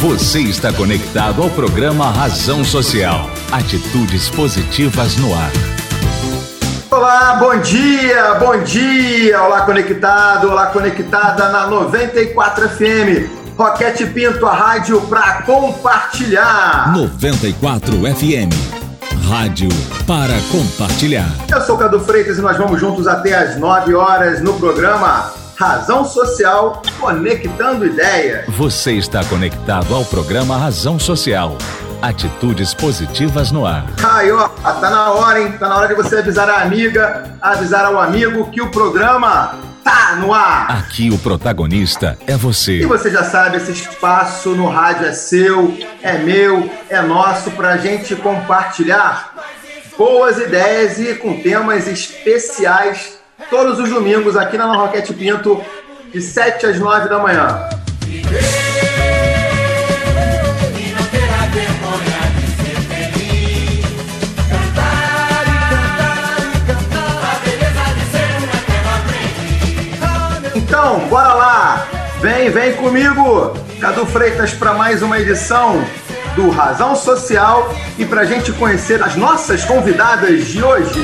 Você 0.00 0.40
está 0.40 0.72
conectado 0.72 1.42
ao 1.42 1.50
programa 1.50 2.10
Razão 2.10 2.64
Social. 2.64 3.28
Atitudes 3.52 4.30
positivas 4.30 5.14
no 5.18 5.34
ar. 5.34 5.50
Olá, 6.90 7.34
bom 7.34 7.60
dia, 7.60 8.34
bom 8.36 8.62
dia. 8.62 9.42
Olá, 9.42 9.60
conectado, 9.60 10.48
olá, 10.48 10.68
conectada 10.68 11.50
na 11.50 11.66
94 11.66 12.66
FM. 12.70 13.28
Roquete 13.58 14.06
Pinto, 14.06 14.46
a 14.46 14.54
rádio 14.54 15.02
para 15.02 15.42
compartilhar. 15.42 16.94
94 16.94 17.92
FM. 17.92 18.54
Rádio 19.28 19.68
para 20.06 20.40
compartilhar. 20.50 21.28
Eu 21.52 21.60
sou 21.60 21.76
Cadu 21.76 22.00
Freitas 22.00 22.38
e 22.38 22.40
nós 22.40 22.56
vamos 22.56 22.80
juntos 22.80 23.06
até 23.06 23.34
às 23.34 23.58
9 23.58 23.94
horas 23.94 24.40
no 24.40 24.54
programa 24.54 25.39
Razão 25.60 26.06
Social 26.06 26.80
Conectando 26.98 27.84
Ideias. 27.84 28.46
Você 28.48 28.92
está 28.92 29.22
conectado 29.26 29.94
ao 29.94 30.06
programa 30.06 30.56
Razão 30.56 30.98
Social. 30.98 31.58
Atitudes 32.00 32.72
positivas 32.72 33.52
no 33.52 33.66
ar. 33.66 33.84
Aí, 34.02 34.32
ó, 34.32 34.48
tá 34.48 34.88
na 34.88 35.10
hora, 35.10 35.38
hein? 35.38 35.52
Tá 35.58 35.68
na 35.68 35.76
hora 35.76 35.88
de 35.88 35.94
você 35.94 36.16
avisar 36.16 36.48
a 36.48 36.62
amiga, 36.62 37.36
avisar 37.42 37.84
ao 37.84 38.00
amigo 38.00 38.50
que 38.50 38.62
o 38.62 38.70
programa 38.70 39.58
tá 39.84 40.16
no 40.16 40.32
ar. 40.32 40.78
Aqui 40.78 41.10
o 41.10 41.18
protagonista 41.18 42.16
é 42.26 42.38
você. 42.38 42.78
E 42.78 42.86
você 42.86 43.10
já 43.10 43.22
sabe, 43.22 43.58
esse 43.58 43.72
espaço 43.72 44.52
no 44.52 44.66
rádio 44.66 45.08
é 45.08 45.12
seu, 45.12 45.76
é 46.02 46.16
meu, 46.16 46.70
é 46.88 47.02
nosso 47.02 47.50
pra 47.50 47.76
gente 47.76 48.16
compartilhar 48.16 49.34
boas 49.98 50.38
ideias 50.38 50.98
e 50.98 51.16
com 51.16 51.42
temas 51.42 51.86
especiais 51.86 53.19
todos 53.50 53.80
os 53.80 53.90
domingos 53.90 54.36
aqui 54.36 54.56
na 54.56 54.72
Roquete 54.72 55.12
Pinto, 55.12 55.60
de 56.12 56.22
7 56.22 56.66
às 56.66 56.78
9 56.78 57.08
da 57.08 57.18
manhã. 57.18 57.68
Então, 70.54 71.00
bora 71.08 71.34
lá! 71.34 71.86
Vem, 72.20 72.50
vem 72.50 72.74
comigo! 72.74 73.54
Cadu 73.80 74.06
Freitas 74.06 74.52
para 74.52 74.74
mais 74.74 75.02
uma 75.02 75.18
edição 75.18 75.82
do 76.36 76.50
Razão 76.50 76.94
Social 76.94 77.74
e 77.98 78.04
para 78.04 78.20
a 78.20 78.24
gente 78.24 78.52
conhecer 78.52 79.02
as 79.02 79.16
nossas 79.16 79.64
convidadas 79.64 80.46
de 80.46 80.62
hoje. 80.62 81.00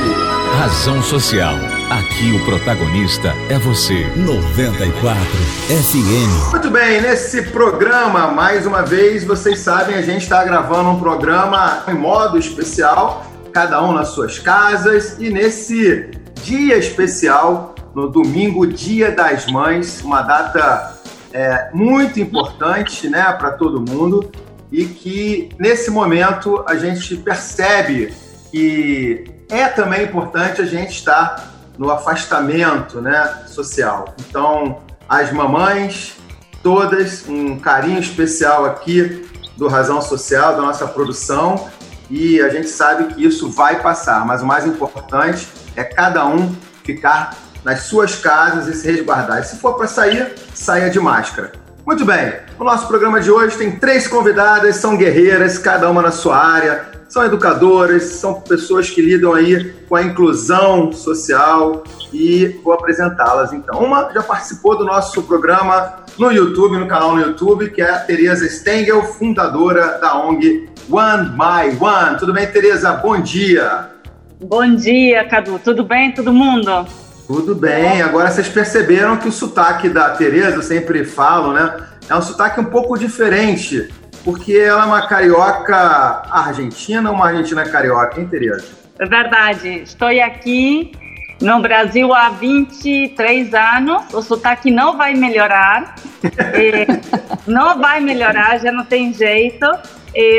Razão 0.58 1.02
Social. 1.02 1.75
Aqui 1.90 2.32
o 2.32 2.44
protagonista 2.44 3.32
é 3.48 3.56
você. 3.60 4.04
94 4.16 5.22
FM. 5.68 6.50
Muito 6.50 6.68
bem, 6.68 7.00
nesse 7.00 7.42
programa, 7.42 8.26
mais 8.26 8.66
uma 8.66 8.82
vez, 8.82 9.22
vocês 9.22 9.60
sabem, 9.60 9.94
a 9.94 10.02
gente 10.02 10.22
está 10.22 10.42
gravando 10.42 10.90
um 10.90 10.98
programa 10.98 11.84
em 11.86 11.94
modo 11.94 12.38
especial, 12.38 13.24
cada 13.52 13.80
um 13.84 13.92
nas 13.92 14.08
suas 14.08 14.36
casas, 14.36 15.16
e 15.20 15.30
nesse 15.30 16.10
dia 16.42 16.76
especial, 16.76 17.76
no 17.94 18.08
domingo, 18.08 18.66
Dia 18.66 19.12
das 19.12 19.46
Mães, 19.46 20.02
uma 20.02 20.22
data 20.22 20.98
é, 21.32 21.70
muito 21.72 22.18
importante 22.18 23.08
né, 23.08 23.32
para 23.38 23.52
todo 23.52 23.80
mundo 23.80 24.28
e 24.72 24.86
que 24.86 25.50
nesse 25.56 25.92
momento 25.92 26.64
a 26.66 26.74
gente 26.74 27.16
percebe 27.16 28.12
que 28.50 29.24
é 29.48 29.68
também 29.68 30.02
importante 30.02 30.60
a 30.60 30.66
gente 30.66 30.90
estar 30.90 31.55
no 31.78 31.90
afastamento 31.90 33.00
né, 33.00 33.42
social. 33.46 34.14
Então, 34.28 34.82
as 35.08 35.32
mamães, 35.32 36.16
todas, 36.62 37.28
um 37.28 37.58
carinho 37.58 38.00
especial 38.00 38.64
aqui 38.64 39.28
do 39.56 39.68
Razão 39.68 40.00
Social, 40.02 40.56
da 40.56 40.62
nossa 40.62 40.86
produção, 40.86 41.68
e 42.10 42.40
a 42.40 42.48
gente 42.48 42.68
sabe 42.68 43.14
que 43.14 43.24
isso 43.24 43.50
vai 43.50 43.82
passar, 43.82 44.24
mas 44.24 44.42
o 44.42 44.46
mais 44.46 44.66
importante 44.66 45.48
é 45.74 45.82
cada 45.82 46.26
um 46.26 46.54
ficar 46.84 47.36
nas 47.64 47.80
suas 47.80 48.14
casas 48.14 48.68
e 48.68 48.80
se 48.80 48.90
resguardar. 48.90 49.40
E 49.40 49.44
se 49.44 49.56
for 49.56 49.74
para 49.74 49.88
sair, 49.88 50.34
saia 50.54 50.88
de 50.88 51.00
máscara. 51.00 51.52
Muito 51.84 52.04
bem, 52.04 52.32
o 52.58 52.64
nosso 52.64 52.86
programa 52.88 53.20
de 53.20 53.30
hoje 53.30 53.56
tem 53.56 53.76
três 53.76 54.08
convidadas, 54.08 54.76
são 54.76 54.96
guerreiras, 54.96 55.58
cada 55.58 55.88
uma 55.90 56.02
na 56.02 56.10
sua 56.10 56.36
área, 56.36 56.84
são 57.08 57.24
educadoras, 57.24 58.02
são 58.04 58.40
pessoas 58.40 58.90
que 58.90 59.00
lidam 59.00 59.34
aí 59.34 59.74
com 59.88 59.96
a 59.96 60.02
inclusão 60.02 60.92
social 60.92 61.84
e 62.12 62.60
vou 62.62 62.72
apresentá-las 62.72 63.52
então. 63.52 63.80
Uma 63.80 64.10
já 64.12 64.22
participou 64.22 64.76
do 64.76 64.84
nosso 64.84 65.22
programa 65.22 66.04
no 66.18 66.30
YouTube, 66.32 66.78
no 66.78 66.86
canal 66.86 67.14
no 67.14 67.22
YouTube, 67.22 67.70
que 67.70 67.82
é 67.82 67.90
a 67.90 67.98
Tereza 67.98 68.48
Stengel, 68.48 69.02
fundadora 69.02 69.98
da 69.98 70.18
ONG 70.18 70.68
One 70.90 71.30
by 71.30 71.76
One. 71.82 72.16
Tudo 72.18 72.32
bem, 72.32 72.46
Tereza? 72.46 72.92
Bom 72.92 73.20
dia. 73.20 73.90
Bom 74.40 74.74
dia, 74.74 75.24
Cadu. 75.24 75.58
Tudo 75.58 75.84
bem, 75.84 76.12
todo 76.12 76.32
mundo? 76.32 76.86
Tudo 77.26 77.54
bem. 77.54 78.02
Agora 78.02 78.30
vocês 78.30 78.48
perceberam 78.48 79.16
que 79.16 79.28
o 79.28 79.32
sotaque 79.32 79.88
da 79.88 80.10
Tereza, 80.10 80.56
eu 80.56 80.62
sempre 80.62 81.04
falo, 81.04 81.52
né? 81.52 81.76
É 82.08 82.14
um 82.14 82.22
sotaque 82.22 82.60
um 82.60 82.66
pouco 82.66 82.96
diferente, 82.96 83.92
porque 84.24 84.56
ela 84.56 84.84
é 84.84 84.86
uma 84.86 85.06
carioca 85.08 86.22
argentina 86.30 87.10
uma 87.10 87.26
argentina 87.26 87.64
carioca, 87.64 88.20
hein, 88.20 88.28
Tereza? 88.28 88.85
É 88.98 89.06
verdade. 89.06 89.68
Estou 89.82 90.08
aqui 90.08 90.92
no 91.40 91.60
Brasil 91.60 92.12
há 92.14 92.30
23 92.30 93.52
anos. 93.54 94.02
O 94.12 94.22
sotaque 94.22 94.70
não 94.70 94.96
vai 94.96 95.14
melhorar. 95.14 95.96
não 97.46 97.78
vai 97.78 98.00
melhorar, 98.00 98.58
já 98.58 98.72
não 98.72 98.84
tem 98.84 99.12
jeito. 99.12 99.66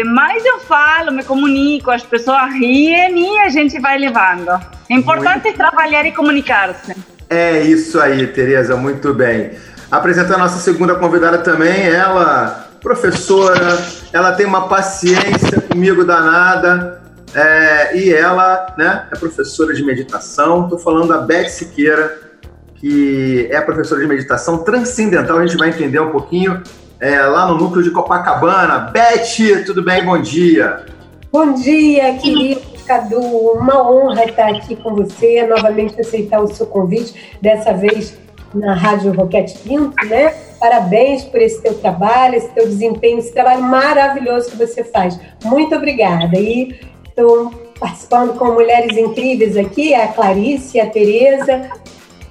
Mas 0.07 0.43
eu 0.43 0.59
falo, 0.61 1.11
me 1.11 1.23
comunico, 1.23 1.91
as 1.91 2.03
pessoas 2.03 2.51
riem 2.53 3.35
e 3.35 3.39
a 3.39 3.49
gente 3.49 3.79
vai 3.79 3.97
levando. 3.97 4.49
É 4.89 4.93
importante 4.93 5.43
muito... 5.43 5.57
trabalhar 5.57 6.05
e 6.05 6.11
comunicar-se. 6.11 6.95
É 7.29 7.61
isso 7.61 7.99
aí, 7.99 8.25
Tereza, 8.27 8.75
muito 8.75 9.13
bem. 9.13 9.51
Apresentando 9.91 10.35
a 10.35 10.39
nossa 10.39 10.59
segunda 10.59 10.95
convidada 10.95 11.37
também, 11.39 11.87
ela, 11.87 12.69
professora, 12.81 13.77
ela 14.11 14.31
tem 14.31 14.45
uma 14.45 14.67
paciência 14.67 15.61
comigo 15.61 16.03
danada, 16.03 17.01
é, 17.37 17.95
e 17.95 18.11
ela 18.11 18.73
né, 18.75 19.05
é 19.11 19.15
professora 19.15 19.71
de 19.71 19.83
meditação. 19.83 20.63
Estou 20.63 20.79
falando 20.79 21.09
da 21.09 21.19
Beth 21.19 21.49
Siqueira, 21.49 22.17
que 22.73 23.47
é 23.51 23.61
professora 23.61 24.01
de 24.01 24.07
meditação 24.07 24.63
transcendental, 24.63 25.37
a 25.37 25.45
gente 25.45 25.57
vai 25.57 25.69
entender 25.69 25.99
um 25.99 26.09
pouquinho 26.09 26.63
é, 26.99 27.21
lá 27.21 27.47
no 27.47 27.55
núcleo 27.55 27.83
de 27.83 27.91
Copacabana. 27.91 28.91
Beth, 28.91 29.65
tudo 29.67 29.83
bem? 29.83 30.03
Bom 30.03 30.19
dia. 30.19 30.83
Bom 31.31 31.53
dia, 31.53 32.15
querido 32.15 32.61
Cadu. 32.87 33.19
Uma 33.19 33.87
honra 33.87 34.25
estar 34.25 34.49
aqui 34.49 34.75
com 34.75 34.95
você, 34.95 35.45
novamente 35.45 36.01
aceitar 36.01 36.41
o 36.41 36.47
seu 36.47 36.65
convite, 36.65 37.37
dessa 37.39 37.71
vez 37.71 38.17
na 38.51 38.73
Rádio 38.73 39.13
Roquete 39.13 39.59
Pinto, 39.59 40.05
né? 40.07 40.33
Parabéns 40.59 41.23
por 41.23 41.39
esse 41.39 41.61
teu 41.61 41.75
trabalho, 41.75 42.35
esse 42.35 42.49
teu 42.49 42.65
desempenho, 42.65 43.19
esse 43.19 43.31
trabalho 43.31 43.61
maravilhoso 43.61 44.49
que 44.49 44.57
você 44.57 44.83
faz. 44.83 45.19
Muito 45.43 45.75
obrigada. 45.75 46.35
E 46.39 46.96
estou 47.17 47.51
participando 47.79 48.37
com 48.37 48.51
mulheres 48.51 48.95
incríveis 48.95 49.57
aqui, 49.57 49.95
a 49.95 50.07
Clarice, 50.07 50.79
a 50.79 50.87
Tereza, 50.87 51.69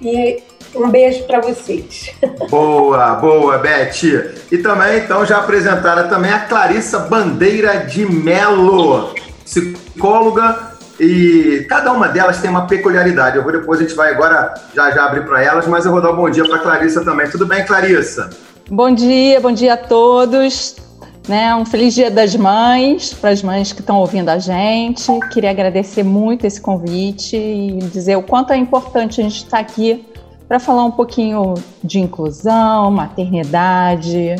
e 0.01 0.41
um 0.75 0.89
beijo 0.89 1.25
para 1.25 1.41
vocês. 1.41 2.11
Boa, 2.49 3.15
boa, 3.15 3.59
Beth. 3.59 4.05
E 4.53 4.59
também, 4.59 4.99
então, 4.99 5.25
já 5.25 5.39
apresentaram 5.39 6.09
também 6.09 6.31
a 6.31 6.41
Clarissa 6.41 7.01
Bandeira 7.01 7.79
de 7.79 8.07
Melo, 8.07 9.15
psicóloga, 9.45 10.77
e 11.01 11.67
cada 11.69 11.93
uma 11.93 12.09
delas 12.09 12.41
tem 12.41 12.51
uma 12.51 12.67
peculiaridade. 12.67 13.37
Eu 13.37 13.43
vou 13.43 13.53
depois, 13.53 13.81
a 13.81 13.83
gente 13.83 13.95
vai 13.95 14.13
agora 14.13 14.55
já 14.75 14.91
já 14.91 15.07
abrir 15.07 15.25
para 15.25 15.43
elas, 15.43 15.67
mas 15.67 15.85
eu 15.85 15.93
vou 15.93 16.01
dar 16.01 16.13
um 16.13 16.17
bom 16.17 16.31
dia 16.31 16.45
para 16.45 16.59
Clarissa 16.59 17.05
também. 17.05 17.29
Tudo 17.29 17.47
bem, 17.47 17.65
Clarissa? 17.65 18.31
Bom 18.71 18.95
dia, 18.95 19.41
bom 19.41 19.53
dia 19.53 19.75
a 19.75 19.77
todos. 19.77 20.86
Né, 21.29 21.53
um 21.57 21.67
feliz 21.67 21.93
Dia 21.93 22.09
das 22.09 22.37
Mães 22.37 23.13
para 23.13 23.31
as 23.31 23.43
mães 23.43 23.73
que 23.73 23.81
estão 23.81 23.97
ouvindo 23.97 24.29
a 24.29 24.39
gente. 24.39 25.11
Queria 25.33 25.51
agradecer 25.51 26.05
muito 26.05 26.47
esse 26.47 26.61
convite 26.61 27.37
e 27.37 27.79
dizer 27.93 28.15
o 28.15 28.23
quanto 28.23 28.53
é 28.53 28.57
importante 28.57 29.21
a 29.21 29.25
gente 29.25 29.39
estar 29.39 29.59
aqui 29.59 30.07
para 30.47 30.61
falar 30.61 30.85
um 30.85 30.93
pouquinho 30.93 31.55
de 31.83 31.99
inclusão, 31.99 32.93
maternidade 32.93 34.37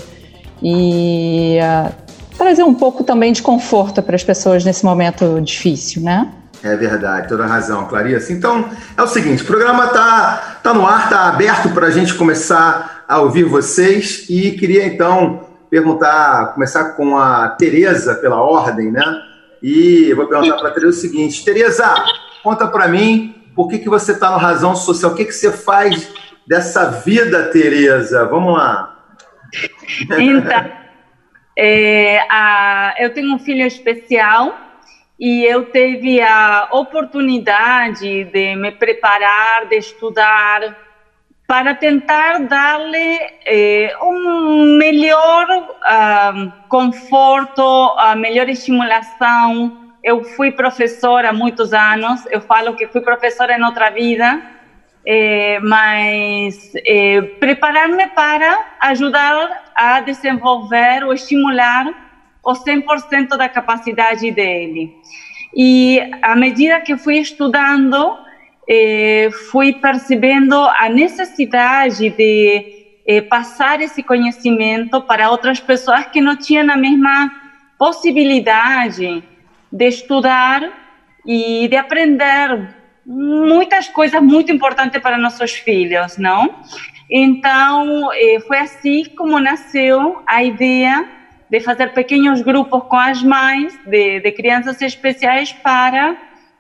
e 0.63 1.59
uh, 1.61 1.93
trazer 2.39 2.63
um 2.63 2.75
pouco 2.75 3.03
também 3.03 3.33
de 3.33 3.43
conforto 3.43 4.01
para 4.01 4.15
as 4.15 4.23
pessoas 4.23 4.65
nesse 4.65 4.85
momento 4.85 5.41
difícil, 5.41 6.03
né? 6.03 6.31
É 6.63 6.77
verdade, 6.77 7.29
toda 7.29 7.47
razão, 7.47 7.87
Clarice. 7.87 8.33
Então, 8.33 8.65
é 8.97 9.03
o 9.03 9.07
seguinte, 9.07 9.43
o 9.43 9.47
programa 9.47 9.89
tá, 9.89 10.59
tá 10.63 10.73
no 10.73 10.87
ar, 10.87 11.09
tá 11.09 11.29
aberto 11.29 11.71
para 11.71 11.89
a 11.89 11.91
gente 11.91 12.15
começar 12.15 13.05
a 13.09 13.21
ouvir 13.21 13.45
vocês 13.45 14.27
e 14.29 14.53
queria 14.53 14.87
então 14.87 15.46
perguntar, 15.71 16.55
começar 16.55 16.97
com 16.97 17.17
a 17.17 17.49
Tereza 17.51 18.15
pela 18.15 18.41
ordem, 18.43 18.91
né? 18.91 19.05
E 19.63 20.13
vou 20.15 20.27
perguntar 20.27 20.57
para 20.57 20.69
a 20.69 20.73
Tereza 20.73 20.99
o 20.99 21.01
seguinte, 21.01 21.45
Tereza, 21.45 21.95
conta 22.43 22.67
para 22.67 22.89
mim 22.89 23.35
por 23.55 23.69
que, 23.69 23.79
que 23.79 23.89
você 23.89 24.13
está 24.13 24.31
no 24.31 24.37
Razão 24.37 24.77
Social? 24.77 25.13
O 25.13 25.15
que, 25.15 25.25
que 25.25 25.33
você 25.33 25.51
faz 25.51 26.13
dessa 26.47 26.91
vida, 26.91 27.51
Tereza? 27.51 28.27
Vamos 28.27 28.55
lá. 28.55 28.95
Então, 30.03 30.19
é, 31.57 32.21
a, 32.31 32.95
eu 32.99 33.15
tenho 33.15 33.35
um 33.35 33.39
filho 33.39 33.67
especial 33.67 34.55
e 35.19 35.45
eu 35.45 35.65
tive 35.73 36.21
a 36.21 36.69
oportunidade 36.73 38.25
de 38.25 38.55
me 38.57 38.71
preparar, 38.73 39.67
de 39.67 39.77
estudar, 39.77 40.77
para 41.47 41.75
tentar 41.75 42.41
dar-lhe 42.41 43.19
eh, 43.45 43.95
um 44.03 44.77
melhor 44.79 45.47
uh, 45.51 46.53
conforto, 46.69 47.63
a 47.99 48.17
melhor 48.17 48.49
estimulação. 48.49 49.95
Eu 50.03 50.25
fui 50.25 50.51
professora 50.51 51.31
há 51.31 51.33
muitos 51.33 51.73
anos, 51.73 52.25
eu 52.31 52.41
falo 52.41 52.75
que 52.75 52.89
fui 52.89 53.01
professora 53.01 53.57
em 53.57 53.63
outra 53.63 53.91
vida, 53.91 54.43
eh, 55.05 55.61
mas 55.61 56.73
eh, 56.85 57.23
preparar-me 57.39 58.09
para 58.09 58.67
ajudar 58.81 59.71
a 59.73 60.01
desenvolver 60.01 61.05
ou 61.05 61.13
estimular 61.13 61.87
o 62.43 62.53
100% 62.53 63.37
da 63.37 63.49
capacidade 63.49 64.33
dele. 64.33 64.97
E 65.55 66.01
à 66.23 66.35
medida 66.35 66.81
que 66.81 66.97
fui 66.97 67.19
estudando, 67.19 68.19
eh, 68.69 69.31
fui 69.51 69.73
percebendo 69.75 70.57
a 70.57 70.89
necessidade 70.89 72.11
de 72.11 72.77
eh, 73.07 73.23
passar 73.23 73.81
esse 73.81 74.03
conhecimento 74.03 75.01
para 75.03 75.31
outras 75.31 75.61
pessoas 75.61 76.07
que 76.07 76.21
não 76.21 76.37
tinham 76.37 76.69
a 76.71 76.77
mesma 76.77 77.31
possibilidade 77.79 79.23
de 79.71 79.89
estudar 79.89 80.63
e 81.25 81.69
de 81.69 81.77
aprender 81.77 82.75
muitas 83.05 83.89
coisas 83.89 84.21
muito 84.21 84.51
importantes 84.51 85.01
para 85.01 85.17
nossos 85.17 85.53
filhos, 85.53 86.19
não? 86.19 86.57
Então, 87.09 88.11
eh, 88.13 88.41
foi 88.41 88.59
assim 88.59 89.05
como 89.17 89.39
nasceu 89.39 90.23
a 90.27 90.43
ideia 90.43 91.09
de 91.49 91.61
fazer 91.61 91.93
pequenos 91.95 92.43
grupos 92.43 92.83
com 92.89 92.97
as 92.97 93.23
mães 93.23 93.79
de, 93.87 94.19
de 94.19 94.33
crianças 94.33 94.83
especiais 94.83 95.53
para 95.53 96.17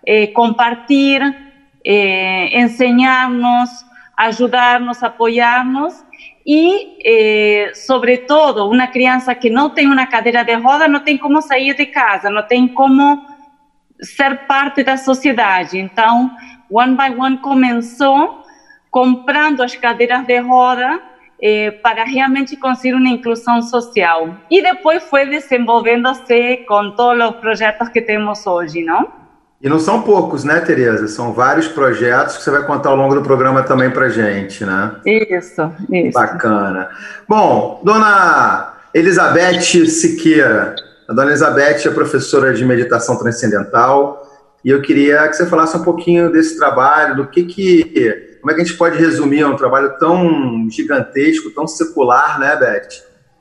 eh, 0.06 0.28
compartilhar 0.28 1.45
eh, 1.86 2.58
enseñarnos, 2.60 3.70
ayudarnos, 4.16 5.02
apoyarnos 5.04 6.04
e, 6.44 6.98
eh, 7.04 7.72
sobretudo, 7.74 8.68
uma 8.68 8.88
criança 8.88 9.34
que 9.36 9.48
não 9.48 9.70
tem 9.70 9.86
uma 9.86 10.06
cadeira 10.06 10.44
de 10.44 10.54
roda 10.54 10.88
não 10.88 11.00
tem 11.00 11.16
como 11.16 11.40
sair 11.40 11.74
de 11.74 11.86
casa, 11.86 12.28
não 12.28 12.42
tem 12.42 12.66
como 12.66 13.24
ser 14.00 14.46
parte 14.46 14.82
da 14.82 14.96
sociedade. 14.96 15.78
Então, 15.78 16.30
One 16.68 16.96
by 16.96 17.14
One 17.16 17.38
começou 17.38 18.42
comprando 18.90 19.62
as 19.62 19.76
cadeiras 19.76 20.26
de 20.26 20.38
roda 20.38 21.00
eh, 21.40 21.70
para 21.70 22.02
realmente 22.02 22.56
conseguir 22.56 22.94
uma 22.94 23.08
inclusão 23.08 23.62
social. 23.62 24.34
E 24.50 24.60
depois 24.60 25.04
foi 25.04 25.26
desenvolvendo-se 25.26 26.64
com 26.66 26.90
todos 26.92 27.30
os 27.30 27.36
projetos 27.36 27.88
que 27.90 28.00
temos 28.00 28.46
hoje, 28.46 28.82
não? 28.82 29.25
E 29.60 29.68
não 29.68 29.78
são 29.80 30.02
poucos, 30.02 30.44
né, 30.44 30.60
Tereza? 30.60 31.08
São 31.08 31.32
vários 31.32 31.66
projetos 31.66 32.36
que 32.36 32.42
você 32.42 32.50
vai 32.50 32.62
contar 32.64 32.90
ao 32.90 32.96
longo 32.96 33.14
do 33.14 33.22
programa 33.22 33.62
também 33.62 33.90
para 33.90 34.08
gente, 34.08 34.64
né? 34.64 34.96
Isso, 35.04 35.72
isso. 35.90 36.12
Bacana. 36.12 36.90
Bom, 37.26 37.80
dona 37.82 38.74
Elizabeth 38.92 39.86
Siqueira. 39.86 40.74
A 41.08 41.12
dona 41.12 41.30
Elizabeth 41.30 41.86
é 41.86 41.90
professora 41.90 42.52
de 42.52 42.64
meditação 42.64 43.16
transcendental 43.16 44.22
e 44.62 44.70
eu 44.70 44.82
queria 44.82 45.26
que 45.28 45.34
você 45.34 45.46
falasse 45.46 45.76
um 45.76 45.82
pouquinho 45.82 46.30
desse 46.30 46.58
trabalho, 46.58 47.16
do 47.16 47.26
que 47.28 47.44
que... 47.44 48.36
Como 48.40 48.50
é 48.50 48.54
que 48.54 48.60
a 48.60 48.64
gente 48.64 48.76
pode 48.76 48.98
resumir 48.98 49.44
um 49.44 49.56
trabalho 49.56 49.98
tão 49.98 50.68
gigantesco, 50.70 51.50
tão 51.50 51.66
secular, 51.66 52.38
né, 52.38 52.54
Beth? 52.56 52.88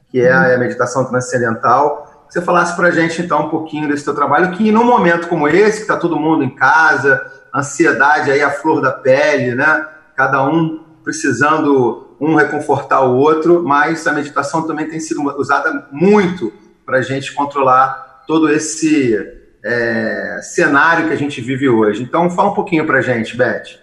Que 0.10 0.22
é 0.22 0.32
a 0.32 0.58
meditação 0.58 1.04
transcendental 1.06 2.15
você 2.30 2.42
falasse 2.42 2.76
para 2.76 2.88
a 2.88 2.92
gente, 2.92 3.22
então, 3.22 3.46
um 3.46 3.50
pouquinho 3.50 3.88
desse 3.88 4.04
teu 4.04 4.14
trabalho, 4.14 4.52
que 4.52 4.72
num 4.72 4.84
momento 4.84 5.28
como 5.28 5.48
esse, 5.48 5.78
que 5.78 5.84
está 5.84 5.98
todo 5.98 6.20
mundo 6.20 6.44
em 6.44 6.50
casa, 6.50 7.26
ansiedade 7.54 8.32
aí 8.32 8.42
a 8.42 8.52
flor 8.52 8.82
da 8.82 8.92
pele, 8.92 9.56
né? 9.56 9.88
Cada 10.16 10.46
um 10.46 10.84
precisando 11.04 12.16
um 12.20 12.36
reconfortar 12.36 13.06
o 13.06 13.16
outro, 13.16 13.64
mas 13.64 14.06
a 14.08 14.14
meditação 14.14 14.66
também 14.66 14.88
tem 14.88 15.00
sido 15.00 15.22
usada 15.38 15.88
muito 15.92 16.52
para 16.86 16.98
a 16.98 17.02
gente 17.02 17.34
controlar 17.34 18.24
todo 18.28 18.50
esse 18.50 19.18
é, 19.64 20.40
cenário 20.42 21.08
que 21.08 21.14
a 21.14 21.18
gente 21.18 21.42
vive 21.42 21.70
hoje. 21.70 22.04
Então, 22.04 22.30
fala 22.30 22.52
um 22.52 22.56
pouquinho 22.56 22.86
para 22.86 23.00
a 23.00 23.02
gente, 23.02 23.36
Beth. 23.38 23.80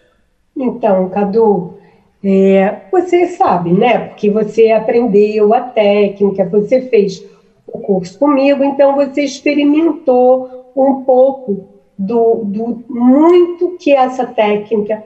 Então, 0.57 1.09
Cadu, 1.09 1.79
é, 2.25 2.83
você 2.91 3.29
sabe, 3.29 3.73
né? 3.73 4.09
Porque 4.09 4.31
você 4.31 4.71
aprendeu 4.71 5.53
a 5.53 5.61
técnica, 5.61 6.45
você 6.45 6.83
fez 6.83 7.23
o 7.67 7.79
curso 7.79 8.19
comigo, 8.19 8.63
então 8.65 8.95
você 8.95 9.23
experimentou 9.23 10.73
um 10.77 11.03
pouco 11.05 11.69
do, 11.99 12.43
do 12.45 12.85
muito 12.89 13.77
que 13.79 13.93
essa 13.93 14.27
técnica 14.27 15.05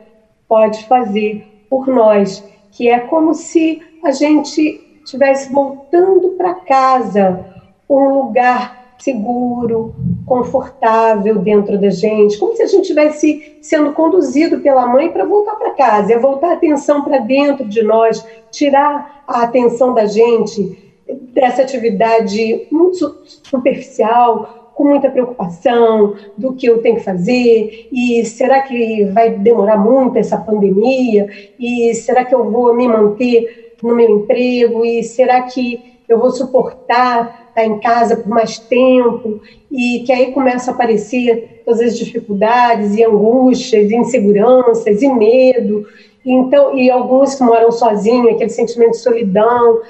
pode 0.49 0.85
fazer 0.87 1.45
por 1.69 1.87
nós, 1.87 2.45
que 2.71 2.89
é 2.89 2.99
como 3.01 3.35
se 3.35 3.81
a 4.03 4.11
gente 4.11 4.81
estivesse 5.05 5.53
voltando 5.53 6.31
para 6.31 6.55
casa, 6.55 7.45
um 7.89 8.09
lugar 8.09 8.77
seguro, 8.99 9.95
confortável 10.25 11.39
dentro 11.39 11.79
da 11.79 11.91
gente, 11.91 12.39
como 12.39 12.57
se 12.57 12.63
a 12.63 12.67
gente 12.67 12.83
estivesse 12.83 13.57
sendo 13.61 13.93
conduzido 13.93 14.61
pela 14.61 14.87
mãe 14.87 15.11
para 15.11 15.25
voltar 15.25 15.55
para 15.57 15.73
casa, 15.73 16.15
é 16.15 16.19
voltar 16.19 16.51
a 16.51 16.55
atenção 16.55 17.03
para 17.05 17.19
dentro 17.19 17.67
de 17.67 17.83
nós, 17.83 18.25
tirar 18.51 19.23
a 19.27 19.43
atenção 19.43 19.93
da 19.93 20.07
gente 20.07 20.86
dessa 21.09 21.63
atividade 21.63 22.67
muito 22.71 23.17
superficial, 23.25 24.73
com 24.75 24.85
muita 24.85 25.11
preocupação 25.11 26.17
do 26.37 26.53
que 26.53 26.67
eu 26.67 26.83
tenho 26.83 26.97
que 26.97 27.05
fazer, 27.05 27.89
e 27.91 28.25
será 28.27 28.61
que 28.61 29.05
vai 29.07 29.31
demorar 29.31 29.79
muito 29.79 30.19
essa 30.19 30.37
pandemia, 30.37 31.29
e 31.59 31.95
será 31.95 32.25
que 32.25 32.35
eu 32.35 32.51
vou 32.51 32.75
me 32.75 32.87
manter 32.87 33.75
no 33.83 33.95
meu 33.95 34.19
emprego, 34.19 34.85
e 34.85 35.03
será 35.03 35.43
que 35.43 35.97
eu 36.09 36.19
vou 36.19 36.31
suportar 36.31 37.47
estar 37.49 37.65
em 37.65 37.79
casa 37.81 38.17
por 38.17 38.29
mais 38.29 38.59
tempo, 38.59 39.41
e 39.71 40.01
que 40.01 40.13
aí 40.13 40.33
começa 40.33 40.71
a 40.71 40.75
aparecer 40.75 41.63
todas 41.65 41.81
as 41.81 41.99
dificuldades 41.99 42.95
e 42.97 43.03
angústias, 43.03 43.91
e 43.91 43.97
inseguranças 43.97 45.01
e 45.01 45.09
medo, 45.09 45.87
então, 46.29 46.77
e 46.77 46.91
alguns 46.91 47.37
que 47.37 47.45
moram 47.45 47.71
sozinhos, 47.71 48.35
aquele 48.35 48.51
sentimento 48.51 48.91
de 48.91 48.99
solidão, 48.99 49.81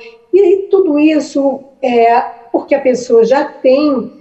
e 0.45 0.57
tudo 0.69 0.99
isso 0.99 1.61
é 1.83 2.21
porque 2.53 2.75
a 2.75 2.81
pessoa 2.81 3.25
já 3.25 3.45
tem 3.45 4.13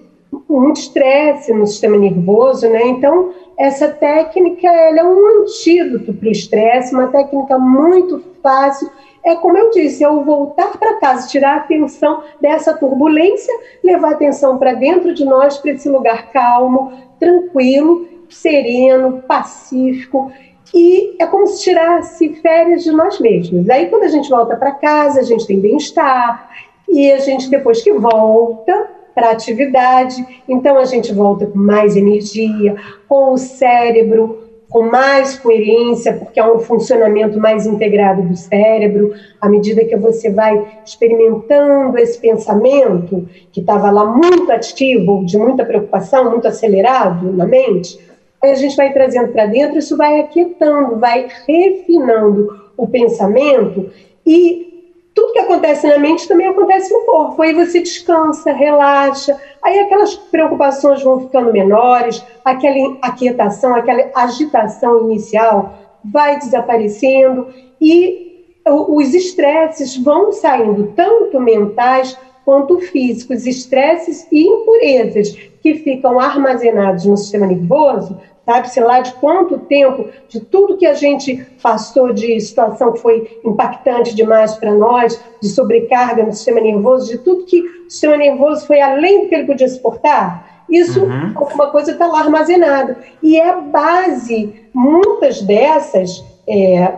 muito 0.49 0.79
estresse 0.79 1.53
no 1.53 1.65
sistema 1.65 1.97
nervoso, 1.97 2.67
né? 2.69 2.85
Então, 2.87 3.33
essa 3.57 3.87
técnica 3.87 4.67
ela 4.67 4.99
é 4.99 5.03
um 5.03 5.41
antídoto 5.41 6.13
para 6.13 6.27
o 6.27 6.31
estresse, 6.31 6.93
uma 6.93 7.07
técnica 7.07 7.57
muito 7.57 8.21
fácil. 8.43 8.89
É 9.23 9.35
como 9.35 9.57
eu 9.57 9.71
disse, 9.71 10.03
é 10.03 10.09
o 10.09 10.23
voltar 10.23 10.77
para 10.77 10.99
casa, 10.99 11.27
tirar 11.27 11.53
a 11.53 11.57
atenção 11.57 12.21
dessa 12.39 12.73
turbulência, 12.73 13.53
levar 13.83 14.09
a 14.09 14.11
atenção 14.11 14.57
para 14.57 14.73
dentro 14.73 15.13
de 15.13 15.25
nós, 15.25 15.57
para 15.57 15.71
esse 15.71 15.89
lugar 15.89 16.31
calmo, 16.31 16.91
tranquilo, 17.19 18.07
sereno, 18.29 19.23
pacífico 19.27 20.31
e 20.73 21.15
é 21.21 21.25
como 21.27 21.47
se 21.47 21.63
tirasse 21.63 22.29
férias 22.41 22.83
de 22.83 22.91
nós 22.91 23.19
mesmos. 23.19 23.69
Aí, 23.69 23.87
quando 23.87 24.03
a 24.03 24.09
gente 24.09 24.29
volta 24.29 24.55
para 24.55 24.71
casa, 24.71 25.19
a 25.19 25.23
gente 25.23 25.45
tem 25.45 25.59
bem-estar, 25.59 26.49
e 26.87 27.11
a 27.11 27.19
gente, 27.19 27.49
depois 27.49 27.81
que 27.81 27.91
volta 27.91 28.89
para 29.13 29.29
a 29.29 29.31
atividade, 29.31 30.43
então 30.47 30.77
a 30.77 30.85
gente 30.85 31.13
volta 31.13 31.45
com 31.45 31.57
mais 31.57 31.95
energia, 31.95 32.75
com 33.07 33.33
o 33.33 33.37
cérebro 33.37 34.45
com 34.75 34.81
mais 34.81 35.39
coerência, 35.39 36.11
porque 36.11 36.37
há 36.37 36.51
um 36.51 36.59
funcionamento 36.59 37.39
mais 37.39 37.65
integrado 37.65 38.23
do 38.23 38.35
cérebro, 38.35 39.13
à 39.39 39.47
medida 39.47 39.85
que 39.85 39.95
você 39.95 40.29
vai 40.29 40.81
experimentando 40.85 41.97
esse 41.97 42.19
pensamento 42.19 43.25
que 43.53 43.61
estava 43.61 43.89
lá 43.89 44.05
muito 44.05 44.51
ativo, 44.51 45.25
de 45.25 45.37
muita 45.37 45.63
preocupação, 45.63 46.29
muito 46.29 46.45
acelerado 46.45 47.31
na 47.31 47.45
mente, 47.45 47.97
Aí 48.45 48.51
a 48.51 48.55
gente 48.55 48.75
vai 48.75 48.93
trazendo 48.93 49.29
para 49.29 49.47
dentro, 49.47 49.79
isso 49.79 49.97
vai 49.97 50.19
aquietando, 50.19 50.99
vai 50.99 51.27
refinando 51.47 52.71
o 52.77 52.87
pensamento 52.87 53.89
e 54.23 54.93
tudo 55.15 55.33
que 55.33 55.39
acontece 55.39 55.87
na 55.87 55.97
mente 55.97 56.27
também 56.27 56.47
acontece 56.47 56.93
no 56.93 57.05
corpo. 57.05 57.41
Aí 57.41 57.53
você 57.55 57.79
descansa, 57.79 58.51
relaxa, 58.51 59.35
aí 59.63 59.79
aquelas 59.79 60.13
preocupações 60.13 61.01
vão 61.01 61.21
ficando 61.21 61.51
menores, 61.51 62.23
aquela 62.43 62.97
aquietação, 63.01 63.73
aquela 63.73 64.11
agitação 64.13 65.09
inicial 65.09 65.73
vai 66.03 66.37
desaparecendo 66.37 67.47
e 67.81 68.45
os 68.67 69.15
estresses 69.15 69.97
vão 69.97 70.31
saindo, 70.31 70.93
tanto 70.95 71.39
mentais 71.39 72.15
quanto 72.43 72.79
físicos, 72.79 73.47
estresses 73.47 74.27
e 74.31 74.43
impurezas 74.43 75.31
que 75.63 75.73
ficam 75.75 76.19
armazenados 76.19 77.05
no 77.05 77.17
sistema 77.17 77.47
nervoso 77.47 78.19
sabe-se 78.45 78.79
lá 78.79 78.99
de 78.99 79.13
quanto 79.13 79.57
tempo, 79.57 80.07
de 80.29 80.39
tudo 80.39 80.77
que 80.77 80.85
a 80.85 80.93
gente 80.93 81.45
passou 81.61 82.13
de 82.13 82.39
situação 82.39 82.93
que 82.93 82.99
foi 82.99 83.39
impactante 83.43 84.15
demais 84.15 84.53
para 84.55 84.73
nós, 84.73 85.19
de 85.41 85.49
sobrecarga 85.49 86.23
no 86.23 86.31
sistema 86.31 86.61
nervoso, 86.61 87.11
de 87.11 87.17
tudo 87.17 87.45
que 87.45 87.59
o 87.59 87.89
sistema 87.89 88.17
nervoso 88.17 88.67
foi 88.67 88.79
além 88.79 89.23
do 89.23 89.29
que 89.29 89.35
ele 89.35 89.47
podia 89.47 89.67
suportar. 89.67 90.63
Isso, 90.69 91.03
uhum. 91.03 91.31
alguma 91.35 91.69
coisa 91.69 91.91
está 91.91 92.07
lá 92.07 92.19
armazenada. 92.19 92.97
E 93.21 93.37
é 93.37 93.49
a 93.49 93.57
base, 93.61 94.53
muitas 94.73 95.41
dessas 95.41 96.23
é, 96.47 96.93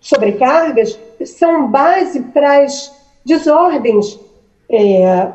sobrecargas 0.00 0.98
são 1.24 1.68
base 1.70 2.20
para 2.20 2.64
as 2.64 2.92
desordens 3.24 4.18
é, 4.68 5.28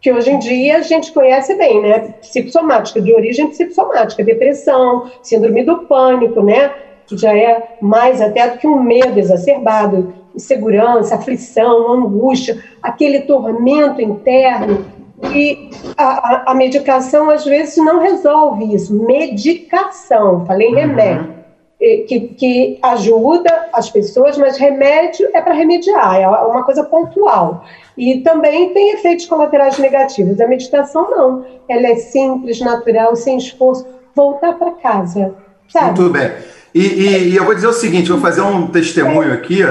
que 0.00 0.12
hoje 0.12 0.30
em 0.30 0.38
dia 0.38 0.78
a 0.78 0.82
gente 0.82 1.12
conhece 1.12 1.54
bem, 1.54 1.80
né? 1.82 2.14
Psicossomática, 2.20 3.00
de 3.00 3.12
origem 3.12 3.48
psicossomática, 3.48 4.24
depressão, 4.24 5.10
síndrome 5.22 5.62
do 5.62 5.78
pânico, 5.78 6.42
né? 6.42 6.72
Que 7.06 7.16
já 7.16 7.36
é 7.36 7.76
mais 7.82 8.20
até 8.20 8.48
do 8.48 8.58
que 8.58 8.66
um 8.66 8.82
medo 8.82 9.18
exacerbado, 9.18 10.14
insegurança, 10.34 11.16
aflição, 11.16 11.92
angústia, 11.92 12.62
aquele 12.82 13.20
tormento 13.22 14.00
interno. 14.00 14.86
E 15.34 15.70
a, 15.98 16.04
a, 16.04 16.52
a 16.52 16.54
medicação 16.54 17.28
às 17.28 17.44
vezes 17.44 17.76
não 17.76 18.00
resolve 18.00 18.74
isso. 18.74 18.94
Medicação, 19.04 20.46
falei 20.46 20.68
uhum. 20.68 20.74
remédio 20.76 21.39
que, 21.80 22.20
que 22.36 22.78
ajuda 22.82 23.68
as 23.72 23.88
pessoas, 23.88 24.36
mas 24.36 24.58
remédio 24.58 25.28
é 25.32 25.40
para 25.40 25.54
remediar, 25.54 26.16
é 26.16 26.28
uma 26.28 26.62
coisa 26.62 26.84
pontual. 26.84 27.64
E 27.96 28.20
também 28.20 28.72
tem 28.74 28.92
efeitos 28.92 29.26
colaterais 29.26 29.78
negativos. 29.78 30.40
A 30.40 30.46
meditação 30.46 31.10
não. 31.10 31.44
Ela 31.68 31.88
é 31.88 31.96
simples, 31.96 32.60
natural, 32.60 33.16
sem 33.16 33.38
esforço. 33.38 33.86
Voltar 34.14 34.54
para 34.54 34.72
casa, 34.72 35.34
sabe? 35.68 36.00
Muito 36.00 36.12
bem. 36.12 36.30
E, 36.74 36.80
e, 36.80 37.28
e, 37.30 37.36
eu 37.36 37.44
vou 37.44 37.54
dizer 37.54 37.66
o 37.66 37.72
seguinte, 37.72 38.10
vou 38.10 38.20
fazer 38.20 38.42
um 38.42 38.68
testemunho 38.68 39.32
aqui, 39.32 39.62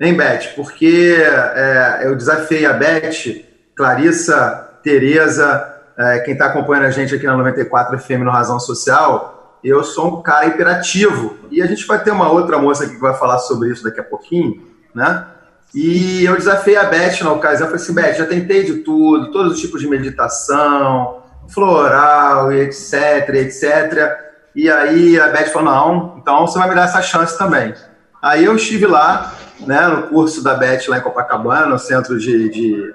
hein, 0.00 0.14
Beth? 0.14 0.54
Porque 0.54 1.16
é, 1.18 2.00
eu 2.04 2.16
desafiei 2.16 2.64
a 2.64 2.72
Beth, 2.72 3.44
Clarissa, 3.74 4.78
Tereza, 4.82 5.72
é, 5.98 6.20
quem 6.20 6.32
está 6.32 6.46
acompanhando 6.46 6.86
a 6.86 6.90
gente 6.90 7.14
aqui 7.14 7.26
na 7.26 7.36
94 7.36 7.98
FM 7.98 8.22
no 8.24 8.30
Razão 8.30 8.58
Social, 8.58 9.41
eu 9.62 9.82
sou 9.84 10.18
um 10.18 10.22
cara 10.22 10.46
hiperativo. 10.46 11.36
E 11.50 11.62
a 11.62 11.66
gente 11.66 11.86
vai 11.86 12.02
ter 12.02 12.10
uma 12.10 12.30
outra 12.30 12.58
moça 12.58 12.84
aqui 12.84 12.94
que 12.94 13.00
vai 13.00 13.14
falar 13.14 13.38
sobre 13.38 13.70
isso 13.70 13.84
daqui 13.84 14.00
a 14.00 14.04
pouquinho, 14.04 14.62
né? 14.94 15.26
E 15.74 16.24
eu 16.24 16.36
desafiei 16.36 16.76
a 16.76 16.84
Beth 16.84 17.22
na 17.22 17.32
ocasião. 17.32 17.66
Eu 17.66 17.70
falei 17.70 17.82
assim, 17.82 17.94
Beth, 17.94 18.14
já 18.14 18.26
tentei 18.26 18.64
de 18.64 18.78
tudo, 18.78 19.30
todos 19.30 19.54
os 19.54 19.60
tipos 19.60 19.80
de 19.80 19.88
meditação, 19.88 21.22
floral, 21.48 22.52
etc, 22.52 23.28
etc. 23.34 24.12
E 24.54 24.70
aí 24.70 25.18
a 25.18 25.28
Beth 25.28 25.46
falou, 25.46 25.72
não, 25.72 26.18
então 26.18 26.46
você 26.46 26.58
vai 26.58 26.68
me 26.68 26.74
dar 26.74 26.84
essa 26.84 27.00
chance 27.00 27.38
também. 27.38 27.74
Aí 28.20 28.44
eu 28.44 28.54
estive 28.54 28.86
lá, 28.86 29.34
né, 29.60 29.88
no 29.88 30.02
curso 30.08 30.44
da 30.44 30.54
Beth 30.54 30.82
lá 30.88 30.98
em 30.98 31.00
Copacabana, 31.00 31.66
no 31.66 31.78
centro 31.78 32.18
de, 32.18 32.50
de 32.50 32.94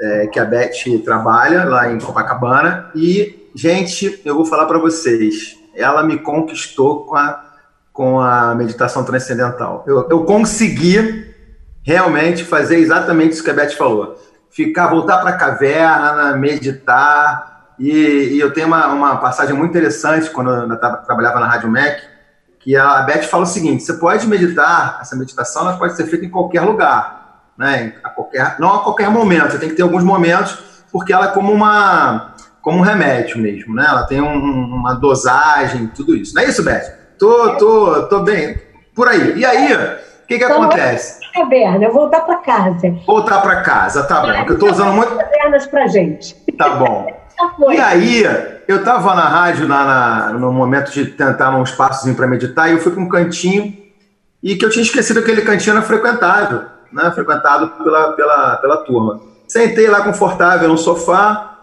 é, 0.00 0.26
que 0.28 0.38
a 0.38 0.44
Beth 0.44 1.02
trabalha 1.04 1.64
lá 1.64 1.90
em 1.90 1.98
Copacabana. 1.98 2.90
E, 2.94 3.50
gente, 3.54 4.20
eu 4.24 4.36
vou 4.36 4.46
falar 4.46 4.66
para 4.66 4.78
vocês, 4.78 5.55
ela 5.76 6.02
me 6.02 6.18
conquistou 6.18 7.04
com 7.04 7.14
a, 7.14 7.44
com 7.92 8.20
a 8.20 8.54
meditação 8.54 9.04
transcendental. 9.04 9.84
Eu, 9.86 10.08
eu 10.10 10.24
consegui 10.24 11.34
realmente 11.82 12.42
fazer 12.44 12.78
exatamente 12.78 13.34
isso 13.34 13.44
que 13.44 13.50
a 13.50 13.54
Beth 13.54 13.70
falou. 13.70 14.20
Ficar, 14.50 14.88
voltar 14.88 15.18
para 15.18 15.30
a 15.30 15.36
caverna, 15.36 16.36
meditar. 16.36 17.74
E, 17.78 17.90
e, 17.90 18.40
eu 18.40 18.52
tenho 18.52 18.66
uma, 18.66 18.88
uma 18.88 19.16
passagem 19.18 19.54
muito 19.54 19.70
interessante 19.70 20.30
quando 20.30 20.50
eu 20.50 20.76
trabalhava 20.78 21.38
na 21.38 21.46
Rádio 21.46 21.70
Mac, 21.70 21.98
que 22.58 22.74
a 22.74 23.02
Beth 23.02 23.24
fala 23.24 23.44
o 23.44 23.46
seguinte: 23.46 23.84
você 23.84 23.92
pode 23.94 24.26
meditar, 24.26 24.98
essa 25.00 25.14
meditação 25.14 25.62
ela 25.62 25.76
pode 25.76 25.94
ser 25.94 26.06
feita 26.06 26.24
em 26.24 26.30
qualquer 26.30 26.62
lugar, 26.62 27.50
né? 27.56 27.94
a 28.02 28.08
qualquer, 28.08 28.56
não 28.58 28.74
a 28.74 28.82
qualquer 28.82 29.10
momento, 29.10 29.52
você 29.52 29.58
tem 29.58 29.68
que 29.68 29.74
ter 29.74 29.82
alguns 29.82 30.02
momentos, 30.02 30.58
porque 30.90 31.12
ela 31.12 31.26
é 31.26 31.32
como 31.32 31.52
uma 31.52 32.34
como 32.66 32.78
um 32.78 32.82
remédio 32.82 33.38
mesmo, 33.38 33.72
né? 33.76 33.86
Ela 33.88 34.02
tem 34.08 34.20
um, 34.20 34.26
uma 34.26 34.92
dosagem, 34.94 35.86
tudo 35.86 36.16
isso. 36.16 36.34
Não 36.34 36.42
é 36.42 36.46
isso, 36.46 36.64
Beth? 36.64 36.82
Tô, 37.16 37.54
tô, 37.58 38.08
tô 38.08 38.18
bem. 38.24 38.60
Por 38.92 39.06
aí. 39.06 39.38
E 39.38 39.46
aí, 39.46 39.72
o 39.72 40.26
que 40.26 40.36
que 40.36 40.44
então, 40.44 40.64
acontece? 40.64 41.20
Caverna, 41.32 41.88
voltar 41.90 42.22
para 42.22 42.38
casa. 42.38 42.90
Voltar 43.06 43.40
para 43.40 43.60
casa, 43.62 44.02
tá 44.02 44.20
bom. 44.20 44.32
Porque 44.38 44.52
eu 44.54 44.58
tô 44.58 44.72
usando 44.72 44.92
muito. 44.94 45.14
Cavernas 45.14 45.64
pra 45.68 45.86
gente. 45.86 46.34
Tá 46.58 46.70
bom. 46.70 47.06
e 47.70 47.78
aí, 47.78 48.24
eu 48.66 48.82
tava 48.82 49.14
na 49.14 49.28
rádio, 49.28 49.68
na, 49.68 49.84
na, 49.84 50.32
no 50.32 50.52
momento 50.52 50.90
de 50.90 51.06
tentar 51.06 51.56
um 51.56 51.62
espaçozinho 51.62 52.16
para 52.16 52.26
meditar, 52.26 52.68
e 52.68 52.72
eu 52.72 52.78
fui 52.80 52.90
para 52.90 53.00
um 53.00 53.08
cantinho, 53.08 53.72
e 54.42 54.56
que 54.56 54.64
eu 54.64 54.70
tinha 54.70 54.82
esquecido 54.82 55.22
que 55.22 55.30
aquele 55.30 55.46
cantinho 55.46 55.76
era 55.76 55.86
frequentado, 55.86 56.66
né? 56.92 57.12
Frequentado 57.12 57.68
pela, 57.84 58.12
pela, 58.14 58.56
pela 58.56 58.76
turma. 58.78 59.20
Sentei 59.46 59.86
lá 59.86 60.00
confortável 60.00 60.68
no 60.68 60.76
sofá, 60.76 61.55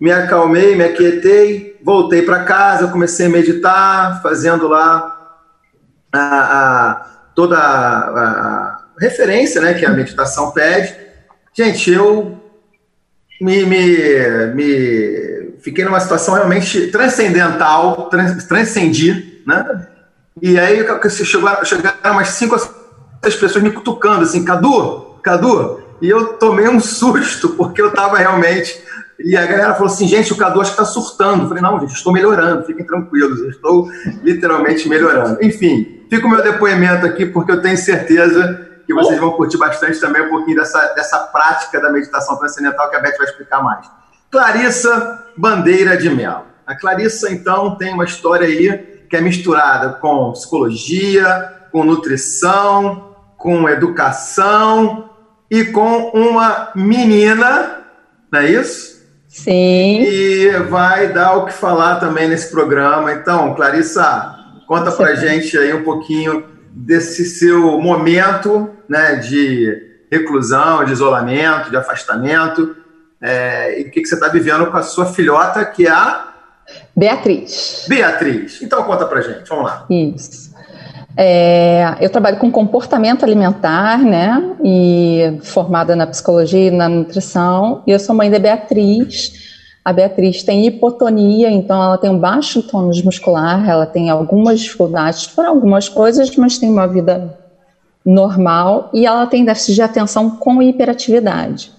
me 0.00 0.10
acalmei, 0.10 0.74
me 0.74 0.84
aquietei, 0.84 1.78
voltei 1.84 2.22
para 2.22 2.44
casa, 2.44 2.88
comecei 2.88 3.26
a 3.26 3.30
meditar, 3.30 4.22
fazendo 4.22 4.66
lá 4.66 5.38
a, 6.10 6.18
a 6.20 6.94
toda 7.34 7.58
a, 7.58 8.08
a, 8.08 8.80
referência 8.98 9.60
né, 9.60 9.74
que 9.74 9.84
a 9.84 9.90
meditação 9.90 10.52
pede. 10.52 10.94
Gente, 11.54 11.90
eu 11.90 12.40
me, 13.40 13.64
me, 13.66 14.46
me 14.54 15.54
fiquei 15.60 15.84
numa 15.84 16.00
situação 16.00 16.34
realmente 16.34 16.88
transcendental, 16.88 18.08
trans, 18.08 18.44
transcendi, 18.44 19.42
né? 19.46 19.86
E 20.40 20.58
aí 20.58 20.86
chegaram, 21.10 21.64
chegaram 21.64 22.12
umas 22.12 22.28
cinco 22.28 22.58
seis 23.22 23.36
pessoas 23.36 23.62
me 23.62 23.70
cutucando 23.70 24.22
assim, 24.22 24.44
Cadu, 24.44 25.18
Cadu, 25.22 25.82
e 26.00 26.08
eu 26.08 26.34
tomei 26.34 26.68
um 26.68 26.80
susto, 26.80 27.50
porque 27.50 27.82
eu 27.82 27.88
estava 27.88 28.16
realmente 28.16 28.82
e 29.24 29.36
a 29.36 29.46
galera 29.46 29.74
falou 29.74 29.88
assim, 29.88 30.08
gente, 30.08 30.32
o 30.32 30.36
Cadu 30.36 30.60
acho 30.60 30.74
que 30.74 30.80
está 30.80 30.90
surtando. 30.90 31.42
Eu 31.42 31.48
falei, 31.48 31.62
não, 31.62 31.78
gente, 31.80 31.94
estou 31.94 32.12
melhorando, 32.12 32.64
fiquem 32.64 32.86
tranquilos, 32.86 33.40
estou 33.42 33.88
literalmente 34.22 34.88
melhorando. 34.88 35.38
Enfim, 35.42 36.06
fica 36.08 36.26
o 36.26 36.30
meu 36.30 36.42
depoimento 36.42 37.06
aqui, 37.06 37.26
porque 37.26 37.52
eu 37.52 37.60
tenho 37.60 37.76
certeza 37.76 38.68
que 38.86 38.94
vocês 38.94 39.18
vão 39.20 39.32
curtir 39.32 39.56
bastante 39.56 40.00
também 40.00 40.22
um 40.22 40.30
pouquinho 40.30 40.56
dessa, 40.56 40.80
dessa 40.94 41.18
prática 41.18 41.80
da 41.80 41.90
meditação 41.90 42.36
transcendental 42.36 42.90
que 42.90 42.96
a 42.96 43.00
Beth 43.00 43.16
vai 43.16 43.26
explicar 43.26 43.62
mais. 43.62 43.86
Clarissa 44.30 45.26
Bandeira 45.36 45.96
de 45.96 46.08
Mel. 46.10 46.46
A 46.66 46.74
Clarissa, 46.74 47.32
então, 47.32 47.76
tem 47.76 47.92
uma 47.92 48.04
história 48.04 48.46
aí 48.46 49.04
que 49.08 49.16
é 49.16 49.20
misturada 49.20 49.94
com 49.94 50.32
psicologia, 50.32 51.66
com 51.72 51.84
nutrição, 51.84 53.14
com 53.36 53.68
educação 53.68 55.10
e 55.50 55.64
com 55.64 56.10
uma 56.10 56.70
menina, 56.74 57.80
não 58.30 58.40
é 58.40 58.50
isso? 58.50 58.99
Sim. 59.30 60.02
E 60.02 60.50
vai 60.68 61.12
dar 61.12 61.36
o 61.36 61.46
que 61.46 61.52
falar 61.52 62.00
também 62.00 62.28
nesse 62.28 62.50
programa. 62.50 63.12
Então, 63.12 63.54
Clarissa, 63.54 64.34
conta 64.66 64.90
pra 64.90 65.14
gente 65.14 65.56
aí 65.56 65.72
um 65.72 65.84
pouquinho 65.84 66.44
desse 66.72 67.24
seu 67.24 67.80
momento 67.80 68.68
né, 68.88 69.14
de 69.16 69.88
reclusão, 70.10 70.84
de 70.84 70.92
isolamento, 70.92 71.70
de 71.70 71.76
afastamento, 71.76 72.76
é, 73.22 73.80
e 73.80 73.84
o 73.84 73.90
que, 73.90 74.00
que 74.00 74.06
você 74.06 74.16
está 74.16 74.26
vivendo 74.28 74.66
com 74.66 74.76
a 74.76 74.82
sua 74.82 75.06
filhota, 75.06 75.64
que 75.64 75.86
é 75.86 75.90
a 75.90 76.26
Beatriz. 76.96 77.86
Beatriz. 77.88 78.62
Então 78.62 78.82
conta 78.84 79.06
pra 79.06 79.20
gente, 79.20 79.48
vamos 79.48 79.64
lá. 79.64 79.86
Isso. 79.88 80.49
É, 81.16 81.96
eu 82.00 82.08
trabalho 82.08 82.38
com 82.38 82.50
comportamento 82.50 83.24
alimentar, 83.24 83.98
né? 83.98 84.54
E 84.62 85.38
formada 85.42 85.94
na 85.96 86.06
psicologia 86.06 86.68
e 86.68 86.70
na 86.70 86.88
nutrição. 86.88 87.82
E 87.86 87.90
eu 87.90 87.98
sou 87.98 88.14
mãe 88.14 88.30
da 88.30 88.38
Beatriz. 88.38 89.50
A 89.84 89.92
Beatriz 89.92 90.42
tem 90.42 90.66
hipotonia, 90.66 91.50
então 91.50 91.82
ela 91.82 91.96
tem 91.96 92.10
um 92.10 92.18
baixo 92.18 92.62
tônus 92.62 93.02
muscular, 93.02 93.66
ela 93.68 93.86
tem 93.86 94.10
algumas 94.10 94.60
dificuldades 94.60 95.26
por 95.26 95.44
algumas 95.44 95.88
coisas, 95.88 96.36
mas 96.36 96.58
tem 96.58 96.70
uma 96.70 96.86
vida 96.86 97.38
normal 98.04 98.90
e 98.92 99.06
ela 99.06 99.26
tem 99.26 99.44
déficit 99.44 99.74
de 99.74 99.82
atenção 99.82 100.30
com 100.30 100.62
hiperatividade. 100.62 101.72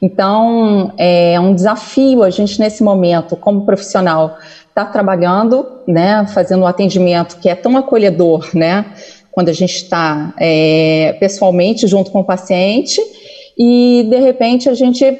Então, 0.00 0.92
é 0.98 1.38
um 1.40 1.54
desafio 1.54 2.22
a 2.22 2.30
gente, 2.30 2.60
nesse 2.60 2.82
momento, 2.82 3.36
como 3.36 3.64
profissional, 3.64 4.36
está 4.68 4.84
trabalhando, 4.84 5.66
né, 5.88 6.26
fazendo 6.34 6.62
um 6.62 6.66
atendimento 6.66 7.38
que 7.38 7.48
é 7.48 7.54
tão 7.54 7.76
acolhedor, 7.76 8.50
né, 8.54 8.84
quando 9.32 9.48
a 9.48 9.52
gente 9.52 9.76
está 9.76 10.34
é, 10.38 11.16
pessoalmente 11.18 11.86
junto 11.86 12.10
com 12.10 12.20
o 12.20 12.24
paciente 12.24 13.00
e 13.58 14.06
de 14.08 14.18
repente 14.18 14.68
a 14.68 14.74
gente 14.74 15.10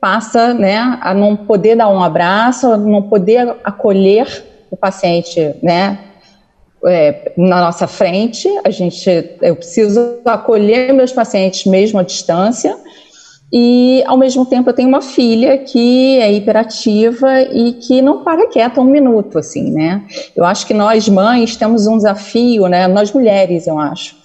passa, 0.00 0.52
né, 0.52 0.98
a 1.00 1.14
não 1.14 1.34
poder 1.34 1.76
dar 1.76 1.88
um 1.88 2.02
abraço, 2.02 2.70
a 2.70 2.76
não 2.76 3.02
poder 3.02 3.56
acolher 3.64 4.44
o 4.70 4.76
paciente, 4.76 5.54
né, 5.62 5.98
é, 6.86 7.32
na 7.36 7.62
nossa 7.62 7.86
frente. 7.86 8.48
A 8.64 8.70
gente, 8.70 9.08
eu 9.40 9.56
preciso 9.56 10.20
acolher 10.26 10.92
meus 10.92 11.12
pacientes 11.12 11.64
mesmo 11.64 11.98
à 11.98 12.02
distância 12.02 12.76
e, 13.52 14.02
ao 14.06 14.16
mesmo 14.16 14.44
tempo, 14.44 14.70
eu 14.70 14.74
tenho 14.74 14.88
uma 14.88 15.00
filha 15.00 15.56
que 15.58 16.18
é 16.18 16.32
hiperativa 16.32 17.42
e 17.42 17.74
que 17.74 18.02
não 18.02 18.24
para 18.24 18.48
quieta 18.48 18.80
um 18.80 18.84
minuto, 18.84 19.38
assim, 19.38 19.70
né? 19.70 20.02
Eu 20.34 20.44
acho 20.44 20.66
que 20.66 20.74
nós, 20.74 21.08
mães, 21.08 21.56
temos 21.56 21.86
um 21.86 21.96
desafio, 21.96 22.66
né? 22.66 22.88
Nós 22.88 23.12
mulheres, 23.12 23.66
eu 23.66 23.78
acho, 23.78 24.16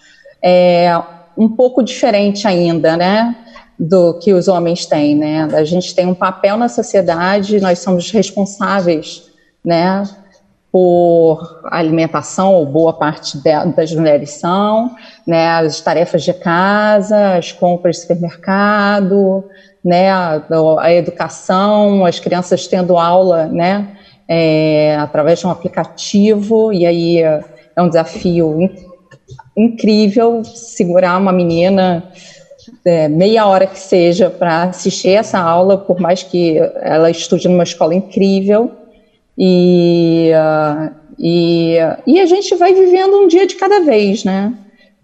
é 0.41 0.99
um 1.37 1.47
pouco 1.47 1.83
diferente 1.83 2.47
ainda, 2.47 2.97
né? 2.97 3.35
do 3.83 4.13
que 4.19 4.31
os 4.31 4.47
homens 4.47 4.85
têm, 4.85 5.15
né? 5.15 5.47
A 5.53 5.63
gente 5.63 5.95
tem 5.95 6.05
um 6.05 6.13
papel 6.13 6.55
na 6.55 6.69
sociedade, 6.69 7.59
nós 7.59 7.79
somos 7.79 8.11
responsáveis, 8.11 9.23
né, 9.65 10.03
por 10.71 11.61
alimentação, 11.65 12.53
ou 12.53 12.65
boa 12.65 12.93
parte 12.93 13.37
das 13.75 13.93
mulheres 13.93 14.31
são, 14.31 14.95
né, 15.27 15.49
as 15.49 15.81
tarefas 15.81 16.23
de 16.23 16.33
casa, 16.33 17.35
as 17.35 17.51
compras 17.51 17.97
de 17.97 18.01
supermercado, 18.03 19.43
né, 19.83 20.09
a, 20.11 20.93
educação, 20.93 22.05
as 22.05 22.19
crianças 22.19 22.67
tendo 22.67 22.97
aula, 22.97 23.47
né, 23.47 23.97
é, 24.27 24.95
através 24.95 25.39
de 25.39 25.47
um 25.47 25.49
aplicativo, 25.49 26.71
e 26.71 26.85
aí 26.85 27.19
é 27.19 27.81
um 27.81 27.89
desafio 27.89 28.57
incrível 29.57 30.41
segurar 30.45 31.17
uma 31.17 31.33
menina 31.33 32.09
é, 32.85 33.09
meia 33.09 33.45
hora 33.45 33.67
que 33.67 33.77
seja 33.77 34.29
para 34.29 34.63
assistir 34.63 35.09
essa 35.09 35.37
aula, 35.37 35.77
por 35.77 35.99
mais 35.99 36.23
que 36.23 36.57
ela 36.81 37.09
estude 37.11 37.47
numa 37.49 37.63
escola 37.63 37.93
incrível, 37.93 38.71
e, 39.43 40.29
uh, 40.35 40.93
e, 41.17 41.77
e 42.05 42.19
a 42.19 42.25
gente 42.27 42.53
vai 42.53 42.75
vivendo 42.75 43.17
um 43.17 43.27
dia 43.27 43.47
de 43.47 43.55
cada 43.55 43.79
vez, 43.79 44.23
né? 44.23 44.53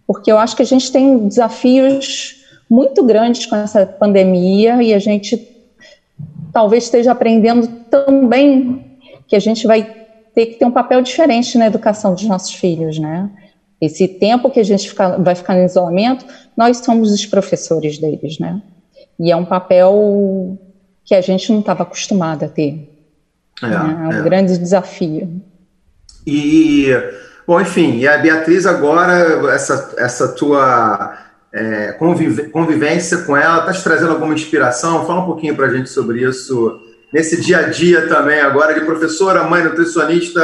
Porque 0.05 0.31
eu 0.31 0.37
acho 0.37 0.55
que 0.55 0.61
a 0.61 0.65
gente 0.65 0.91
tem 0.91 1.27
desafios 1.27 2.45
muito 2.69 3.03
grandes 3.03 3.47
com 3.47 3.55
essa 3.55 3.83
pandemia 3.83 4.83
e 4.83 4.93
a 4.93 4.99
gente 4.99 5.43
talvez 6.53 6.83
esteja 6.83 7.13
aprendendo 7.13 7.67
também 7.89 8.99
que 9.27 9.35
a 9.35 9.39
gente 9.39 9.65
vai 9.65 9.81
ter 10.35 10.45
que 10.45 10.59
ter 10.59 10.65
um 10.65 10.71
papel 10.71 11.01
diferente 11.01 11.57
na 11.57 11.65
educação 11.65 12.13
dos 12.13 12.25
nossos 12.25 12.53
filhos, 12.53 12.99
né? 12.99 13.31
Esse 13.81 14.07
tempo 14.07 14.51
que 14.51 14.59
a 14.59 14.63
gente 14.63 14.87
fica, 14.87 15.17
vai 15.17 15.33
ficar 15.33 15.55
no 15.55 15.65
isolamento, 15.65 16.25
nós 16.55 16.77
somos 16.77 17.11
os 17.11 17.25
professores 17.25 17.97
deles, 17.97 18.37
né? 18.37 18.61
E 19.19 19.31
é 19.31 19.35
um 19.35 19.45
papel 19.45 20.59
que 21.03 21.15
a 21.15 21.21
gente 21.21 21.51
não 21.51 21.59
estava 21.59 21.81
acostumado 21.81 22.45
a 22.45 22.47
ter. 22.47 22.96
É, 23.61 23.67
é 23.67 23.79
um 23.79 24.11
é. 24.11 24.21
grande 24.21 24.57
desafio. 24.57 25.41
E, 26.25 26.93
bom, 27.47 27.61
enfim, 27.61 27.99
e 27.99 28.07
a 28.07 28.17
Beatriz 28.17 28.65
agora, 28.65 29.51
essa, 29.53 29.93
essa 29.97 30.27
tua 30.29 31.17
é, 31.53 31.93
convivência 32.51 33.19
com 33.19 33.35
ela, 33.35 33.59
está 33.59 33.73
te 33.73 33.83
trazendo 33.83 34.11
alguma 34.11 34.33
inspiração? 34.33 35.05
Fala 35.05 35.21
um 35.21 35.25
pouquinho 35.25 35.55
para 35.55 35.67
a 35.67 35.69
gente 35.69 35.89
sobre 35.89 36.27
isso, 36.27 36.79
nesse 37.13 37.41
dia 37.41 37.59
a 37.59 37.69
dia 37.69 38.07
também, 38.07 38.41
agora 38.41 38.73
de 38.73 38.81
professora, 38.81 39.43
mãe 39.43 39.63
nutricionista, 39.63 40.41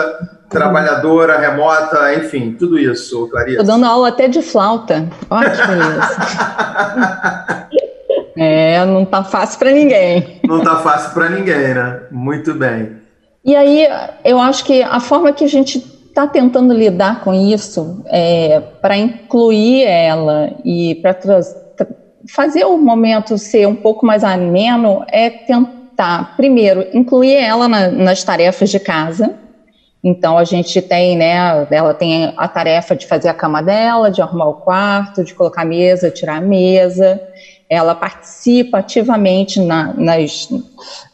trabalhadora, 0.49 1.37
remota, 1.37 2.15
enfim, 2.15 2.55
tudo 2.57 2.79
isso, 2.79 3.27
Clarice. 3.29 3.57
Estou 3.57 3.67
dando 3.67 3.85
aula 3.85 4.07
até 4.07 4.27
de 4.27 4.41
flauta. 4.41 5.09
Ótimo 5.29 5.73
isso. 5.73 6.17
é, 8.37 8.85
não 8.85 9.03
tá 9.03 9.23
fácil 9.23 9.59
para 9.59 9.71
ninguém. 9.71 10.39
Não 10.47 10.61
tá 10.61 10.77
fácil 10.77 11.11
para 11.11 11.29
ninguém, 11.29 11.73
né? 11.73 12.03
Muito 12.09 12.53
bem. 12.53 13.02
E 13.45 13.55
aí, 13.55 13.87
eu 14.23 14.39
acho 14.39 14.63
que 14.63 14.81
a 14.81 14.99
forma 15.01 15.33
que 15.33 15.43
a 15.43 15.47
gente 15.47 15.77
está 16.07 16.25
tentando 16.25 16.73
lidar 16.73 17.21
com 17.21 17.33
isso, 17.33 18.01
é, 18.05 18.61
para 18.81 18.95
incluir 18.95 19.83
ela 19.83 20.49
e 20.63 20.95
para 20.95 21.17
fazer 22.29 22.63
o 22.63 22.77
momento 22.77 23.37
ser 23.37 23.67
um 23.67 23.75
pouco 23.75 24.05
mais 24.05 24.23
ameno, 24.23 25.03
é 25.11 25.29
tentar, 25.29 26.37
primeiro, 26.37 26.87
incluir 26.93 27.33
ela 27.33 27.67
na, 27.67 27.89
nas 27.89 28.23
tarefas 28.23 28.69
de 28.69 28.79
casa. 28.79 29.33
Então, 30.01 30.37
a 30.37 30.43
gente 30.45 30.81
tem, 30.81 31.17
né, 31.17 31.67
ela 31.69 31.93
tem 31.93 32.33
a 32.37 32.47
tarefa 32.47 32.95
de 32.95 33.07
fazer 33.07 33.27
a 33.27 33.33
cama 33.33 33.61
dela, 33.61 34.09
de 34.09 34.21
arrumar 34.21 34.47
o 34.47 34.53
quarto, 34.53 35.23
de 35.23 35.33
colocar 35.33 35.63
a 35.63 35.65
mesa, 35.65 36.11
tirar 36.11 36.37
a 36.37 36.41
mesa 36.41 37.19
ela 37.69 37.95
participa 37.95 38.79
ativamente 38.79 39.59
na, 39.59 39.93
nas, 39.93 40.49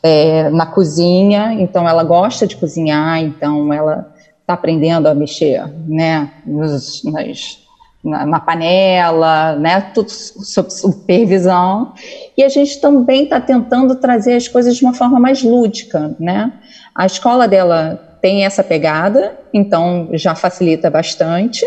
é, 0.03 0.49
na 0.49 0.65
cozinha, 0.65 1.53
então 1.53 1.87
ela 1.87 2.03
gosta 2.03 2.45
de 2.45 2.55
cozinhar, 2.55 3.19
então 3.21 3.73
ela 3.73 4.13
está 4.41 4.53
aprendendo 4.53 5.07
a 5.07 5.13
mexer 5.13 5.63
né, 5.87 6.31
nos, 6.45 7.03
nas, 7.03 7.59
na, 8.03 8.25
na, 8.25 8.39
panela, 8.39 9.55
né, 9.55 9.79
tudo 9.93 10.09
sob 10.09 10.71
supervisão. 10.71 11.93
E 12.35 12.43
a 12.43 12.49
gente 12.49 12.81
também 12.81 13.23
está 13.25 13.39
tentando 13.39 13.95
trazer 13.95 14.33
as 14.33 14.47
coisas 14.47 14.75
de 14.75 14.83
uma 14.83 14.93
forma 14.93 15.19
mais 15.19 15.43
lúdica. 15.43 16.15
Né? 16.19 16.51
A 16.95 17.05
escola 17.05 17.47
dela 17.47 18.17
tem 18.21 18.43
essa 18.43 18.63
pegada, 18.63 19.37
então 19.53 20.09
já 20.13 20.33
facilita 20.33 20.89
bastante. 20.89 21.65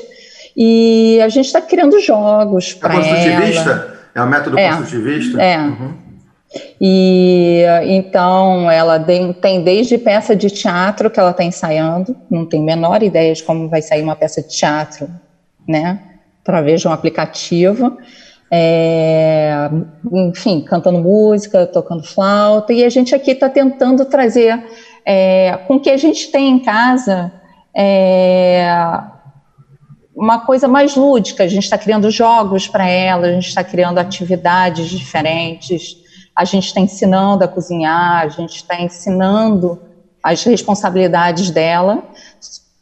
E 0.56 1.20
a 1.22 1.28
gente 1.28 1.46
está 1.46 1.60
criando 1.60 1.98
jogos 2.00 2.74
para 2.74 2.94
ela. 2.94 4.01
É 4.14 4.22
o 4.22 4.26
método 4.26 4.58
é, 4.58 4.68
construtivista? 4.68 5.42
É. 5.42 5.58
Uhum. 5.58 5.94
E 6.80 7.62
então 7.86 8.70
ela 8.70 8.98
tem 9.00 9.64
desde 9.64 9.96
peça 9.96 10.36
de 10.36 10.50
teatro 10.50 11.10
que 11.10 11.18
ela 11.18 11.30
está 11.30 11.42
ensaiando, 11.42 12.14
não 12.30 12.44
tem 12.44 12.62
menor 12.62 13.02
ideia 13.02 13.32
de 13.32 13.42
como 13.42 13.68
vai 13.68 13.80
sair 13.80 14.02
uma 14.02 14.14
peça 14.14 14.42
de 14.42 14.48
teatro, 14.48 15.08
né? 15.66 16.00
Através 16.42 16.80
de 16.80 16.88
um 16.88 16.92
aplicativo. 16.92 17.96
É, 18.54 19.70
enfim, 20.12 20.60
cantando 20.60 21.00
música, 21.00 21.66
tocando 21.66 22.02
flauta, 22.02 22.70
e 22.74 22.84
a 22.84 22.90
gente 22.90 23.14
aqui 23.14 23.30
está 23.30 23.48
tentando 23.48 24.04
trazer 24.04 24.62
é, 25.06 25.58
com 25.66 25.76
o 25.76 25.80
que 25.80 25.88
a 25.88 25.96
gente 25.96 26.30
tem 26.30 26.50
em 26.50 26.58
casa 26.58 27.32
é, 27.74 28.66
uma 30.14 30.40
coisa 30.40 30.68
mais 30.68 30.94
lúdica. 30.94 31.44
A 31.44 31.48
gente 31.48 31.64
está 31.64 31.78
criando 31.78 32.10
jogos 32.10 32.68
para 32.68 32.86
ela, 32.86 33.26
a 33.26 33.32
gente 33.32 33.48
está 33.48 33.64
criando 33.64 33.98
atividades 33.98 34.88
diferentes, 34.88 35.96
a 36.34 36.44
gente 36.44 36.66
está 36.66 36.80
ensinando 36.80 37.44
a 37.44 37.48
cozinhar, 37.48 38.22
a 38.22 38.28
gente 38.28 38.56
está 38.56 38.80
ensinando 38.80 39.80
as 40.22 40.42
responsabilidades 40.44 41.50
dela. 41.50 42.02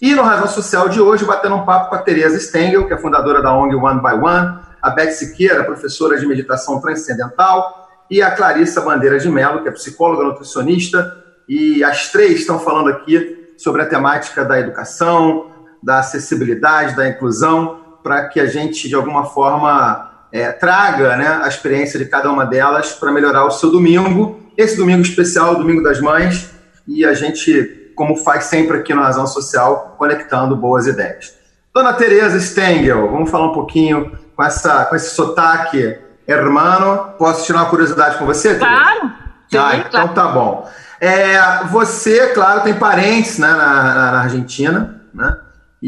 E 0.00 0.14
no 0.14 0.22
Razão 0.22 0.48
Social 0.48 0.88
de 0.90 1.00
hoje, 1.00 1.24
batendo 1.24 1.54
um 1.54 1.64
papo 1.64 1.88
com 1.88 1.94
a 1.94 1.98
Tereza 1.98 2.38
Stengel, 2.38 2.86
que 2.86 2.92
é 2.92 2.98
fundadora 2.98 3.40
da 3.40 3.56
ONG 3.56 3.74
One 3.74 4.02
by 4.02 4.12
One, 4.22 4.58
a 4.82 4.90
Beth 4.90 5.12
Siqueira, 5.12 5.64
professora 5.64 6.18
de 6.18 6.26
meditação 6.26 6.82
transcendental, 6.82 7.88
e 8.10 8.22
a 8.22 8.30
Clarissa 8.30 8.82
Bandeira 8.82 9.18
de 9.18 9.28
Mello, 9.28 9.62
que 9.62 9.68
é 9.68 9.72
psicóloga 9.72 10.22
nutricionista, 10.22 11.24
e 11.48 11.82
as 11.82 12.12
três 12.12 12.40
estão 12.40 12.58
falando 12.58 12.90
aqui 12.90 13.54
sobre 13.56 13.82
a 13.82 13.86
temática 13.86 14.44
da 14.44 14.60
educação, 14.60 15.50
da 15.82 15.98
acessibilidade, 15.98 16.96
da 16.96 17.08
inclusão, 17.08 17.80
para 18.02 18.28
que 18.28 18.38
a 18.38 18.46
gente, 18.46 18.88
de 18.88 18.94
alguma 18.94 19.24
forma, 19.24 20.10
é, 20.32 20.52
traga 20.52 21.16
né, 21.16 21.40
a 21.42 21.48
experiência 21.48 21.98
de 21.98 22.04
cada 22.06 22.30
uma 22.30 22.44
delas 22.44 22.92
para 22.92 23.10
melhorar 23.10 23.44
o 23.44 23.50
seu 23.50 23.70
domingo. 23.70 24.40
Esse 24.56 24.76
domingo 24.76 25.02
especial, 25.02 25.56
domingo 25.56 25.82
das 25.82 26.00
mães, 26.00 26.50
e 26.86 27.04
a 27.04 27.14
gente, 27.14 27.92
como 27.94 28.16
faz 28.16 28.44
sempre 28.44 28.78
aqui 28.78 28.94
no 28.94 29.02
Razão 29.02 29.26
Social, 29.26 29.96
conectando 29.98 30.56
boas 30.56 30.86
ideias. 30.86 31.34
Dona 31.74 31.92
Tereza 31.92 32.40
Stengel, 32.40 33.10
vamos 33.10 33.30
falar 33.30 33.50
um 33.50 33.52
pouquinho 33.52 34.12
com, 34.34 34.42
essa, 34.42 34.84
com 34.86 34.96
esse 34.96 35.14
sotaque 35.14 35.98
hermano. 36.26 37.14
Posso 37.18 37.44
tirar 37.44 37.60
uma 37.60 37.70
curiosidade 37.70 38.18
com 38.18 38.24
você, 38.24 38.54
Tereza? 38.54 38.66
Claro. 38.66 39.12
Sim, 39.50 39.58
ah, 39.58 39.76
então 39.76 40.08
claro. 40.08 40.14
tá 40.14 40.28
bom. 40.28 40.70
É, 41.00 41.64
você, 41.64 42.28
claro, 42.28 42.62
tem 42.62 42.74
parentes 42.74 43.38
né, 43.38 43.48
na, 43.48 44.12
na 44.12 44.20
Argentina, 44.22 45.02
né? 45.12 45.36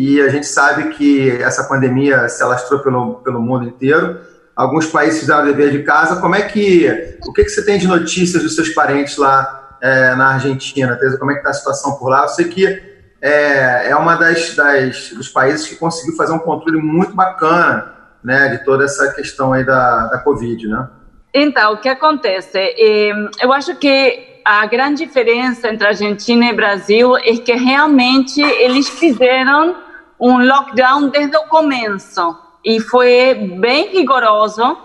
E 0.00 0.20
a 0.20 0.28
gente 0.28 0.46
sabe 0.46 0.90
que 0.90 1.28
essa 1.42 1.64
pandemia 1.64 2.28
se 2.28 2.40
alastrou 2.40 2.78
pelo, 2.78 3.14
pelo 3.16 3.42
mundo 3.42 3.66
inteiro. 3.66 4.20
Alguns 4.54 4.86
países 4.86 5.18
fizeram 5.18 5.44
dever 5.44 5.72
de 5.72 5.82
casa. 5.82 6.20
Como 6.20 6.36
é 6.36 6.42
que. 6.42 7.18
O 7.26 7.32
que, 7.32 7.42
que 7.42 7.50
você 7.50 7.64
tem 7.64 7.80
de 7.80 7.88
notícias 7.88 8.40
dos 8.40 8.54
seus 8.54 8.68
parentes 8.68 9.16
lá 9.16 9.76
é, 9.82 10.14
na 10.14 10.34
Argentina, 10.34 10.94
Teresa? 10.94 11.18
Como 11.18 11.32
é 11.32 11.34
que 11.34 11.40
está 11.40 11.50
a 11.50 11.54
situação 11.54 11.98
por 11.98 12.10
lá? 12.10 12.22
Eu 12.22 12.28
sei 12.28 12.44
que 12.44 12.80
é, 13.20 13.90
é 13.90 13.96
uma 13.96 14.14
das, 14.14 14.54
das, 14.54 15.10
dos 15.10 15.28
países 15.30 15.66
que 15.66 15.74
conseguiu 15.74 16.14
fazer 16.14 16.32
um 16.32 16.38
controle 16.38 16.80
muito 16.80 17.12
bacana 17.12 17.92
né, 18.22 18.50
de 18.50 18.64
toda 18.64 18.84
essa 18.84 19.12
questão 19.12 19.52
aí 19.52 19.66
da, 19.66 20.06
da 20.06 20.18
Covid, 20.18 20.68
né? 20.68 20.88
Então, 21.34 21.72
o 21.72 21.78
que 21.78 21.88
acontece? 21.88 22.56
É, 22.56 23.10
eu 23.40 23.52
acho 23.52 23.74
que 23.74 24.42
a 24.44 24.64
grande 24.66 25.04
diferença 25.04 25.68
entre 25.68 25.88
Argentina 25.88 26.46
e 26.46 26.52
Brasil 26.54 27.16
é 27.16 27.36
que 27.36 27.52
realmente 27.52 28.40
eles 28.40 28.88
fizeram 28.88 29.87
um 30.20 30.44
lockdown 30.44 31.08
desde 31.08 31.36
o 31.36 31.44
começo 31.44 32.36
e 32.64 32.80
foi 32.80 33.34
bem 33.34 33.88
rigoroso 33.88 34.78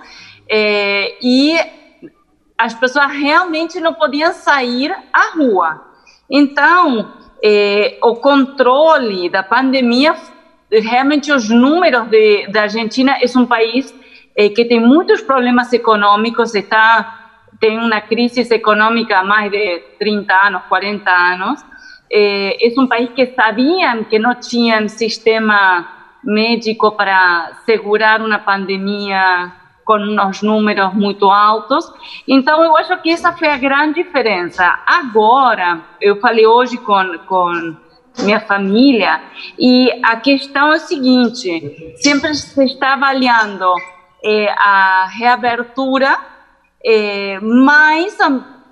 é, 0.49 1.17
e 1.21 1.57
as 2.57 2.73
pessoas 2.73 3.11
realmente 3.11 3.79
não 3.79 3.93
podiam 3.93 4.31
sair 4.33 4.95
à 5.11 5.35
rua. 5.35 5.81
Então, 6.29 7.13
é, 7.43 7.97
o 8.01 8.15
controle 8.15 9.29
da 9.29 9.43
pandemia, 9.43 10.15
realmente 10.71 11.31
os 11.31 11.49
números 11.49 12.07
de, 12.09 12.47
da 12.47 12.63
Argentina 12.63 13.17
é 13.21 13.37
um 13.37 13.45
país 13.45 13.93
é, 14.35 14.49
que 14.49 14.65
tem 14.65 14.79
muitos 14.79 15.21
problemas 15.21 15.73
econômicos, 15.73 16.55
está 16.55 17.19
tem 17.59 17.79
uma 17.79 18.01
crise 18.01 18.41
econômica 18.53 19.19
há 19.19 19.23
mais 19.23 19.49
de 19.49 19.79
30 19.97 20.33
anos, 20.33 20.63
40 20.67 21.09
anos. 21.09 21.65
É, 22.15 22.67
é 22.67 22.79
um 22.79 22.85
país 22.85 23.09
que 23.11 23.25
sabiam 23.33 24.03
que 24.03 24.19
não 24.19 24.35
tinham 24.35 24.87
sistema 24.87 25.87
médico 26.23 26.91
para 26.91 27.57
segurar 27.65 28.21
uma 28.21 28.37
pandemia 28.37 29.51
com 29.83 29.97
uns 29.97 30.41
números 30.41 30.93
muito 30.93 31.29
altos. 31.29 31.91
Então, 32.27 32.63
eu 32.63 32.77
acho 32.77 32.95
que 33.01 33.09
essa 33.09 33.33
foi 33.33 33.49
a 33.49 33.57
grande 33.57 34.03
diferença. 34.03 34.79
Agora, 34.85 35.81
eu 35.99 36.19
falei 36.19 36.45
hoje 36.45 36.77
com, 36.77 37.17
com 37.27 37.75
minha 38.19 38.39
família, 38.39 39.21
e 39.57 39.91
a 40.03 40.15
questão 40.17 40.71
é 40.71 40.75
a 40.75 40.79
seguinte: 40.79 41.95
sempre 41.97 42.33
se 42.35 42.63
está 42.63 42.93
avaliando 42.93 43.65
a 44.57 45.07
reabertura, 45.17 46.17
é, 46.85 47.39
mas 47.41 48.17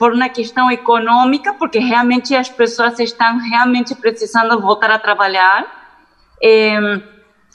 por 0.01 0.13
uma 0.13 0.29
questão 0.29 0.71
econômica, 0.71 1.53
porque 1.53 1.77
realmente 1.77 2.35
as 2.35 2.49
pessoas 2.49 2.99
estão 2.99 3.37
realmente 3.37 3.93
precisando 3.93 4.59
voltar 4.59 4.89
a 4.89 4.97
trabalhar. 4.97 5.63
É, 6.43 6.75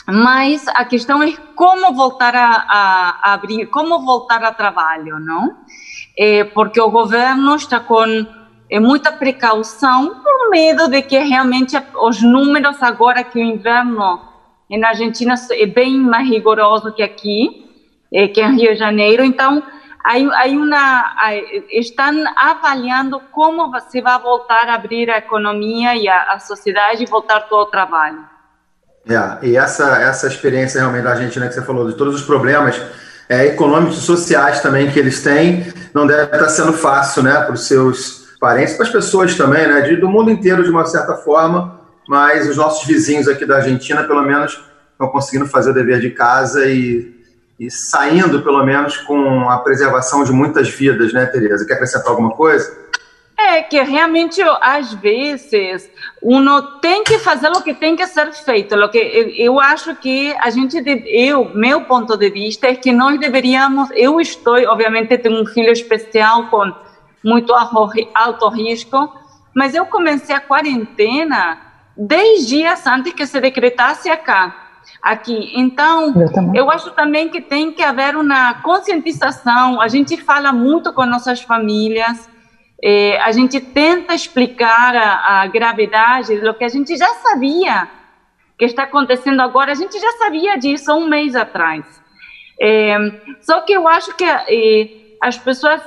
mas 0.07 0.69
a 0.69 0.85
questão 0.85 1.21
é 1.25 1.33
como 1.57 1.93
voltar 1.93 2.37
a, 2.37 2.65
a, 2.69 3.35
abrir, 3.35 3.67
como 3.67 3.99
voltar 3.99 4.45
a 4.45 4.53
trabalho, 4.53 5.19
não? 5.19 5.57
É 6.17 6.45
porque 6.45 6.81
o 6.81 6.89
governo 6.89 7.57
está 7.57 7.81
com 7.81 8.05
é, 8.71 8.79
muita 8.79 9.11
precaução 9.11 10.23
por 10.23 10.49
medo 10.49 10.87
de 10.87 11.03
que 11.03 11.19
realmente 11.19 11.77
os 12.01 12.23
números 12.23 12.81
agora 12.81 13.25
que 13.25 13.41
o 13.41 13.43
inverno 13.43 14.21
na 14.71 14.91
Argentina 14.91 15.35
é 15.51 15.67
bem 15.67 15.99
mais 15.99 16.29
rigoroso 16.29 16.95
que 16.95 17.03
aqui, 17.03 17.67
é, 18.15 18.29
que 18.29 18.41
em 18.41 18.57
Rio 18.57 18.73
de 18.73 18.79
Janeiro, 18.79 19.25
então 19.25 19.65
aí, 20.07 20.29
aí 20.35 20.57
uma, 20.57 21.15
estão 21.71 22.25
avaliando 22.37 23.21
como 23.33 23.79
se 23.91 24.01
vai 24.01 24.19
voltar 24.21 24.69
a 24.69 24.75
abrir 24.75 25.11
a 25.11 25.19
economia 25.19 25.97
e 25.97 26.09
a, 26.09 26.35
a 26.35 26.39
sociedade 26.39 27.03
e 27.03 27.07
voltar 27.07 27.41
todo 27.41 27.63
o 27.63 27.71
trabalho. 27.71 28.25
É, 29.09 29.47
e 29.47 29.57
essa, 29.57 30.01
essa 30.01 30.27
experiência 30.27 30.81
realmente 30.81 31.05
da 31.05 31.11
Argentina 31.11 31.49
que 31.49 31.55
você 31.55 31.63
falou, 31.63 31.89
de 31.89 31.97
todos 31.97 32.15
os 32.15 32.23
problemas 32.23 32.81
é, 33.29 33.47
econômicos 33.47 33.99
e 33.99 34.01
sociais 34.01 34.61
também 34.61 34.91
que 34.91 34.99
eles 34.99 35.23
têm, 35.23 35.73
não 35.93 36.07
deve 36.07 36.25
estar 36.25 36.49
sendo 36.49 36.73
fácil 36.73 37.23
né, 37.23 37.41
para 37.41 37.53
os 37.53 37.67
seus 37.67 38.37
parentes, 38.41 38.75
para 38.75 38.87
as 38.87 38.93
pessoas 38.93 39.35
também, 39.35 39.67
né, 39.67 39.81
de, 39.83 39.97
do 39.97 40.09
mundo 40.09 40.31
inteiro 40.31 40.63
de 40.63 40.71
uma 40.71 40.85
certa 40.87 41.17
forma, 41.17 41.81
mas 42.09 42.49
os 42.49 42.57
nossos 42.57 42.87
vizinhos 42.87 43.27
aqui 43.27 43.45
da 43.45 43.57
Argentina, 43.57 44.05
pelo 44.05 44.23
menos, 44.23 44.61
estão 44.93 45.09
conseguindo 45.09 45.47
fazer 45.47 45.71
o 45.71 45.75
dever 45.75 46.01
de 46.01 46.11
casa 46.11 46.67
e, 46.67 47.16
e 47.59 47.71
saindo, 47.71 48.43
pelo 48.43 48.65
menos, 48.65 48.97
com 48.99 49.49
a 49.49 49.59
preservação 49.59 50.23
de 50.25 50.33
muitas 50.33 50.69
vidas, 50.69 51.13
né, 51.13 51.25
Tereza? 51.27 51.67
Quer 51.67 51.75
acrescentar 51.75 52.11
alguma 52.11 52.31
coisa? 52.31 52.87
É 53.39 53.63
que 53.63 53.81
realmente, 53.83 54.43
às 54.61 54.93
vezes, 54.95 55.91
uno 56.23 56.81
tem 56.81 57.05
que 57.05 57.19
fazer 57.19 57.49
o 57.49 57.63
que 57.63 57.75
tem 57.75 57.95
que 57.95 58.07
ser 58.07 58.33
feito. 58.33 58.75
O 58.75 58.89
que 58.89 59.35
eu, 59.39 59.61
acho 59.61 59.95
que 59.97 60.35
a 60.41 60.51
gente, 60.51 60.83
eu, 61.07 61.51
meu 61.55 61.83
ponto 61.83 62.17
de 62.17 62.31
vista 62.31 62.67
é 62.67 62.75
que 62.75 62.93
nós 62.93 63.19
deveríamos. 63.19 63.89
Eu 63.93 64.21
estou, 64.21 64.57
obviamente, 64.69 65.17
tenho 65.19 65.41
um 65.41 65.47
filho 65.47 65.71
especial 65.71 66.49
com 66.49 66.73
muito 67.25 67.55
alto 67.55 68.49
risco, 68.49 69.13
mas 69.55 69.75
eu 69.75 69.87
comecei 69.87 70.35
a 70.35 70.41
quarentena 70.41 71.59
dez 71.97 72.47
dias 72.47 72.87
antes 72.87 73.13
que 73.13 73.27
se 73.27 73.41
decretasse 73.41 74.11
acá 74.11 74.66
aqui. 75.13 75.53
Então, 75.55 76.13
eu, 76.15 76.55
eu, 76.55 76.71
acho 76.71 76.91
também 76.93 77.29
que 77.29 77.41
tem 77.41 77.73
que 77.73 77.83
haver 77.83 78.17
uma 78.17 78.55
conscientização. 78.63 79.81
A 79.81 79.89
gente 79.89 80.17
fala 80.17 80.53
muito 80.53 80.93
com 80.93 81.05
nossas 81.07 81.41
famílias 81.41 82.29
é, 82.83 83.19
a 83.21 83.33
gente 83.33 83.61
tenta 83.61 84.15
explicar 84.15 84.95
a, 84.95 85.43
a 85.43 85.47
gravidade 85.47 86.39
do 86.41 86.55
que 86.55 86.65
a 86.65 86.69
gente 86.69 86.97
já 86.97 87.09
sabia 87.15 87.89
que 88.59 88.65
está 88.65 88.85
acontecendo 88.85 89.41
agora, 89.41 89.73
a 89.73 89.75
gente 89.75 89.99
já 89.99 90.13
sabia 90.13 90.57
disso 90.59 90.91
há 90.91 90.95
um 90.95 91.09
mês 91.09 91.35
atrás. 91.35 91.85
É, 92.61 92.97
só 93.41 93.61
que 93.61 93.73
eu 93.73 93.87
acho 93.87 94.15
que 94.17 94.25
é, 94.25 95.17
as 95.23 95.37
pessoas 95.39 95.83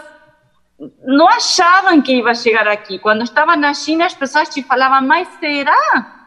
não 1.03 1.27
achavam 1.27 2.01
que 2.01 2.21
ia 2.21 2.35
chegar 2.35 2.67
aqui. 2.67 2.99
Quando 2.99 3.23
estava 3.23 3.55
na 3.55 3.73
China, 3.73 4.05
as 4.05 4.13
pessoas 4.13 4.49
te 4.49 4.63
falavam, 4.63 5.07
mas 5.07 5.27
será? 5.39 6.17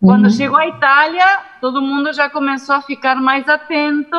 Quando 0.00 0.24
uhum. 0.24 0.30
chegou 0.30 0.58
a 0.58 0.66
Itália, 0.66 1.26
todo 1.60 1.82
mundo 1.82 2.12
já 2.12 2.28
começou 2.28 2.74
a 2.74 2.82
ficar 2.82 3.16
mais 3.16 3.48
atento 3.48 4.16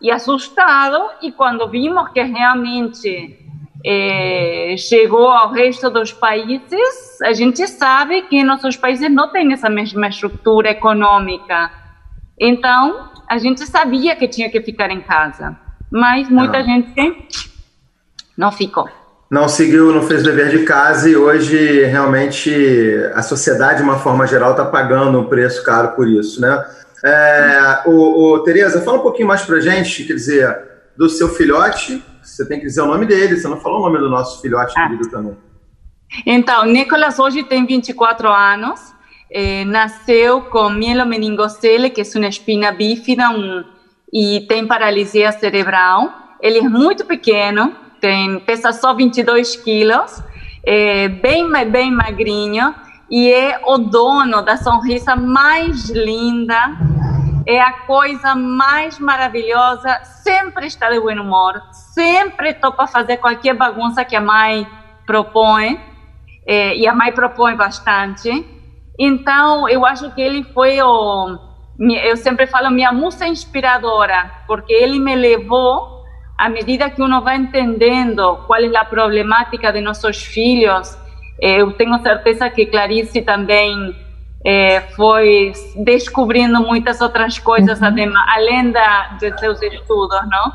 e 0.00 0.10
assustado, 0.10 1.10
e 1.22 1.30
quando 1.30 1.68
vimos 1.68 2.08
que 2.10 2.22
realmente 2.22 3.38
é, 3.84 4.74
chegou 4.76 5.28
ao 5.28 5.50
resto 5.50 5.90
dos 5.90 6.12
países, 6.12 7.20
a 7.22 7.32
gente 7.32 7.66
sabe 7.68 8.22
que 8.22 8.42
nossos 8.42 8.76
países 8.76 9.10
não 9.10 9.30
têm 9.30 9.52
essa 9.52 9.68
mesma 9.68 10.08
estrutura 10.08 10.70
econômica. 10.70 11.70
Então, 12.38 13.10
a 13.28 13.38
gente 13.38 13.64
sabia 13.66 14.16
que 14.16 14.28
tinha 14.28 14.50
que 14.50 14.60
ficar 14.60 14.90
em 14.90 15.00
casa, 15.00 15.58
mas 15.90 16.28
muita 16.28 16.58
não. 16.58 16.66
gente 16.66 17.28
não 18.36 18.50
ficou. 18.50 18.88
Não 19.32 19.48
seguiu, 19.48 19.94
não 19.94 20.02
fez 20.02 20.20
o 20.20 20.24
dever 20.26 20.50
de 20.50 20.62
casa 20.62 21.08
e 21.08 21.16
hoje 21.16 21.84
realmente 21.84 22.54
a 23.14 23.22
sociedade, 23.22 23.78
de 23.78 23.82
uma 23.82 23.98
forma 23.98 24.26
geral, 24.26 24.50
está 24.50 24.66
pagando 24.66 25.18
um 25.18 25.24
preço 25.24 25.64
caro 25.64 25.92
por 25.96 26.06
isso, 26.06 26.38
né? 26.38 26.62
É, 27.02 27.82
o, 27.86 28.34
o, 28.34 28.38
Tereza, 28.40 28.82
fala 28.82 28.98
um 28.98 29.02
pouquinho 29.02 29.26
mais 29.26 29.40
para 29.40 29.58
gente, 29.58 30.04
quer 30.04 30.12
dizer, 30.12 30.58
do 30.94 31.08
seu 31.08 31.30
filhote, 31.30 32.04
você 32.22 32.46
tem 32.46 32.60
que 32.60 32.66
dizer 32.66 32.82
o 32.82 32.86
nome 32.86 33.06
dele, 33.06 33.38
você 33.38 33.48
não 33.48 33.58
falou 33.58 33.78
o 33.78 33.82
nome 33.84 33.98
do 34.00 34.10
nosso 34.10 34.42
filhote 34.42 34.74
ah. 34.76 34.82
querido 34.86 35.08
também. 35.08 35.34
Então, 36.26 36.66
Nicolas 36.66 37.18
hoje 37.18 37.42
tem 37.42 37.64
24 37.64 38.28
anos, 38.28 38.80
eh, 39.30 39.64
nasceu 39.64 40.42
com 40.42 40.68
mielomeningocele, 40.68 41.88
que 41.88 42.02
é 42.02 42.04
uma 42.16 42.28
espina 42.28 42.70
bífida 42.70 43.30
um, 43.30 43.64
e 44.12 44.44
tem 44.46 44.66
paralisia 44.66 45.32
cerebral. 45.32 46.12
Ele 46.38 46.58
é 46.58 46.68
muito 46.68 47.06
pequeno, 47.06 47.74
tem, 48.02 48.38
pesa 48.40 48.72
só 48.72 48.92
22 48.92 49.56
quilos, 49.56 50.22
é 50.62 51.08
bem, 51.08 51.48
bem 51.70 51.90
magrinho 51.90 52.74
e 53.10 53.32
é 53.32 53.62
o 53.64 53.78
dono 53.78 54.42
da 54.42 54.58
sonrisa 54.58 55.16
mais 55.16 55.88
linda 55.88 56.76
é 57.46 57.60
a 57.60 57.72
coisa 57.72 58.34
mais 58.34 58.98
maravilhosa, 58.98 60.00
sempre 60.04 60.66
está 60.66 60.90
de 60.90 61.00
bom 61.00 61.12
humor, 61.12 61.60
sempre 61.72 62.54
topa 62.54 62.86
fazer 62.86 63.16
qualquer 63.16 63.54
bagunça 63.54 64.04
que 64.04 64.14
a 64.14 64.20
mãe 64.20 64.66
propõe, 65.06 65.80
é, 66.46 66.76
e 66.76 66.86
a 66.86 66.94
mãe 66.94 67.12
propõe 67.12 67.56
bastante. 67.56 68.46
Então, 68.98 69.68
eu 69.68 69.84
acho 69.84 70.10
que 70.14 70.20
ele 70.20 70.44
foi 70.44 70.80
o. 70.82 71.38
Eu 71.78 72.16
sempre 72.16 72.46
falo, 72.46 72.70
minha 72.70 72.92
musa 72.92 73.26
inspiradora, 73.26 74.30
porque 74.46 74.72
ele 74.72 74.98
me 74.98 75.16
levou, 75.16 76.01
à 76.42 76.48
medida 76.48 76.90
que 76.90 77.00
uno 77.00 77.22
vai 77.22 77.36
entendendo 77.36 78.36
qual 78.48 78.60
é 78.60 78.76
a 78.76 78.84
problemática 78.84 79.72
de 79.72 79.80
nossos 79.80 80.20
filhos, 80.24 80.98
eu 81.40 81.70
tenho 81.74 81.96
certeza 82.02 82.50
que 82.50 82.66
Clarice 82.66 83.22
também 83.22 83.94
é, 84.44 84.80
foi 84.96 85.52
descobrindo 85.76 86.60
muitas 86.60 87.00
outras 87.00 87.38
coisas 87.38 87.80
uhum. 87.80 88.12
além 88.26 88.72
da, 88.72 89.16
de 89.20 89.38
seus 89.38 89.62
estudos, 89.62 90.18
não? 90.28 90.52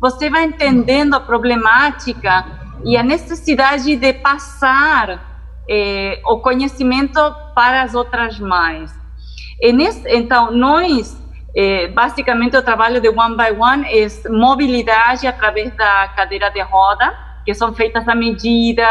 Você 0.00 0.28
vai 0.28 0.42
entendendo 0.42 1.14
a 1.14 1.20
problemática 1.20 2.44
e 2.84 2.96
a 2.96 3.04
necessidade 3.04 3.94
de 3.94 4.12
passar 4.14 5.24
é, 5.70 6.20
o 6.26 6.38
conhecimento 6.38 7.20
para 7.54 7.82
as 7.82 7.94
outras 7.94 8.40
mães. 8.40 8.92
Nesse, 9.62 10.02
então, 10.08 10.50
nós, 10.50 11.16
é, 11.60 11.88
basicamente, 11.88 12.56
o 12.56 12.62
trabalho 12.62 13.00
de 13.00 13.08
One 13.08 13.36
by 13.36 13.50
One 13.58 13.84
é 13.84 14.06
mobilidade 14.30 15.26
através 15.26 15.74
da 15.74 16.06
cadeira 16.14 16.50
de 16.50 16.60
roda, 16.60 17.12
que 17.44 17.52
são 17.52 17.74
feitas 17.74 18.06
à 18.06 18.14
medida, 18.14 18.86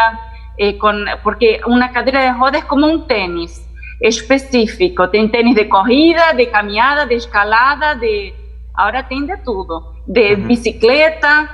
é, 0.59 0.73
com, 0.73 0.91
porque 1.23 1.61
uma 1.65 1.87
cadeira 1.87 2.19
de 2.19 2.37
roda 2.37 2.57
é 2.57 2.61
como 2.61 2.85
um 2.85 2.99
tênis 2.99 3.65
específico. 4.01 5.07
Tem 5.07 5.29
tênis 5.29 5.55
de 5.55 5.63
corrida, 5.63 6.33
de 6.33 6.45
caminhada, 6.47 7.05
de 7.05 7.15
escalada, 7.15 7.95
de 7.95 8.33
agora 8.75 9.01
tem 9.01 9.25
de 9.25 9.37
tudo, 9.37 9.81
de 10.05 10.33
uhum. 10.33 10.47
bicicleta 10.47 11.49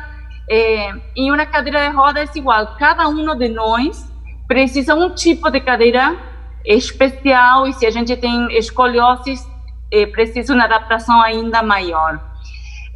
é, 0.50 0.94
e 1.16 1.32
uma 1.32 1.46
cadeira 1.46 1.92
de 1.92 1.96
rodas 1.96 2.36
igual. 2.36 2.76
Cada 2.80 3.08
um 3.08 3.38
de 3.38 3.50
nós 3.50 4.12
precisa 4.48 4.96
um 4.96 5.12
tipo 5.14 5.52
de 5.52 5.60
cadeira 5.60 6.18
especial 6.66 7.68
e 7.68 7.74
se 7.74 7.86
a 7.86 7.92
gente 7.92 8.18
tem 8.18 8.48
escoliose, 8.58 9.53
é, 9.94 10.08
precisa 10.08 10.54
uma 10.54 10.64
adaptação 10.64 11.22
ainda 11.22 11.62
maior. 11.62 12.20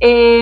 É, 0.01 0.41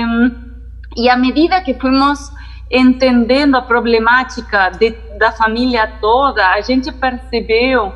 e 0.95 1.09
à 1.09 1.17
medida 1.17 1.61
que 1.61 1.73
fomos 1.73 2.31
entendendo 2.71 3.55
a 3.55 3.61
problemática 3.61 4.69
de, 4.69 4.91
da 5.19 5.31
família 5.31 5.87
toda, 6.01 6.47
a 6.47 6.61
gente 6.61 6.91
percebeu 6.91 7.93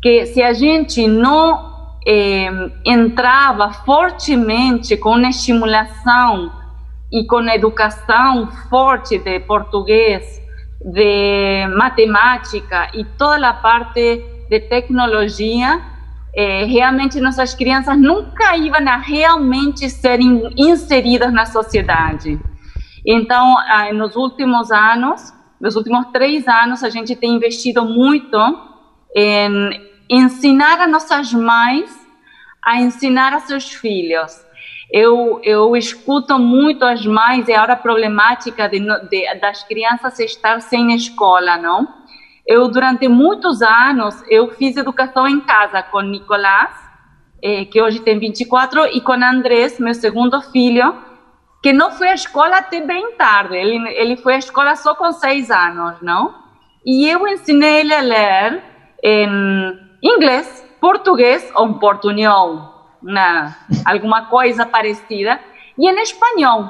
que 0.00 0.26
se 0.26 0.42
a 0.42 0.52
gente 0.52 1.06
não 1.06 1.96
eh, 2.06 2.48
entrava 2.84 3.72
fortemente 3.84 4.96
com 4.96 5.18
estimulação 5.18 6.50
e 7.12 7.26
com 7.26 7.42
educação 7.48 8.48
forte 8.70 9.18
de 9.18 9.40
português, 9.40 10.40
de 10.80 11.66
matemática 11.76 12.90
e 12.94 13.04
toda 13.04 13.48
a 13.48 13.52
parte 13.52 14.24
de 14.48 14.60
tecnologia, 14.60 15.82
eh, 16.34 16.64
realmente 16.64 17.20
nossas 17.20 17.54
crianças 17.54 17.98
nunca 17.98 18.56
iam 18.56 18.76
a 18.88 18.96
realmente 18.96 19.88
serem 19.88 20.52
inseridas 20.56 21.32
na 21.32 21.46
sociedade. 21.46 22.38
Então, 23.04 23.56
ah, 23.58 23.92
nos 23.92 24.16
últimos 24.16 24.70
anos, 24.70 25.32
nos 25.60 25.76
últimos 25.76 26.06
três 26.12 26.46
anos, 26.46 26.84
a 26.84 26.90
gente 26.90 27.16
tem 27.16 27.34
investido 27.34 27.84
muito 27.84 28.38
em 29.14 29.88
ensinar 30.08 30.80
as 30.80 30.90
nossas 30.90 31.32
mães 31.32 31.90
a 32.62 32.80
ensinar 32.80 33.32
a 33.32 33.40
seus 33.40 33.72
filhos. 33.72 34.46
Eu, 34.90 35.40
eu 35.42 35.76
escuto 35.76 36.38
muito 36.38 36.84
as 36.84 37.04
mães 37.04 37.46
e 37.46 37.52
a 37.52 37.76
problemática 37.76 38.68
de, 38.68 38.80
de, 39.08 39.34
das 39.40 39.62
crianças 39.64 40.18
estar 40.18 40.60
sem 40.60 40.94
escola, 40.94 41.58
não? 41.58 41.86
Eu, 42.48 42.66
durante 42.66 43.06
muitos 43.08 43.60
anos, 43.60 44.24
eu 44.26 44.48
fiz 44.52 44.74
educação 44.74 45.28
em 45.28 45.38
casa 45.38 45.82
com 45.82 46.00
Nicolás, 46.00 46.70
eh, 47.42 47.66
que 47.66 47.82
hoje 47.82 48.00
tem 48.00 48.18
24, 48.18 48.86
e 48.86 49.02
com 49.02 49.12
Andrés, 49.12 49.78
meu 49.78 49.92
segundo 49.92 50.40
filho, 50.40 50.96
que 51.62 51.74
não 51.74 51.90
foi 51.90 52.08
à 52.08 52.14
escola 52.14 52.56
até 52.56 52.80
bem 52.80 53.12
tarde. 53.16 53.54
Ele, 53.54 53.90
ele 53.90 54.16
foi 54.16 54.36
à 54.36 54.38
escola 54.38 54.74
só 54.76 54.94
com 54.94 55.12
seis 55.12 55.50
anos, 55.50 56.00
não? 56.00 56.34
E 56.86 57.06
eu 57.06 57.28
ensinei 57.28 57.80
ele 57.80 57.92
a 57.92 58.00
ler 58.00 58.62
em 59.04 59.78
inglês, 60.02 60.66
português 60.80 61.52
ou 61.54 61.74
portunhol, 61.74 62.96
na, 63.02 63.54
alguma 63.84 64.24
coisa 64.24 64.64
parecida, 64.64 65.38
e 65.76 65.86
em 65.86 66.00
espanhol, 66.00 66.66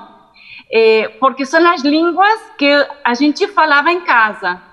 eh, 0.73 1.09
porque 1.21 1.47
são 1.47 1.65
as 1.71 1.83
línguas 1.85 2.53
que 2.59 2.69
a 3.05 3.15
gente 3.15 3.47
falava 3.47 3.93
em 3.93 4.01
casa. 4.01 4.67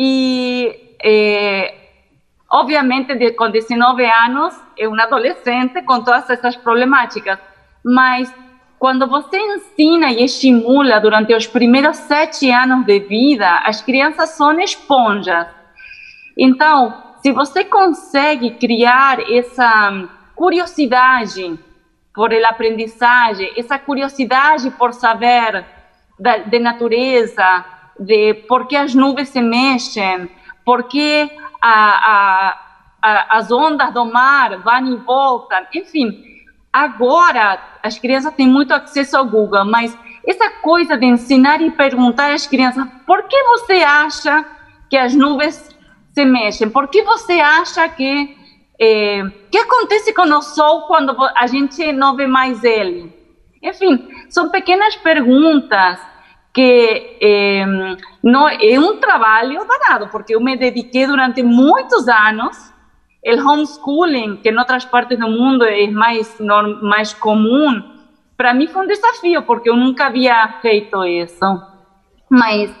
E, 0.00 0.94
eh, 1.02 1.74
obviamente, 2.48 3.16
de, 3.16 3.32
com 3.32 3.50
19 3.50 4.06
anos, 4.06 4.54
é 4.78 4.88
um 4.88 4.94
adolescente 4.94 5.82
com 5.82 6.04
todas 6.04 6.30
essas 6.30 6.54
problemáticas, 6.54 7.36
mas 7.84 8.32
quando 8.78 9.08
você 9.08 9.36
ensina 9.36 10.12
e 10.12 10.22
estimula 10.22 11.00
durante 11.00 11.34
os 11.34 11.48
primeiros 11.48 11.96
sete 11.96 12.48
anos 12.48 12.86
de 12.86 13.00
vida, 13.00 13.58
as 13.64 13.82
crianças 13.82 14.30
são 14.30 14.60
esponjas. 14.60 15.48
Então, 16.38 17.02
se 17.20 17.32
você 17.32 17.64
consegue 17.64 18.50
criar 18.50 19.18
essa 19.28 20.08
curiosidade 20.36 21.58
por 22.14 22.32
a 22.32 22.48
aprendizagem, 22.50 23.52
essa 23.56 23.80
curiosidade 23.80 24.70
por 24.70 24.92
saber 24.92 25.64
da, 26.18 26.38
de 26.38 26.60
natureza, 26.60 27.64
de 27.98 28.34
por 28.34 28.66
que 28.66 28.76
as 28.76 28.94
nuvens 28.94 29.28
se 29.28 29.40
mexem, 29.40 30.30
por 30.64 30.84
que 30.84 31.30
a, 31.60 31.72
a, 32.12 32.58
a, 33.02 33.38
as 33.38 33.50
ondas 33.50 33.92
do 33.92 34.04
mar 34.04 34.58
vão 34.58 34.86
e 34.86 34.96
voltam, 34.96 35.66
enfim. 35.74 36.24
Agora, 36.72 37.58
as 37.82 37.98
crianças 37.98 38.34
têm 38.34 38.46
muito 38.46 38.72
acesso 38.72 39.16
ao 39.16 39.26
Google, 39.26 39.64
mas 39.64 39.96
essa 40.26 40.50
coisa 40.50 40.96
de 40.96 41.06
ensinar 41.06 41.60
e 41.62 41.70
perguntar 41.70 42.32
às 42.32 42.46
crianças 42.46 42.86
por 43.06 43.22
que 43.24 43.42
você 43.44 43.82
acha 43.82 44.44
que 44.90 44.96
as 44.96 45.14
nuvens 45.14 45.74
se 46.12 46.24
mexem? 46.24 46.68
Por 46.68 46.88
que 46.88 47.02
você 47.02 47.40
acha 47.40 47.88
que 47.88 48.36
é, 48.80 49.22
que 49.50 49.58
acontece 49.58 50.12
com 50.12 50.22
o 50.22 50.42
sol 50.42 50.82
quando 50.82 51.16
a 51.34 51.46
gente 51.46 51.92
não 51.92 52.14
vê 52.14 52.26
mais 52.26 52.62
ele? 52.62 53.12
Enfim, 53.62 54.08
são 54.28 54.50
pequenas 54.50 54.94
perguntas 54.96 55.98
que 56.58 57.16
é, 57.20 57.60
é 58.72 58.80
um 58.80 58.96
trabalho 58.96 59.64
danado, 59.64 60.08
porque 60.08 60.34
eu 60.34 60.40
me 60.40 60.56
dediquei 60.56 61.06
durante 61.06 61.40
muitos 61.40 62.08
anos. 62.08 62.74
O 63.24 63.48
homeschooling, 63.48 64.38
que 64.38 64.50
em 64.50 64.58
outras 64.58 64.84
partes 64.84 65.16
do 65.16 65.28
mundo 65.28 65.64
é 65.64 65.86
mais, 65.86 66.36
mais 66.82 67.14
comum, 67.14 67.80
para 68.36 68.52
mim 68.52 68.66
foi 68.66 68.82
um 68.82 68.88
desafio, 68.88 69.42
porque 69.42 69.70
eu 69.70 69.76
nunca 69.76 70.06
havia 70.06 70.48
feito 70.60 71.04
isso. 71.04 71.62
Mas 72.28 72.74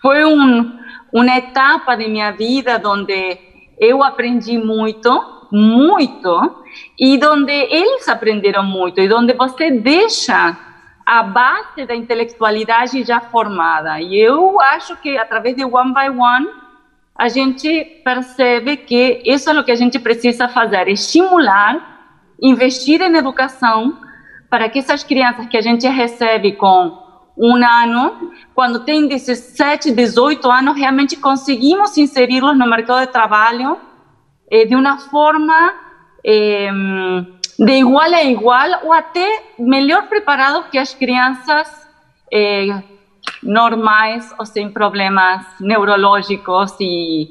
foi 0.00 0.24
um, 0.24 0.78
uma 1.12 1.36
etapa 1.36 1.96
de 1.96 2.06
minha 2.06 2.30
vida 2.30 2.80
onde 2.84 3.36
eu 3.80 4.04
aprendi 4.04 4.58
muito, 4.58 5.10
muito, 5.50 6.64
e 6.96 7.18
onde 7.26 7.52
eles 7.52 8.08
aprenderam 8.08 8.62
muito, 8.62 9.00
e 9.00 9.12
onde 9.12 9.32
você 9.32 9.72
deixa 9.72 10.56
a 11.04 11.22
base 11.22 11.84
da 11.86 11.94
intelectualidade 11.94 13.02
já 13.04 13.20
formada. 13.20 14.00
E 14.00 14.18
eu 14.18 14.60
acho 14.60 14.96
que 14.96 15.18
através 15.18 15.54
de 15.54 15.64
One 15.64 15.92
by 15.92 16.08
One, 16.08 16.48
a 17.16 17.28
gente 17.28 18.02
percebe 18.04 18.76
que 18.78 19.22
isso 19.24 19.50
é 19.50 19.58
o 19.58 19.64
que 19.64 19.70
a 19.70 19.76
gente 19.76 19.98
precisa 19.98 20.48
fazer, 20.48 20.88
estimular, 20.88 22.34
investir 22.40 23.00
em 23.00 23.16
educação, 23.16 23.98
para 24.48 24.68
que 24.68 24.78
essas 24.78 25.04
crianças 25.04 25.46
que 25.46 25.56
a 25.56 25.60
gente 25.60 25.86
recebe 25.86 26.52
com 26.52 27.02
um 27.36 27.56
ano, 27.56 28.32
quando 28.54 28.84
tem 28.84 29.08
17, 29.08 29.90
18 29.90 30.50
anos, 30.50 30.76
realmente 30.76 31.16
conseguimos 31.16 31.96
inseri-los 31.96 32.56
no 32.56 32.68
mercado 32.68 33.06
de 33.06 33.12
trabalho 33.12 33.76
eh, 34.50 34.64
de 34.64 34.76
uma 34.76 34.98
forma 34.98 35.74
eh, 36.24 36.70
de 37.58 37.72
igual 37.72 38.12
a 38.12 38.22
igual 38.22 38.68
ou 38.84 38.92
até 38.92 39.42
melhor 39.58 40.08
preparados 40.08 40.66
que 40.70 40.78
as 40.78 40.94
crianças 40.94 41.68
eh, 42.32 42.82
normais 43.42 44.32
ou 44.38 44.46
sem 44.46 44.70
problemas 44.70 45.44
neurológicos 45.60 46.74
e, 46.80 47.28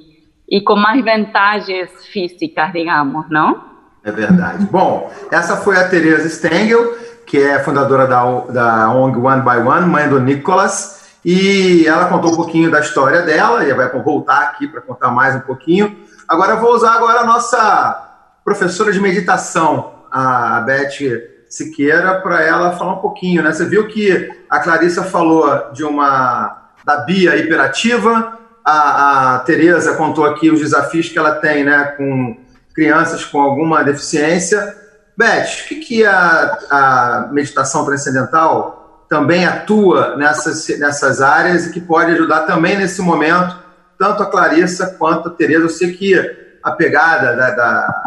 e 0.49 0.61
com 0.61 0.75
mais 0.75 1.03
vantagens 1.03 1.89
físicas, 2.05 2.71
digamos, 2.71 3.29
não? 3.29 3.73
É 4.03 4.11
verdade. 4.11 4.65
Bom, 4.65 5.11
essa 5.31 5.57
foi 5.57 5.77
a 5.77 5.87
Teresa 5.87 6.29
Stengel 6.29 7.03
que 7.25 7.41
é 7.41 7.59
fundadora 7.63 8.05
da, 8.05 8.23
da 8.49 8.89
ONG 8.91 9.17
One 9.17 9.41
by 9.41 9.57
One, 9.67 9.87
mãe 9.87 10.07
do 10.07 10.19
Nicolas, 10.19 11.17
e 11.23 11.85
ela 11.87 12.05
contou 12.05 12.31
um 12.31 12.35
pouquinho 12.35 12.69
da 12.69 12.79
história 12.79 13.21
dela, 13.21 13.63
e 13.63 13.73
vai 13.73 13.89
voltar 13.89 14.41
aqui 14.43 14.67
para 14.67 14.81
contar 14.81 15.09
mais 15.09 15.35
um 15.35 15.39
pouquinho. 15.39 15.97
Agora 16.27 16.53
eu 16.53 16.59
vou 16.59 16.73
usar 16.73 16.93
agora 16.93 17.21
a 17.21 17.25
nossa 17.25 18.11
professora 18.43 18.91
de 18.91 18.99
meditação, 18.99 19.92
a 20.13 20.61
Beth 20.61 21.23
Siqueira, 21.49 22.21
para 22.21 22.43
ela 22.43 22.77
falar 22.77 22.93
um 22.93 23.01
pouquinho, 23.01 23.41
né? 23.41 23.51
Você 23.51 23.65
viu 23.65 23.87
que 23.87 24.31
a 24.49 24.59
Clarissa 24.59 25.03
falou 25.03 25.71
de 25.73 25.83
uma 25.83 26.71
da 26.85 26.97
Bia 26.97 27.35
hiperativa, 27.35 28.39
a, 28.63 29.35
a 29.35 29.39
Tereza 29.39 29.95
contou 29.95 30.25
aqui 30.25 30.51
os 30.51 30.59
desafios 30.59 31.09
que 31.09 31.17
ela 31.17 31.35
tem, 31.35 31.63
né, 31.63 31.95
com 31.97 32.37
crianças 32.75 33.25
com 33.25 33.41
alguma 33.41 33.83
deficiência. 33.83 34.75
Beth, 35.17 35.63
o 35.65 35.67
que, 35.67 35.75
que 35.75 36.05
a, 36.05 36.57
a 36.69 37.29
meditação 37.31 37.85
transcendental 37.85 39.05
também 39.09 39.45
atua 39.45 40.15
nessas, 40.17 40.67
nessas 40.79 41.21
áreas 41.21 41.67
e 41.67 41.71
que 41.71 41.81
pode 41.81 42.11
ajudar 42.11 42.41
também 42.41 42.77
nesse 42.77 43.01
momento, 43.01 43.55
tanto 43.97 44.23
a 44.23 44.25
Clarissa 44.25 44.95
quanto 44.97 45.29
a 45.29 45.31
Tereza? 45.31 45.65
Eu 45.65 45.69
sei 45.69 45.93
que 45.93 46.15
a 46.63 46.71
pegada 46.71 47.35
da, 47.35 47.51
da, 47.51 48.03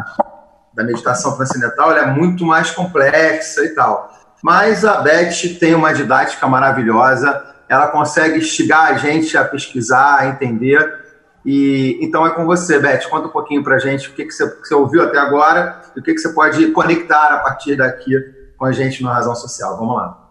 da 0.77 0.85
meditação 0.85 1.35
transcendental 1.35 1.91
é 1.93 2.07
muito 2.07 2.45
mais 2.45 2.71
complexa 2.71 3.65
e 3.65 3.71
tal. 3.71 4.13
Mas 4.43 4.85
a 4.85 5.01
Beth 5.01 5.59
tem 5.59 5.75
uma 5.75 5.93
didática 5.93 6.47
maravilhosa, 6.47 7.55
ela 7.69 7.89
consegue 7.89 8.39
instigar 8.39 8.93
a 8.93 8.95
gente 8.95 9.37
a 9.37 9.45
pesquisar, 9.45 10.19
a 10.21 10.27
entender 10.29 11.07
e 11.47 11.97
então 12.03 12.27
é 12.27 12.31
com 12.31 12.45
você, 12.45 12.77
Beth. 12.77 13.09
Conta 13.09 13.29
um 13.29 13.31
pouquinho 13.31 13.63
para 13.63 13.77
a 13.77 13.79
gente 13.79 14.11
o 14.11 14.13
que, 14.13 14.25
que, 14.25 14.33
você, 14.33 14.51
que, 14.51 14.67
você, 14.67 14.75
ouviu 14.75 15.05
até 15.05 15.17
agora 15.17 15.81
e 15.95 16.01
o 16.01 16.03
que, 16.03 16.13
que 16.13 16.19
você 16.19 16.31
pode 16.31 16.73
conectar 16.73 17.29
a 17.29 17.39
partir 17.39 17.77
daqui 17.77 18.13
com 18.59 18.65
a 18.65 18.73
gente 18.73 19.01
no 19.01 19.09
Razão 19.09 19.37
Social. 19.37 19.77
Vamos 19.79 19.95
lá. 19.95 20.29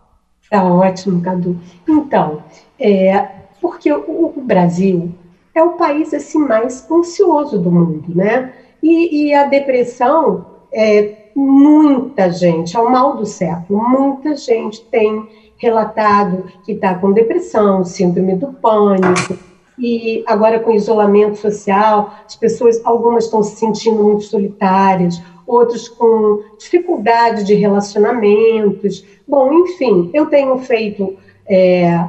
Tá 0.50 0.62
ótimo, 0.62 1.22
Cadu. 1.22 1.58
Então, 1.88 2.44
é, 2.78 3.30
porque 3.62 3.92
o, 3.92 4.34
o 4.36 4.42
Brasil 4.42 5.16
é 5.56 5.64
o 5.64 5.72
país 5.72 6.14
assim 6.14 6.40
mais 6.40 6.86
ansioso 6.92 7.58
do 7.58 7.72
mundo, 7.72 8.14
né? 8.14 8.54
E, 8.88 9.30
e 9.30 9.34
a 9.34 9.46
depressão, 9.46 10.46
é, 10.72 11.30
muita 11.36 12.32
gente, 12.32 12.78
é 12.78 12.80
o 12.80 12.88
mal 12.88 13.18
do 13.18 13.26
século, 13.26 13.82
muita 13.82 14.36
gente 14.36 14.80
tem 14.92 15.28
relatado 15.58 16.44
que 16.64 16.74
está 16.74 16.94
com 16.94 17.12
depressão, 17.12 17.84
síndrome 17.84 18.36
do 18.36 18.54
pânico, 18.54 19.40
e 19.80 20.24
agora 20.28 20.60
com 20.60 20.72
isolamento 20.72 21.36
social, 21.36 22.14
as 22.28 22.36
pessoas, 22.36 22.80
algumas 22.86 23.24
estão 23.24 23.42
se 23.42 23.56
sentindo 23.56 24.04
muito 24.04 24.26
solitárias, 24.26 25.20
outros 25.48 25.90
com 25.90 26.44
dificuldade 26.60 27.44
de 27.44 27.56
relacionamentos. 27.56 29.04
Bom, 29.28 29.52
enfim, 29.52 30.12
eu 30.14 30.28
tenho 30.28 30.60
feito 30.60 31.18
é, 31.48 32.08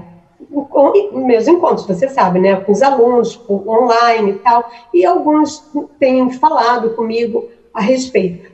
meus 1.12 1.48
encontros, 1.48 1.86
você 1.86 2.08
sabe, 2.08 2.38
né, 2.38 2.56
com 2.56 2.72
os 2.72 2.82
alunos, 2.82 3.40
online 3.48 4.32
e 4.32 4.38
tal, 4.38 4.70
e 4.92 5.04
alguns 5.04 5.64
têm 5.98 6.30
falado 6.30 6.90
comigo 6.90 7.48
a 7.72 7.80
respeito. 7.80 8.50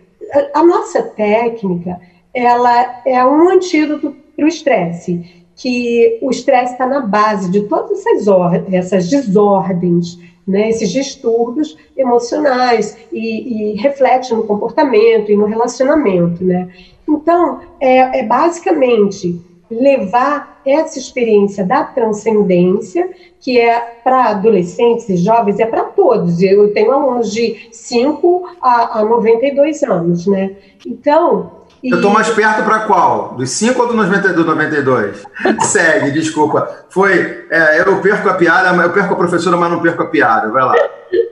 A, 0.55 0.65
nossa 0.65 1.03
técnica, 1.03 2.01
ela 2.33 3.03
é 3.05 3.25
um 3.25 3.51
antídoto 3.51 4.15
para 4.35 4.45
o 4.45 4.49
estresse 4.49 5.43
que 5.55 6.19
o 6.23 6.31
estresse 6.31 6.73
está 6.73 6.87
na 6.87 7.01
base 7.01 7.51
de 7.51 7.63
todas 7.69 8.05
essas, 8.07 8.73
essas 8.73 9.11
desordens, 9.11 10.19
né, 10.47 10.71
esses 10.71 10.91
distúrbios 10.91 11.77
emocionais 11.97 12.97
e, 13.13 13.73
e, 13.73 13.77
reflete 13.77 14.35
no 14.35 14.45
comportamento 14.45 15.31
e 15.31 15.37
no 15.37 15.45
relacionamento. 15.45 16.43
Né? 16.43 16.69
Então, 17.09 17.61
é, 17.79 18.21
é 18.21 18.23
basicamente 18.25 19.41
levar 19.73 20.61
essa 20.65 20.99
experiência 20.99 21.65
da 21.65 21.85
transcendência, 21.85 23.11
que 23.41 23.59
é 23.59 23.81
para 24.05 24.27
adolescentes 24.27 25.09
e 25.09 25.17
jovens, 25.17 25.59
é 25.59 25.67
para 25.67 25.85
todos. 25.85 26.41
Eu 26.43 26.73
tenho 26.73 26.93
alunos 26.93 27.33
de 27.33 27.69
5 27.73 28.57
a, 28.61 29.01
a 29.01 29.05
92 29.05 29.83
anos, 29.83 30.27
né? 30.27 30.55
Então, 30.87 31.62
eu 31.83 31.97
estou 31.97 32.11
mais 32.11 32.31
perto 32.31 32.63
para 32.65 32.81
qual? 32.81 33.35
Dos 33.35 33.51
5 33.51 33.83
ou 33.83 33.89
do 33.89 33.95
92? 33.95 35.25
Segue, 35.67 36.13
desculpa. 36.13 36.87
Foi, 36.89 37.47
é, 37.51 37.81
eu 37.81 38.01
perco 38.01 38.29
a 38.29 38.35
piada, 38.35 38.75
eu 38.83 38.93
perco 38.93 39.15
a 39.15 39.17
professora, 39.17 39.57
mas 39.57 39.71
não 39.71 39.81
perco 39.81 40.03
a 40.03 40.07
piada. 40.07 40.51
Vai 40.51 40.63
lá. 40.63 40.75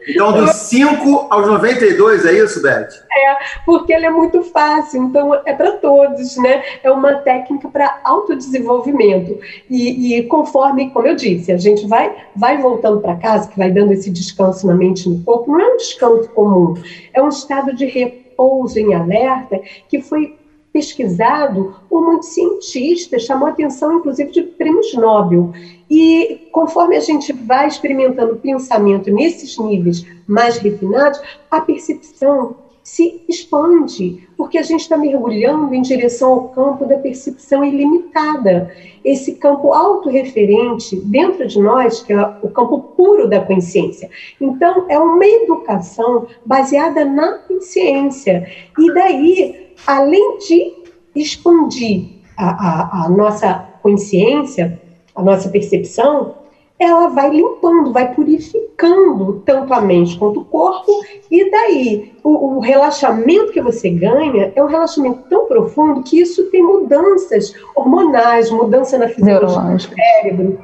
Então, 0.08 0.32
dos 0.32 0.50
5 0.56 1.28
aos 1.30 1.46
92, 1.46 2.24
é 2.24 2.32
isso, 2.32 2.60
Beth? 2.62 2.88
É, 3.12 3.36
porque 3.64 3.92
ele 3.92 4.06
é 4.06 4.10
muito 4.10 4.42
fácil, 4.42 5.04
então 5.04 5.34
é 5.46 5.52
para 5.52 5.72
todos, 5.72 6.36
né? 6.36 6.62
É 6.82 6.90
uma 6.90 7.14
técnica 7.16 7.68
para 7.68 8.00
autodesenvolvimento. 8.02 9.38
E, 9.68 10.18
e 10.18 10.22
conforme, 10.24 10.90
como 10.90 11.06
eu 11.06 11.14
disse, 11.14 11.52
a 11.52 11.56
gente 11.56 11.86
vai, 11.86 12.14
vai 12.34 12.58
voltando 12.58 13.00
para 13.00 13.16
casa, 13.16 13.48
que 13.48 13.58
vai 13.58 13.70
dando 13.70 13.92
esse 13.92 14.10
descanso 14.10 14.66
na 14.66 14.74
mente 14.74 15.06
e 15.06 15.10
no 15.10 15.22
corpo, 15.22 15.52
não 15.52 15.60
é 15.60 15.74
um 15.74 15.76
descanso 15.76 16.28
comum, 16.30 16.74
é 17.14 17.22
um 17.22 17.28
estado 17.28 17.74
de 17.74 17.86
repouso 17.86 18.78
em 18.78 18.94
alerta 18.94 19.60
que 19.88 20.00
foi 20.00 20.39
pesquisado 20.72 21.74
por 21.88 22.02
muitos 22.02 22.28
cientistas, 22.28 23.24
chamou 23.24 23.48
atenção 23.48 23.98
inclusive 23.98 24.30
de 24.30 24.42
prêmios 24.42 24.92
Nobel. 24.94 25.52
E 25.88 26.48
conforme 26.52 26.96
a 26.96 27.00
gente 27.00 27.33
vai 27.33 27.66
experimentando 27.66 28.37
pensamento 28.37 29.11
nesses 29.12 29.59
níveis 29.59 30.06
mais 30.26 30.59
refinados, 30.59 31.20
a 31.50 31.61
percepção 31.61 32.56
se 32.83 33.23
expande, 33.29 34.27
porque 34.37 34.59
a 34.59 34.62
gente 34.62 34.81
está 34.81 34.97
mergulhando 34.97 35.75
em 35.75 35.83
direção 35.83 36.33
ao 36.33 36.49
campo 36.49 36.87
da 36.87 36.99
percepção 36.99 37.64
ilimitada. 37.64 38.75
Esse 39.05 39.35
campo 39.35 39.73
autorreferente 39.73 40.97
dentro 40.97 41.47
de 41.47 41.61
nós, 41.61 42.03
que 42.03 42.12
é 42.12 42.21
o 42.43 42.49
campo 42.49 42.81
puro 42.97 43.29
da 43.29 43.40
consciência. 43.40 44.11
Então, 44.40 44.87
é 44.88 44.99
uma 44.99 45.27
educação 45.27 46.27
baseada 46.45 47.05
na 47.05 47.38
consciência. 47.38 48.47
E 48.79 48.93
daí 48.93 49.71
além 49.87 50.38
de 50.38 50.73
expandir 51.14 52.09
a, 52.37 52.51
a, 52.51 53.05
a 53.05 53.09
nossa 53.09 53.55
consciência, 53.83 54.81
a 55.14 55.23
nossa 55.23 55.49
percepção, 55.49 56.35
ela 56.81 57.09
vai 57.09 57.29
limpando, 57.29 57.93
vai 57.93 58.14
purificando 58.14 59.43
tanto 59.45 59.75
a 59.75 59.83
mente 59.83 60.19
quanto 60.19 60.40
o 60.40 60.45
corpo, 60.47 60.90
e 61.31 61.51
daí 61.51 62.12
o, 62.25 62.57
o, 62.57 62.61
relaxamento 62.61 63.53
que 63.53 63.61
você 63.61 63.90
ganha 63.90 64.51
é 64.57 64.64
um 64.64 64.66
relaxamento 64.66 65.21
tão 65.29 65.45
profundo 65.45 66.03
que 66.03 66.19
isso 66.19 66.51
tem 66.51 66.62
mudanças 66.62 67.55
hormonais, 67.77 68.51
mudança 68.51 68.97
na 68.97 69.09
fisiologia 69.09 69.61
do 69.61 69.79
cérebro, 69.79 70.59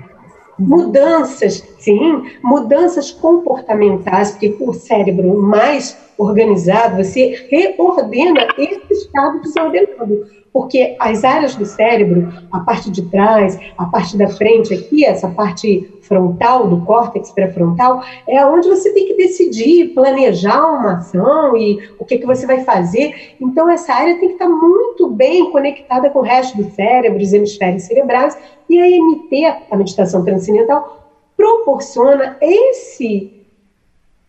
mudanças, 0.59 1.63
sim, 1.79 2.23
mudanças 2.43 3.11
comportamentais, 3.11 4.31
porque 4.31 4.57
o 4.59 4.73
cérebro 4.73 5.37
mais 5.39 5.99
organizado, 6.17 7.05
você 7.05 7.47
reordena 7.51 8.49
esse 8.57 8.91
estado 8.91 9.43
desordenado, 9.43 10.27
porque 10.57 10.97
as 10.99 11.23
áreas 11.23 11.55
do 11.55 11.67
cérebro, 11.67 12.33
a 12.51 12.61
parte 12.61 12.91
de 12.91 13.03
trás, 13.11 13.61
a 13.77 13.85
parte 13.85 14.17
da 14.17 14.27
frente 14.27 14.73
aqui, 14.73 15.05
essa 15.05 15.29
parte 15.29 15.87
frontal 16.01 16.67
do 16.67 16.81
córtex 16.81 17.31
pré-frontal, 17.31 18.03
é 18.27 18.43
onde 18.47 18.67
você 18.67 18.91
tem 18.95 19.07
que 19.07 19.19
decidir, 19.19 19.93
planejar 19.93 20.65
uma 20.65 20.95
ação 20.95 21.55
e 21.55 21.79
o 21.99 22.07
que, 22.07 22.17
que 22.17 22.25
você 22.25 22.47
vai 22.47 22.65
fazer. 22.65 23.37
Então, 23.39 23.69
essa 23.69 23.93
área 23.93 24.19
tem 24.19 24.29
que 24.29 24.35
estar 24.37 24.49
muito 24.49 25.11
bem 25.11 25.51
conectada 25.53 26.09
com 26.09 26.21
o 26.21 26.23
resto 26.23 26.57
do 26.57 26.71
cérebro, 26.71 27.23
os 27.23 27.35
hemisférios 27.35 27.83
cerebrais, 27.83 28.35
e 28.67 28.81
a 28.81 28.87
MT, 28.87 29.67
a 29.71 29.77
meditação 29.77 30.25
transcendental, 30.25 31.13
proporciona 31.37 32.39
esse 32.41 33.36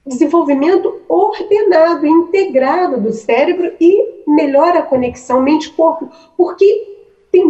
desenvolvimento 0.08 1.02
ordenado, 1.08 2.06
integrado 2.06 3.00
do 3.00 3.12
cérebro 3.12 3.74
e 3.80 4.24
melhora 4.28 4.80
a 4.80 4.84
conexão 4.84 5.42
mente-corpo, 5.42 6.10
porque 6.36 6.96
tem, 7.32 7.44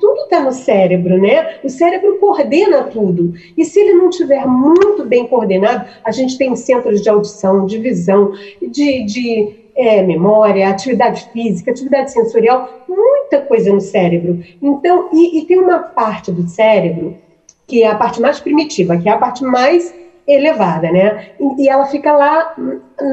tudo 0.00 0.22
está 0.22 0.40
no 0.40 0.52
cérebro, 0.52 1.20
né? 1.20 1.58
O 1.64 1.68
cérebro 1.68 2.18
coordena 2.18 2.84
tudo. 2.84 3.34
E 3.56 3.64
se 3.64 3.80
ele 3.80 3.94
não 3.94 4.08
estiver 4.08 4.46
muito 4.46 5.04
bem 5.04 5.26
coordenado, 5.26 5.86
a 6.04 6.12
gente 6.12 6.38
tem 6.38 6.54
centros 6.54 7.02
de 7.02 7.08
audição, 7.08 7.66
de 7.66 7.78
visão, 7.78 8.32
de, 8.62 9.04
de 9.04 9.56
é, 9.74 10.02
memória, 10.02 10.68
atividade 10.68 11.28
física, 11.32 11.72
atividade 11.72 12.12
sensorial, 12.12 12.84
muita 12.88 13.40
coisa 13.40 13.72
no 13.72 13.80
cérebro. 13.80 14.40
Então, 14.62 15.08
e, 15.12 15.40
e 15.40 15.46
tem 15.46 15.58
uma 15.58 15.80
parte 15.80 16.30
do 16.30 16.46
cérebro 16.48 17.16
que 17.66 17.82
é 17.82 17.88
a 17.88 17.94
parte 17.94 18.20
mais 18.20 18.38
primitiva, 18.38 18.96
que 18.96 19.08
é 19.08 19.12
a 19.12 19.18
parte 19.18 19.42
mais 19.42 19.92
elevada, 20.26 20.90
né? 20.90 21.28
E, 21.58 21.68
ela 21.68 21.86
fica 21.86 22.12
lá 22.12 22.54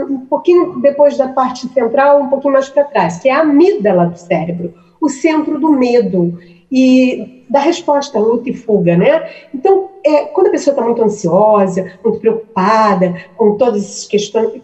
um 0.10 0.26
pouquinho 0.26 0.80
depois 0.80 1.18
da 1.18 1.28
parte 1.30 1.68
central, 1.70 2.22
um 2.22 2.30
pouquinho 2.30 2.54
mais 2.54 2.70
para 2.70 2.86
trás, 2.86 3.20
que 3.20 3.30
é 3.30 3.34
a 3.34 3.42
amígdala 3.42 4.08
do 4.08 4.18
cérebro, 4.18 4.74
o 5.00 5.10
centro 5.10 5.60
do 5.60 5.72
medo 5.72 6.38
e 6.72 7.44
da 7.50 7.60
resposta 7.60 8.18
luta 8.18 8.50
e 8.50 8.54
fuga, 8.54 8.96
né? 8.96 9.30
Então, 9.54 9.90
é, 10.06 10.26
quando 10.28 10.48
a 10.48 10.52
pessoa 10.52 10.72
está 10.72 10.86
muito 10.86 11.04
ansiosa, 11.04 11.92
muito 12.02 12.20
preocupada 12.20 13.14
com 13.36 13.58
todos 13.58 13.82
esses 13.84 14.08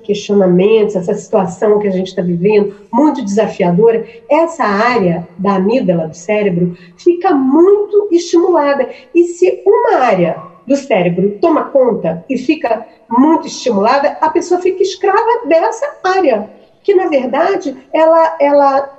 questionamentos, 0.04 0.96
essa 0.96 1.14
situação 1.14 1.80
que 1.80 1.88
a 1.88 1.92
gente 1.92 2.08
está 2.08 2.22
vivendo, 2.22 2.74
muito 2.94 3.24
desafiadora, 3.26 4.08
essa 4.30 4.64
área 4.64 5.28
da 5.38 5.56
amígdala 5.56 6.08
do 6.08 6.16
cérebro 6.16 6.78
fica 6.96 7.36
muito 7.36 8.08
estimulada. 8.10 8.90
E 9.14 9.26
se 9.26 9.62
uma 9.66 9.98
área 9.98 10.42
do 10.68 10.76
cérebro 10.76 11.38
toma 11.40 11.66
conta 11.66 12.26
e 12.30 12.38
fica 12.38 12.86
muito 13.10 13.48
estimulada, 13.48 14.18
a 14.20 14.30
pessoa 14.30 14.62
fica 14.62 14.84
escrava 14.84 15.46
dessa 15.46 15.98
área, 16.04 16.50
que 16.84 16.94
na 16.94 17.08
verdade 17.08 17.76
ela, 17.94 18.36
ela 18.40 18.98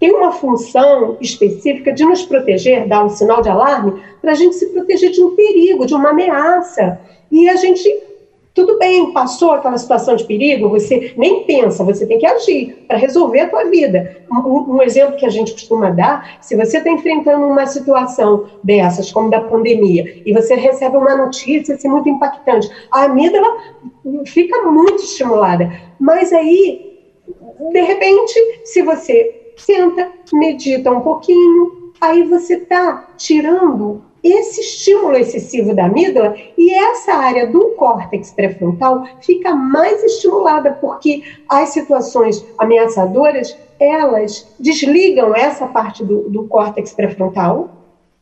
tem 0.00 0.12
uma 0.12 0.32
função 0.32 1.16
específica 1.20 1.92
de 1.92 2.04
nos 2.04 2.22
proteger, 2.22 2.88
dar 2.88 3.04
um 3.04 3.10
sinal 3.10 3.42
de 3.42 3.50
alarme, 3.50 4.02
para 4.20 4.32
a 4.32 4.34
gente 4.34 4.54
se 4.54 4.66
proteger 4.70 5.10
de 5.10 5.22
um 5.22 5.36
perigo, 5.36 5.86
de 5.86 5.94
uma 5.94 6.10
ameaça. 6.10 6.98
E 7.30 7.48
a 7.48 7.56
gente 7.56 7.88
tudo 8.54 8.78
bem, 8.78 9.12
passou 9.12 9.50
aquela 9.50 9.76
situação 9.76 10.14
de 10.14 10.24
perigo, 10.24 10.68
você 10.68 11.12
nem 11.16 11.42
pensa, 11.42 11.82
você 11.82 12.06
tem 12.06 12.18
que 12.18 12.26
agir 12.26 12.84
para 12.86 12.96
resolver 12.96 13.40
a 13.40 13.48
tua 13.48 13.64
vida. 13.64 14.24
Um, 14.30 14.76
um, 14.76 14.82
exemplo 14.82 15.16
que 15.16 15.26
a 15.26 15.28
gente 15.28 15.52
costuma 15.52 15.90
dar, 15.90 16.38
se 16.40 16.54
você 16.54 16.78
está 16.78 16.88
enfrentando 16.88 17.44
uma 17.44 17.66
situação 17.66 18.46
dessas, 18.62 19.10
como 19.10 19.28
da 19.28 19.40
pandemia, 19.40 20.22
e 20.24 20.32
você 20.32 20.54
recebe 20.54 20.96
uma 20.96 21.16
notícia 21.16 21.74
assim, 21.74 21.88
muito 21.88 22.08
impactante, 22.08 22.70
a 22.92 23.04
amígdala 23.06 23.58
fica 24.24 24.62
muito 24.62 25.02
estimulada. 25.02 25.72
Mas 25.98 26.32
aí, 26.32 26.96
de 27.72 27.80
repente, 27.80 28.62
se 28.64 28.82
você 28.82 29.52
senta, 29.56 30.12
medita 30.32 30.92
um 30.92 31.00
pouquinho, 31.00 31.92
aí 32.00 32.22
você 32.22 32.54
está 32.54 33.08
tirando 33.16 34.13
esse 34.24 34.62
estímulo 34.62 35.16
excessivo 35.16 35.74
da 35.74 35.84
amígdala 35.84 36.34
e 36.56 36.72
essa 36.72 37.12
área 37.12 37.46
do 37.46 37.74
córtex 37.76 38.32
pré-frontal 38.32 39.04
fica 39.20 39.54
mais 39.54 40.02
estimulada 40.02 40.72
porque 40.80 41.22
as 41.46 41.68
situações 41.68 42.44
ameaçadoras 42.58 43.56
elas 43.78 44.48
desligam 44.58 45.36
essa 45.36 45.66
parte 45.66 46.02
do, 46.02 46.30
do 46.30 46.48
córtex 46.48 46.92
pré-frontal 46.92 47.68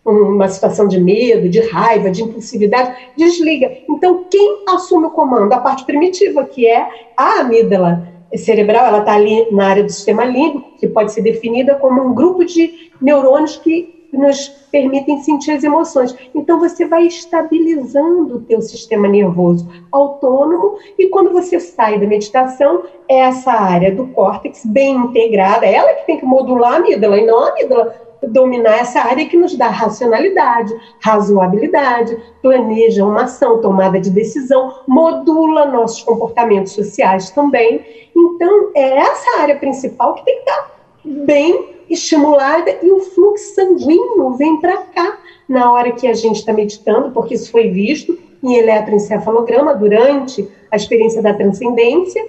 uma 0.04 0.48
situação 0.48 0.88
de 0.88 1.00
medo, 1.00 1.48
de 1.48 1.60
raiva, 1.60 2.10
de 2.10 2.24
impulsividade, 2.24 2.92
desliga. 3.16 3.70
Então, 3.88 4.24
quem 4.28 4.64
assume 4.68 5.06
o 5.06 5.10
comando? 5.10 5.52
A 5.52 5.60
parte 5.60 5.84
primitiva, 5.84 6.44
que 6.44 6.66
é 6.66 6.88
a 7.16 7.40
amígdala 7.40 8.08
cerebral, 8.36 8.86
ela 8.86 8.98
está 8.98 9.14
ali 9.14 9.46
na 9.52 9.68
área 9.68 9.84
do 9.84 9.92
sistema 9.92 10.24
límbico, 10.24 10.76
que 10.78 10.88
pode 10.88 11.12
ser 11.12 11.22
definida 11.22 11.76
como 11.76 12.02
um 12.02 12.14
grupo 12.14 12.44
de 12.44 12.90
neurônios 13.00 13.56
que 13.56 13.91
nos 14.12 14.48
permitem 14.70 15.22
sentir 15.22 15.52
as 15.52 15.64
emoções. 15.64 16.14
Então 16.34 16.58
você 16.58 16.86
vai 16.86 17.06
estabilizando 17.06 18.36
o 18.36 18.40
teu 18.40 18.60
sistema 18.60 19.08
nervoso 19.08 19.66
autônomo 19.90 20.78
e 20.98 21.08
quando 21.08 21.32
você 21.32 21.58
sai 21.58 21.98
da 21.98 22.06
meditação, 22.06 22.84
essa 23.08 23.52
área 23.52 23.94
do 23.94 24.08
córtex 24.08 24.64
bem 24.66 24.96
integrada, 24.96 25.66
ela 25.66 25.94
que 25.94 26.06
tem 26.06 26.18
que 26.18 26.26
modular 26.26 26.74
a 26.74 26.76
amígdala 26.76 27.18
e 27.18 27.26
não 27.26 27.44
a 27.44 27.48
amígdala 27.48 27.94
dominar 28.28 28.78
essa 28.78 29.00
área 29.00 29.26
que 29.26 29.36
nos 29.36 29.56
dá 29.56 29.68
racionalidade, 29.68 30.72
razoabilidade, 31.00 32.16
planeja 32.40 33.04
uma 33.04 33.24
ação, 33.24 33.60
tomada 33.60 34.00
de 34.00 34.10
decisão, 34.10 34.74
modula 34.86 35.66
nossos 35.66 36.02
comportamentos 36.02 36.72
sociais 36.72 37.30
também. 37.30 37.84
Então, 38.14 38.70
é 38.74 38.98
essa 38.98 39.40
área 39.40 39.56
principal 39.56 40.14
que 40.14 40.24
tem 40.24 40.36
que 40.36 40.50
estar 40.50 40.70
bem 41.04 41.81
estimulada 41.92 42.78
e 42.82 42.90
o 42.90 43.00
fluxo 43.00 43.54
sanguíneo 43.54 44.34
vem 44.36 44.60
para 44.60 44.78
cá 44.78 45.18
na 45.48 45.70
hora 45.70 45.92
que 45.92 46.06
a 46.06 46.14
gente 46.14 46.36
está 46.36 46.52
meditando, 46.52 47.10
porque 47.10 47.34
isso 47.34 47.50
foi 47.50 47.68
visto 47.68 48.18
em 48.42 48.54
eletroencefalograma 48.54 49.74
durante 49.74 50.48
a 50.70 50.76
experiência 50.76 51.22
da 51.22 51.34
transcendência 51.34 52.24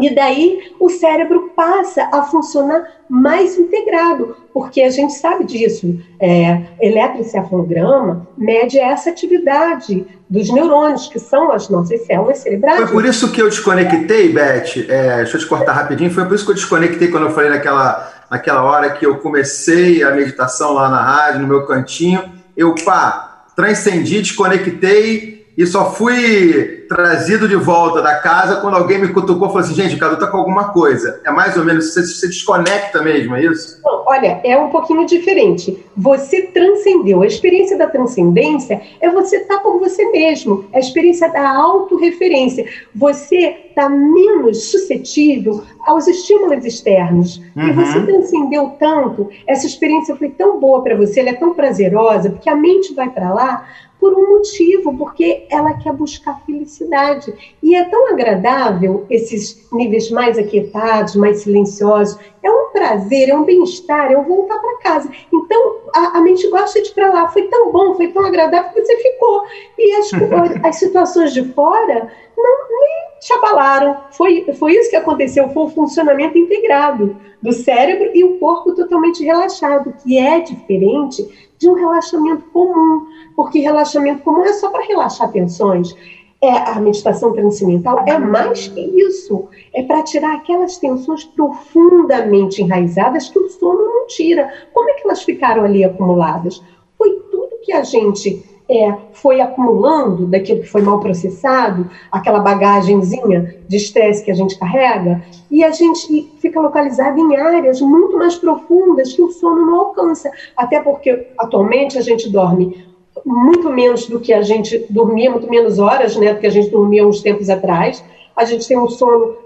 e 0.00 0.14
daí 0.14 0.72
o 0.78 0.88
cérebro 0.88 1.52
passa 1.56 2.08
a 2.12 2.22
funcionar 2.22 2.84
mais 3.08 3.58
integrado, 3.58 4.36
porque 4.52 4.82
a 4.82 4.90
gente 4.90 5.14
sabe 5.14 5.44
disso. 5.44 5.98
É, 6.20 6.62
eletroencefalograma 6.80 8.28
mede 8.36 8.78
essa 8.78 9.10
atividade 9.10 10.06
dos 10.28 10.52
neurônios, 10.52 11.08
que 11.08 11.18
são 11.18 11.50
as 11.50 11.68
nossas 11.68 12.02
células 12.02 12.38
cerebrais. 12.38 12.80
Foi 12.82 12.92
por 12.92 13.04
isso 13.04 13.32
que 13.32 13.40
eu 13.40 13.48
desconectei, 13.48 14.32
Beth. 14.32 14.86
É, 14.88 15.16
deixa 15.16 15.36
eu 15.36 15.40
te 15.40 15.46
cortar 15.46 15.72
rapidinho. 15.72 16.10
Foi 16.10 16.24
por 16.26 16.34
isso 16.34 16.44
que 16.44 16.50
eu 16.50 16.56
desconectei 16.56 17.08
quando 17.08 17.26
eu 17.26 17.30
falei 17.30 17.50
naquela, 17.50 18.12
naquela 18.30 18.62
hora 18.62 18.90
que 18.90 19.06
eu 19.06 19.18
comecei 19.18 20.02
a 20.02 20.10
meditação 20.10 20.74
lá 20.74 20.88
na 20.88 21.02
rádio, 21.02 21.40
no 21.40 21.48
meu 21.48 21.66
cantinho. 21.66 22.32
Eu, 22.56 22.74
pá, 22.84 23.44
transcendi, 23.54 24.20
desconectei 24.20 25.37
e 25.58 25.66
só 25.66 25.90
fui 25.90 26.86
trazido 26.88 27.48
de 27.48 27.56
volta 27.56 28.00
da 28.00 28.14
casa 28.20 28.60
quando 28.60 28.76
alguém 28.76 28.98
me 28.98 29.08
cutucou 29.08 29.48
e 29.48 29.50
falou 29.50 29.58
assim: 29.58 29.74
gente, 29.74 29.96
o 29.96 29.98
Cadu 29.98 30.16
tá 30.16 30.28
com 30.28 30.36
alguma 30.36 30.72
coisa. 30.72 31.20
É 31.24 31.32
mais 31.32 31.56
ou 31.56 31.64
menos, 31.64 31.92
você 31.92 32.04
se 32.04 32.28
desconecta 32.28 33.02
mesmo, 33.02 33.34
é 33.34 33.44
isso? 33.44 33.80
olha, 34.08 34.40
é 34.42 34.56
um 34.56 34.70
pouquinho 34.70 35.04
diferente. 35.04 35.84
Você 35.94 36.42
transcendeu. 36.46 37.20
A 37.20 37.26
experiência 37.26 37.76
da 37.76 37.86
transcendência 37.86 38.80
é 39.00 39.10
você 39.10 39.36
estar 39.36 39.56
tá 39.56 39.60
por 39.60 39.78
você 39.78 40.10
mesmo. 40.10 40.64
É 40.72 40.78
a 40.78 40.80
experiência 40.80 41.28
da 41.28 41.50
autorreferência. 41.50 42.64
Você 42.94 43.66
está 43.68 43.88
menos 43.88 44.70
suscetível 44.70 45.62
aos 45.86 46.06
estímulos 46.08 46.64
externos. 46.64 47.36
Uhum. 47.54 47.68
E 47.68 47.72
você 47.72 48.00
transcendeu 48.00 48.76
tanto, 48.78 49.28
essa 49.46 49.66
experiência 49.66 50.16
foi 50.16 50.30
tão 50.30 50.58
boa 50.58 50.82
para 50.82 50.96
você, 50.96 51.20
ela 51.20 51.30
é 51.30 51.34
tão 51.34 51.54
prazerosa, 51.54 52.30
porque 52.30 52.48
a 52.48 52.56
mente 52.56 52.94
vai 52.94 53.10
para 53.10 53.32
lá 53.32 53.68
por 54.00 54.14
um 54.14 54.30
motivo, 54.30 54.96
porque 54.96 55.46
ela 55.50 55.74
quer 55.74 55.92
buscar 55.92 56.40
felicidade. 56.46 57.34
E 57.62 57.74
é 57.74 57.84
tão 57.84 58.08
agradável 58.08 59.04
esses 59.10 59.66
níveis 59.72 60.10
mais 60.10 60.38
aquietados, 60.38 61.16
mais 61.16 61.40
silenciosos. 61.40 62.18
É 62.42 62.50
um 62.50 62.70
prazer, 62.70 63.28
é 63.28 63.34
um 63.34 63.44
bem-estar, 63.44 64.12
é 64.12 64.16
um 64.16 64.24
voltar 64.24 64.58
para 64.58 64.78
casa. 64.78 65.10
Então, 65.32 65.76
a, 65.94 66.18
a, 66.18 66.20
mente 66.20 66.48
gosta 66.48 66.80
de 66.80 66.90
ir 66.90 66.94
para 66.94 67.12
lá. 67.12 67.28
Foi 67.28 67.42
tão 67.48 67.72
bom, 67.72 67.94
foi 67.94 68.08
tão 68.08 68.24
agradável 68.24 68.72
que 68.72 68.80
você 68.80 68.96
ficou. 68.96 69.42
E 69.76 69.92
as, 69.94 70.10
as 70.64 70.76
situações 70.76 71.32
de 71.32 71.44
fora 71.52 72.10
não 72.36 72.68
nem 72.68 73.18
te 73.20 73.32
abalaram. 73.32 73.96
Foi, 74.12 74.46
foi 74.54 74.74
isso 74.74 74.90
que 74.90 74.96
aconteceu, 74.96 75.48
foi 75.48 75.64
o 75.64 75.70
funcionamento 75.70 76.38
integrado 76.38 77.16
do 77.42 77.52
cérebro 77.52 78.10
e 78.14 78.24
o 78.24 78.38
corpo 78.38 78.74
totalmente 78.74 79.24
relaxado, 79.24 79.94
que 80.02 80.18
é 80.18 80.40
diferente 80.40 81.48
de 81.58 81.68
um 81.68 81.74
relaxamento 81.74 82.44
comum, 82.52 83.07
porque 83.38 83.60
relaxamento 83.60 84.24
comum 84.24 84.42
é 84.42 84.52
só 84.52 84.68
para 84.68 84.84
relaxar 84.84 85.30
tensões. 85.30 85.94
É, 86.42 86.50
a 86.50 86.80
meditação 86.80 87.32
transcendental 87.32 88.02
é 88.04 88.18
mais 88.18 88.66
que 88.66 88.80
isso. 88.80 89.48
É 89.72 89.80
para 89.84 90.02
tirar 90.02 90.34
aquelas 90.34 90.76
tensões 90.78 91.22
profundamente 91.22 92.60
enraizadas 92.60 93.28
que 93.28 93.38
o 93.38 93.48
sono 93.48 93.78
não 93.78 94.06
tira. 94.08 94.52
Como 94.74 94.90
é 94.90 94.94
que 94.94 95.02
elas 95.04 95.22
ficaram 95.22 95.62
ali 95.62 95.84
acumuladas? 95.84 96.60
Foi 96.98 97.12
tudo 97.30 97.60
que 97.62 97.72
a 97.72 97.84
gente 97.84 98.44
é, 98.68 98.92
foi 99.12 99.40
acumulando 99.40 100.26
daquilo 100.26 100.60
que 100.60 100.68
foi 100.68 100.82
mal 100.82 100.98
processado, 100.98 101.88
aquela 102.10 102.40
bagagenzinha 102.40 103.56
de 103.68 103.76
estresse 103.76 104.24
que 104.24 104.32
a 104.32 104.34
gente 104.34 104.58
carrega, 104.58 105.22
e 105.48 105.62
a 105.62 105.70
gente 105.70 106.28
fica 106.40 106.60
localizado 106.60 107.18
em 107.18 107.36
áreas 107.36 107.80
muito 107.80 108.18
mais 108.18 108.34
profundas 108.34 109.12
que 109.12 109.22
o 109.22 109.30
sono 109.30 109.64
não 109.64 109.80
alcança. 109.80 110.28
Até 110.56 110.80
porque 110.80 111.28
atualmente 111.38 111.96
a 111.96 112.02
gente 112.02 112.28
dorme 112.28 112.87
muito 113.24 113.70
menos 113.70 114.06
do 114.06 114.20
que 114.20 114.32
a 114.32 114.42
gente 114.42 114.86
dormia, 114.90 115.30
muito 115.30 115.48
menos 115.48 115.78
horas 115.78 116.16
né, 116.16 116.34
do 116.34 116.40
que 116.40 116.46
a 116.46 116.50
gente 116.50 116.70
dormia 116.70 117.06
uns 117.06 117.22
tempos 117.22 117.48
atrás. 117.50 118.04
A 118.36 118.44
gente 118.44 118.66
tem 118.66 118.78
um 118.78 118.88
sono 118.88 119.36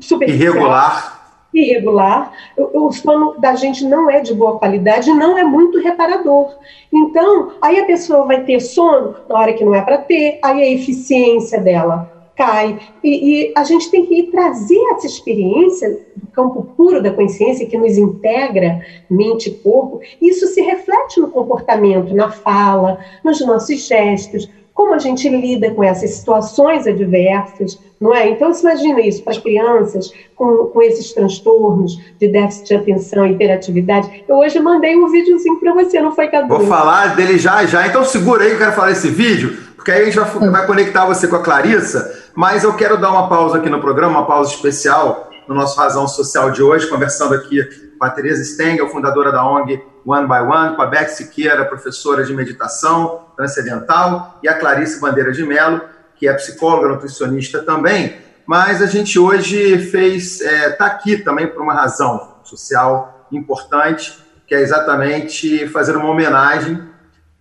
super 0.00 0.28
irregular 0.28 1.20
irregular, 1.52 2.32
o 2.56 2.92
sono 2.92 3.34
da 3.40 3.56
gente 3.56 3.84
não 3.84 4.08
é 4.08 4.20
de 4.20 4.32
boa 4.32 4.56
qualidade, 4.58 5.10
não 5.12 5.36
é 5.36 5.42
muito 5.42 5.80
reparador. 5.80 6.54
Então, 6.92 7.54
aí 7.60 7.80
a 7.80 7.86
pessoa 7.86 8.24
vai 8.24 8.44
ter 8.44 8.60
sono 8.60 9.16
na 9.28 9.36
hora 9.36 9.52
que 9.52 9.64
não 9.64 9.74
é 9.74 9.82
para 9.82 9.98
ter, 9.98 10.38
aí 10.44 10.62
a 10.62 10.70
eficiência 10.70 11.60
dela 11.60 12.19
cai. 12.40 12.78
E, 13.04 13.50
e, 13.50 13.52
a 13.54 13.64
gente 13.64 13.90
tem 13.90 14.06
que 14.06 14.14
ir 14.14 14.30
trazer 14.30 14.80
essa 14.92 15.06
experiência 15.06 16.00
do 16.16 16.26
campo 16.28 16.62
puro 16.74 17.02
da 17.02 17.12
consciência 17.12 17.66
que 17.66 17.76
nos 17.76 17.98
integra 17.98 18.80
mente 19.10 19.50
e 19.50 19.54
corpo. 19.56 20.00
Isso 20.22 20.46
se 20.46 20.62
reflete 20.62 21.20
no 21.20 21.30
comportamento, 21.30 22.14
na 22.14 22.30
fala, 22.30 22.98
nos 23.22 23.44
nossos 23.44 23.86
gestos, 23.86 24.48
como 24.74 24.94
a 24.94 24.98
gente 24.98 25.28
lida 25.28 25.70
com 25.70 25.82
essas 25.84 26.10
situações 26.10 26.86
adversas, 26.86 27.78
não 28.00 28.14
é? 28.14 28.30
Então, 28.30 28.52
você 28.52 28.62
imagina 28.62 29.00
isso 29.00 29.22
para 29.22 29.32
as 29.32 29.38
crianças 29.38 30.12
com, 30.34 30.66
com 30.66 30.82
esses 30.82 31.12
transtornos 31.12 32.00
de 32.18 32.28
déficit 32.28 32.68
de 32.68 32.74
atenção 32.74 33.26
e 33.26 33.32
hiperatividade. 33.32 34.24
Eu 34.26 34.36
hoje 34.36 34.58
mandei 34.58 34.96
um 34.96 35.08
videozinho 35.10 35.60
para 35.60 35.74
você, 35.74 36.00
não 36.00 36.12
foi, 36.12 36.28
Cadu? 36.28 36.48
Vou 36.48 36.66
falar 36.66 37.14
dele 37.14 37.38
já, 37.38 37.64
já. 37.66 37.86
Então, 37.86 38.04
segura 38.04 38.44
aí 38.44 38.50
que 38.50 38.54
eu 38.54 38.58
quero 38.58 38.72
falar 38.72 38.88
desse 38.88 39.08
vídeo, 39.08 39.56
porque 39.76 39.90
aí 39.90 40.02
a 40.02 40.04
gente 40.06 40.18
vai, 40.18 40.50
vai 40.50 40.66
conectar 40.66 41.06
você 41.06 41.28
com 41.28 41.36
a 41.36 41.42
Clarissa, 41.42 42.30
mas 42.34 42.64
eu 42.64 42.72
quero 42.74 42.96
dar 42.96 43.10
uma 43.10 43.28
pausa 43.28 43.58
aqui 43.58 43.68
no 43.68 43.80
programa, 43.80 44.18
uma 44.18 44.26
pausa 44.26 44.54
especial 44.54 45.29
no 45.48 45.54
nosso 45.54 45.78
Razão 45.78 46.06
Social 46.06 46.50
de 46.50 46.62
hoje, 46.62 46.86
conversando 46.88 47.34
aqui 47.34 47.62
com 47.98 48.04
a 48.04 48.10
Teresa 48.10 48.42
Stengel, 48.44 48.88
fundadora 48.88 49.32
da 49.32 49.44
ONG 49.44 49.82
One 50.04 50.26
by 50.26 50.40
One, 50.40 50.76
com 50.76 50.82
a 50.82 50.86
Beck 50.86 51.10
Siqueira, 51.10 51.64
professora 51.64 52.24
de 52.24 52.32
meditação 52.32 53.26
transcendental, 53.36 54.38
e 54.42 54.48
a 54.48 54.58
Clarice 54.58 55.00
Bandeira 55.00 55.32
de 55.32 55.44
Mello, 55.44 55.82
que 56.16 56.28
é 56.28 56.32
psicóloga, 56.34 56.88
nutricionista 56.88 57.62
também. 57.62 58.16
Mas 58.46 58.82
a 58.82 58.86
gente 58.86 59.18
hoje 59.18 59.78
fez, 59.90 60.40
está 60.40 60.50
é, 60.50 60.70
tá 60.70 60.86
aqui 60.86 61.18
também 61.18 61.46
por 61.46 61.62
uma 61.62 61.74
razão 61.74 62.36
social 62.42 63.26
importante, 63.30 64.18
que 64.46 64.54
é 64.54 64.60
exatamente 64.60 65.68
fazer 65.68 65.96
uma 65.96 66.08
homenagem 66.08 66.82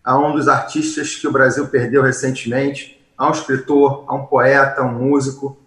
a 0.04 0.18
um 0.18 0.34
dos 0.34 0.48
artistas 0.48 1.16
que 1.16 1.28
o 1.28 1.32
Brasil 1.32 1.68
perdeu 1.68 2.02
recentemente, 2.02 3.04
a 3.18 3.28
um 3.28 3.32
escritor, 3.32 4.06
a 4.08 4.16
um 4.16 4.26
poeta, 4.26 4.82
a 4.82 4.86
um 4.86 4.94
músico, 4.94 5.58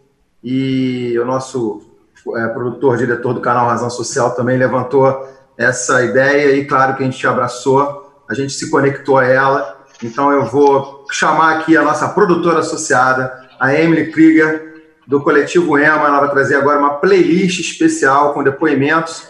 e 0.42 1.18
o 1.18 1.24
nosso 1.24 1.91
é, 2.36 2.48
produtor, 2.48 2.96
diretor 2.96 3.34
do 3.34 3.40
canal 3.40 3.66
Razão 3.66 3.90
Social, 3.90 4.34
também 4.34 4.56
levantou 4.56 5.28
essa 5.56 6.04
ideia 6.04 6.56
e, 6.56 6.64
claro, 6.64 6.96
que 6.96 7.02
a 7.02 7.06
gente 7.06 7.26
abraçou, 7.26 8.10
a 8.28 8.34
gente 8.34 8.52
se 8.52 8.70
conectou 8.70 9.18
a 9.18 9.26
ela. 9.26 9.84
Então, 10.02 10.32
eu 10.32 10.46
vou 10.46 11.04
chamar 11.10 11.58
aqui 11.58 11.76
a 11.76 11.82
nossa 11.82 12.08
produtora 12.08 12.60
associada, 12.60 13.48
a 13.60 13.74
Emily 13.74 14.10
Krieger, 14.10 14.72
do 15.06 15.20
coletivo 15.20 15.78
EMA. 15.78 16.06
Ela 16.06 16.20
vai 16.20 16.30
trazer 16.30 16.56
agora 16.56 16.78
uma 16.78 16.94
playlist 16.94 17.60
especial 17.60 18.32
com 18.32 18.42
depoimentos 18.42 19.28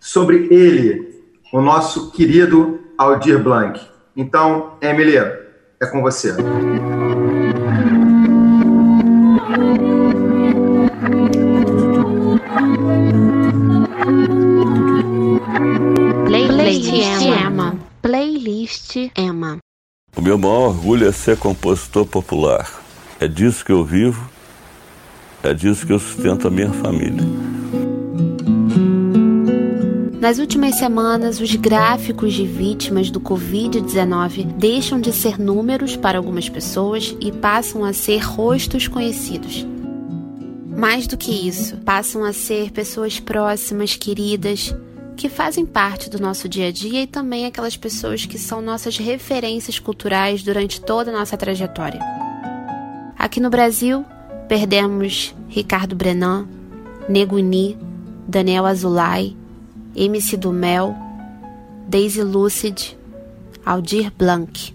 sobre 0.00 0.48
ele, 0.50 1.24
o 1.52 1.60
nosso 1.60 2.10
querido 2.10 2.80
Aldir 2.98 3.42
Blanc. 3.42 3.80
Então, 4.16 4.76
Emily, 4.80 5.16
é 5.16 5.86
com 5.90 6.02
você. 6.02 6.34
Playlist 18.64 18.96
Emma. 19.16 19.58
O 20.16 20.22
meu 20.22 20.38
maior 20.38 20.68
orgulho 20.68 21.06
é 21.06 21.12
ser 21.12 21.36
compositor 21.36 22.06
popular. 22.06 22.82
É 23.20 23.28
disso 23.28 23.64
que 23.64 23.72
eu 23.72 23.84
vivo, 23.84 24.30
é 25.42 25.52
disso 25.52 25.86
que 25.86 25.92
eu 25.92 25.98
sustento 25.98 26.48
a 26.48 26.50
minha 26.50 26.72
família. 26.72 27.22
Nas 30.18 30.38
últimas 30.38 30.76
semanas, 30.76 31.40
os 31.40 31.54
gráficos 31.54 32.32
de 32.32 32.46
vítimas 32.46 33.10
do 33.10 33.20
Covid-19 33.20 34.46
deixam 34.56 34.98
de 34.98 35.12
ser 35.12 35.38
números 35.38 35.96
para 35.96 36.16
algumas 36.16 36.48
pessoas 36.48 37.14
e 37.20 37.30
passam 37.30 37.84
a 37.84 37.92
ser 37.92 38.18
rostos 38.18 38.88
conhecidos. 38.88 39.66
Mais 40.74 41.06
do 41.06 41.18
que 41.18 41.30
isso, 41.30 41.76
passam 41.78 42.24
a 42.24 42.32
ser 42.32 42.70
pessoas 42.70 43.20
próximas, 43.20 43.94
queridas, 43.94 44.74
que 45.16 45.28
fazem 45.28 45.64
parte 45.64 46.10
do 46.10 46.20
nosso 46.20 46.48
dia 46.48 46.68
a 46.68 46.72
dia 46.72 47.02
e 47.02 47.06
também 47.06 47.46
aquelas 47.46 47.76
pessoas 47.76 48.26
que 48.26 48.38
são 48.38 48.60
nossas 48.60 48.98
referências 48.98 49.78
culturais 49.78 50.42
durante 50.42 50.80
toda 50.80 51.10
a 51.10 51.18
nossa 51.18 51.36
trajetória. 51.36 52.00
Aqui 53.18 53.40
no 53.40 53.50
Brasil, 53.50 54.04
perdemos 54.48 55.34
Ricardo 55.48 55.94
Brenan, 55.96 56.46
Neguni, 57.08 57.78
Daniel 58.26 58.66
Azulay, 58.66 59.36
MC 59.94 60.36
do 60.36 60.52
Mel, 60.52 60.94
Daisy 61.86 62.22
Lucid, 62.22 62.96
Aldir 63.64 64.12
Blanc. 64.16 64.74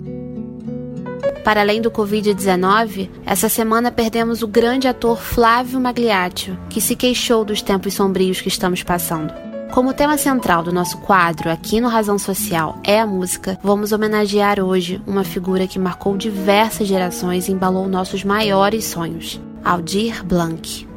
Para 1.44 1.62
além 1.62 1.82
do 1.82 1.90
Covid-19, 1.90 3.10
essa 3.26 3.50
semana 3.50 3.92
perdemos 3.92 4.42
o 4.42 4.48
grande 4.48 4.88
ator 4.88 5.20
Flávio 5.20 5.80
Magliaccio, 5.80 6.58
que 6.70 6.80
se 6.80 6.96
queixou 6.96 7.44
dos 7.44 7.62
tempos 7.62 7.94
sombrios 7.94 8.42
que 8.42 8.48
estamos 8.48 8.84
passando. 8.84 9.49
Como 9.72 9.94
tema 9.94 10.18
central 10.18 10.64
do 10.64 10.74
nosso 10.74 10.98
quadro 10.98 11.50
aqui 11.52 11.80
no 11.80 11.88
Razão 11.88 12.18
Social 12.18 12.78
é 12.84 13.00
a 13.00 13.06
música, 13.06 13.58
vamos 13.64 13.92
homenagear 13.92 14.60
hoje 14.60 15.00
uma 15.06 15.24
figura 15.24 15.68
que 15.68 15.78
marcou 15.78 16.18
diversas 16.18 16.88
gerações 16.88 17.48
e 17.48 17.52
embalou 17.52 17.88
nossos 17.88 18.24
maiores 18.24 18.86
sonhos, 18.86 19.40
Aldir 19.64 20.26
Blanc. 20.26 20.88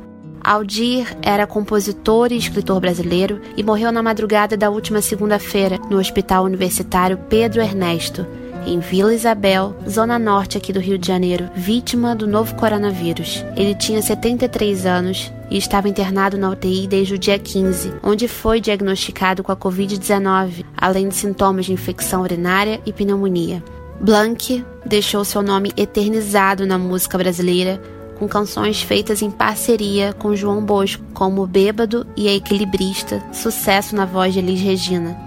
Aldir 0.42 1.06
era 1.20 1.46
compositor 1.46 2.32
e 2.32 2.36
escritor 2.38 2.80
brasileiro 2.80 3.42
e 3.56 3.62
morreu 3.62 3.92
na 3.92 4.02
madrugada 4.02 4.56
da 4.56 4.70
última 4.70 5.02
segunda-feira 5.02 5.78
no 5.90 5.98
Hospital 5.98 6.44
Universitário 6.44 7.18
Pedro 7.28 7.60
Ernesto, 7.60 8.26
em 8.66 8.78
Vila 8.78 9.14
Isabel, 9.14 9.76
zona 9.88 10.18
norte 10.18 10.56
aqui 10.56 10.72
do 10.72 10.80
Rio 10.80 10.96
de 10.96 11.06
Janeiro, 11.06 11.50
vítima 11.54 12.14
do 12.14 12.26
novo 12.26 12.54
coronavírus. 12.54 13.44
Ele 13.54 13.74
tinha 13.74 14.00
73 14.00 14.86
anos 14.86 15.32
e 15.52 15.58
estava 15.58 15.86
internado 15.86 16.38
na 16.38 16.48
UTI 16.48 16.86
desde 16.86 17.14
o 17.14 17.18
dia 17.18 17.38
15, 17.38 17.92
onde 18.02 18.26
foi 18.26 18.58
diagnosticado 18.58 19.44
com 19.44 19.52
a 19.52 19.56
Covid-19, 19.56 20.64
além 20.74 21.08
de 21.08 21.14
sintomas 21.14 21.66
de 21.66 21.74
infecção 21.74 22.22
urinária 22.22 22.80
e 22.86 22.92
pneumonia. 22.92 23.62
Blanc 24.00 24.64
deixou 24.86 25.22
seu 25.26 25.42
nome 25.42 25.70
eternizado 25.76 26.66
na 26.66 26.78
música 26.78 27.18
brasileira 27.18 27.78
com 28.18 28.26
canções 28.26 28.80
feitas 28.80 29.20
em 29.20 29.30
parceria 29.30 30.14
com 30.14 30.34
João 30.34 30.64
Bosco, 30.64 31.04
como 31.12 31.46
Bêbado 31.46 32.06
e 32.16 32.28
a 32.28 32.34
Equilibrista, 32.34 33.22
sucesso 33.30 33.94
na 33.94 34.06
voz 34.06 34.32
de 34.32 34.38
Elis 34.38 34.60
Regina. 34.60 35.20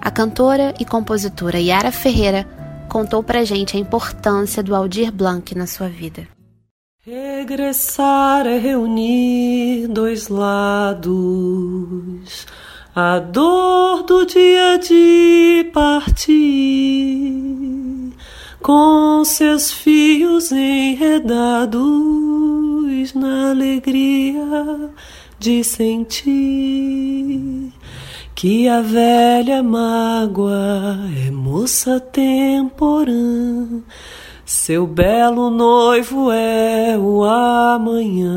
A 0.00 0.10
cantora 0.10 0.72
e 0.78 0.84
compositora 0.84 1.58
Yara 1.58 1.90
Ferreira 1.90 2.46
contou 2.88 3.24
pra 3.24 3.44
gente 3.44 3.76
a 3.76 3.80
importância 3.80 4.62
do 4.62 4.72
Aldir 4.72 5.10
Blanc 5.10 5.52
na 5.56 5.66
sua 5.66 5.88
vida. 5.88 6.28
Regressar 7.04 8.46
é 8.46 8.58
reunir 8.58 9.88
dois 9.88 10.28
lados, 10.28 11.10
a 12.94 13.18
dor 13.18 14.04
do 14.04 14.24
dia 14.24 14.78
de 14.78 15.68
partir, 15.74 16.38
com 18.62 19.24
seus 19.24 19.72
fios 19.72 20.52
enredados 20.52 21.82
na 23.14 23.50
alegria 23.50 24.88
de 25.40 25.64
sentir 25.64 26.30
que 28.32 28.68
a 28.68 28.80
velha 28.80 29.60
mágoa 29.60 31.00
é 31.26 31.32
moça 31.32 31.98
temporã. 31.98 33.82
Seu 34.44 34.86
belo 34.86 35.50
noivo 35.50 36.30
é 36.32 36.98
o 36.98 37.22
amanhã. 37.24 38.32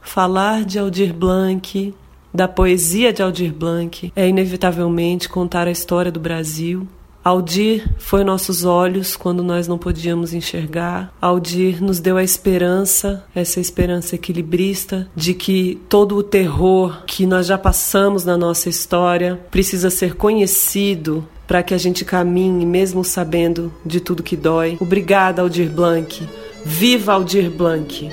Falar 0.00 0.64
de 0.64 0.78
Aldir 0.78 1.12
Blanc, 1.12 1.94
da 2.32 2.48
poesia 2.48 3.12
de 3.12 3.22
Aldir 3.22 3.52
Blanc, 3.52 4.12
é 4.16 4.28
inevitavelmente 4.28 5.28
contar 5.28 5.68
a 5.68 5.70
história 5.70 6.10
do 6.10 6.18
Brasil, 6.18 6.88
Aldir 7.24 7.90
foi 7.96 8.22
nossos 8.22 8.66
olhos 8.66 9.16
quando 9.16 9.42
nós 9.42 9.66
não 9.66 9.78
podíamos 9.78 10.34
enxergar. 10.34 11.10
Aldir 11.18 11.82
nos 11.82 11.98
deu 11.98 12.18
a 12.18 12.22
esperança, 12.22 13.24
essa 13.34 13.60
esperança 13.60 14.14
equilibrista, 14.14 15.08
de 15.16 15.32
que 15.32 15.80
todo 15.88 16.16
o 16.16 16.22
terror 16.22 17.02
que 17.06 17.24
nós 17.24 17.46
já 17.46 17.56
passamos 17.56 18.26
na 18.26 18.36
nossa 18.36 18.68
história 18.68 19.40
precisa 19.50 19.88
ser 19.88 20.16
conhecido 20.16 21.26
para 21.46 21.62
que 21.62 21.74
a 21.74 21.78
gente 21.78 22.04
caminhe, 22.04 22.64
mesmo 22.64 23.04
sabendo 23.04 23.72
de 23.84 24.00
tudo 24.00 24.22
que 24.22 24.36
dói. 24.36 24.76
Obrigada, 24.80 25.42
Aldir 25.42 25.70
Blanc. 25.70 26.22
Viva 26.64 27.12
Aldir 27.12 27.50
Blanc! 27.50 28.10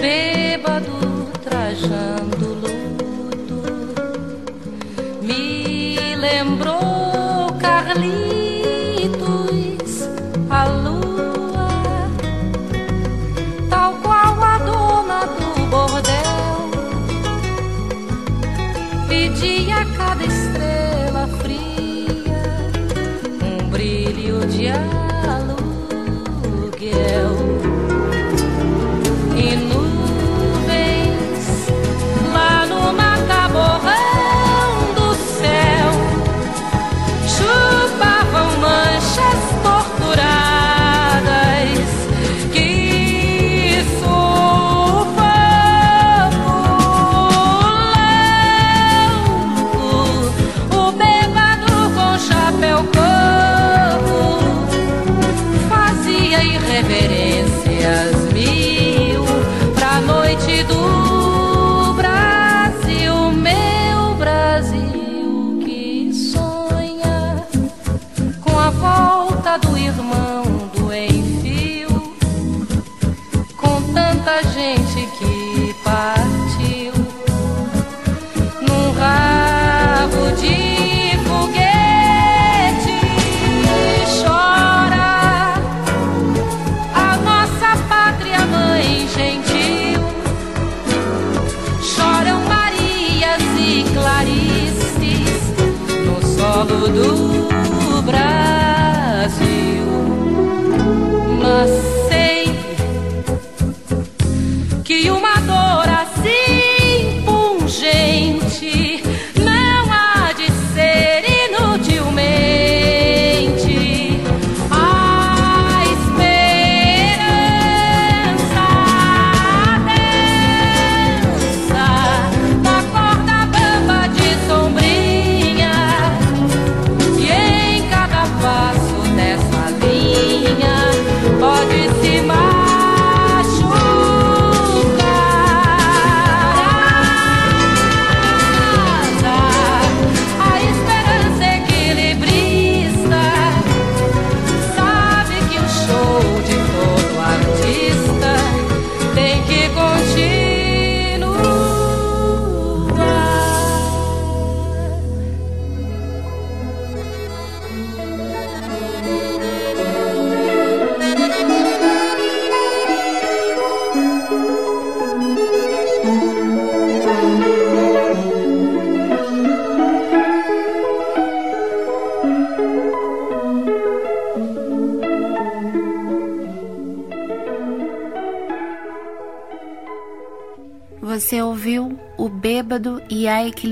bêbado 0.00 0.92
trajando 1.42 2.54
luz. 2.60 2.95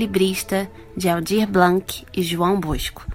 Equilibrista, 0.05 0.69
de 0.95 1.09
Aldir 1.09 1.47
Blanc 1.47 2.05
e 2.15 2.21
João 2.21 2.59
Bosco. 2.59 3.05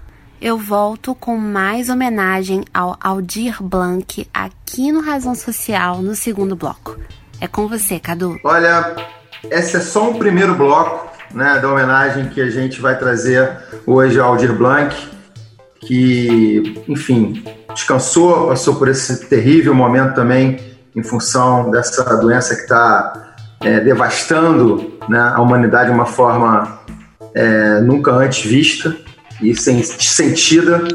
Eu 0.41 0.57
volto 0.57 1.15
com 1.15 1.37
mais 1.37 1.89
homenagem 1.89 2.63
ao 2.73 2.97
Aldir 2.99 3.61
Blanc 3.61 4.27
aqui 4.33 4.91
no 4.91 5.01
Razão 5.01 5.33
Social, 5.33 6.01
no 6.01 6.13
segundo 6.15 6.55
bloco. 6.55 6.97
É 7.39 7.47
com 7.47 7.67
você, 7.67 7.99
Cadu. 7.99 8.37
Olha, 8.43 8.95
esse 9.49 9.77
é 9.77 9.79
só 9.79 10.09
um 10.09 10.19
primeiro 10.19 10.55
bloco 10.55 11.09
né, 11.33 11.59
da 11.59 11.71
homenagem 11.71 12.29
que 12.29 12.41
a 12.41 12.49
gente 12.49 12.81
vai 12.81 12.97
trazer 12.97 13.49
hoje 13.85 14.19
ao 14.19 14.29
Aldir 14.33 14.53
Blanc, 14.53 14.95
que, 15.79 16.83
enfim, 16.87 17.43
descansou, 17.73 18.47
passou 18.47 18.75
por 18.75 18.87
esse 18.89 19.27
terrível 19.27 19.73
momento 19.73 20.13
também 20.13 20.59
em 20.95 21.03
função 21.03 21.71
dessa 21.71 22.17
doença 22.17 22.55
que 22.55 22.61
está 22.61 23.33
é, 23.61 23.79
devastando 23.79 24.99
né, 25.11 25.33
a 25.35 25.41
humanidade 25.41 25.89
de 25.89 25.93
uma 25.93 26.05
forma 26.05 26.79
é, 27.35 27.81
nunca 27.81 28.11
antes 28.11 28.49
vista 28.49 28.95
e 29.41 29.53
sem, 29.53 29.83
sentida. 29.83 30.87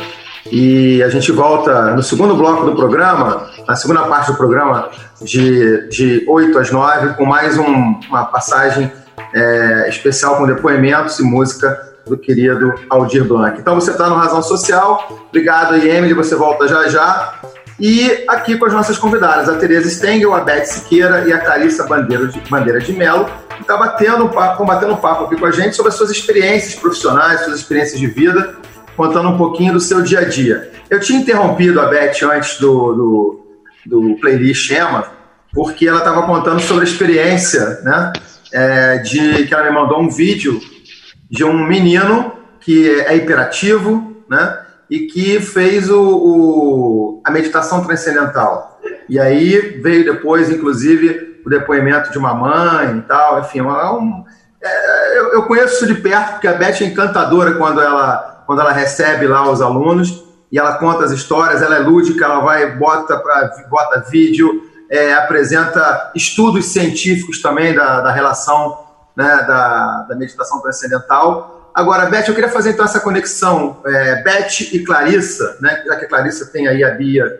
E 0.50 1.02
a 1.02 1.10
gente 1.10 1.30
volta 1.32 1.94
no 1.94 2.02
segundo 2.02 2.34
bloco 2.34 2.64
do 2.64 2.74
programa, 2.74 3.46
na 3.68 3.76
segunda 3.76 4.04
parte 4.04 4.30
do 4.30 4.36
programa, 4.38 4.88
de, 5.20 5.88
de 5.88 6.24
8 6.26 6.58
às 6.58 6.70
9, 6.70 7.14
com 7.14 7.26
mais 7.26 7.58
um, 7.58 8.00
uma 8.08 8.24
passagem 8.24 8.90
é, 9.34 9.86
especial 9.90 10.36
com 10.36 10.46
depoimentos 10.46 11.18
e 11.18 11.22
música 11.22 11.78
do 12.06 12.16
querido 12.16 12.72
Aldir 12.88 13.24
Blanc. 13.24 13.60
Então 13.60 13.74
você 13.74 13.90
está 13.90 14.08
no 14.08 14.14
Razão 14.14 14.40
Social. 14.40 15.26
Obrigado 15.28 15.74
aí, 15.74 15.90
Emily. 15.90 16.14
Você 16.14 16.34
volta 16.36 16.66
já 16.66 16.88
já. 16.88 17.34
E 17.78 18.24
aqui 18.26 18.56
com 18.56 18.64
as 18.64 18.72
nossas 18.72 18.96
convidadas, 18.96 19.48
a 19.48 19.56
Tereza 19.56 19.90
Stengel, 19.90 20.34
a 20.34 20.40
Beth 20.40 20.64
Siqueira 20.64 21.28
e 21.28 21.32
a 21.32 21.38
Clarissa 21.38 21.84
Bandeira 21.84 22.26
de, 22.26 22.40
Bandeira 22.48 22.80
de 22.80 22.92
Melo, 22.92 23.26
que 23.54 23.62
está 23.62 23.76
batendo 23.76 24.24
um 24.24 24.28
papo, 24.28 24.64
batendo 24.64 24.94
um 24.94 24.96
papo 24.96 25.24
aqui 25.24 25.36
com 25.36 25.44
a 25.44 25.50
gente 25.50 25.76
sobre 25.76 25.90
as 25.90 25.96
suas 25.96 26.10
experiências 26.10 26.74
profissionais, 26.74 27.40
suas 27.40 27.60
experiências 27.60 28.00
de 28.00 28.06
vida, 28.06 28.56
contando 28.96 29.28
um 29.28 29.36
pouquinho 29.36 29.74
do 29.74 29.80
seu 29.80 30.00
dia 30.00 30.20
a 30.20 30.24
dia. 30.24 30.72
Eu 30.88 31.00
tinha 31.00 31.20
interrompido 31.20 31.78
a 31.80 31.86
Beth 31.86 32.22
antes 32.22 32.58
do, 32.58 32.92
do, 32.94 33.46
do 33.84 34.16
playlist 34.20 34.70
Emma, 34.70 35.12
porque 35.52 35.86
ela 35.86 35.98
estava 35.98 36.22
contando 36.22 36.60
sobre 36.60 36.84
a 36.84 36.88
experiência, 36.88 37.80
né? 37.82 38.12
É, 38.52 38.98
de 38.98 39.46
que 39.46 39.52
ela 39.52 39.64
me 39.64 39.70
mandou 39.70 40.00
um 40.00 40.08
vídeo 40.08 40.60
de 41.28 41.44
um 41.44 41.66
menino 41.66 42.32
que 42.60 42.88
é 43.00 43.16
hiperativo, 43.16 44.16
né? 44.30 44.65
E 44.90 45.00
que 45.06 45.40
fez 45.40 45.90
o, 45.90 46.00
o, 46.00 47.22
a 47.24 47.30
meditação 47.30 47.84
transcendental. 47.84 48.80
E 49.08 49.18
aí 49.18 49.80
veio 49.82 50.04
depois, 50.04 50.50
inclusive, 50.50 51.40
o 51.44 51.50
depoimento 51.50 52.10
de 52.10 52.18
uma 52.18 52.34
mãe 52.34 52.98
e 52.98 53.02
tal, 53.02 53.40
enfim, 53.40 53.60
um, 53.60 54.24
é, 54.62 55.18
eu, 55.18 55.32
eu, 55.34 55.42
conheço 55.44 55.86
de 55.86 55.94
perto, 55.94 56.32
porque 56.32 56.48
a 56.48 56.54
Beth 56.54 56.80
é 56.80 56.84
encantadora 56.84 57.54
quando 57.54 57.80
ela, 57.80 58.42
quando 58.46 58.60
ela 58.60 58.72
recebe 58.72 59.26
lá 59.26 59.48
os 59.48 59.60
alunos 59.60 60.24
e 60.50 60.58
ela 60.58 60.74
conta 60.74 61.04
as 61.04 61.12
histórias, 61.12 61.62
ela 61.62 61.76
é 61.76 61.80
lúdica, 61.80 62.24
ela 62.24 62.40
vai, 62.40 62.76
bota, 62.76 63.16
pra, 63.18 63.50
bota 63.68 64.04
vídeo, 64.08 64.62
é, 64.90 65.14
apresenta 65.14 66.12
estudos 66.14 66.66
científicos 66.66 67.42
também 67.42 67.74
da, 67.74 68.00
da 68.00 68.12
relação 68.12 68.86
né, 69.16 69.44
da, 69.46 70.06
da 70.08 70.16
meditação 70.16 70.60
transcendental 70.60 71.55
Agora, 71.76 72.06
Beth, 72.06 72.24
eu 72.26 72.34
queria 72.34 72.48
fazer 72.48 72.70
então 72.70 72.86
essa 72.86 73.00
conexão, 73.00 73.82
é, 73.84 74.22
Beth 74.22 74.72
e 74.72 74.82
Clarissa, 74.82 75.58
né? 75.60 75.82
Já 75.86 75.96
que 75.96 76.06
a 76.06 76.08
Clarissa 76.08 76.46
tem 76.46 76.66
aí 76.66 76.82
a 76.82 76.92
Bia, 76.92 77.38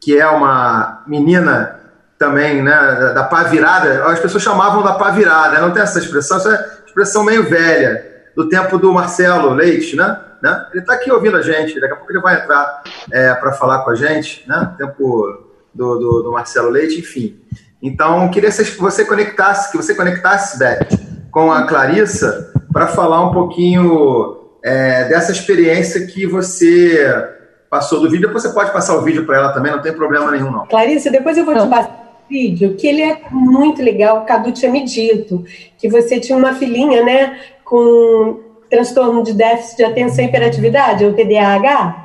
que 0.00 0.18
é 0.18 0.26
uma 0.26 1.04
menina 1.06 1.78
também, 2.18 2.64
né, 2.64 3.12
da 3.14 3.22
pá 3.22 3.44
virada, 3.44 4.04
as 4.06 4.18
pessoas 4.18 4.42
chamavam 4.42 4.82
da 4.82 4.94
pá 4.94 5.12
virada, 5.12 5.60
não 5.60 5.70
tem 5.70 5.82
essa 5.82 6.00
expressão, 6.00 6.38
essa 6.38 6.52
é 6.52 6.86
expressão 6.86 7.22
meio 7.22 7.48
velha, 7.48 8.24
do 8.34 8.48
tempo 8.48 8.76
do 8.76 8.92
Marcelo 8.92 9.54
Leite, 9.54 9.94
né? 9.94 10.18
né? 10.42 10.66
Ele 10.72 10.80
está 10.80 10.94
aqui 10.94 11.12
ouvindo 11.12 11.36
a 11.36 11.42
gente, 11.42 11.78
daqui 11.78 11.92
a 11.92 11.96
pouco 11.96 12.10
ele 12.10 12.20
vai 12.20 12.42
entrar 12.42 12.82
é, 13.12 13.34
para 13.34 13.52
falar 13.52 13.84
com 13.84 13.90
a 13.90 13.94
gente, 13.94 14.44
né? 14.48 14.74
Tempo 14.76 15.44
do, 15.72 15.98
do, 15.98 16.22
do 16.22 16.32
Marcelo 16.32 16.70
Leite, 16.70 16.98
enfim. 16.98 17.40
Então, 17.80 18.28
queria 18.32 18.50
que 18.50 18.64
você 18.64 19.04
conectasse, 19.04 19.70
que 19.70 19.76
você 19.76 19.94
conectasse, 19.94 20.58
Beth, 20.58 20.88
com 21.30 21.52
a 21.52 21.68
Clarissa, 21.68 22.52
para 22.72 22.88
falar 22.88 23.24
um 23.28 23.32
pouquinho 23.32 24.36
é, 24.62 25.04
dessa 25.04 25.32
experiência 25.32 26.06
que 26.06 26.26
você 26.26 27.34
passou 27.70 28.00
do 28.00 28.10
vídeo. 28.10 28.26
Depois 28.26 28.42
você 28.42 28.52
pode 28.52 28.72
passar 28.72 28.96
o 28.96 29.02
vídeo 29.02 29.24
para 29.24 29.36
ela 29.36 29.52
também, 29.52 29.72
não 29.72 29.82
tem 29.82 29.92
problema 29.92 30.30
nenhum, 30.30 30.50
não. 30.50 30.66
Clarice, 30.66 31.10
depois 31.10 31.36
eu 31.36 31.44
vou 31.44 31.54
te 31.54 31.66
passar 31.68 32.22
o 32.26 32.28
vídeo, 32.28 32.74
que 32.74 32.86
ele 32.86 33.02
é 33.02 33.20
muito 33.30 33.82
legal. 33.82 34.18
O 34.18 34.24
Cadu 34.24 34.52
tinha 34.52 34.70
me 34.70 34.84
dito 34.84 35.44
que 35.78 35.88
você 35.88 36.18
tinha 36.18 36.36
uma 36.36 36.54
filhinha, 36.54 37.04
né, 37.04 37.38
com 37.64 38.40
transtorno 38.70 39.22
de 39.22 39.32
déficit 39.32 39.76
de 39.76 39.84
atenção 39.84 40.24
e 40.24 40.28
hiperatividade, 40.28 41.04
o 41.04 41.14
TDAH. 41.14 42.04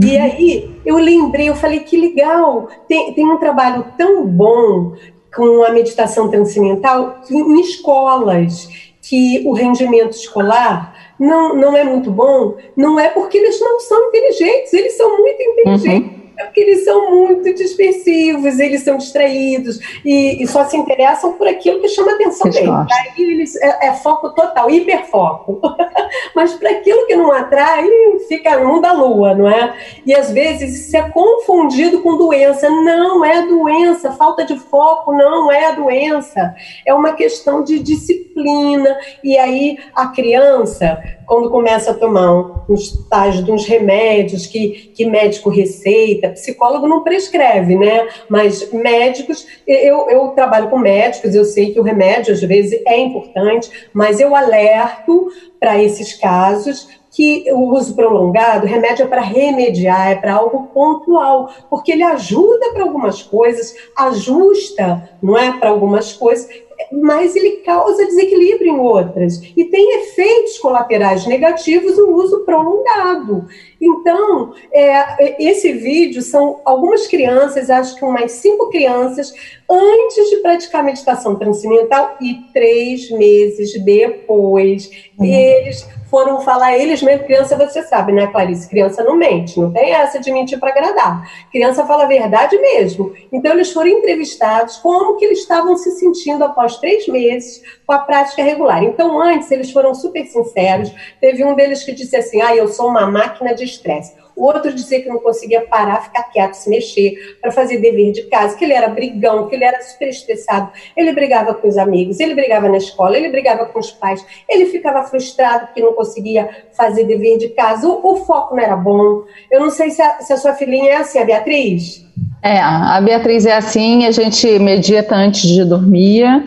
E 0.00 0.16
aí 0.16 0.80
eu 0.86 0.96
lembrei, 0.96 1.48
eu 1.48 1.56
falei 1.56 1.80
que 1.80 1.96
legal, 1.96 2.68
tem, 2.86 3.12
tem 3.14 3.26
um 3.26 3.38
trabalho 3.38 3.84
tão 3.96 4.24
bom 4.24 4.92
com 5.34 5.64
a 5.64 5.70
meditação 5.70 6.28
transcendental 6.28 7.20
em 7.30 7.60
escolas 7.60 8.68
que 9.08 9.42
o 9.46 9.52
rendimento 9.52 10.12
escolar 10.12 10.94
não, 11.18 11.54
não 11.54 11.76
é 11.76 11.84
muito 11.84 12.10
bom, 12.10 12.56
não 12.76 12.98
é 12.98 13.08
porque 13.08 13.38
eles 13.38 13.60
não 13.60 13.80
são 13.80 14.08
inteligentes, 14.08 14.72
eles 14.72 14.96
são 14.96 15.18
muito 15.18 15.40
inteligentes. 15.40 16.12
Uhum 16.12 16.17
é 16.38 16.44
porque 16.44 16.60
eles 16.60 16.84
são 16.84 17.10
muito 17.10 17.52
dispersivos, 17.52 18.58
eles 18.58 18.82
são 18.82 18.96
distraídos 18.96 19.80
e, 20.04 20.42
e 20.42 20.46
só 20.46 20.64
se 20.64 20.76
interessam 20.76 21.32
por 21.32 21.48
aquilo 21.48 21.80
que 21.80 21.88
chama 21.88 22.12
a 22.12 22.14
atenção 22.14 22.50
deles. 22.50 22.68
Aí 22.68 23.24
eles, 23.24 23.56
é, 23.56 23.88
é, 23.88 23.94
foco 23.94 24.30
total, 24.30 24.70
hiperfoco. 24.70 25.60
Mas 26.34 26.54
para 26.54 26.70
aquilo 26.70 27.06
que 27.06 27.16
não 27.16 27.32
atrai, 27.32 27.86
fica 28.28 28.58
no 28.58 28.68
mundo 28.68 28.82
da 28.82 28.92
lua, 28.92 29.34
não 29.34 29.48
é? 29.48 29.74
E 30.06 30.14
às 30.14 30.30
vezes 30.30 30.86
isso 30.86 30.96
é 30.96 31.10
confundido 31.10 32.02
com 32.02 32.16
doença. 32.16 32.70
Não 32.70 33.24
é 33.24 33.46
doença, 33.46 34.12
falta 34.12 34.44
de 34.44 34.58
foco 34.58 35.12
não 35.12 35.50
é 35.50 35.74
doença. 35.74 36.54
É 36.86 36.94
uma 36.94 37.12
questão 37.14 37.64
de 37.64 37.80
disciplina. 37.80 38.96
E 39.24 39.36
aí 39.36 39.78
a 39.94 40.06
criança, 40.08 41.02
quando 41.28 41.50
começa 41.50 41.90
a 41.90 41.94
tomar 41.94 42.64
uns 42.68 43.06
tais 43.06 43.44
de 43.44 43.52
uns 43.52 43.66
remédios 43.66 44.46
que, 44.46 44.90
que 44.94 45.04
médico 45.04 45.50
receita, 45.50 46.30
psicólogo 46.30 46.88
não 46.88 47.04
prescreve, 47.04 47.76
né? 47.76 48.08
Mas 48.30 48.72
médicos, 48.72 49.46
eu, 49.66 50.08
eu 50.08 50.28
trabalho 50.28 50.70
com 50.70 50.78
médicos, 50.78 51.34
eu 51.34 51.44
sei 51.44 51.72
que 51.72 51.78
o 51.78 51.82
remédio 51.82 52.32
às 52.32 52.40
vezes 52.40 52.80
é 52.86 52.98
importante, 52.98 53.70
mas 53.92 54.18
eu 54.18 54.34
alerto 54.34 55.28
para 55.60 55.82
esses 55.82 56.14
casos 56.14 56.88
que 57.10 57.44
o 57.52 57.74
uso 57.74 57.94
prolongado, 57.94 58.66
remédio 58.66 59.04
é 59.04 59.08
para 59.08 59.20
remediar, 59.20 60.12
é 60.12 60.14
para 60.14 60.34
algo 60.34 60.68
pontual, 60.68 61.50
porque 61.68 61.92
ele 61.92 62.02
ajuda 62.02 62.72
para 62.72 62.84
algumas 62.84 63.22
coisas, 63.22 63.74
ajusta, 63.96 65.10
não 65.22 65.36
é, 65.36 65.52
para 65.52 65.70
algumas 65.70 66.12
coisas, 66.12 66.48
mas 66.92 67.34
ele 67.34 67.58
causa 67.58 68.06
desequilíbrio 68.06 68.72
em 68.72 68.78
outras 68.78 69.42
e 69.56 69.64
tem 69.64 70.00
efeitos 70.00 70.58
colaterais 70.58 71.26
negativos 71.26 71.96
no 71.96 72.14
uso 72.14 72.44
prolongado. 72.44 73.46
Então, 73.80 74.54
é, 74.72 75.42
esse 75.42 75.72
vídeo 75.72 76.22
são 76.22 76.60
algumas 76.64 77.06
crianças, 77.06 77.70
acho 77.70 77.96
que 77.96 78.04
umas 78.04 78.32
cinco 78.32 78.70
crianças, 78.70 79.32
antes 79.70 80.30
de 80.30 80.36
praticar 80.38 80.84
meditação 80.84 81.36
transcendental 81.36 82.16
e 82.20 82.34
três 82.52 83.10
meses 83.10 83.72
depois, 83.84 84.90
uhum. 85.18 85.24
eles 85.24 85.86
foram 86.10 86.40
falar 86.40 86.76
eles 86.76 87.02
mesmo, 87.02 87.24
criança 87.24 87.56
você 87.56 87.82
sabe, 87.82 88.12
né, 88.12 88.26
Clarice? 88.28 88.68
Criança 88.68 89.04
não 89.04 89.16
mente, 89.16 89.58
não 89.58 89.72
tem 89.72 89.92
essa 89.92 90.18
de 90.18 90.30
mentir 90.32 90.58
para 90.58 90.70
agradar. 90.70 91.30
Criança 91.50 91.84
fala 91.86 92.04
a 92.04 92.08
verdade 92.08 92.58
mesmo. 92.58 93.14
Então 93.32 93.52
eles 93.52 93.72
foram 93.72 93.88
entrevistados 93.88 94.76
como 94.78 95.16
que 95.16 95.24
eles 95.24 95.40
estavam 95.40 95.76
se 95.76 95.90
sentindo 95.92 96.44
após 96.44 96.76
três 96.78 97.06
meses 97.08 97.62
com 97.86 97.92
a 97.92 97.98
prática 97.98 98.42
regular. 98.42 98.82
Então 98.82 99.20
antes 99.20 99.50
eles 99.50 99.70
foram 99.70 99.94
super 99.94 100.24
sinceros. 100.26 100.92
Teve 101.20 101.44
um 101.44 101.54
deles 101.54 101.84
que 101.84 101.92
disse 101.92 102.16
assim, 102.16 102.40
ah, 102.40 102.56
eu 102.56 102.68
sou 102.68 102.88
uma 102.88 103.06
máquina 103.06 103.54
de 103.54 103.64
estresse 103.64 104.17
o 104.38 104.44
outro 104.44 104.72
dizia 104.72 105.02
que 105.02 105.08
não 105.08 105.18
conseguia 105.18 105.62
parar, 105.62 106.04
ficar 106.04 106.22
quieto, 106.24 106.54
se 106.54 106.70
mexer, 106.70 107.36
para 107.42 107.50
fazer 107.50 107.78
dever 107.78 108.12
de 108.12 108.22
casa, 108.22 108.56
que 108.56 108.64
ele 108.64 108.72
era 108.72 108.88
brigão, 108.88 109.48
que 109.48 109.56
ele 109.56 109.64
era 109.64 109.82
super 109.82 110.08
estressado. 110.08 110.70
Ele 110.96 111.12
brigava 111.12 111.52
com 111.54 111.66
os 111.66 111.76
amigos, 111.76 112.20
ele 112.20 112.36
brigava 112.36 112.68
na 112.68 112.76
escola, 112.76 113.16
ele 113.16 113.30
brigava 113.30 113.66
com 113.66 113.80
os 113.80 113.90
pais, 113.90 114.24
ele 114.48 114.66
ficava 114.66 115.02
frustrado 115.02 115.66
porque 115.66 115.82
não 115.82 115.92
conseguia 115.92 116.48
fazer 116.72 117.04
dever 117.04 117.38
de 117.38 117.48
casa, 117.48 117.88
o, 117.88 118.12
o 118.12 118.16
foco 118.24 118.54
não 118.54 118.62
era 118.62 118.76
bom. 118.76 119.24
Eu 119.50 119.60
não 119.60 119.70
sei 119.70 119.90
se 119.90 120.00
a, 120.00 120.20
se 120.20 120.32
a 120.32 120.36
sua 120.36 120.54
filhinha 120.54 120.90
é 120.90 120.96
assim, 120.96 121.18
a 121.18 121.24
Beatriz. 121.24 122.06
É, 122.40 122.60
a 122.60 123.00
Beatriz 123.00 123.44
é 123.44 123.56
assim, 123.56 124.06
a 124.06 124.12
gente 124.12 124.46
medita 124.60 125.16
antes 125.16 125.42
de 125.42 125.64
dormir, 125.64 126.44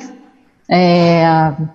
é, 0.69 1.23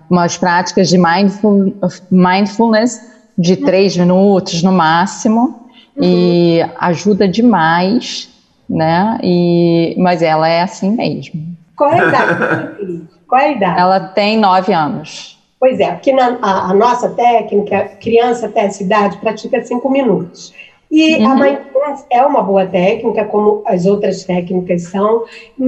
umas 0.09 0.35
práticas 0.35 0.89
de 0.89 0.97
mindful, 0.97 1.71
mindfulness 2.09 3.15
de 3.37 3.55
três 3.55 3.95
minutos 3.95 4.63
no 4.63 4.71
máximo 4.71 5.66
uhum. 5.97 6.03
e 6.03 6.65
ajuda 6.79 7.27
demais, 7.27 8.29
né? 8.69 9.17
E, 9.23 9.95
mas 9.97 10.21
ela 10.21 10.47
é 10.47 10.61
assim 10.61 10.91
mesmo. 10.91 11.57
Qual 11.75 11.91
é 11.91 11.99
a 11.99 12.07
idade? 12.07 13.01
Qual 13.27 13.41
é 13.41 13.45
a 13.45 13.51
idade? 13.51 13.79
Ela 13.79 13.99
tem 13.99 14.37
nove 14.37 14.73
anos. 14.73 15.37
Pois 15.59 15.79
é, 15.79 15.91
porque 15.91 16.13
na, 16.13 16.37
a, 16.41 16.71
a, 16.71 16.73
nossa 16.73 17.09
técnica, 17.09 17.91
criança 17.99 18.45
até 18.45 18.65
essa 18.65 18.83
idade, 18.83 19.17
pratica 19.17 19.63
cinco 19.63 19.89
minutos. 19.89 20.53
E 20.89 21.17
uhum. 21.17 21.27
a 21.27 21.35
mindfulness 21.35 22.05
é 22.09 22.23
uma 22.23 22.41
boa 22.41 22.65
técnica, 22.65 23.25
como 23.25 23.61
as 23.65 23.85
outras 23.85 24.23
técnicas 24.23 24.83
são, 24.83 25.25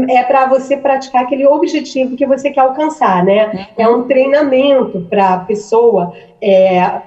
é 0.07 0.23
para 0.23 0.47
você 0.47 0.77
praticar 0.77 1.23
aquele 1.23 1.45
objetivo 1.45 2.15
que 2.15 2.25
você 2.25 2.51
quer 2.51 2.61
alcançar, 2.61 3.25
né? 3.25 3.67
É 3.77 3.88
um 3.88 4.03
treinamento 4.03 5.01
para 5.09 5.34
a 5.34 5.38
pessoa 5.39 6.13
é, 6.41 7.01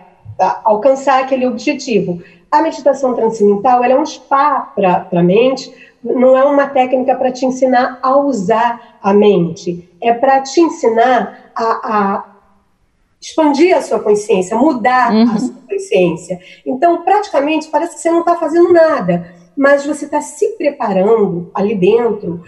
alcançar 0.64 1.22
aquele 1.22 1.46
objetivo. 1.46 2.20
A 2.52 2.60
meditação 2.60 3.14
transcendental 3.14 3.82
é 3.82 3.98
um 3.98 4.04
spa 4.04 4.60
para 4.76 5.08
a 5.10 5.22
mente, 5.22 5.74
não 6.04 6.36
é 6.36 6.44
uma 6.44 6.66
técnica 6.66 7.16
para 7.16 7.32
te 7.32 7.46
ensinar 7.46 7.98
a 8.02 8.14
usar 8.18 8.98
a 9.02 9.14
mente, 9.14 9.88
é 10.02 10.12
para 10.12 10.42
te 10.42 10.60
ensinar 10.60 11.50
a, 11.56 11.64
a 11.64 12.32
expandir 13.18 13.74
a 13.74 13.80
sua 13.80 14.00
consciência, 14.00 14.56
mudar 14.56 15.14
uhum. 15.14 15.32
a 15.32 15.38
sua 15.38 15.54
consciência. 15.66 16.40
Então, 16.66 17.02
praticamente, 17.02 17.68
parece 17.68 17.94
que 17.94 18.02
você 18.02 18.10
não 18.10 18.20
está 18.20 18.36
fazendo 18.36 18.70
nada, 18.70 19.32
mas 19.56 19.86
você 19.86 20.04
está 20.06 20.20
se 20.20 20.48
preparando 20.56 21.50
ali 21.54 21.74
dentro, 21.74 22.42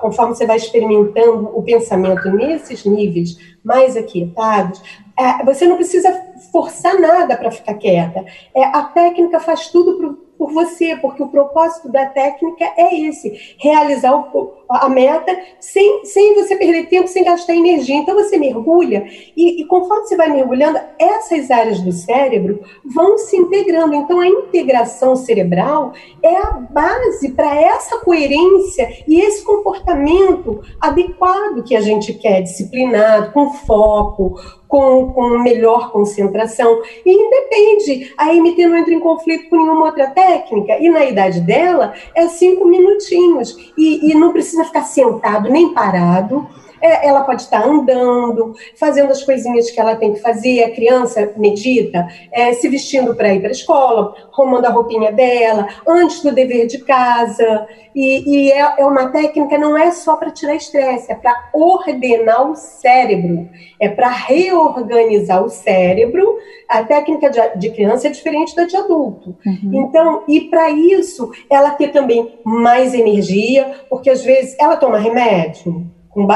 conforme 0.00 0.34
você 0.34 0.46
vai 0.46 0.56
experimentando 0.56 1.50
o 1.54 1.62
pensamento 1.62 2.30
nesses 2.30 2.84
níveis 2.84 3.36
mais 3.64 3.96
aquietados. 3.96 4.82
É, 5.18 5.44
você 5.44 5.66
não 5.66 5.76
precisa 5.76 6.29
forçar 6.52 6.98
nada 6.98 7.36
para 7.36 7.50
ficar 7.50 7.74
quieta. 7.74 8.24
É, 8.54 8.64
a 8.64 8.84
técnica 8.84 9.40
faz 9.40 9.68
tudo 9.68 10.30
por 10.40 10.54
você, 10.54 10.96
porque 10.96 11.22
o 11.22 11.28
propósito 11.28 11.92
da 11.92 12.06
técnica 12.06 12.64
é 12.74 12.98
esse: 12.98 13.56
realizar 13.58 14.16
o, 14.16 14.52
a 14.70 14.88
meta 14.88 15.38
sem, 15.60 16.02
sem 16.06 16.34
você 16.34 16.56
perder 16.56 16.86
tempo, 16.86 17.06
sem 17.06 17.22
gastar 17.22 17.54
energia. 17.54 17.96
Então 17.96 18.14
você 18.14 18.38
mergulha 18.38 19.04
e, 19.36 19.60
e 19.60 19.66
conforme 19.66 20.06
você 20.06 20.16
vai 20.16 20.30
mergulhando, 20.30 20.80
essas 20.98 21.50
áreas 21.50 21.82
do 21.82 21.92
cérebro 21.92 22.62
vão 22.82 23.18
se 23.18 23.36
integrando. 23.36 23.94
Então 23.94 24.18
a 24.18 24.26
integração 24.26 25.14
cerebral 25.14 25.92
é 26.22 26.34
a 26.34 26.52
base 26.52 27.32
para 27.32 27.54
essa 27.54 27.98
coerência 27.98 29.04
e 29.06 29.20
esse 29.20 29.44
comportamento 29.44 30.62
adequado 30.80 31.62
que 31.62 31.76
a 31.76 31.82
gente 31.82 32.14
quer, 32.14 32.40
disciplinado, 32.40 33.32
com 33.32 33.52
foco, 33.52 34.40
com, 34.70 35.12
com 35.12 35.40
melhor 35.40 35.90
concentração. 35.90 36.80
E 37.04 37.12
independe, 37.12 38.14
a 38.16 38.32
MT 38.32 38.66
não 38.66 38.78
entra 38.78 38.94
em 38.94 39.00
conflito 39.00 39.50
com 39.50 39.56
nenhuma 39.56 39.86
outra 39.86 40.06
técnica, 40.06 40.78
e 40.78 40.88
na 40.88 41.04
idade 41.04 41.40
dela 41.40 41.92
é 42.14 42.28
cinco 42.28 42.66
minutinhos, 42.66 43.72
e, 43.76 44.10
e 44.10 44.14
não 44.14 44.32
precisa 44.32 44.64
ficar 44.64 44.84
sentado 44.84 45.50
nem 45.50 45.74
parado. 45.74 46.46
É, 46.80 47.06
ela 47.06 47.22
pode 47.22 47.42
estar 47.42 47.64
andando, 47.64 48.54
fazendo 48.76 49.10
as 49.10 49.22
coisinhas 49.22 49.70
que 49.70 49.80
ela 49.80 49.96
tem 49.96 50.12
que 50.12 50.20
fazer. 50.20 50.64
A 50.64 50.70
criança 50.70 51.32
medita, 51.36 52.08
é, 52.32 52.52
se 52.52 52.68
vestindo 52.68 53.14
para 53.14 53.34
ir 53.34 53.40
para 53.40 53.48
a 53.48 53.52
escola, 53.52 54.14
arrumando 54.32 54.66
a 54.66 54.70
roupinha 54.70 55.12
dela, 55.12 55.68
antes 55.86 56.22
do 56.22 56.32
dever 56.32 56.66
de 56.66 56.78
casa. 56.78 57.66
E, 57.94 58.46
e 58.46 58.52
é, 58.52 58.74
é, 58.78 58.86
uma 58.86 59.08
técnica, 59.08 59.58
não 59.58 59.76
é 59.76 59.90
só 59.90 60.16
para 60.16 60.30
tirar 60.30 60.54
estresse, 60.54 61.10
é 61.10 61.14
para 61.14 61.50
ordenar 61.52 62.50
o 62.50 62.54
cérebro, 62.54 63.48
é 63.80 63.88
para 63.88 64.08
reorganizar 64.08 65.44
o 65.44 65.48
cérebro. 65.48 66.38
A 66.68 66.84
técnica 66.84 67.28
de, 67.28 67.40
de, 67.56 67.70
criança 67.70 68.06
é 68.06 68.10
diferente 68.10 68.54
da 68.54 68.64
de 68.64 68.76
adulto. 68.76 69.36
Uhum. 69.44 69.70
Então, 69.74 70.22
e 70.28 70.42
para 70.42 70.70
isso, 70.70 71.30
ela 71.50 71.70
ter 71.70 71.88
também 71.88 72.38
mais 72.44 72.94
energia, 72.94 73.82
porque 73.88 74.08
às 74.08 74.22
vezes 74.22 74.56
ela 74.58 74.76
toma 74.76 74.98
remédio. 74.98 75.84
Com 76.10 76.26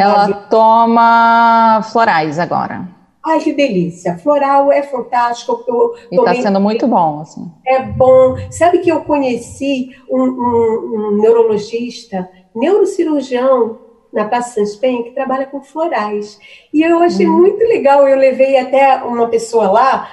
Ela 0.00 0.32
toma 0.50 1.80
florais 1.90 2.38
agora. 2.38 2.86
Ai, 3.24 3.38
que 3.38 3.52
delícia. 3.52 4.18
Floral 4.18 4.72
é 4.72 4.82
fantástico. 4.82 5.64
Eu 5.66 5.94
e 6.10 6.16
está 6.16 6.34
sendo 6.34 6.60
muito 6.60 6.86
bom. 6.86 7.20
Assim. 7.20 7.50
É 7.64 7.80
bom. 7.80 8.36
Sabe 8.50 8.78
que 8.78 8.90
eu 8.90 9.02
conheci 9.02 9.96
um, 10.10 10.22
um, 10.22 10.94
um 10.96 11.20
neurologista, 11.20 12.28
neurocirurgião, 12.54 13.78
na 14.12 14.26
Praça 14.26 14.56
Sans 14.56 14.76
Pen, 14.76 15.04
que 15.04 15.12
trabalha 15.12 15.46
com 15.46 15.62
florais. 15.62 16.38
E 16.74 16.82
eu 16.82 16.98
achei 16.98 17.26
hum. 17.26 17.38
muito 17.38 17.60
legal. 17.60 18.06
Eu 18.06 18.18
levei 18.18 18.58
até 18.58 18.96
uma 18.96 19.28
pessoa 19.28 19.70
lá 19.70 20.08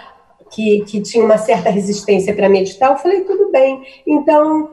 que, 0.50 0.84
que 0.86 1.02
tinha 1.02 1.24
uma 1.24 1.38
certa 1.38 1.70
resistência 1.70 2.34
para 2.34 2.50
meditar, 2.50 2.92
eu 2.92 2.98
falei, 2.98 3.22
tudo 3.22 3.52
bem. 3.52 3.82
Então, 4.06 4.70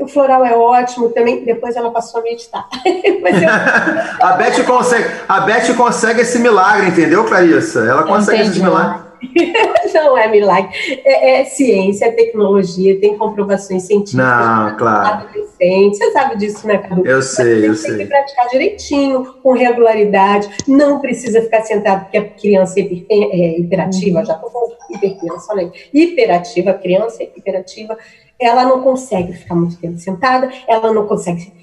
o 0.00 0.08
floral 0.08 0.44
é 0.44 0.56
ótimo 0.56 1.10
também. 1.10 1.44
Depois 1.44 1.76
ela 1.76 1.90
passou 1.90 2.20
a 2.20 2.24
meditar. 2.24 2.66
eu... 2.84 3.20
a, 4.26 4.32
Beth 4.32 4.64
consegue, 4.64 5.10
a 5.28 5.40
Beth 5.40 5.74
consegue 5.76 6.20
esse 6.22 6.38
milagre, 6.38 6.88
entendeu, 6.88 7.24
Clarissa? 7.24 7.80
Ela 7.80 8.02
consegue 8.04 8.42
esse 8.42 8.60
milagre. 8.60 9.09
Não 9.94 10.16
é 10.16 10.28
milagre. 10.28 10.70
É, 11.04 11.40
é, 11.40 11.44
ciência, 11.44 12.06
é 12.06 12.10
tecnologia, 12.12 12.98
tem 13.00 13.16
comprovações 13.16 13.84
científicas. 13.84 14.26
Não, 14.26 14.76
claro. 14.76 15.28
Você 15.58 16.10
sabe 16.12 16.36
disso, 16.36 16.66
né, 16.66 16.78
Cadu? 16.78 17.06
Eu 17.06 17.20
sei, 17.20 17.68
eu 17.68 17.74
sei. 17.74 17.96
Tem 17.96 18.06
que 18.06 18.12
praticar 18.12 18.48
direitinho, 18.48 19.34
com 19.42 19.52
regularidade. 19.52 20.48
Não 20.66 21.00
precisa 21.00 21.42
ficar 21.42 21.62
sentado 21.62 22.04
porque 22.04 22.16
a 22.16 22.24
criança 22.24 22.80
é, 22.80 22.84
é 22.84 23.58
hiperativa. 23.58 24.20
Uhum. 24.20 24.24
Já 24.24 24.34
estou 24.34 24.50
falando 24.50 24.76
hipertensa, 24.90 25.52
olha 25.52 25.62
aí. 25.62 25.72
Hiperativa, 25.92 26.72
criança 26.72 27.22
hiperativa, 27.22 27.98
ela 28.38 28.64
não 28.64 28.80
consegue 28.80 29.34
ficar 29.34 29.54
muito 29.54 29.76
tempo 29.76 29.98
sentada, 29.98 30.50
ela 30.66 30.92
não 30.92 31.06
consegue 31.06 31.59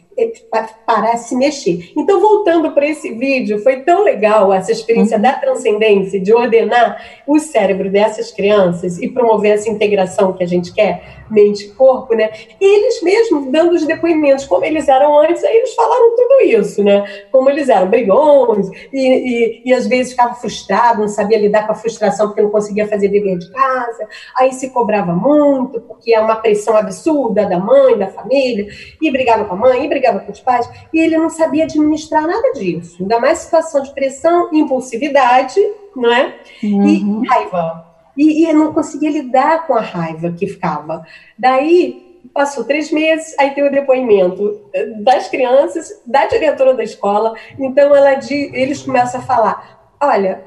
parar 0.86 1.18
se 1.18 1.36
mexer. 1.36 1.92
Então, 1.96 2.20
voltando 2.20 2.72
para 2.72 2.88
esse 2.88 3.12
vídeo, 3.14 3.60
foi 3.60 3.82
tão 3.82 4.04
legal 4.04 4.54
essa 4.54 4.72
experiência 4.72 5.20
da 5.20 5.34
transcendência, 5.34 6.20
de 6.20 6.34
ordenar 6.34 7.02
o 7.28 7.40
cérebro 7.40 7.90
dessas 7.90 8.32
crianças 8.32 8.98
e 9.00 9.08
promover 9.08 9.52
essa 9.52 9.70
integração 9.70 10.34
que 10.34 10.44
a 10.44 10.48
gente 10.48 10.74
quer, 10.74 11.17
mente 11.30 11.66
e 11.66 11.70
corpo, 11.70 12.14
né? 12.14 12.30
E 12.60 12.66
eles 12.66 13.02
mesmos 13.02 13.52
dando 13.52 13.74
os 13.74 13.86
depoimentos, 13.86 14.46
como 14.46 14.64
eles 14.66 14.88
eram 14.88 15.20
antes, 15.20 15.44
aí 15.44 15.58
eles 15.58 15.74
falaram 15.74 16.16
tudo 16.16 16.42
isso, 16.42 16.84
né? 16.84 17.04
Como 17.32 17.50
eles 17.50 17.70
eram 17.70 17.88
brigões 17.90 18.70
e, 18.92 19.00
e, 19.00 19.62
e 19.66 19.74
às 19.74 19.88
vezes 19.88 20.12
ficava 20.12 20.36
frustrado, 20.36 21.02
não 21.02 21.08
sabia 21.08 21.38
lidar 21.38 21.66
com 21.66 21.72
a 21.72 21.76
frustração 21.76 22.28
porque 22.28 22.42
não 22.42 22.50
conseguia 22.50 22.88
fazer 22.88 23.10
dever 23.10 23.38
de 23.38 23.52
casa, 23.52 24.08
aí 24.38 24.52
se 24.54 24.70
cobrava 24.70 25.14
muito, 25.14 25.82
porque 25.82 26.14
é 26.14 26.20
uma 26.20 26.36
pressão 26.36 26.76
absurda 26.76 27.46
da 27.46 27.60
mãe, 27.60 27.98
da 27.98 28.08
família, 28.08 28.68
e 29.02 29.12
brigava 29.12 29.46
com 29.46 29.54
a 29.54 29.58
mãe, 29.58 29.86
e 29.86 29.88
brigava 29.88 30.20
com 30.20 30.32
os 30.32 30.40
pais 30.40 30.70
e 30.94 31.00
ele 31.00 31.18
não 31.18 31.30
sabia 31.30 31.64
administrar 31.64 32.26
nada 32.26 32.52
disso. 32.54 32.98
Ainda 33.02 33.20
mais 33.20 33.40
situação 33.40 33.82
de 33.82 33.94
pressão, 33.94 34.50
impulsividade, 34.54 35.60
não 35.96 36.12
é? 36.12 36.36
Uhum. 36.64 37.24
E 37.24 37.28
raiva. 37.28 37.86
E, 38.18 38.46
e 38.46 38.54
não 38.54 38.74
conseguia 38.74 39.12
lidar 39.12 39.68
com 39.68 39.74
a 39.74 39.82
raiva 39.82 40.32
que 40.32 40.48
ficava. 40.48 41.06
Daí 41.38 42.20
passou 42.34 42.64
três 42.64 42.92
meses, 42.92 43.36
aí 43.40 43.52
tem 43.52 43.66
o 43.66 43.72
depoimento 43.72 44.62
das 45.04 45.28
crianças, 45.28 46.02
da 46.06 46.26
diretora 46.26 46.74
da 46.74 46.84
escola. 46.84 47.34
Então 47.60 47.96
ela 47.96 48.20
eles 48.32 48.82
começam 48.82 49.20
a 49.20 49.24
falar: 49.24 49.92
olha, 50.02 50.44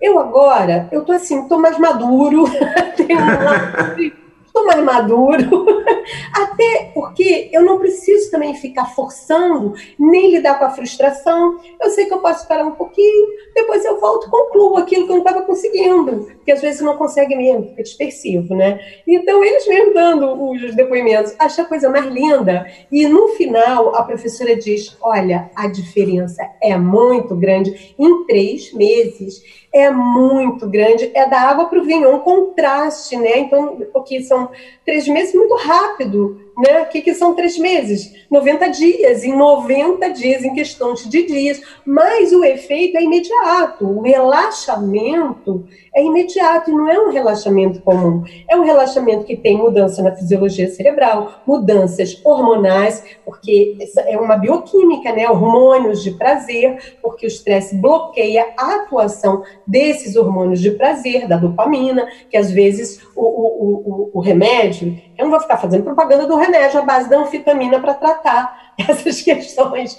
eu 0.00 0.18
agora, 0.18 0.88
eu 0.92 1.04
tô 1.04 1.12
assim, 1.12 1.48
tô 1.48 1.58
mais 1.58 1.78
maduro, 1.78 2.44
tenho 2.96 3.18
um 3.18 4.25
mais 4.64 4.82
maduro, 4.82 5.66
até 6.32 6.90
porque 6.94 7.50
eu 7.52 7.62
não 7.62 7.78
preciso 7.78 8.30
também 8.30 8.54
ficar 8.54 8.86
forçando, 8.86 9.74
nem 9.98 10.30
lidar 10.30 10.58
com 10.58 10.64
a 10.64 10.70
frustração. 10.70 11.58
Eu 11.80 11.90
sei 11.90 12.06
que 12.06 12.14
eu 12.14 12.20
posso 12.20 12.42
esperar 12.42 12.64
um 12.64 12.72
pouquinho, 12.72 13.26
depois 13.54 13.84
eu 13.84 14.00
volto 14.00 14.26
e 14.26 14.30
concluo 14.30 14.76
aquilo 14.76 15.06
que 15.06 15.12
eu 15.12 15.16
não 15.16 15.24
estava 15.24 15.42
conseguindo, 15.42 16.26
porque 16.36 16.52
às 16.52 16.60
vezes 16.60 16.80
não 16.80 16.96
consegue 16.96 17.34
mesmo, 17.34 17.68
fica 17.68 17.82
dispersivo, 17.82 18.54
né? 18.54 18.80
Então, 19.06 19.42
eles 19.42 19.66
mesmo 19.66 19.94
dando 19.94 20.50
os 20.50 20.74
depoimentos, 20.74 21.34
acho 21.38 21.60
a 21.60 21.64
coisa 21.64 21.88
mais 21.88 22.06
linda. 22.06 22.66
E 22.90 23.06
no 23.06 23.28
final, 23.28 23.94
a 23.94 24.02
professora 24.02 24.56
diz: 24.56 24.96
olha, 25.00 25.50
a 25.54 25.66
diferença 25.66 26.42
é 26.62 26.76
muito 26.76 27.34
grande. 27.34 27.94
Em 27.98 28.26
três 28.26 28.72
meses, 28.72 29.42
é 29.76 29.90
muito 29.90 30.66
grande, 30.68 31.10
é 31.14 31.28
da 31.28 31.40
água 31.40 31.66
para 31.66 31.78
o 31.78 31.84
vinho, 31.84 32.04
é 32.04 32.08
um 32.08 32.20
contraste, 32.20 33.16
né? 33.16 33.38
Então, 33.40 33.76
porque 33.92 34.22
são 34.22 34.50
três 34.84 35.06
meses 35.06 35.34
muito 35.34 35.54
rápido, 35.56 36.40
né? 36.56 36.82
O 36.82 36.86
que, 36.86 37.02
que 37.02 37.14
são 37.14 37.34
três 37.34 37.58
meses? 37.58 38.14
90 38.30 38.68
dias, 38.68 39.24
em 39.24 39.36
90 39.36 40.08
dias, 40.10 40.42
em 40.42 40.54
questão 40.54 40.94
de 40.94 41.22
dias, 41.26 41.60
mas 41.84 42.32
o 42.32 42.42
efeito 42.42 42.96
é 42.96 43.02
imediato, 43.02 43.86
o 43.86 44.00
relaxamento 44.00 45.66
é 45.94 46.02
imediato 46.02 46.70
e 46.70 46.74
não 46.74 46.88
é 46.88 46.98
um 46.98 47.10
relaxamento 47.10 47.80
comum, 47.82 48.24
é 48.48 48.56
um 48.56 48.64
relaxamento 48.64 49.24
que 49.24 49.36
tem 49.36 49.56
mudança 49.56 50.02
na 50.02 50.14
fisiologia 50.14 50.68
cerebral, 50.68 51.42
mudanças 51.46 52.20
hormonais, 52.24 53.04
porque 53.24 53.76
é 54.06 54.18
uma 54.18 54.36
bioquímica, 54.36 55.12
né? 55.12 55.28
Hormônios 55.28 56.02
de 56.02 56.12
prazer, 56.12 56.96
porque 57.02 57.26
o 57.26 57.28
estresse 57.28 57.76
bloqueia 57.76 58.46
a 58.58 58.76
atuação 58.76 59.42
desses 59.66 60.16
hormônios 60.16 60.60
de 60.60 60.70
prazer, 60.70 61.28
da 61.28 61.36
dopamina, 61.36 62.06
que 62.30 62.36
às 62.36 62.50
vezes 62.50 63.00
o, 63.14 63.24
o, 63.24 63.74
o, 63.74 64.10
o 64.14 64.20
remédio, 64.20 64.98
eu 65.18 65.24
não 65.24 65.30
vou 65.30 65.40
ficar 65.40 65.58
fazendo 65.58 65.84
propaganda 65.84 66.26
do 66.26 66.36
remédio 66.36 66.80
à 66.80 66.82
base 66.82 67.08
da 67.08 67.18
anfetamina 67.18 67.80
para 67.80 67.94
tratar 67.94 68.72
essas 68.78 69.20
questões, 69.22 69.96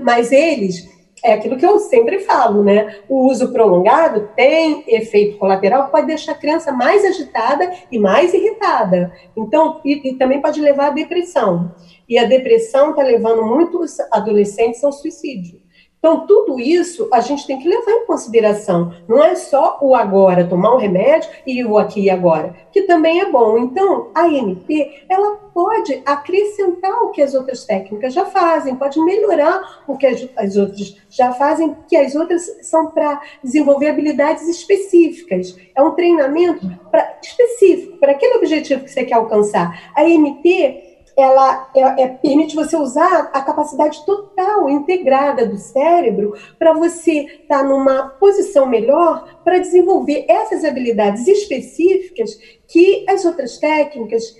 mas 0.00 0.32
eles 0.32 0.96
é 1.22 1.32
aquilo 1.32 1.56
que 1.56 1.66
eu 1.66 1.78
sempre 1.78 2.20
falo, 2.20 2.62
né? 2.62 3.00
O 3.08 3.26
uso 3.26 3.52
prolongado 3.52 4.28
tem 4.36 4.84
efeito 4.86 5.38
colateral, 5.38 5.88
pode 5.88 6.06
deixar 6.06 6.32
a 6.32 6.36
criança 6.36 6.72
mais 6.72 7.04
agitada 7.04 7.72
e 7.90 7.98
mais 7.98 8.34
irritada. 8.34 9.12
Então, 9.36 9.80
e, 9.84 10.10
e 10.10 10.14
também 10.14 10.40
pode 10.40 10.60
levar 10.60 10.88
à 10.88 10.90
depressão. 10.90 11.74
E 12.08 12.18
a 12.18 12.24
depressão 12.24 12.90
está 12.90 13.02
levando 13.02 13.44
muitos 13.44 13.98
adolescentes 14.12 14.84
ao 14.84 14.92
suicídio. 14.92 15.60
Então, 15.98 16.26
tudo 16.26 16.60
isso 16.60 17.08
a 17.12 17.20
gente 17.20 17.46
tem 17.46 17.58
que 17.58 17.68
levar 17.68 17.90
em 17.90 18.06
consideração. 18.06 18.92
Não 19.08 19.22
é 19.24 19.34
só 19.34 19.78
o 19.80 19.94
agora, 19.94 20.46
tomar 20.46 20.74
um 20.74 20.78
remédio 20.78 21.28
e 21.46 21.64
o 21.64 21.78
aqui 21.78 22.02
e 22.02 22.10
agora, 22.10 22.54
que 22.70 22.82
também 22.82 23.20
é 23.20 23.30
bom. 23.30 23.58
Então, 23.58 24.10
a 24.14 24.28
MP, 24.28 25.04
ela 25.08 25.36
pode 25.52 26.00
acrescentar 26.04 27.02
o 27.02 27.10
que 27.10 27.22
as 27.22 27.34
outras 27.34 27.64
técnicas 27.64 28.14
já 28.14 28.26
fazem, 28.26 28.76
pode 28.76 29.00
melhorar 29.02 29.82
o 29.88 29.96
que 29.96 30.06
as, 30.06 30.28
as 30.36 30.56
outras 30.56 30.96
já 31.08 31.32
fazem, 31.32 31.74
que 31.88 31.96
as 31.96 32.14
outras 32.14 32.44
são 32.62 32.90
para 32.90 33.20
desenvolver 33.42 33.88
habilidades 33.88 34.46
específicas. 34.48 35.56
É 35.74 35.82
um 35.82 35.92
treinamento 35.92 36.70
pra, 36.90 37.18
específico, 37.22 37.96
para 37.98 38.12
aquele 38.12 38.36
objetivo 38.36 38.84
que 38.84 38.90
você 38.90 39.04
quer 39.04 39.14
alcançar. 39.14 39.90
A 39.94 40.08
MP 40.08 40.85
ela 41.16 41.70
é, 41.74 42.02
é, 42.02 42.08
permite 42.08 42.54
você 42.54 42.76
usar 42.76 43.30
a 43.32 43.40
capacidade 43.40 44.04
total, 44.04 44.68
integrada 44.68 45.46
do 45.46 45.56
cérebro, 45.56 46.34
para 46.58 46.74
você 46.74 47.20
estar 47.24 47.58
tá 47.58 47.64
numa 47.64 48.10
posição 48.20 48.66
melhor 48.66 49.40
para 49.42 49.58
desenvolver 49.58 50.26
essas 50.28 50.62
habilidades 50.62 51.26
específicas 51.26 52.38
que 52.68 53.06
as 53.08 53.24
outras 53.24 53.56
técnicas 53.58 54.36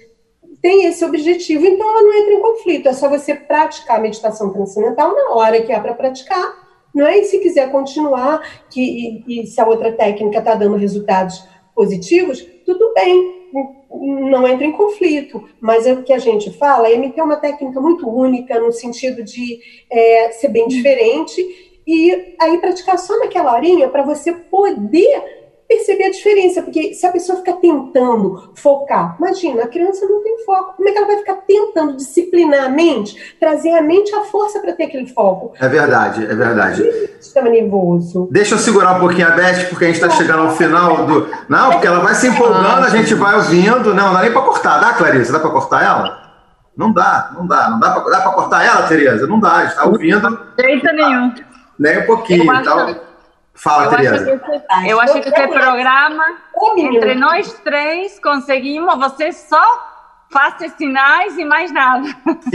têm 0.61 0.85
esse 0.85 1.03
objetivo. 1.05 1.65
Então, 1.65 1.89
ela 1.89 2.03
não 2.03 2.13
entra 2.13 2.35
em 2.35 2.43
conflito. 2.43 2.89
É 2.89 2.93
só 2.93 3.09
você 3.09 3.35
praticar 3.35 3.99
a 3.99 4.03
meditação 4.03 4.53
transcendental 4.53 5.15
na 5.15 5.31
hora 5.31 5.63
que 5.63 5.73
é 5.73 5.81
para 5.81 5.95
praticar, 5.95 6.67
não 6.95 7.07
é? 7.07 7.19
E 7.19 7.25
se 7.25 7.39
quiser 7.39 7.71
continuar, 7.71 8.43
que, 8.69 9.25
e, 9.27 9.43
e 9.43 9.47
se 9.47 9.61
a 9.61 9.67
outra 9.67 9.93
técnica 9.93 10.39
está 10.39 10.55
dando 10.55 10.77
resultados 10.77 11.43
positivos, 11.75 12.47
tudo 12.65 12.93
bem 12.95 13.36
não 14.01 14.47
entra 14.47 14.65
em 14.65 14.73
conflito, 14.73 15.49
mas 15.61 15.87
é 15.87 15.93
o 15.93 16.03
que 16.03 16.13
a 16.13 16.19
gente 16.19 16.51
fala, 16.59 16.89
a 16.89 16.97
MT 16.97 17.19
é 17.19 17.23
uma 17.23 17.37
técnica 17.37 17.81
muito 17.81 18.09
única 18.09 18.59
no 18.61 18.73
sentido 18.73 19.23
de 19.23 19.61
é, 19.91 20.31
ser 20.33 20.49
bem 20.49 20.69
diferente 20.69 21.43
e 21.87 22.35
aí 22.41 22.59
praticar 22.59 22.99
só 22.99 23.19
naquela 23.19 23.55
horinha 23.55 23.89
para 23.89 24.03
você 24.03 24.33
poder 24.33 25.36
diferença, 26.17 26.63
porque 26.63 26.95
se 26.95 27.07
a 27.07 27.13
pessoa 27.13 27.39
fica 27.39 27.55
tentando 27.55 28.51
focar, 28.55 29.17
imagina, 29.19 29.65
a 29.65 29.69
criança 29.69 30.07
não 30.07 30.23
tem 30.23 30.45
foco, 30.45 30.75
como 30.77 30.89
é 30.89 30.93
que 30.93 30.99
ela 30.99 31.07
vai 31.07 31.19
ficar 31.19 31.35
tentando 31.47 31.97
disciplinar 31.97 32.67
a 32.67 32.69
mente, 32.69 33.37
trazer 33.39 33.73
a 33.73 33.83
mente 33.83 34.15
à 34.15 34.21
força 34.23 34.61
para 34.61 34.73
ter 34.73 34.85
aquele 34.85 35.07
foco? 35.07 35.53
É 35.61 35.69
verdade, 35.69 36.25
é 36.25 36.35
verdade. 36.35 36.83
Sistema 37.21 37.49
nervoso. 37.49 38.29
Deixa 38.31 38.55
eu 38.55 38.59
segurar 38.59 38.97
um 38.97 39.01
pouquinho 39.01 39.29
a 39.29 39.31
Beth, 39.33 39.69
porque 39.69 39.85
a 39.85 39.89
gente 39.89 39.97
está 39.97 40.11
chegando 40.11 40.43
ao 40.43 40.57
final 40.57 41.07
do. 41.07 41.29
Não, 41.49 41.73
porque 41.73 41.87
ela 41.87 42.01
vai 42.01 42.15
se 42.15 42.29
empolgando, 42.29 42.87
a 42.87 42.91
gente 42.91 43.15
vai 43.15 43.37
ouvindo. 43.37 43.95
Não, 43.95 44.07
não 44.07 44.15
dá 44.15 44.23
nem 44.23 44.33
para 44.33 44.43
cortar, 44.43 44.79
dá, 44.79 44.95
Clarissa? 44.95 45.33
Dá 45.33 45.41
para 45.41 45.51
cortar 45.51 45.85
ela? 45.85 46.27
Não 46.77 46.93
dá, 46.93 47.33
não 47.35 47.47
dá. 47.47 47.71
Não 47.71 47.81
dá 47.81 47.91
para 47.91 48.33
cortar 48.33 48.65
ela, 48.65 48.87
Tereza? 48.87 49.27
Não 49.27 49.41
dá, 49.41 49.53
a 49.53 49.61
gente 49.63 49.71
está 49.71 49.85
ouvindo. 49.87 50.41
Jeito 50.61 50.87
nenhum. 50.93 51.35
Nem 51.79 51.99
um 51.99 52.07
pouquinho. 52.07 52.51
Acho... 52.51 52.97
Fala, 53.57 53.85
eu 53.85 53.91
Tereza. 53.91 54.15
Acho 54.15 54.31
esse, 54.31 54.91
eu 54.91 55.01
acho 55.01 55.13
que 55.15 55.29
esse 55.29 55.49
programa, 55.49 56.25
entre 56.77 57.15
nós 57.15 57.53
três, 57.65 58.21
conseguimos, 58.21 58.95
você 58.99 59.33
só 59.33 59.97
faça 60.31 60.69
sinais 60.77 61.39
e 61.39 61.45
mais 61.45 61.73
nada. 61.73 62.09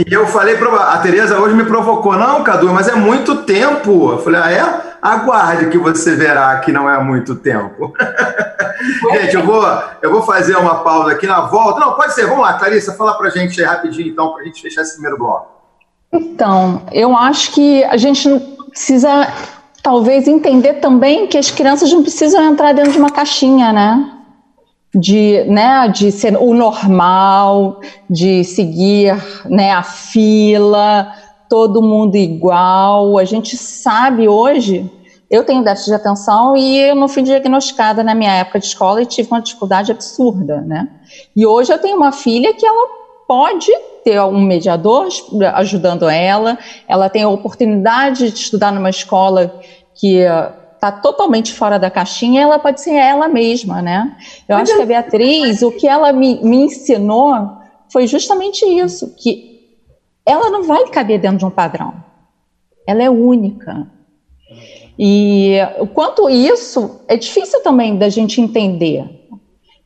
E 0.06 0.12
eu 0.12 0.26
falei 0.26 0.56
para 0.56 0.92
a 0.92 0.98
Tereza 0.98 1.40
hoje 1.40 1.54
me 1.54 1.64
provocou, 1.64 2.16
não, 2.16 2.44
Cadu, 2.44 2.72
mas 2.72 2.88
é 2.88 2.94
muito 2.94 3.42
tempo. 3.42 4.12
Eu 4.12 4.18
falei, 4.18 4.40
ah, 4.40 4.52
é? 4.52 4.92
Aguarde 5.02 5.68
que 5.68 5.78
você 5.78 6.14
verá 6.14 6.56
que 6.60 6.70
não 6.70 6.88
é 6.88 7.02
muito 7.02 7.34
tempo. 7.34 7.92
gente, 9.12 9.34
eu 9.34 9.44
vou, 9.44 9.64
eu 10.00 10.10
vou 10.12 10.22
fazer 10.22 10.56
uma 10.56 10.84
pausa 10.84 11.12
aqui 11.12 11.26
na 11.26 11.40
volta. 11.40 11.80
Não, 11.80 11.94
pode 11.94 12.14
ser, 12.14 12.26
vamos 12.26 12.42
lá, 12.42 12.54
Clarissa, 12.54 12.94
fala 12.94 13.18
para 13.18 13.26
a 13.26 13.30
gente 13.30 13.60
aí 13.60 13.66
rapidinho, 13.66 14.08
então, 14.08 14.32
para 14.32 14.42
a 14.42 14.44
gente 14.44 14.62
fechar 14.62 14.82
esse 14.82 14.92
primeiro 14.92 15.18
bloco. 15.18 15.50
Então, 16.12 16.82
eu 16.92 17.16
acho 17.16 17.52
que 17.52 17.82
a 17.84 17.96
gente 17.96 18.28
não 18.28 18.38
precisa 18.68 19.26
talvez 19.82 20.28
entender 20.28 20.74
também 20.74 21.26
que 21.26 21.36
as 21.36 21.50
crianças 21.50 21.92
não 21.92 22.02
precisam 22.02 22.42
entrar 22.44 22.72
dentro 22.72 22.92
de 22.92 22.98
uma 22.98 23.10
caixinha, 23.10 23.72
né? 23.72 24.18
De, 24.94 25.44
né, 25.44 25.88
de 25.88 26.12
ser 26.12 26.36
o 26.36 26.52
normal, 26.52 27.80
de 28.10 28.44
seguir 28.44 29.16
né, 29.46 29.72
a 29.72 29.82
fila, 29.82 31.10
todo 31.48 31.80
mundo 31.80 32.14
igual. 32.14 33.18
A 33.18 33.24
gente 33.24 33.56
sabe 33.56 34.28
hoje, 34.28 34.90
eu 35.30 35.44
tenho 35.44 35.64
déficit 35.64 35.88
de 35.88 35.94
atenção 35.94 36.54
e 36.54 36.78
eu 36.78 36.94
não 36.94 37.08
fui 37.08 37.22
diagnosticada 37.22 38.04
na 38.04 38.14
minha 38.14 38.32
época 38.32 38.60
de 38.60 38.66
escola 38.66 39.00
e 39.00 39.06
tive 39.06 39.30
uma 39.30 39.40
dificuldade 39.40 39.90
absurda, 39.90 40.60
né? 40.60 40.88
E 41.34 41.46
hoje 41.46 41.72
eu 41.72 41.78
tenho 41.78 41.96
uma 41.96 42.12
filha 42.12 42.52
que 42.52 42.66
ela 42.66 43.01
pode 43.32 43.72
ter 44.04 44.20
um 44.20 44.42
mediador 44.42 45.08
ajudando 45.54 46.06
ela, 46.06 46.58
ela 46.86 47.08
tem 47.08 47.22
a 47.22 47.30
oportunidade 47.30 48.30
de 48.30 48.38
estudar 48.38 48.70
numa 48.70 48.90
escola 48.90 49.58
que 49.94 50.18
está 50.74 50.92
totalmente 50.92 51.50
fora 51.50 51.78
da 51.78 51.90
caixinha, 51.90 52.42
ela 52.42 52.58
pode 52.58 52.82
ser 52.82 52.92
ela 52.92 53.28
mesma, 53.28 53.80
né? 53.80 54.14
Eu 54.46 54.54
acho 54.58 54.76
que 54.76 54.82
a 54.82 54.84
Beatriz, 54.84 55.62
o 55.62 55.72
que 55.72 55.88
ela 55.88 56.12
me, 56.12 56.44
me 56.44 56.64
ensinou 56.64 57.32
foi 57.90 58.06
justamente 58.06 58.66
isso, 58.66 59.14
que 59.16 59.78
ela 60.26 60.50
não 60.50 60.64
vai 60.64 60.88
caber 60.88 61.18
dentro 61.18 61.38
de 61.38 61.46
um 61.46 61.50
padrão. 61.50 61.94
Ela 62.86 63.02
é 63.02 63.08
única. 63.08 63.86
E 64.98 65.56
o 65.78 65.86
quanto 65.86 66.28
isso 66.28 67.00
é 67.08 67.16
difícil 67.16 67.62
também 67.62 67.96
da 67.96 68.10
gente 68.10 68.42
entender. 68.42 69.21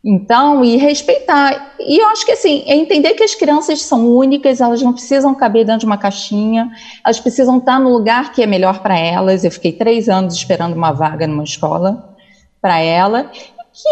Então, 0.09 0.65
e 0.65 0.77
respeitar. 0.77 1.75
E 1.81 2.01
eu 2.01 2.07
acho 2.07 2.25
que 2.25 2.31
assim, 2.31 2.63
é 2.69 2.77
entender 2.77 3.15
que 3.15 3.25
as 3.25 3.35
crianças 3.35 3.83
são 3.83 4.07
únicas, 4.09 4.61
elas 4.61 4.81
não 4.81 4.93
precisam 4.93 5.35
caber 5.35 5.65
dentro 5.65 5.81
de 5.81 5.87
uma 5.87 5.99
caixinha, 5.99 6.71
elas 7.05 7.19
precisam 7.19 7.59
estar 7.59 7.81
no 7.81 7.91
lugar 7.91 8.33
que 8.33 8.41
é 8.41 8.47
melhor 8.47 8.79
para 8.79 8.97
elas. 8.97 9.43
Eu 9.43 9.51
fiquei 9.51 9.73
três 9.73 10.09
anos 10.09 10.35
esperando 10.35 10.75
uma 10.77 10.93
vaga 10.93 11.27
numa 11.27 11.43
escola 11.43 12.15
para 12.63 12.79
ela, 12.79 13.25
que 13.25 13.89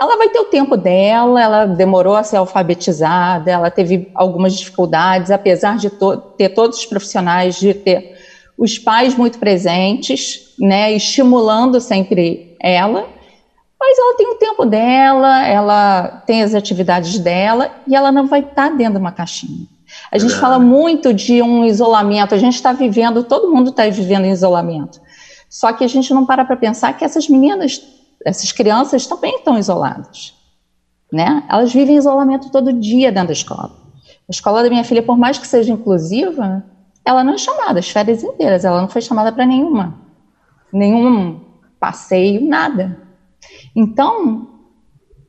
ela 0.00 0.16
vai 0.16 0.28
ter 0.30 0.40
o 0.40 0.46
tempo 0.46 0.76
dela, 0.76 1.40
ela 1.40 1.66
demorou 1.66 2.16
a 2.16 2.24
ser 2.24 2.38
alfabetizada, 2.38 3.48
ela 3.48 3.70
teve 3.70 4.10
algumas 4.12 4.54
dificuldades, 4.54 5.30
apesar 5.30 5.76
de 5.76 5.88
to 5.88 6.16
ter 6.36 6.48
todos 6.48 6.78
os 6.78 6.86
profissionais, 6.86 7.60
de 7.60 7.74
ter 7.74 8.18
os 8.58 8.76
pais 8.76 9.14
muito 9.14 9.38
presentes, 9.38 10.52
né, 10.58 10.92
estimulando 10.92 11.80
sempre 11.80 12.56
ela 12.60 13.19
mas 13.80 13.98
ela 13.98 14.14
tem 14.14 14.28
o 14.28 14.34
tempo 14.34 14.66
dela, 14.66 15.46
ela 15.46 16.22
tem 16.26 16.42
as 16.42 16.54
atividades 16.54 17.18
dela 17.18 17.70
e 17.86 17.96
ela 17.96 18.12
não 18.12 18.26
vai 18.26 18.40
estar 18.40 18.68
dentro 18.76 18.94
de 18.94 18.98
uma 19.00 19.10
caixinha. 19.10 19.66
A 20.12 20.18
gente 20.18 20.34
fala 20.34 20.58
muito 20.58 21.14
de 21.14 21.40
um 21.40 21.64
isolamento, 21.64 22.34
a 22.34 22.38
gente 22.38 22.54
está 22.54 22.72
vivendo, 22.72 23.24
todo 23.24 23.50
mundo 23.50 23.70
está 23.70 23.88
vivendo 23.88 24.26
em 24.26 24.30
isolamento. 24.30 25.00
Só 25.48 25.72
que 25.72 25.82
a 25.82 25.88
gente 25.88 26.12
não 26.12 26.26
para 26.26 26.44
para 26.44 26.56
pensar 26.56 26.92
que 26.92 27.04
essas 27.04 27.28
meninas, 27.28 27.82
essas 28.24 28.52
crianças 28.52 29.06
também 29.06 29.36
estão 29.36 29.58
isoladas. 29.58 30.34
Né? 31.10 31.42
Elas 31.48 31.72
vivem 31.72 31.96
em 31.96 31.98
isolamento 31.98 32.50
todo 32.50 32.72
dia 32.74 33.10
dentro 33.10 33.28
da 33.28 33.32
escola. 33.32 33.72
A 34.28 34.30
escola 34.30 34.62
da 34.62 34.68
minha 34.68 34.84
filha, 34.84 35.02
por 35.02 35.16
mais 35.16 35.38
que 35.38 35.46
seja 35.46 35.72
inclusiva, 35.72 36.62
ela 37.04 37.24
não 37.24 37.32
é 37.32 37.38
chamada 37.38 37.80
as 37.80 37.88
férias 37.88 38.22
inteiras, 38.22 38.64
ela 38.64 38.80
não 38.80 38.88
foi 38.88 39.00
chamada 39.00 39.32
para 39.32 39.46
nenhuma. 39.46 39.94
Nenhum 40.72 41.40
passeio, 41.80 42.46
nada. 42.46 43.09
Então, 43.74 44.48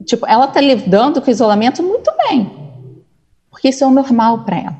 tipo, 0.06 0.26
ela 0.28 0.46
está 0.46 0.60
lidando 0.60 1.22
com 1.22 1.28
o 1.28 1.32
isolamento 1.32 1.84
muito 1.84 2.12
bem, 2.28 2.52
porque 3.50 3.70
isso 3.70 3.84
é 3.84 3.88
o 3.88 3.92
normal 3.92 4.44
para 4.44 4.58
ela. 4.58 4.78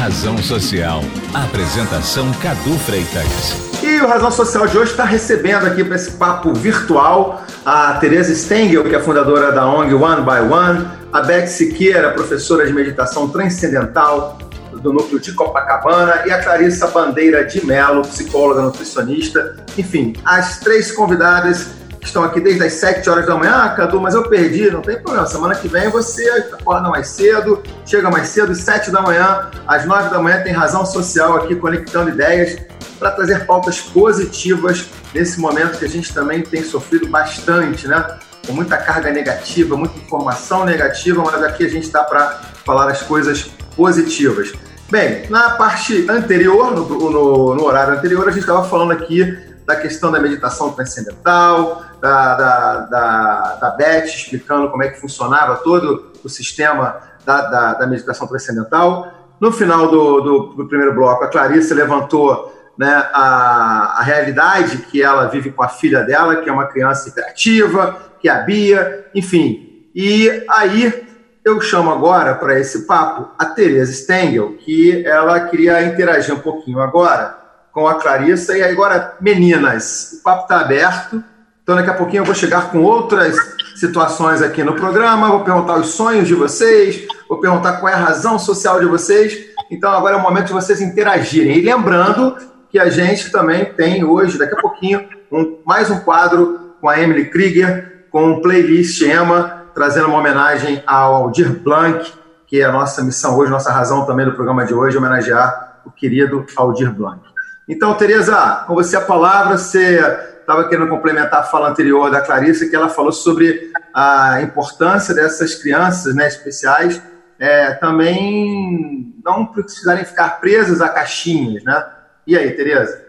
Razão 0.00 0.38
Social. 0.38 1.00
Apresentação 1.34 2.32
Cadu 2.40 2.72
Freitas. 2.78 3.70
E 3.82 4.00
o 4.00 4.06
Razão 4.06 4.30
Social 4.30 4.66
de 4.66 4.78
hoje 4.78 4.92
está 4.92 5.04
recebendo 5.04 5.66
aqui 5.66 5.84
para 5.84 5.96
esse 5.96 6.12
papo 6.12 6.54
virtual 6.54 7.42
a 7.66 7.94
Teresa 7.94 8.34
Stengel, 8.34 8.84
que 8.84 8.94
é 8.94 9.00
fundadora 9.00 9.52
da 9.52 9.66
ONG 9.66 9.92
One 9.92 10.22
by 10.22 10.54
One, 10.54 10.88
a 11.12 11.20
Beth 11.20 11.48
Siqueira, 11.48 12.12
professora 12.12 12.66
de 12.66 12.72
meditação 12.72 13.28
transcendental 13.28 14.38
do 14.72 14.92
núcleo 14.92 15.20
de 15.20 15.32
Copacabana, 15.34 16.22
e 16.26 16.30
a 16.30 16.42
Clarissa 16.42 16.86
Bandeira 16.86 17.44
de 17.44 17.64
Mello, 17.66 18.02
psicóloga 18.02 18.62
nutricionista. 18.62 19.56
Enfim, 19.76 20.14
as 20.24 20.60
três 20.60 20.92
convidadas 20.92 21.79
estão 22.02 22.24
aqui 22.24 22.40
desde 22.40 22.64
as 22.64 22.72
7 22.74 23.08
horas 23.08 23.26
da 23.26 23.36
manhã. 23.36 23.62
Ah, 23.64 23.68
Cadu, 23.70 24.00
mas 24.00 24.14
eu 24.14 24.22
perdi, 24.28 24.70
não 24.70 24.80
tem 24.80 24.96
problema. 24.96 25.26
Semana 25.26 25.54
que 25.54 25.68
vem 25.68 25.88
você 25.88 26.28
acorda 26.52 26.88
mais 26.88 27.08
cedo, 27.08 27.62
chega 27.84 28.10
mais 28.10 28.28
cedo, 28.28 28.52
às 28.52 28.58
7 28.58 28.90
da 28.90 29.02
manhã, 29.02 29.50
às 29.66 29.84
9 29.84 30.10
da 30.10 30.18
manhã 30.18 30.42
tem 30.42 30.52
razão 30.52 30.84
social 30.84 31.36
aqui 31.36 31.54
conectando 31.54 32.10
ideias 32.10 32.58
para 32.98 33.10
trazer 33.12 33.46
pautas 33.46 33.80
positivas 33.80 34.86
nesse 35.14 35.40
momento 35.40 35.78
que 35.78 35.84
a 35.84 35.88
gente 35.88 36.12
também 36.12 36.42
tem 36.42 36.62
sofrido 36.62 37.08
bastante, 37.08 37.88
né? 37.88 38.18
Com 38.46 38.52
muita 38.52 38.76
carga 38.76 39.10
negativa, 39.10 39.76
muita 39.76 39.98
informação 39.98 40.64
negativa, 40.64 41.22
mas 41.24 41.42
aqui 41.42 41.64
a 41.64 41.68
gente 41.68 41.84
está 41.84 42.04
para 42.04 42.40
falar 42.64 42.90
as 42.90 43.02
coisas 43.02 43.50
positivas. 43.76 44.52
Bem, 44.90 45.28
na 45.30 45.50
parte 45.50 46.04
anterior, 46.10 46.74
no, 46.74 46.86
no, 46.88 47.54
no 47.54 47.64
horário 47.64 47.94
anterior, 47.94 48.26
a 48.28 48.32
gente 48.32 48.40
estava 48.40 48.68
falando 48.68 48.92
aqui 48.92 49.49
da 49.66 49.76
questão 49.76 50.10
da 50.10 50.20
meditação 50.20 50.72
transcendental, 50.72 51.82
da, 52.00 52.34
da, 52.34 52.76
da, 52.86 53.54
da 53.60 53.70
Beth 53.70 54.06
explicando 54.06 54.70
como 54.70 54.82
é 54.82 54.88
que 54.88 55.00
funcionava 55.00 55.56
todo 55.56 56.12
o 56.24 56.28
sistema 56.28 57.00
da, 57.24 57.42
da, 57.42 57.74
da 57.74 57.86
meditação 57.86 58.26
transcendental. 58.26 59.12
No 59.40 59.52
final 59.52 59.88
do, 59.88 60.20
do, 60.20 60.38
do, 60.54 60.66
primeiro 60.66 60.94
bloco, 60.94 61.24
a 61.24 61.28
Clarice 61.28 61.72
levantou 61.72 62.54
né, 62.76 62.92
a, 63.12 63.98
a 63.98 64.02
realidade 64.02 64.78
que 64.78 65.02
ela 65.02 65.26
vive 65.26 65.50
com 65.50 65.62
a 65.62 65.68
filha 65.68 66.02
dela, 66.02 66.36
que 66.36 66.48
é 66.48 66.52
uma 66.52 66.66
criança 66.66 67.08
hiperativa, 67.08 67.96
que 68.20 68.28
é 68.28 68.32
a 68.32 68.40
Bia, 68.40 69.06
enfim. 69.14 69.88
E 69.94 70.44
aí 70.48 71.06
eu 71.44 71.60
chamo 71.60 71.90
agora 71.90 72.34
para 72.34 72.58
esse 72.58 72.86
papo 72.86 73.30
a 73.38 73.46
Tereza 73.46 73.92
Stengel, 73.92 74.56
que 74.58 75.04
ela 75.06 75.40
queria 75.40 75.82
interagir 75.84 76.34
um 76.34 76.40
pouquinho 76.40 76.80
agora 76.80 77.39
com 77.72 77.86
a 77.86 77.94
Clarissa. 77.94 78.56
E 78.56 78.62
agora, 78.62 79.16
meninas, 79.20 80.18
o 80.18 80.22
papo 80.22 80.42
está 80.42 80.60
aberto. 80.60 81.22
Então, 81.62 81.76
daqui 81.76 81.90
a 81.90 81.94
pouquinho 81.94 82.22
eu 82.22 82.24
vou 82.24 82.34
chegar 82.34 82.70
com 82.70 82.82
outras 82.82 83.36
situações 83.76 84.42
aqui 84.42 84.64
no 84.64 84.74
programa. 84.74 85.28
Vou 85.28 85.44
perguntar 85.44 85.76
os 85.76 85.90
sonhos 85.90 86.26
de 86.26 86.34
vocês, 86.34 87.06
vou 87.28 87.38
perguntar 87.38 87.74
qual 87.74 87.92
é 87.92 87.94
a 87.94 87.98
razão 87.98 88.38
social 88.38 88.80
de 88.80 88.86
vocês. 88.86 89.38
Então, 89.70 89.90
agora 89.92 90.16
é 90.16 90.18
o 90.18 90.22
momento 90.22 90.48
de 90.48 90.52
vocês 90.52 90.80
interagirem. 90.80 91.58
E 91.58 91.62
lembrando 91.62 92.36
que 92.70 92.78
a 92.78 92.88
gente 92.88 93.30
também 93.30 93.64
tem 93.64 94.04
hoje, 94.04 94.38
daqui 94.38 94.54
a 94.54 94.60
pouquinho, 94.60 95.08
um, 95.30 95.58
mais 95.64 95.90
um 95.90 96.00
quadro 96.00 96.74
com 96.80 96.88
a 96.88 97.00
Emily 97.00 97.26
Krieger, 97.26 98.06
com 98.10 98.26
um 98.26 98.40
playlist 98.40 99.00
Emma, 99.02 99.66
trazendo 99.74 100.08
uma 100.08 100.18
homenagem 100.18 100.82
ao 100.86 101.14
Aldir 101.14 101.52
Blanc, 101.60 102.12
que 102.46 102.60
é 102.60 102.64
a 102.64 102.72
nossa 102.72 103.02
missão 103.02 103.38
hoje, 103.38 103.50
nossa 103.50 103.70
razão 103.70 104.04
também 104.04 104.26
do 104.26 104.32
programa 104.32 104.64
de 104.64 104.74
hoje, 104.74 104.98
homenagear 104.98 105.80
o 105.84 105.90
querido 105.90 106.44
Aldir 106.56 106.92
Blanc. 106.92 107.29
Então, 107.70 107.94
Tereza, 107.94 108.64
com 108.66 108.74
você 108.74 108.96
a 108.96 109.00
palavra, 109.00 109.56
você 109.56 110.00
estava 110.40 110.68
querendo 110.68 110.88
complementar 110.88 111.40
a 111.40 111.44
fala 111.44 111.70
anterior 111.70 112.10
da 112.10 112.20
Clarice, 112.20 112.68
que 112.68 112.74
ela 112.74 112.88
falou 112.88 113.12
sobre 113.12 113.70
a 113.94 114.42
importância 114.42 115.14
dessas 115.14 115.54
crianças 115.54 116.12
né, 116.12 116.26
especiais 116.26 117.00
é, 117.38 117.72
também 117.74 119.14
não 119.24 119.46
precisarem 119.46 120.04
ficar 120.04 120.40
presas 120.40 120.80
a 120.80 120.88
caixinhas, 120.88 121.62
né? 121.62 121.86
E 122.26 122.36
aí, 122.36 122.50
Tereza? 122.50 123.06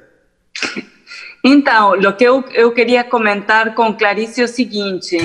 Então, 1.44 1.94
o 1.94 2.14
que 2.14 2.24
eu, 2.24 2.46
eu 2.54 2.72
queria 2.72 3.04
comentar 3.04 3.74
com 3.74 3.98
Clarice 3.98 4.42
é 4.42 4.46
o 4.46 4.48
seguinte: 4.48 5.18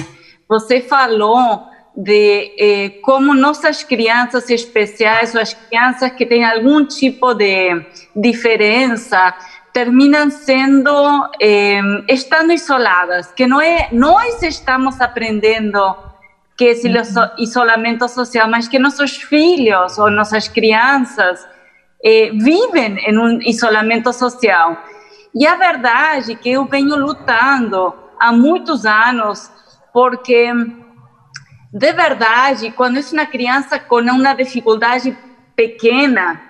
você 0.49 0.81
falou 0.81 1.69
de 1.97 2.53
eh, 2.59 2.91
como 3.03 3.35
nossas 3.35 3.83
crianças 3.83 4.51
especiais 4.51 5.35
ou 5.35 5.41
as 5.41 5.55
crianças 5.55 6.13
que 6.13 6.27
têm 6.27 6.45
algum 6.45 6.85
tipo 6.85 7.33
de 7.33 7.83
diferença 8.15 9.35
terminam 9.73 10.31
sendo 10.31 10.91
eh, 11.41 11.81
estando 12.09 12.53
isoladas, 12.53 13.33
que 13.33 13.47
não 13.47 13.61
é 13.61 13.89
nós 13.93 14.43
estamos 14.43 15.01
aprendendo 15.01 15.97
que 16.57 16.65
esse 16.65 16.91
isolamento 17.39 18.09
social, 18.09 18.49
mas 18.49 18.69
que 18.69 18.79
nossos 18.79 19.17
filhos 19.17 19.99
ou 19.99 20.11
nossas 20.11 20.49
crianças 20.49 21.47
eh, 22.05 22.31
vivem 22.33 22.99
em 23.07 23.19
um 23.19 23.41
isolamento 23.43 24.13
social. 24.13 24.77
E 25.35 25.47
a 25.47 25.57
verdade 25.57 26.33
é 26.33 26.35
que 26.35 26.51
eu 26.51 26.65
venho 26.65 26.97
lutando 26.97 27.95
há 28.19 28.33
muitos 28.33 28.87
anos 28.87 29.51
porque 29.93 30.51
de 31.73 31.93
verdade, 31.93 32.71
quando 32.71 32.99
é 32.99 33.03
uma 33.13 33.27
criança 33.27 33.79
com 33.79 34.01
uma 34.01 34.35
dificuldade 34.35 35.17
pequena 35.55 36.41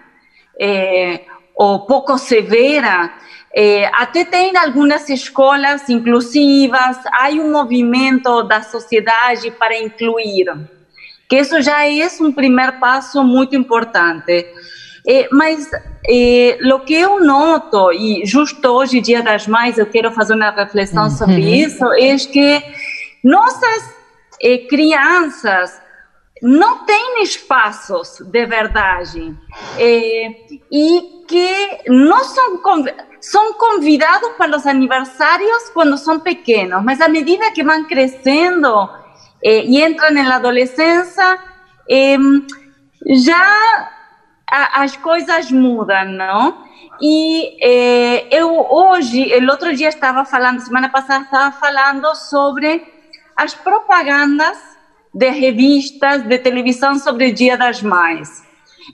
é, 0.61 1.23
ou 1.55 1.87
pouco 1.87 2.19
severa, 2.19 3.13
é, 3.55 3.87
até 3.95 4.25
tem 4.25 4.57
algumas 4.57 5.09
escolas 5.09 5.89
inclusivas, 5.89 6.99
há 7.13 7.31
um 7.31 7.51
movimento 7.51 8.43
da 8.43 8.63
sociedade 8.63 9.51
para 9.53 9.79
incluir, 9.79 10.47
que 11.29 11.37
isso 11.37 11.61
já 11.63 11.87
é 11.87 12.07
um 12.21 12.33
primeiro 12.33 12.75
passo 12.75 13.25
muito 13.25 13.57
importante. 13.57 14.47
É, 15.09 15.29
mas 15.31 15.71
é, 16.07 16.59
o 16.75 16.81
que 16.81 16.95
eu 16.95 17.25
noto, 17.25 17.93
e 17.93 18.27
justo 18.27 18.69
hoje, 18.69 19.01
Dia 19.01 19.23
das 19.23 19.47
Mães, 19.47 19.79
eu 19.79 19.87
quero 19.87 20.11
fazer 20.11 20.35
uma 20.35 20.51
reflexão 20.51 21.09
sobre 21.09 21.43
uhum. 21.43 21.55
isso, 21.55 21.93
é 21.93 22.17
que 22.17 22.63
nossas 23.23 23.96
e 24.41 24.59
crianças 24.67 25.81
não 26.43 26.85
têm 26.85 27.23
espaços 27.23 28.21
de 28.21 28.47
verdade 28.47 29.35
e, 29.79 30.61
e 30.71 31.25
que 31.27 31.79
não 31.89 32.23
são, 32.25 32.61
são 33.21 33.55
convidados 33.55 34.31
para 34.37 34.57
os 34.57 34.67
aniversários 34.67 35.71
quando 35.71 35.97
são 35.97 36.21
pequenos, 36.21 36.85
mas 36.85 37.01
à 37.01 37.09
medida 37.09 37.51
que 37.51 37.65
vão 37.65 37.85
crescendo 37.85 38.89
e 39.43 39.83
entram 39.83 40.13
na 40.13 40.37
adolescência, 40.37 41.39
já 43.09 43.91
as 44.47 44.97
coisas 44.97 45.51
mudam, 45.51 46.05
não? 46.07 46.65
E 47.01 47.57
eu 48.31 48.67
hoje, 48.71 49.33
o 49.39 49.51
outro 49.51 49.75
dia 49.75 49.89
estava 49.89 50.25
falando, 50.25 50.61
semana 50.61 50.89
passada 50.89 51.25
estava 51.25 51.53
falando 51.53 52.15
sobre 52.15 52.96
as 53.37 53.55
propagandas 53.55 54.57
de 55.13 55.31
revistas 55.31 56.23
de 56.23 56.39
televisão 56.39 56.99
sobre 56.99 57.29
o 57.29 57.35
Dia 57.35 57.57
das 57.57 57.83
Mães. 57.83 58.45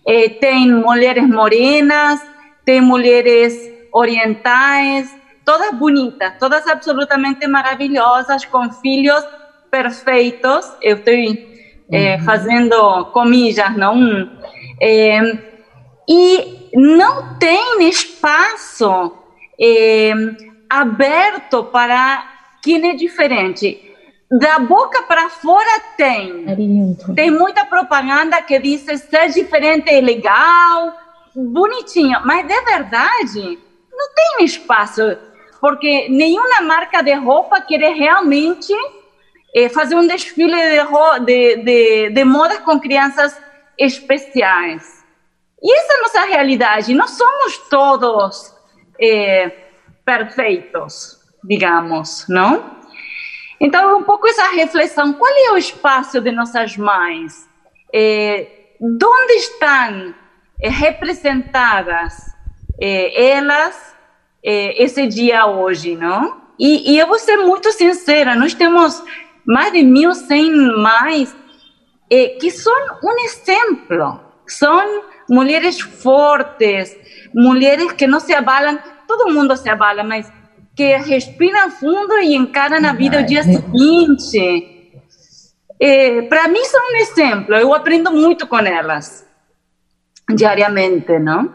Eh, 0.07 0.29
tem 0.29 0.71
mulheres 0.71 1.29
morenas, 1.29 2.21
tem 2.65 2.81
mulheres 2.81 3.55
orientais, 3.93 5.15
todas 5.45 5.75
bonitas, 5.75 6.35
todas 6.39 6.67
absolutamente 6.67 7.47
maravilhosas, 7.47 8.45
com 8.45 8.71
filhos 8.73 9.25
perfeitos. 9.71 10.73
Eu 10.81 10.97
estou 10.97 11.15
uhum. 11.15 12.25
fazendo 12.25 13.07
comillas, 13.07 13.77
não? 13.77 14.31
Eh, 14.81 15.39
e 16.09 16.69
não 16.75 17.39
tem 17.39 17.89
espaço 17.89 19.13
aberto 20.69 21.65
para 21.65 22.29
quem 22.63 22.91
é 22.91 22.95
diferente 22.95 23.92
da 24.39 24.59
boca 24.59 25.03
para 25.03 25.29
fora 25.29 25.81
tem. 25.97 26.45
É 26.49 27.15
tem 27.15 27.31
muita 27.31 27.67
propaganda 27.67 28.41
que 28.41 28.59
diz 28.59 28.81
ser 28.81 29.29
diferente 29.29 29.91
é 29.91 30.01
legal, 30.01 30.97
bonitinho, 31.35 32.19
mas 32.25 32.47
de 32.47 32.61
verdade 32.63 33.59
não 33.91 34.15
tem 34.15 34.45
espaço, 34.45 35.03
porque 35.61 36.09
nenhuma 36.09 36.63
marca 36.63 37.03
de 37.03 37.13
roupa 37.13 37.61
quer 37.61 37.81
realmente 37.93 38.73
é, 39.55 39.69
fazer 39.69 39.95
um 39.97 40.07
desfile 40.07 40.55
de, 40.55 41.25
de, 41.25 41.57
de, 41.63 42.11
de 42.11 42.25
moda 42.25 42.59
com 42.61 42.81
crianças 42.81 43.39
especiais. 43.79 45.05
E 45.63 45.79
essa 45.79 45.93
é 45.93 45.97
a 45.97 46.03
nossa 46.03 46.21
realidade. 46.23 46.95
Não 46.95 47.07
somos 47.07 47.59
todos 47.69 48.53
é, 49.01 49.53
perfeitos, 50.05 51.19
digamos, 51.45 52.27
não? 52.29 52.82
Então, 53.63 53.97
um 53.97 54.03
pouco 54.03 54.27
essa 54.27 54.49
reflexão: 54.49 55.13
qual 55.13 55.33
é 55.33 55.53
o 55.53 55.57
espaço 55.57 56.21
de 56.21 56.33
nossas 56.33 56.77
mães? 56.77 57.49
É, 57.95 58.47
onde 58.81 59.33
estão 59.35 60.13
é, 60.61 60.69
representadas 60.69 62.15
é, 62.81 63.35
elas 63.35 63.95
é, 64.45 64.83
esse 64.83 65.07
dia 65.07 65.47
hoje, 65.47 65.95
não? 65.95 66.43
E, 66.59 66.93
e, 66.93 66.99
eu 66.99 67.07
vou 67.07 67.21
ser 67.21 67.37
muito 67.37 67.71
sincera: 67.71 68.35
nós 68.35 68.53
temos 68.53 69.01
mais 69.47 69.73
de 69.73 69.79
1.100 69.79 70.77
mães 70.77 71.37
é, 72.11 72.31
que 72.41 72.51
são 72.51 72.75
um 73.05 73.25
exemplo. 73.25 74.21
São 74.45 75.05
mulheres 75.31 75.81
fortes, 75.81 76.97
mulheres 77.33 77.93
que 77.93 78.09
não 78.09 78.19
se 78.19 78.35
abalam. 78.35 78.77
Todo 79.07 79.33
mundo 79.33 79.57
se 79.57 79.69
abala, 79.69 80.03
mas 80.03 80.31
que 80.75 80.97
respiram 80.97 81.71
fundo 81.71 82.19
e 82.19 82.35
encaram 82.35 82.81
na 82.81 82.93
vida 82.93 83.21
o 83.21 83.27
dia 83.27 83.43
seguinte. 83.43 84.97
É, 85.79 86.23
Para 86.23 86.49
mim 86.49 86.65
são 86.65 86.81
um 86.81 86.97
exemplo, 86.97 87.55
eu 87.55 87.75
aprendo 87.75 88.11
muito 88.13 88.47
com 88.47 88.59
elas, 88.59 89.27
diariamente, 90.35 91.19
não? 91.19 91.53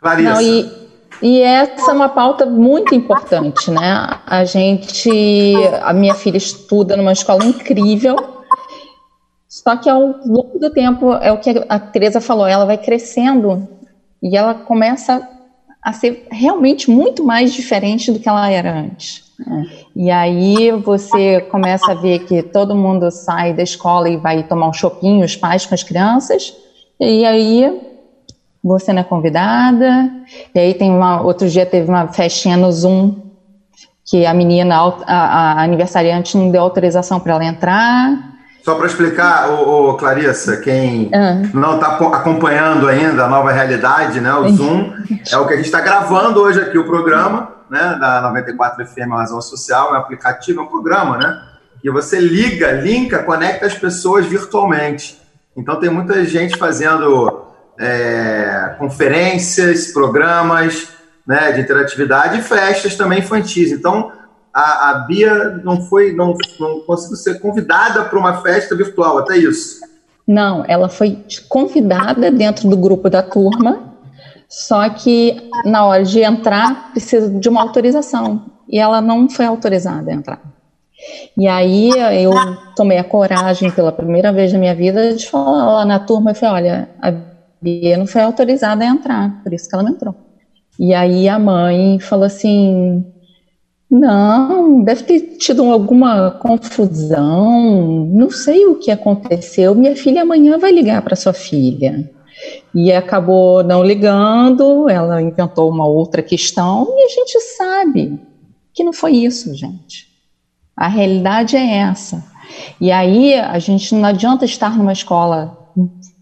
Clarissa. 0.00 0.34
Não, 0.34 0.40
e, 0.40 0.70
e 1.20 1.40
essa 1.42 1.90
é 1.90 1.94
uma 1.94 2.08
pauta 2.08 2.46
muito 2.46 2.94
importante, 2.94 3.70
né? 3.70 4.20
A 4.24 4.44
gente, 4.44 5.10
a 5.82 5.92
minha 5.92 6.14
filha 6.14 6.38
estuda 6.38 6.96
numa 6.96 7.12
escola 7.12 7.44
incrível, 7.44 8.44
só 9.48 9.76
que 9.76 9.90
ao 9.90 10.00
longo 10.24 10.58
do 10.58 10.70
tempo, 10.70 11.12
é 11.14 11.32
o 11.32 11.38
que 11.38 11.64
a 11.68 11.78
Teresa 11.78 12.20
falou, 12.20 12.46
ela 12.46 12.64
vai 12.64 12.78
crescendo 12.78 13.68
e 14.22 14.36
ela 14.36 14.54
começa 14.54 15.28
a 15.82 15.92
ser 15.92 16.26
realmente 16.30 16.90
muito 16.90 17.24
mais 17.24 17.52
diferente 17.52 18.12
do 18.12 18.18
que 18.18 18.28
ela 18.28 18.50
era 18.50 18.72
antes. 18.72 19.24
Né? 19.38 19.66
E 19.96 20.10
aí 20.10 20.70
você 20.72 21.40
começa 21.42 21.92
a 21.92 21.94
ver 21.94 22.20
que 22.20 22.42
todo 22.42 22.76
mundo 22.76 23.10
sai 23.10 23.54
da 23.54 23.62
escola 23.62 24.08
e 24.08 24.16
vai 24.16 24.42
tomar 24.42 24.68
um 24.68 24.72
shopping, 24.72 25.22
os 25.22 25.36
pais 25.36 25.64
com 25.64 25.74
as 25.74 25.82
crianças, 25.82 26.54
e 26.98 27.24
aí 27.24 27.80
você 28.62 28.92
não 28.92 29.00
é 29.00 29.04
convidada. 29.04 30.10
E 30.54 30.58
aí 30.58 30.74
tem 30.74 30.90
uma, 30.90 31.22
outro 31.22 31.48
dia 31.48 31.64
teve 31.64 31.88
uma 31.88 32.08
festinha 32.08 32.56
no 32.56 32.70
Zoom 32.70 33.14
que 34.04 34.26
a 34.26 34.34
menina, 34.34 34.76
a, 35.06 35.14
a 35.14 35.62
aniversariante 35.62 36.36
não 36.36 36.50
deu 36.50 36.62
autorização 36.62 37.20
para 37.20 37.34
ela 37.34 37.44
entrar. 37.44 38.39
Só 38.70 38.76
para 38.76 38.86
explicar, 38.86 39.50
ô, 39.50 39.88
ô, 39.88 39.94
Clarissa, 39.94 40.58
quem 40.58 41.10
ah. 41.12 41.42
não 41.52 41.74
está 41.74 41.96
acompanhando 41.96 42.86
ainda 42.86 43.24
a 43.24 43.28
nova 43.28 43.50
realidade, 43.50 44.20
né? 44.20 44.32
O 44.32 44.48
Zoom 44.50 44.94
é 45.28 45.36
o 45.38 45.44
que 45.44 45.54
a 45.54 45.56
gente 45.56 45.66
está 45.66 45.80
gravando 45.80 46.40
hoje 46.40 46.60
aqui 46.60 46.78
o 46.78 46.84
programa, 46.84 47.50
né? 47.68 47.96
Da 48.00 48.20
94 48.20 48.86
FM 48.86 49.10
Razão 49.10 49.42
Social, 49.42 49.88
é 49.88 49.92
um 49.94 49.96
aplicativo, 49.96 50.60
é 50.60 50.62
um 50.62 50.68
programa, 50.68 51.18
né? 51.18 51.42
Que 51.82 51.90
você 51.90 52.20
liga, 52.20 52.70
linka, 52.70 53.24
conecta 53.24 53.66
as 53.66 53.74
pessoas 53.74 54.24
virtualmente. 54.26 55.20
Então 55.56 55.74
tem 55.80 55.90
muita 55.90 56.24
gente 56.24 56.56
fazendo 56.56 57.46
é, 57.76 58.76
conferências, 58.78 59.88
programas 59.88 60.90
né, 61.26 61.50
de 61.50 61.60
interatividade 61.60 62.38
e 62.38 62.42
festas 62.42 62.94
também 62.94 63.18
infantis. 63.18 63.72
Então 63.72 64.12
a, 64.52 64.90
a 64.90 64.94
Bia 65.00 65.60
não 65.64 65.82
foi, 65.82 66.12
não, 66.12 66.36
não 66.58 66.80
conseguiu 66.80 67.16
ser 67.16 67.40
convidada 67.40 68.04
para 68.04 68.18
uma 68.18 68.42
festa 68.42 68.74
virtual, 68.74 69.18
até 69.18 69.36
isso. 69.36 69.80
Não, 70.26 70.64
ela 70.68 70.88
foi 70.88 71.18
convidada 71.48 72.30
dentro 72.30 72.68
do 72.68 72.76
grupo 72.76 73.10
da 73.10 73.22
turma, 73.22 73.94
só 74.48 74.88
que 74.88 75.50
na 75.64 75.84
hora 75.84 76.04
de 76.04 76.20
entrar 76.20 76.90
precisa 76.92 77.28
de 77.28 77.48
uma 77.48 77.62
autorização 77.62 78.44
e 78.68 78.78
ela 78.78 79.00
não 79.00 79.28
foi 79.28 79.46
autorizada 79.46 80.10
a 80.10 80.14
entrar. 80.14 80.40
E 81.36 81.48
aí 81.48 81.90
eu 82.22 82.32
tomei 82.76 82.98
a 82.98 83.04
coragem 83.04 83.70
pela 83.70 83.90
primeira 83.90 84.32
vez 84.32 84.52
na 84.52 84.58
minha 84.58 84.74
vida 84.74 85.14
de 85.14 85.28
falar 85.28 85.72
lá 85.72 85.84
na 85.84 85.98
turma, 85.98 86.32
eu 86.32 86.34
falei, 86.34 86.64
olha, 86.64 86.88
a 87.00 87.12
Bia 87.60 87.96
não 87.96 88.06
foi 88.06 88.22
autorizada 88.22 88.84
a 88.84 88.88
entrar, 88.88 89.42
por 89.42 89.52
isso 89.52 89.68
que 89.68 89.74
ela 89.74 89.84
não 89.84 89.92
entrou. 89.92 90.14
E 90.78 90.94
aí 90.94 91.28
a 91.28 91.38
mãe 91.38 91.98
falou 91.98 92.24
assim, 92.24 93.04
não, 93.90 94.84
deve 94.84 95.02
ter 95.02 95.20
tido 95.36 95.64
alguma 95.64 96.30
confusão, 96.30 98.06
não 98.06 98.30
sei 98.30 98.64
o 98.66 98.78
que 98.78 98.88
aconteceu. 98.88 99.74
Minha 99.74 99.96
filha 99.96 100.22
amanhã 100.22 100.56
vai 100.58 100.70
ligar 100.70 101.02
para 101.02 101.16
sua 101.16 101.32
filha. 101.32 102.08
E 102.72 102.92
acabou 102.92 103.64
não 103.64 103.82
ligando, 103.82 104.88
ela 104.88 105.20
inventou 105.20 105.68
uma 105.68 105.86
outra 105.86 106.22
questão 106.22 106.86
e 106.88 107.04
a 107.04 107.08
gente 107.08 107.40
sabe 107.56 108.20
que 108.72 108.84
não 108.84 108.92
foi 108.92 109.16
isso, 109.16 109.52
gente. 109.56 110.08
A 110.76 110.86
realidade 110.86 111.56
é 111.56 111.78
essa. 111.78 112.24
E 112.80 112.92
aí 112.92 113.34
a 113.34 113.58
gente 113.58 113.92
não 113.92 114.04
adianta 114.04 114.44
estar 114.44 114.78
numa 114.78 114.92
escola 114.92 115.58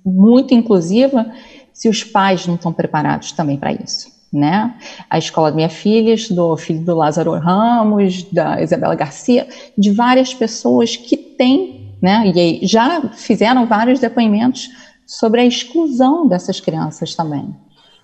muito 0.03 0.55
inclusiva 0.55 1.31
se 1.73 1.89
os 1.89 2.03
pais 2.03 2.47
não 2.47 2.55
estão 2.55 2.73
preparados 2.73 3.31
também 3.33 3.59
para 3.59 3.73
isso 3.73 4.18
né? 4.33 4.75
A 5.09 5.19
escola 5.19 5.51
da 5.51 5.57
minha 5.57 5.69
filha 5.69 6.15
estudou 6.15 6.53
o 6.53 6.57
filho 6.57 6.85
do 6.85 6.95
Lázaro 6.95 7.33
Ramos, 7.39 8.25
da 8.25 8.61
Isabela 8.61 8.95
Garcia, 8.95 9.49
de 9.77 9.91
várias 9.91 10.35
pessoas 10.35 10.97
que 10.97 11.17
têm, 11.17 11.97
né? 12.03 12.31
E 12.35 12.67
já 12.67 13.01
fizeram 13.13 13.67
vários 13.67 14.01
depoimentos 14.01 14.69
sobre 15.07 15.41
a 15.41 15.47
exclusão 15.47 16.29
dessas 16.29 16.61
crianças 16.61 17.15
também. 17.15 17.55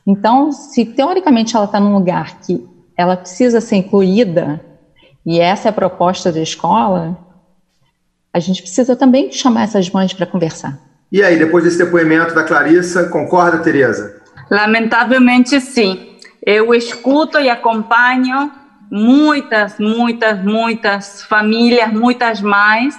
Então, 0.06 0.52
se 0.52 0.84
teoricamente 0.84 1.54
ela 1.56 1.64
está 1.66 1.78
num 1.78 1.94
lugar 1.94 2.40
que 2.40 2.66
ela 2.96 3.16
precisa 3.16 3.60
ser 3.60 3.76
incluída, 3.76 4.60
e 5.24 5.40
essa 5.40 5.68
é 5.68 5.70
a 5.70 5.72
proposta 5.72 6.30
da 6.30 6.40
escola, 6.40 7.18
a 8.32 8.38
gente 8.38 8.62
precisa 8.62 8.94
também 8.96 9.30
chamar 9.32 9.64
essas 9.64 9.88
mães 9.90 10.12
para 10.12 10.26
conversar. 10.26 10.78
E 11.10 11.22
aí, 11.22 11.38
depois 11.38 11.64
desse 11.64 11.78
depoimento 11.78 12.34
da 12.34 12.42
Clarissa, 12.42 13.08
concorda, 13.08 13.58
Tereza? 13.58 14.20
Lamentavelmente, 14.50 15.60
sim. 15.60 16.13
Eu 16.46 16.74
escuto 16.74 17.40
e 17.40 17.48
acompanho 17.48 18.52
muitas, 18.90 19.78
muitas, 19.78 20.44
muitas 20.44 21.22
famílias, 21.24 21.90
muitas 21.90 22.40
mães 22.42 22.98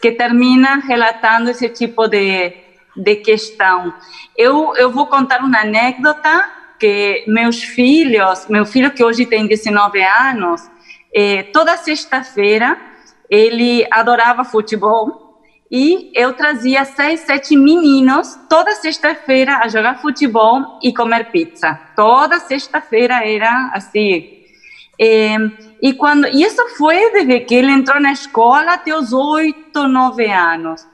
que 0.00 0.12
terminam 0.12 0.80
relatando 0.80 1.50
esse 1.50 1.68
tipo 1.68 2.06
de, 2.06 2.52
de 2.96 3.16
questão. 3.16 3.92
Eu, 4.36 4.76
eu 4.76 4.92
vou 4.92 5.06
contar 5.06 5.40
uma 5.40 5.60
anécdota 5.60 6.48
que 6.78 7.24
meus 7.26 7.62
filhos, 7.62 8.46
meu 8.48 8.64
filho 8.64 8.92
que 8.92 9.02
hoje 9.02 9.26
tem 9.26 9.46
19 9.46 10.02
anos, 10.02 10.70
eh, 11.12 11.44
toda 11.52 11.76
sexta-feira 11.76 12.78
ele 13.28 13.86
adorava 13.90 14.44
futebol 14.44 15.23
e 15.70 16.12
eu 16.14 16.32
trazia 16.34 16.84
seis, 16.84 17.20
sete 17.20 17.56
meninos 17.56 18.38
toda 18.48 18.72
sexta-feira 18.72 19.58
a 19.62 19.68
jogar 19.68 20.00
futebol 20.00 20.78
e 20.82 20.92
comer 20.92 21.30
pizza. 21.30 21.78
Toda 21.96 22.38
sexta-feira 22.38 23.26
era 23.26 23.70
assim. 23.72 24.44
É, 25.00 25.36
e 25.82 25.92
quando 25.94 26.28
isso 26.28 26.62
foi 26.76 27.10
desde 27.12 27.40
que 27.40 27.54
ele 27.54 27.72
entrou 27.72 28.00
na 28.00 28.12
escola 28.12 28.74
até 28.74 28.96
os 28.96 29.12
oito, 29.12 29.88
nove 29.88 30.30
anos. 30.30 30.86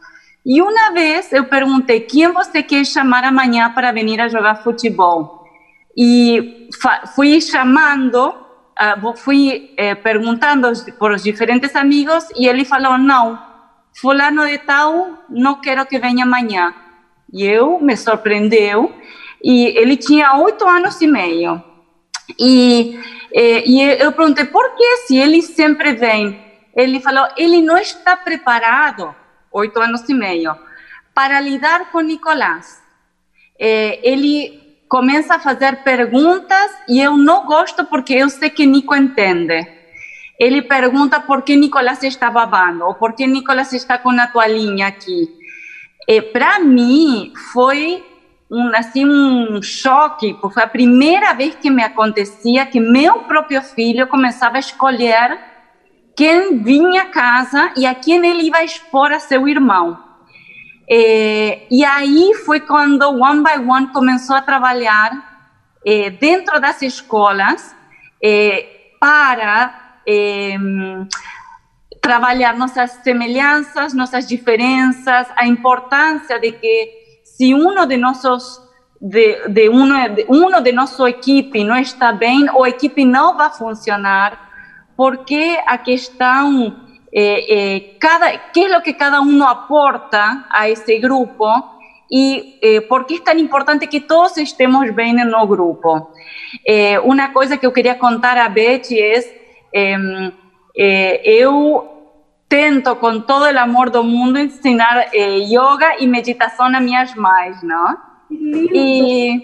E 0.47 0.63
uma 0.63 0.93
vez 0.93 1.33
eu 1.33 1.45
perguntei 1.45 2.01
quem 2.01 2.33
você 2.33 2.63
quer 2.63 2.87
chamar 2.87 3.25
amanhã 3.25 3.71
para 3.71 3.93
vir 3.93 4.21
a 4.21 4.29
jogar 4.29 4.63
futebol. 4.63 5.45
E 5.95 6.71
fui 7.15 7.41
chamando, 7.41 8.29
uh, 8.29 9.17
fui 9.17 9.75
eh, 9.77 9.95
perguntando 9.97 10.73
por 10.99 11.11
os 11.11 11.23
diferentes 11.23 11.77
amigos 11.77 12.29
e 12.37 12.47
ele 12.47 12.65
falou 12.65 12.97
não 12.97 13.50
fulano 14.01 14.47
de 14.47 14.59
tal, 14.59 15.25
não 15.29 15.61
quero 15.61 15.85
que 15.87 15.99
venha 15.99 16.25
amanhã. 16.25 16.75
E 17.33 17.45
eu 17.45 17.79
me 17.81 17.97
surpreendeu 17.97 18.93
e 19.43 19.67
ele 19.79 19.97
tinha 19.97 20.37
oito 20.37 20.67
anos 20.67 21.01
e 21.01 21.07
meio. 21.07 21.63
E, 22.39 22.99
e, 23.33 23.83
eu 24.01 24.13
perguntei 24.13 24.45
por 24.47 24.75
que 24.75 24.97
se 25.07 25.17
ele 25.17 25.43
sempre 25.43 25.93
vem. 25.93 26.41
Ele 26.75 27.01
falou, 27.01 27.29
ele 27.37 27.61
não 27.61 27.77
está 27.77 28.17
preparado, 28.17 29.15
oito 29.53 29.81
anos 29.81 30.09
e 30.09 30.15
meio, 30.15 30.57
para 31.15 31.41
lidar 31.41 31.91
com 31.91 32.01
Nicolás. 32.01 32.81
É, 33.59 34.01
ele 34.03 34.61
começa 34.89 35.35
a 35.35 35.39
fazer 35.39 35.83
perguntas 35.83 36.71
e 36.89 37.01
eu 37.01 37.17
não 37.17 37.45
gosto 37.45 37.85
porque 37.85 38.15
eu 38.15 38.31
sei 38.31 38.51
que 38.51 38.67
Nico 38.67 38.95
entende 38.95 39.80
ele 40.41 40.63
pergunta 40.63 41.21
por 41.21 41.43
que 41.43 41.55
Nicolás 41.55 42.03
está 42.03 42.31
babando, 42.31 42.87
ou 42.87 42.95
por 42.95 43.13
que 43.13 43.27
Nicolás 43.27 43.75
está 43.75 43.99
com 43.99 44.09
a 44.09 44.27
toalhinha 44.27 44.87
aqui. 44.87 45.29
Para 46.33 46.59
mim, 46.59 47.35
foi 47.53 48.03
um, 48.51 48.75
assim, 48.75 49.05
um 49.05 49.61
choque, 49.61 50.33
porque 50.41 50.55
foi 50.55 50.63
a 50.63 50.67
primeira 50.67 51.35
vez 51.35 51.57
que 51.57 51.71
me 51.71 51.85
acontecia 51.85 52.65
que 52.65 52.81
meu 52.81 53.25
próprio 53.25 53.61
filho 53.61 54.07
começava 54.07 54.57
a 54.57 54.61
escolher 54.61 55.39
quem 56.17 56.57
vinha 56.63 57.03
a 57.03 57.07
casa 57.07 57.73
e 57.77 57.85
a 57.85 57.95
quem 57.95 58.27
ele 58.27 58.45
ia 58.45 58.65
expor 58.65 59.13
a 59.13 59.21
seu 59.21 59.47
irmão. 59.47 59.99
e 60.89 61.85
aí 61.85 62.35
foi 62.47 62.61
quando 62.61 63.03
One 63.03 63.45
by 63.45 63.59
One 63.71 63.89
começou 63.89 64.35
a 64.35 64.41
trabalhar 64.41 65.11
dentro 66.19 66.59
das 66.59 66.81
escolas 66.81 67.77
para 68.99 69.90
trabalhar 72.01 72.57
nossas 72.57 72.93
semelhanças, 73.03 73.93
nossas 73.95 74.27
diferenças, 74.27 75.29
a 75.37 75.47
importância 75.47 76.39
de 76.39 76.53
que 76.53 76.91
se 77.25 77.55
um 77.55 77.87
de 77.87 77.97
nossos 77.97 78.61
de, 79.01 79.49
de 79.49 79.69
uno, 79.69 80.09
de, 80.11 80.27
uno 80.29 80.61
de 80.61 80.73
nossa 80.73 81.09
equipe 81.09 81.65
não 81.65 81.77
está 81.77 82.13
bem, 82.13 82.47
a 82.49 82.69
equipe 82.69 83.05
não 83.05 83.37
vai 83.37 83.51
funcionar, 83.51 84.51
porque 84.97 85.59
a 85.67 85.79
questão 85.79 86.77
é, 87.13 87.77
é, 87.77 87.81
cada, 87.99 88.37
que 88.37 88.65
é 88.65 88.77
o 88.77 88.83
que 88.83 88.93
cada 88.93 89.21
um 89.23 89.43
aporta 89.43 90.45
a 90.51 90.69
esse 90.69 90.99
grupo 90.99 91.47
e 92.13 92.59
eh, 92.61 92.81
por 92.83 93.05
que 93.05 93.15
é 93.15 93.21
tão 93.21 93.39
importante 93.39 93.87
que 93.87 94.01
todos 94.01 94.37
estemos 94.37 94.91
bem 94.91 95.15
no 95.15 95.47
grupo. 95.47 96.11
Eh, 96.67 96.99
uma 97.01 97.29
coisa 97.29 97.57
que 97.57 97.65
eu 97.65 97.71
queria 97.71 97.95
contar 97.95 98.37
a 98.37 98.49
Beth 98.49 98.91
é 98.91 99.40
eu 101.25 102.01
tento 102.51 102.97
com 102.97 103.21
todo 103.21 103.43
o 103.43 103.59
amor 103.59 103.91
do 103.91 104.03
mundo 104.03 104.37
ensinar 104.37 105.09
eh, 105.15 105.39
yoga 105.39 106.01
e 106.01 106.07
meditação 106.07 106.67
a 106.67 106.81
minhas 106.81 107.15
mães, 107.15 107.63
não? 107.63 107.97
E, 108.29 109.41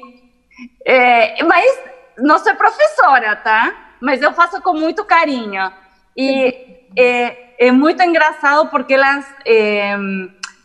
eh, 0.84 1.42
mas 1.44 1.80
não 2.18 2.36
sou 2.38 2.54
professora, 2.56 3.36
tá? 3.36 3.74
Mas 4.00 4.20
eu 4.20 4.32
faço 4.32 4.60
com 4.60 4.74
muito 4.74 5.04
carinho. 5.04 5.70
E 6.16 6.52
é, 6.96 7.66
é 7.68 7.70
muito 7.70 8.02
engraçado 8.02 8.68
porque 8.70 8.94
elas 8.94 9.24
é, 9.46 9.96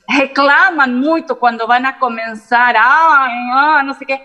reclamam 0.09 0.87
muito 0.87 1.35
quando 1.35 1.67
vão 1.67 1.85
a 1.85 1.93
começar, 1.93 2.75
ah, 2.75 3.27
ah, 3.53 3.83
não 3.83 3.93
sei 3.93 4.05
o 4.05 4.07
quê. 4.07 4.21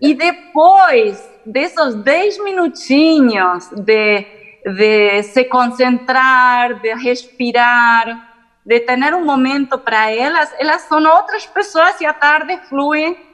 E 0.00 0.14
depois 0.14 1.28
desses 1.44 1.94
10 1.96 2.42
minutinhos 2.42 3.68
de 3.70 4.39
de 4.64 5.22
se 5.22 5.44
concentrar, 5.44 6.80
de 6.80 6.94
respirar, 6.94 8.28
de 8.64 8.80
ter 8.80 9.14
um 9.14 9.24
momento 9.24 9.78
para 9.78 10.10
elas, 10.10 10.54
elas 10.58 10.82
são 10.82 11.02
outras 11.04 11.46
pessoas 11.46 12.00
e 12.00 12.06
a 12.06 12.12
tarde 12.12 12.58
flui 12.68 13.30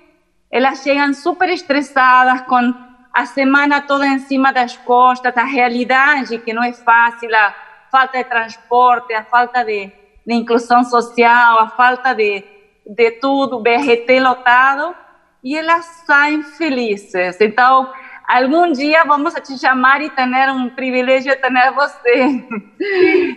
elas 0.51 0.83
chegam 0.83 1.13
super 1.13 1.49
estressadas, 1.49 2.43
com 2.43 2.73
a 3.13 3.27
semana 3.27 3.81
toda 3.81 4.07
em 4.07 4.19
cima 4.21 4.53
das 4.53 4.77
costas, 4.77 5.37
a 5.37 5.45
realidade 5.45 6.39
que 6.39 6.53
não 6.53 6.63
é 6.63 6.73
fácil, 6.73 7.35
a 7.35 7.55
falta 7.91 8.19
de 8.19 8.25
transporte, 8.25 9.13
a 9.15 9.25
falta 9.25 9.65
de, 9.65 9.91
de 10.27 10.35
inclusão 10.35 10.85
social, 10.85 11.59
a 11.59 11.69
falta 11.71 12.15
de, 12.15 12.45
de 12.87 13.11
tudo, 13.13 13.61
BRT 13.61 14.21
lotado, 14.21 14.95
e 15.43 15.57
elas 15.57 15.85
saem 16.07 16.43
felizes. 16.43 17.41
Então, 17.41 17.91
algum 18.27 18.73
dia 18.73 19.05
vamos 19.05 19.35
te 19.35 19.59
chamar 19.59 20.03
e 20.03 20.11
ter 20.11 20.51
um 20.51 20.69
privilégio 20.71 21.33
de 21.35 21.41
ter 21.41 21.73
você. 21.73 22.45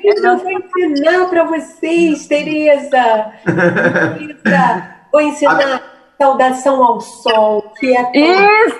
Eu 0.04 0.38
vou 0.38 0.52
ensinar 0.52 1.30
para 1.30 1.44
vocês, 1.44 2.28
Tereza. 2.28 3.34
Tereza, 4.18 4.96
vou 5.12 5.22
ensinar 5.22 5.99
saudação 6.20 6.84
ao 6.84 7.00
sol, 7.00 7.72
que 7.80 7.96
é 7.96 8.12
isso, 8.14 8.76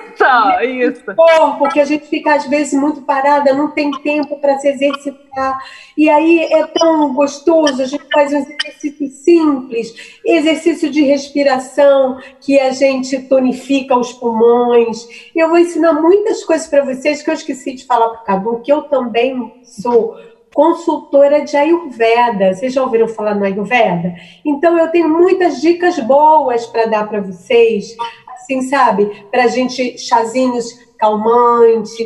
isso. 0.66 1.04
corpo, 1.16 1.70
que 1.70 1.80
a 1.80 1.86
gente 1.86 2.06
fica 2.06 2.34
às 2.34 2.44
vezes 2.44 2.78
muito 2.78 3.00
parada, 3.00 3.54
não 3.54 3.70
tem 3.70 3.90
tempo 3.90 4.38
para 4.38 4.58
se 4.58 4.68
exercitar. 4.68 5.58
E 5.96 6.10
aí 6.10 6.40
é 6.52 6.66
tão 6.66 7.14
gostoso, 7.14 7.80
a 7.80 7.86
gente 7.86 8.04
faz 8.12 8.34
um 8.34 8.36
exercício 8.36 9.08
simples, 9.08 10.20
exercício 10.22 10.90
de 10.90 11.02
respiração, 11.02 12.18
que 12.42 12.60
a 12.60 12.72
gente 12.72 13.18
tonifica 13.22 13.96
os 13.96 14.12
pulmões. 14.12 15.08
Eu 15.34 15.48
vou 15.48 15.56
ensinar 15.56 15.94
muitas 15.94 16.44
coisas 16.44 16.66
para 16.66 16.84
vocês 16.84 17.22
que 17.22 17.30
eu 17.30 17.34
esqueci 17.34 17.72
de 17.72 17.86
falar 17.86 18.10
para 18.10 18.20
o 18.20 18.24
Cadu, 18.24 18.60
que 18.60 18.70
eu 18.70 18.82
também 18.82 19.62
sou 19.64 20.14
consultora 20.54 21.44
de 21.44 21.56
Ayurveda. 21.56 22.54
Vocês 22.54 22.72
já 22.72 22.82
ouviram 22.82 23.08
falar 23.08 23.34
no 23.34 23.44
Ayurveda? 23.44 24.14
Então 24.44 24.78
eu 24.78 24.88
tenho 24.88 25.08
muitas 25.08 25.60
dicas 25.60 25.98
boas 26.00 26.66
para 26.66 26.86
dar 26.86 27.08
para 27.08 27.20
vocês, 27.20 27.96
assim, 28.34 28.62
sabe? 28.62 29.26
Para 29.30 29.44
a 29.44 29.48
gente, 29.48 29.98
chazinhos 29.98 30.78
calmantes, 30.98 31.96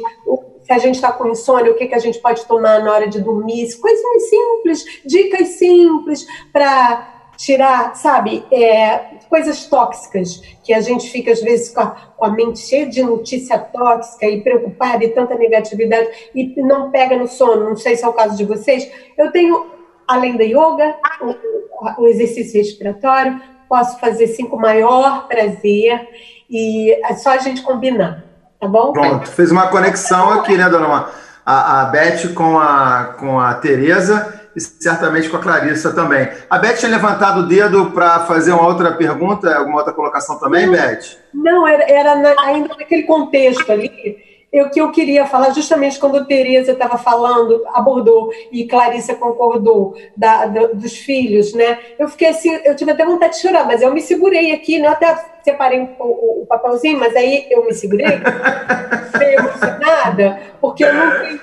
se 0.65 0.73
a 0.73 0.79
gente 0.79 0.95
está 0.95 1.13
com 1.13 1.29
insônia, 1.29 1.71
o 1.71 1.75
que, 1.75 1.87
que 1.87 1.95
a 1.95 1.99
gente 1.99 2.19
pode 2.21 2.45
tomar 2.47 2.83
na 2.83 2.93
hora 2.93 3.09
de 3.09 3.21
dormir, 3.21 3.69
coisas 3.79 4.29
simples, 4.29 4.85
dicas 5.05 5.49
simples 5.49 6.27
para 6.53 7.13
tirar, 7.37 7.95
sabe, 7.97 8.45
é, 8.51 9.14
coisas 9.29 9.67
tóxicas, 9.67 10.41
que 10.63 10.73
a 10.73 10.81
gente 10.81 11.11
fica, 11.11 11.33
às 11.33 11.41
vezes, 11.41 11.73
com 11.73 11.81
a, 11.81 11.87
com 12.17 12.25
a, 12.25 12.31
mente 12.31 12.61
cheia 12.61 12.87
de 12.87 13.03
notícia 13.03 13.59
tóxica 13.59 14.27
e 14.27 14.41
preocupada 14.41 15.05
e 15.05 15.09
tanta 15.09 15.35
negatividade 15.35 16.09
e 16.35 16.55
não 16.63 16.91
pega 16.91 17.17
no 17.17 17.27
sono. 17.27 17.69
Não 17.69 17.77
sei 17.77 17.97
se 17.97 18.05
é 18.05 18.09
o 18.09 18.13
caso 18.13 18.37
de 18.37 18.45
vocês. 18.45 18.89
Eu 19.17 19.31
tenho, 19.31 19.67
além 20.07 20.37
da 20.37 20.45
yoga, 20.45 20.97
o, 21.21 22.03
o 22.03 22.07
exercício 22.07 22.61
respiratório, 22.61 23.41
posso 23.69 23.99
fazer 23.99 24.25
assim 24.25 24.47
com 24.47 24.57
o 24.57 24.61
maior 24.61 25.27
prazer 25.27 26.09
e 26.49 26.93
é 26.93 27.15
só 27.15 27.31
a 27.31 27.39
gente 27.39 27.63
combinar, 27.63 28.25
tá 28.61 28.69
bom? 28.69 28.93
Pronto, 28.93 29.29
fez 29.29 29.51
uma 29.51 29.69
conexão 29.69 30.31
aqui, 30.31 30.57
né, 30.57 30.69
dona 30.69 31.09
A, 31.45 31.83
a 31.83 31.85
Beth 31.87 32.35
com 32.35 32.59
a, 32.59 33.15
com 33.19 33.41
a 33.41 33.55
Tereza 33.55 34.44
e 34.57 34.61
certamente 34.61 35.29
com 35.29 35.37
a 35.37 35.41
Clarissa 35.41 35.93
também. 35.93 36.29
A 36.49 36.59
Beth 36.59 36.77
tinha 36.77 36.91
levantado 36.91 37.41
o 37.41 37.49
dedo 37.49 37.91
para 37.91 38.21
fazer 38.21 38.53
uma 38.53 38.67
outra 38.67 38.93
pergunta, 38.93 39.55
alguma 39.55 39.79
outra 39.79 39.93
colocação 39.93 40.39
também, 40.39 40.67
não, 40.67 40.73
Beth? 40.73 41.19
Não, 41.33 41.67
era, 41.67 41.91
era 41.91 42.15
na, 42.17 42.35
ainda 42.43 42.69
naquele 42.69 43.03
contexto 43.03 43.71
ali. 43.71 44.35
O 44.53 44.71
que 44.71 44.81
eu 44.81 44.93
queria 44.93 45.27
falar, 45.27 45.51
justamente 45.51 45.99
quando 45.99 46.19
a 46.19 46.25
Tereza 46.25 46.73
estava 46.73 46.97
falando, 46.97 47.65
abordou, 47.75 48.31
e 48.53 48.65
Clarissa 48.69 49.13
concordou, 49.17 49.97
da, 50.17 50.47
da, 50.47 50.67
dos 50.69 50.97
filhos, 50.97 51.53
né? 51.55 51.77
Eu 51.99 52.07
fiquei 52.09 52.29
assim, 52.29 52.57
eu 52.65 52.77
tive 52.77 52.93
até 52.93 53.05
vontade 53.05 53.35
de 53.35 53.41
chorar, 53.41 53.67
mas 53.67 53.83
eu 53.83 53.93
me 53.93 54.01
segurei 54.01 54.53
aqui, 54.53 54.79
né? 54.79 54.87
até 54.87 55.13
separei 55.43 55.81
o, 55.81 56.05
o, 56.05 56.43
o 56.43 56.47
papelzinho, 56.47 57.01
mas 57.01 57.17
aí 57.17 57.49
eu 57.51 57.65
me 57.67 57.75
segurei, 57.75 58.07
fiquei 59.11 59.35
emocionada, 59.35 60.41
porque 60.61 60.85
eu 60.85 60.95
não 60.95 61.11
tenho 61.21 61.41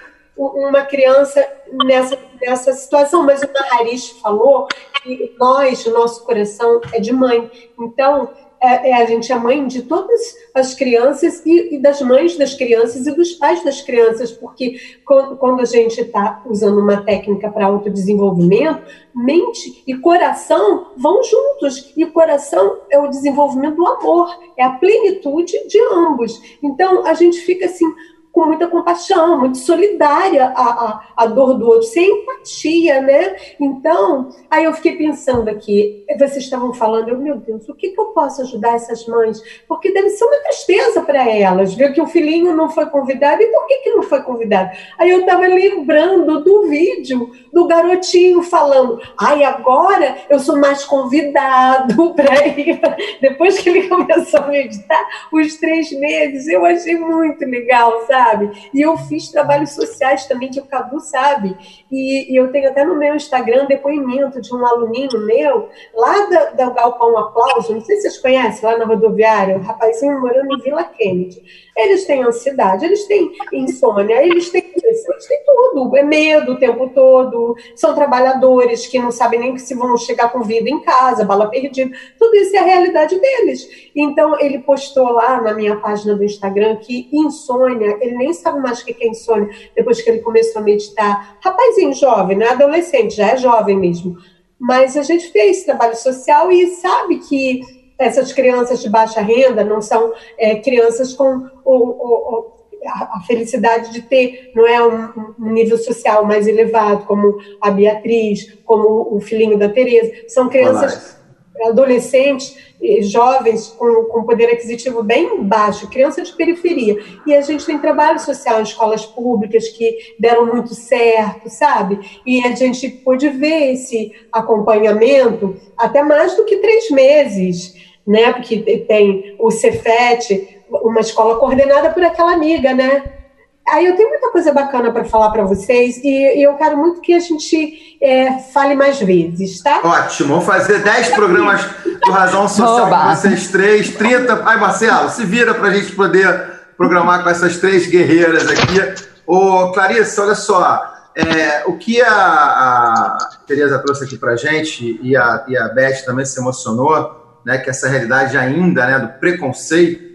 uma 0.47 0.83
criança 0.83 1.45
nessa, 1.85 2.17
nessa 2.41 2.73
situação. 2.73 3.23
Mas 3.23 3.41
o 3.41 3.49
Maharish 3.51 4.19
falou 4.21 4.67
que 5.03 5.35
nós, 5.39 5.85
o 5.85 5.91
nosso 5.91 6.23
coração 6.25 6.81
é 6.93 6.99
de 6.99 7.13
mãe. 7.13 7.49
Então, 7.79 8.29
é, 8.63 8.91
é, 8.91 8.93
a 8.93 9.05
gente 9.05 9.31
é 9.31 9.35
mãe 9.35 9.65
de 9.65 9.81
todas 9.81 10.21
as 10.53 10.75
crianças 10.75 11.43
e, 11.43 11.75
e, 11.75 11.79
das 11.79 11.99
mães 11.99 12.37
das 12.37 12.53
crianças 12.53 13.07
e 13.07 13.11
dos 13.11 13.31
pais 13.31 13.63
das 13.63 13.81
crianças, 13.81 14.31
porque 14.31 14.79
quando, 15.03 15.35
quando 15.37 15.61
a 15.61 15.65
gente 15.65 15.99
está 15.99 16.43
usando 16.45 16.77
uma 16.77 17.01
técnica 17.03 17.49
para 17.49 17.65
autodesenvolvimento, 17.65 18.83
mente 19.15 19.83
e 19.87 19.95
coração 19.97 20.91
vão 20.95 21.23
juntos. 21.23 21.91
E 21.97 22.05
o 22.05 22.11
coração 22.11 22.81
é 22.91 22.99
o 22.99 23.07
desenvolvimento 23.07 23.77
do 23.77 23.87
amor, 23.87 24.29
é 24.55 24.63
a 24.63 24.73
plenitude 24.73 25.67
de 25.67 25.79
ambos. 25.91 26.39
Então, 26.61 27.03
a 27.07 27.15
gente 27.15 27.39
fica 27.39 27.65
assim 27.65 27.91
com 28.31 28.45
muita 28.45 28.67
compaixão, 28.67 29.39
muito 29.39 29.57
solidária 29.57 30.45
à, 30.55 30.63
à, 30.63 31.03
à, 31.17 31.25
dor 31.25 31.55
do 31.55 31.67
outro, 31.67 31.83
sem 31.83 32.21
empatia, 32.21 33.01
né? 33.01 33.35
Então, 33.59 34.29
aí 34.49 34.63
eu 34.63 34.73
fiquei 34.73 34.95
pensando 34.95 35.49
aqui, 35.49 36.05
vocês 36.17 36.37
estavam 36.37 36.73
falando, 36.73 37.09
eu, 37.09 37.17
meu 37.17 37.35
Deus, 37.35 37.67
o 37.67 37.75
que, 37.75 37.89
que 37.89 37.99
eu 37.99 38.05
posso 38.05 38.41
ajudar 38.41 38.75
essas 38.75 39.05
mães? 39.05 39.41
Porque 39.67 39.91
deve 39.91 40.09
ser 40.09 40.23
uma 40.23 40.37
tristeza 40.37 41.01
para 41.01 41.29
elas, 41.29 41.73
ver 41.73 41.93
que 41.93 42.01
o 42.01 42.07
filhinho 42.07 42.55
não 42.55 42.69
foi 42.69 42.85
convidado, 42.85 43.41
e 43.41 43.47
por 43.47 43.67
que, 43.67 43.77
que 43.79 43.89
não 43.91 44.03
foi 44.03 44.21
convidado? 44.21 44.71
Aí 44.97 45.09
eu 45.09 45.19
estava 45.19 45.45
lembrando 45.45 46.41
do 46.41 46.67
vídeo 46.69 47.31
do 47.51 47.67
garotinho 47.67 48.41
falando, 48.43 49.01
ai, 49.19 49.43
agora 49.43 50.17
eu 50.29 50.39
sou 50.39 50.57
mais 50.57 50.85
convidado 50.85 52.13
para 52.15 52.47
ir. 52.47 52.79
Depois 53.19 53.59
que 53.59 53.69
ele 53.69 53.87
começou 53.89 54.39
a 54.39 54.47
meditar, 54.47 55.05
os 55.33 55.57
três 55.57 55.91
meses, 55.91 56.47
eu 56.47 56.65
achei 56.65 56.95
muito 56.97 57.43
legal, 57.45 58.05
sabe? 58.07 58.20
Sabe? 58.21 58.69
E 58.71 58.81
eu 58.81 58.95
fiz 58.97 59.29
trabalhos 59.29 59.71
sociais 59.71 60.25
também, 60.25 60.51
que 60.51 60.59
o 60.59 60.65
Cadu 60.65 60.99
sabe. 60.99 61.57
E, 61.91 62.31
e 62.31 62.35
eu 62.35 62.51
tenho 62.51 62.69
até 62.69 62.85
no 62.85 62.95
meu 62.95 63.15
Instagram 63.15 63.65
depoimento 63.65 64.39
de 64.39 64.55
um 64.55 64.65
aluninho 64.65 65.25
meu, 65.25 65.69
lá 65.93 66.25
da, 66.27 66.45
da 66.51 66.69
Galpão 66.69 67.17
Aplauso, 67.17 67.73
não 67.73 67.81
sei 67.81 67.97
se 67.97 68.03
vocês 68.03 68.17
conhecem, 68.19 68.69
lá 68.69 68.77
na 68.77 68.85
rodoviária, 68.85 69.57
o 69.57 69.61
rapazinho 69.61 70.19
morando 70.19 70.53
em 70.53 70.61
Vila 70.61 70.83
Kennedy. 70.83 71.43
Eles 71.75 72.05
têm 72.05 72.23
ansiedade, 72.23 72.85
eles 72.85 73.05
têm 73.07 73.31
insônia, 73.53 74.25
eles 74.25 74.49
têm 74.49 74.71
eles 75.09 75.25
têm 75.25 75.39
tudo, 75.45 75.95
é 75.95 76.03
medo 76.03 76.53
o 76.53 76.59
tempo 76.59 76.89
todo, 76.89 77.55
são 77.75 77.95
trabalhadores 77.95 78.87
que 78.87 78.99
não 78.99 79.11
sabem 79.11 79.39
nem 79.39 79.57
se 79.57 79.73
vão 79.73 79.95
chegar 79.97 80.31
com 80.31 80.41
vida 80.41 80.69
em 80.69 80.79
casa, 80.81 81.23
bala 81.23 81.47
perdida, 81.47 81.95
tudo 82.19 82.35
isso 82.35 82.55
é 82.55 82.59
a 82.59 82.63
realidade 82.63 83.19
deles. 83.19 83.67
Então, 83.95 84.39
ele 84.39 84.59
postou 84.59 85.09
lá 85.11 85.41
na 85.41 85.53
minha 85.53 85.75
página 85.77 86.15
do 86.15 86.23
Instagram 86.23 86.77
que 86.77 87.09
insônia, 87.11 87.97
ele 88.01 88.15
nem 88.15 88.33
sabe 88.33 88.59
mais 88.59 88.81
o 88.81 88.85
que 88.85 88.95
é 89.03 89.07
insônia, 89.07 89.49
depois 89.75 90.01
que 90.01 90.09
ele 90.09 90.19
começou 90.19 90.61
a 90.61 90.65
meditar. 90.65 91.37
Rapazinho 91.81 91.93
jovem, 91.93 92.37
não 92.37 92.45
é 92.45 92.49
adolescente, 92.49 93.15
já 93.15 93.31
é 93.31 93.37
jovem 93.37 93.77
mesmo. 93.77 94.17
Mas 94.59 94.95
a 94.95 95.03
gente 95.03 95.31
fez 95.31 95.63
trabalho 95.63 95.95
social 95.95 96.51
e 96.51 96.67
sabe 96.75 97.17
que 97.19 97.61
essas 97.97 98.31
crianças 98.33 98.81
de 98.81 98.89
baixa 98.89 99.21
renda 99.21 99.63
não 99.63 99.81
são 99.81 100.13
é, 100.37 100.55
crianças 100.55 101.13
com 101.13 101.47
o, 101.65 101.73
o, 101.73 102.51
a 102.83 103.21
felicidade 103.27 103.91
de 103.91 104.01
ter 104.01 104.51
não 104.55 104.65
é 104.65 104.83
um, 104.83 105.33
um, 105.39 105.51
nível 105.51 105.77
social 105.77 106.25
mais 106.25 106.47
elevado, 106.47 107.05
como 107.05 107.37
a 107.59 107.69
Beatriz, 107.69 108.57
como 108.65 109.15
o 109.15 109.19
filhinho 109.19 109.57
da 109.57 109.69
Tereza. 109.69 110.11
São 110.27 110.49
crianças, 110.49 111.20
adolescentes, 111.67 112.55
jovens 113.01 113.67
com, 113.67 114.05
com 114.05 114.23
poder 114.23 114.45
aquisitivo 114.45 115.03
bem 115.03 115.43
baixo, 115.43 115.89
criança 115.89 116.21
de 116.21 116.33
periferia. 116.33 116.97
E 117.27 117.33
a 117.33 117.41
gente 117.41 117.65
tem 117.65 117.77
trabalho 117.77 118.19
social 118.19 118.59
em 118.59 118.63
escolas 118.63 119.05
públicas 119.05 119.67
que 119.69 120.15
deram 120.19 120.47
muito 120.47 120.73
certo, 120.73 121.49
sabe? 121.49 121.99
E 122.25 122.45
a 122.45 122.55
gente 122.55 122.89
pôde 122.89 123.29
ver 123.29 123.73
esse 123.73 124.11
acompanhamento 124.31 125.55
até 125.77 126.01
mais 126.01 126.35
do 126.35 126.45
que 126.45 126.57
três 126.57 126.89
meses, 126.89 127.75
né? 128.05 128.33
Porque 128.33 128.57
tem 128.87 129.35
o 129.39 129.51
Cefet, 129.51 130.61
uma 130.69 131.01
escola 131.01 131.37
coordenada 131.37 131.91
por 131.91 132.03
aquela 132.03 132.33
amiga, 132.33 132.73
né? 132.73 133.20
Aí 133.67 133.85
eu 133.85 133.95
tenho 133.95 134.09
muita 134.09 134.29
coisa 134.31 134.51
bacana 134.51 134.91
para 134.91 135.05
falar 135.05 135.29
para 135.29 135.43
vocês 135.43 135.97
e, 135.97 136.39
e, 136.39 136.43
eu 136.43 136.55
quero 136.55 136.77
muito 136.77 136.99
que 136.99 137.13
a 137.13 137.19
gente 137.19 137.97
é, 138.01 138.39
fale 138.53 138.75
mais 138.75 138.99
vezes, 138.99 139.61
tá? 139.61 139.79
Ótimo, 139.83 140.29
vamos 140.29 140.45
fazer 140.45 140.79
10 140.79 141.09
programas 141.09 141.61
do 142.03 142.11
Razão 142.11 142.47
Social 142.47 142.89
com 142.89 143.15
vocês 143.15 143.49
três, 143.49 143.95
30. 143.95 144.41
Ai, 144.43 144.57
Marcelo, 144.59 145.09
se 145.09 145.23
vira 145.25 145.53
para 145.53 145.69
a 145.69 145.73
gente 145.73 145.93
poder 145.95 146.51
programar 146.75 147.23
com 147.23 147.29
essas 147.29 147.57
três 147.57 147.87
guerreiras 147.87 148.47
aqui. 148.49 149.05
Ô, 149.25 149.71
Clarissa, 149.71 150.23
olha 150.23 150.35
só, 150.35 150.91
é, 151.15 151.63
o 151.65 151.77
que 151.77 152.01
a, 152.01 152.11
a 152.11 153.17
Tereza 153.45 153.79
trouxe 153.79 154.05
aqui 154.05 154.17
para 154.17 154.33
a 154.33 154.35
gente 154.35 154.99
e 155.01 155.15
a, 155.15 155.45
e 155.47 155.57
a 155.57 155.67
Beth 155.69 156.03
também 156.05 156.25
se 156.25 156.39
emocionou, 156.39 157.39
né, 157.45 157.57
que 157.57 157.69
essa 157.69 157.87
realidade 157.87 158.37
ainda 158.37 158.85
né, 158.85 158.99
do 158.99 159.19
preconceito 159.19 160.10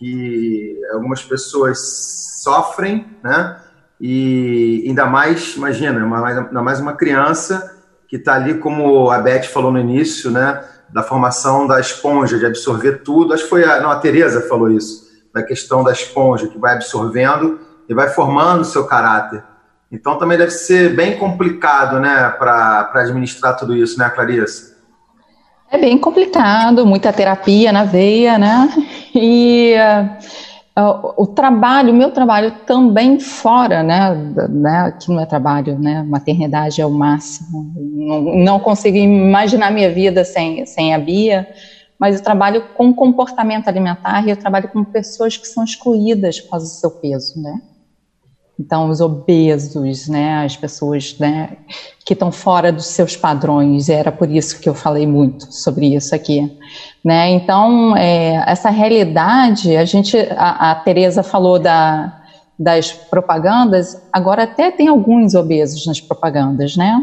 que 0.00 0.80
algumas 0.92 1.22
pessoas 1.22 2.42
sofrem, 2.42 3.06
né? 3.22 3.60
E 4.00 4.82
ainda 4.88 5.06
mais, 5.06 5.54
imagina, 5.56 6.02
ainda 6.26 6.62
mais 6.62 6.80
uma 6.80 6.94
criança 6.94 7.78
que 8.08 8.16
está 8.16 8.34
ali, 8.34 8.54
como 8.54 9.10
a 9.10 9.18
Beth 9.20 9.44
falou 9.44 9.70
no 9.70 9.78
início, 9.78 10.30
né? 10.30 10.64
da 10.92 11.02
formação 11.02 11.66
da 11.66 11.80
esponja, 11.80 12.38
de 12.38 12.46
absorver 12.46 13.02
tudo. 13.02 13.32
Acho 13.32 13.44
que 13.44 13.48
foi 13.48 13.64
a, 13.64 13.80
não, 13.80 13.90
a 13.90 13.96
Tereza 13.96 14.40
falou 14.42 14.70
isso, 14.70 15.08
da 15.32 15.42
questão 15.42 15.84
da 15.84 15.92
esponja, 15.92 16.48
que 16.48 16.58
vai 16.58 16.74
absorvendo 16.74 17.60
e 17.88 17.94
vai 17.94 18.08
formando 18.08 18.62
o 18.62 18.64
seu 18.64 18.84
caráter. 18.86 19.42
Então 19.90 20.18
também 20.18 20.38
deve 20.38 20.52
ser 20.52 20.94
bem 20.94 21.18
complicado, 21.18 21.98
né, 21.98 22.30
para 22.38 22.90
administrar 22.94 23.56
tudo 23.56 23.74
isso, 23.74 23.98
né, 23.98 24.08
Clarissa? 24.08 24.69
É 25.70 25.78
bem 25.78 25.96
complicado, 25.96 26.84
muita 26.84 27.12
terapia 27.12 27.72
na 27.72 27.84
veia, 27.84 28.36
né? 28.36 28.68
E 29.14 29.74
uh, 30.76 31.14
o 31.16 31.26
trabalho, 31.26 31.92
o 31.92 31.96
meu 31.96 32.10
trabalho 32.10 32.52
também 32.66 33.20
fora, 33.20 33.82
né, 33.82 34.12
né, 34.48 34.96
que 35.00 35.10
não 35.10 35.20
é 35.20 35.26
trabalho, 35.26 35.78
né, 35.78 36.02
maternidade 36.02 36.80
é 36.80 36.86
o 36.86 36.90
máximo. 36.90 37.72
Não, 37.76 38.20
não 38.36 38.60
consigo 38.60 38.96
imaginar 38.96 39.70
minha 39.70 39.92
vida 39.92 40.24
sem, 40.24 40.64
sem 40.66 40.94
a 40.94 40.98
Bia, 40.98 41.48
mas 41.98 42.16
eu 42.16 42.22
trabalho 42.22 42.64
com 42.76 42.92
comportamento 42.92 43.68
alimentar 43.68 44.26
e 44.26 44.30
eu 44.30 44.36
trabalho 44.36 44.68
com 44.68 44.82
pessoas 44.82 45.36
que 45.36 45.46
são 45.46 45.62
excluídas 45.62 46.40
por 46.40 46.50
causa 46.50 46.66
do 46.66 46.70
seu 46.70 46.90
peso, 46.90 47.40
né? 47.40 47.60
Então, 48.60 48.90
os 48.90 49.00
obesos, 49.00 50.06
né, 50.06 50.44
as 50.44 50.54
pessoas 50.54 51.16
né, 51.18 51.56
que 52.04 52.12
estão 52.12 52.30
fora 52.30 52.70
dos 52.70 52.88
seus 52.88 53.16
padrões, 53.16 53.88
era 53.88 54.12
por 54.12 54.30
isso 54.30 54.60
que 54.60 54.68
eu 54.68 54.74
falei 54.74 55.06
muito 55.06 55.50
sobre 55.50 55.94
isso 55.94 56.14
aqui. 56.14 56.58
Né? 57.02 57.30
Então, 57.30 57.96
é, 57.96 58.44
essa 58.46 58.68
realidade, 58.68 59.74
a 59.78 59.86
gente, 59.86 60.14
a, 60.36 60.72
a 60.72 60.74
Tereza 60.74 61.22
falou 61.22 61.58
da, 61.58 62.20
das 62.58 62.92
propagandas, 62.92 63.98
agora 64.12 64.42
até 64.42 64.70
tem 64.70 64.88
alguns 64.88 65.34
obesos 65.34 65.86
nas 65.86 65.98
propagandas, 65.98 66.76
né? 66.76 67.02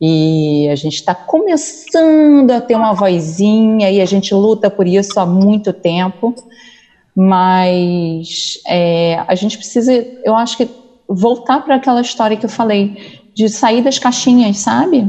E 0.00 0.66
a 0.70 0.76
gente 0.76 0.94
está 0.94 1.14
começando 1.14 2.50
a 2.52 2.60
ter 2.60 2.74
uma 2.74 2.94
vozinha 2.94 3.90
e 3.90 4.00
a 4.00 4.06
gente 4.06 4.34
luta 4.34 4.70
por 4.70 4.86
isso 4.86 5.20
há 5.20 5.26
muito 5.26 5.74
tempo, 5.74 6.34
mas 7.14 8.58
é, 8.66 9.22
a 9.26 9.34
gente 9.34 9.58
precisa, 9.58 9.92
eu 10.24 10.34
acho 10.34 10.56
que 10.56 10.85
voltar 11.08 11.60
para 11.60 11.76
aquela 11.76 12.00
história 12.00 12.36
que 12.36 12.46
eu 12.46 12.50
falei, 12.50 13.20
de 13.34 13.48
sair 13.48 13.82
das 13.82 13.98
caixinhas, 13.98 14.58
sabe? 14.58 15.06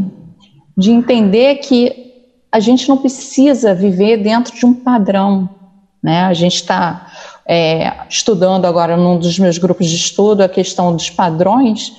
De 0.77 0.91
entender 0.91 1.55
que 1.55 2.07
a 2.51 2.59
gente 2.59 2.87
não 2.87 2.97
precisa 2.97 3.73
viver 3.73 4.17
dentro 4.17 4.55
de 4.55 4.65
um 4.65 4.73
padrão, 4.73 5.49
né? 6.01 6.21
A 6.23 6.33
gente 6.33 6.55
está 6.55 7.11
é, 7.45 7.93
estudando 8.09 8.65
agora 8.65 8.97
num 8.97 9.17
dos 9.17 9.39
meus 9.39 9.57
grupos 9.57 9.87
de 9.87 9.95
estudo 9.95 10.41
a 10.41 10.49
questão 10.49 10.93
dos 10.93 11.09
padrões, 11.09 11.93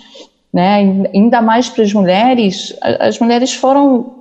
né? 0.53 1.09
Ainda 1.15 1.41
mais 1.41 1.69
para 1.69 1.85
as 1.85 1.93
mulheres, 1.93 2.75
as 2.83 3.19
mulheres 3.19 3.55
foram 3.55 4.17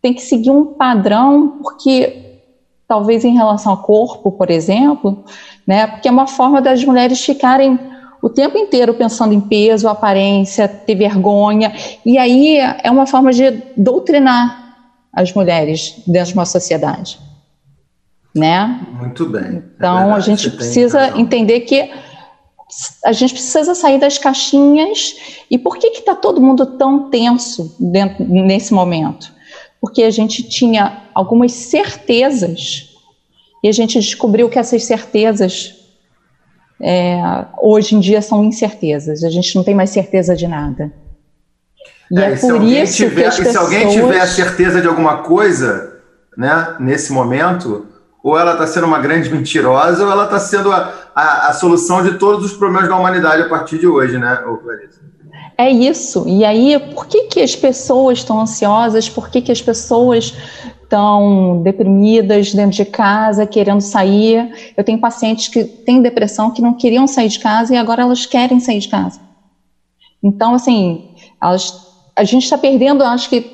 tem 0.00 0.12
que 0.12 0.22
seguir 0.22 0.50
um 0.50 0.74
padrão 0.74 1.60
porque 1.62 2.40
talvez 2.86 3.24
em 3.24 3.34
relação 3.34 3.72
ao 3.72 3.78
corpo, 3.78 4.30
por 4.30 4.50
exemplo, 4.50 5.24
né? 5.66 5.86
Porque 5.86 6.08
é 6.08 6.10
uma 6.10 6.26
forma 6.26 6.60
das 6.60 6.84
mulheres 6.84 7.24
ficarem 7.24 7.78
o 8.24 8.30
tempo 8.30 8.56
inteiro 8.56 8.94
pensando 8.94 9.34
em 9.34 9.40
peso, 9.42 9.86
aparência, 9.86 10.66
ter 10.66 10.94
vergonha. 10.94 11.74
E 12.06 12.16
aí 12.16 12.56
é 12.56 12.90
uma 12.90 13.06
forma 13.06 13.30
de 13.30 13.50
doutrinar 13.76 14.78
as 15.12 15.34
mulheres 15.34 16.02
dentro 16.06 16.28
de 16.28 16.32
uma 16.32 16.46
sociedade. 16.46 17.18
Né? 18.34 18.80
Muito 18.98 19.26
bem. 19.26 19.42
É 19.42 19.62
então 19.76 20.10
é 20.10 20.12
a 20.14 20.20
gente 20.20 20.50
precisa 20.50 21.18
entender 21.18 21.60
que 21.60 21.90
a 23.04 23.12
gente 23.12 23.34
precisa 23.34 23.74
sair 23.74 24.00
das 24.00 24.16
caixinhas. 24.16 25.16
E 25.50 25.58
por 25.58 25.76
que 25.76 25.88
está 25.88 26.14
todo 26.14 26.40
mundo 26.40 26.64
tão 26.64 27.10
tenso 27.10 27.76
dentro, 27.78 28.24
nesse 28.24 28.72
momento? 28.72 29.30
Porque 29.82 30.02
a 30.02 30.10
gente 30.10 30.42
tinha 30.44 31.02
algumas 31.14 31.52
certezas 31.52 32.88
e 33.62 33.68
a 33.68 33.72
gente 33.72 34.00
descobriu 34.00 34.48
que 34.48 34.58
essas 34.58 34.82
certezas 34.84 35.83
é, 36.86 37.46
hoje 37.62 37.94
em 37.94 38.00
dia 38.00 38.20
são 38.20 38.44
incertezas. 38.44 39.24
A 39.24 39.30
gente 39.30 39.56
não 39.56 39.64
tem 39.64 39.74
mais 39.74 39.88
certeza 39.88 40.36
de 40.36 40.46
nada. 40.46 40.92
E 42.10 42.20
é, 42.20 42.32
é 42.32 42.36
por 42.36 42.62
isso 42.62 42.96
tiver, 42.96 43.22
que 43.22 43.26
as 43.26 43.36
pessoas... 43.38 43.52
Se 43.52 43.58
alguém 43.58 43.88
tiver 43.88 44.20
a 44.20 44.26
certeza 44.26 44.82
de 44.82 44.86
alguma 44.86 45.22
coisa, 45.22 45.94
né, 46.36 46.76
nesse 46.78 47.10
momento, 47.10 47.86
ou 48.22 48.38
ela 48.38 48.52
está 48.52 48.66
sendo 48.66 48.86
uma 48.86 48.98
grande 48.98 49.30
mentirosa, 49.30 50.04
ou 50.04 50.12
ela 50.12 50.24
está 50.24 50.38
sendo 50.38 50.70
a, 50.70 50.92
a, 51.14 51.48
a, 51.48 51.52
solução 51.54 52.02
de 52.02 52.18
todos 52.18 52.44
os 52.44 52.52
problemas 52.52 52.86
da 52.86 52.96
humanidade 52.96 53.40
a 53.40 53.48
partir 53.48 53.78
de 53.78 53.86
hoje, 53.86 54.18
né, 54.18 54.38
Clarissa? 54.62 55.00
É 55.56 55.70
isso. 55.70 56.24
E 56.28 56.44
aí, 56.44 56.78
por 56.94 57.06
que, 57.06 57.24
que 57.28 57.40
as 57.40 57.56
pessoas 57.56 58.18
estão 58.18 58.40
ansiosas? 58.40 59.08
Por 59.08 59.30
que, 59.30 59.40
que 59.40 59.52
as 59.52 59.62
pessoas 59.62 60.34
estão 60.84 61.60
deprimidas 61.62 62.54
dentro 62.54 62.76
de 62.76 62.84
casa, 62.84 63.46
querendo 63.46 63.80
sair. 63.80 64.72
Eu 64.76 64.84
tenho 64.84 64.98
pacientes 64.98 65.48
que 65.48 65.64
têm 65.64 66.00
depressão 66.00 66.50
que 66.50 66.62
não 66.62 66.74
queriam 66.74 67.06
sair 67.06 67.28
de 67.28 67.40
casa 67.40 67.74
e 67.74 67.76
agora 67.76 68.02
elas 68.02 68.24
querem 68.26 68.60
sair 68.60 68.78
de 68.78 68.88
casa. 68.88 69.20
Então, 70.22 70.54
assim, 70.54 71.10
elas, 71.42 71.86
a 72.14 72.24
gente 72.24 72.44
está 72.44 72.56
perdendo, 72.56 73.02
acho 73.02 73.28
que, 73.28 73.52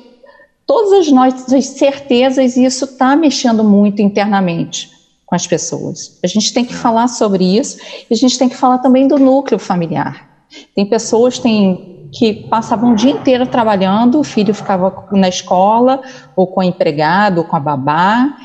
todas 0.65 0.93
as 0.93 1.11
nossas 1.11 1.65
certezas 1.65 2.55
e 2.55 2.63
isso 2.63 2.85
está 2.85 3.15
mexendo 3.15 3.63
muito 3.63 4.01
internamente 4.01 4.89
com 5.25 5.35
as 5.35 5.45
pessoas. 5.47 6.19
A 6.23 6.27
gente 6.27 6.53
tem 6.53 6.63
que 6.63 6.73
falar 6.73 7.07
sobre 7.07 7.43
isso 7.57 7.77
e 8.09 8.13
a 8.13 8.15
gente 8.15 8.37
tem 8.37 8.47
que 8.47 8.55
falar 8.55 8.77
também 8.77 9.07
do 9.07 9.17
núcleo 9.17 9.59
familiar. 9.59 10.45
Tem 10.75 10.85
pessoas, 10.85 11.39
tem 11.39 11.90
que 12.11 12.33
passavam 12.33 12.91
o 12.91 12.95
dia 12.95 13.11
inteiro 13.11 13.47
trabalhando, 13.47 14.19
o 14.19 14.23
filho 14.23 14.53
ficava 14.53 15.07
na 15.11 15.29
escola, 15.29 16.01
ou 16.35 16.45
com 16.45 16.59
a 16.59 16.65
empregada, 16.65 17.39
ou 17.39 17.45
com 17.47 17.55
a 17.55 17.59
babá, 17.59 18.37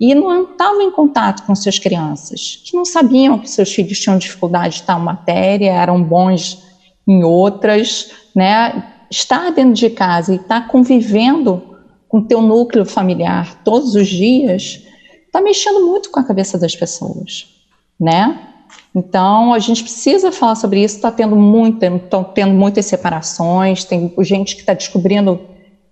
e 0.00 0.14
não 0.14 0.42
estavam 0.42 0.82
em 0.82 0.90
contato 0.90 1.44
com 1.44 1.54
suas 1.54 1.78
crianças, 1.78 2.60
que 2.64 2.76
não 2.76 2.84
sabiam 2.84 3.38
que 3.38 3.48
seus 3.48 3.72
filhos 3.72 4.00
tinham 4.00 4.18
dificuldade 4.18 4.76
de 4.76 4.82
tal 4.82 4.98
matéria, 4.98 5.70
eram 5.70 6.02
bons 6.02 6.60
em 7.06 7.22
outras, 7.22 8.10
né? 8.34 8.84
Estar 9.08 9.52
dentro 9.52 9.74
de 9.74 9.90
casa 9.90 10.32
e 10.32 10.36
estar 10.36 10.66
convivendo 10.66 11.62
com 12.08 12.20
teu 12.20 12.42
núcleo 12.42 12.84
familiar 12.84 13.62
todos 13.62 13.94
os 13.94 14.08
dias, 14.08 14.82
está 15.24 15.40
mexendo 15.40 15.86
muito 15.86 16.10
com 16.10 16.18
a 16.18 16.24
cabeça 16.24 16.58
das 16.58 16.74
pessoas, 16.74 17.46
né? 17.98 18.51
Então, 18.94 19.54
a 19.54 19.58
gente 19.58 19.82
precisa 19.82 20.30
falar 20.30 20.54
sobre 20.54 20.82
isso. 20.82 20.96
Está 20.96 21.10
tendo 21.10 21.34
muita, 21.34 21.86
estão 21.86 22.22
tendo 22.22 22.52
muitas 22.52 22.86
separações. 22.86 23.84
Tem 23.84 24.12
gente 24.20 24.54
que 24.54 24.60
está 24.60 24.74
descobrindo 24.74 25.40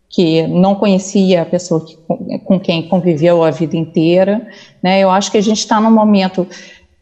que 0.08 0.46
não 0.48 0.74
conhecia 0.74 1.42
a 1.42 1.46
pessoa 1.46 1.84
que, 1.84 1.96
com 2.44 2.58
quem 2.58 2.88
conviveu 2.88 3.44
a 3.44 3.50
vida 3.50 3.76
inteira. 3.76 4.46
Né? 4.82 5.00
Eu 5.00 5.10
acho 5.10 5.30
que 5.30 5.38
a 5.38 5.42
gente 5.42 5.58
está 5.58 5.80
num 5.80 5.90
momento 5.90 6.46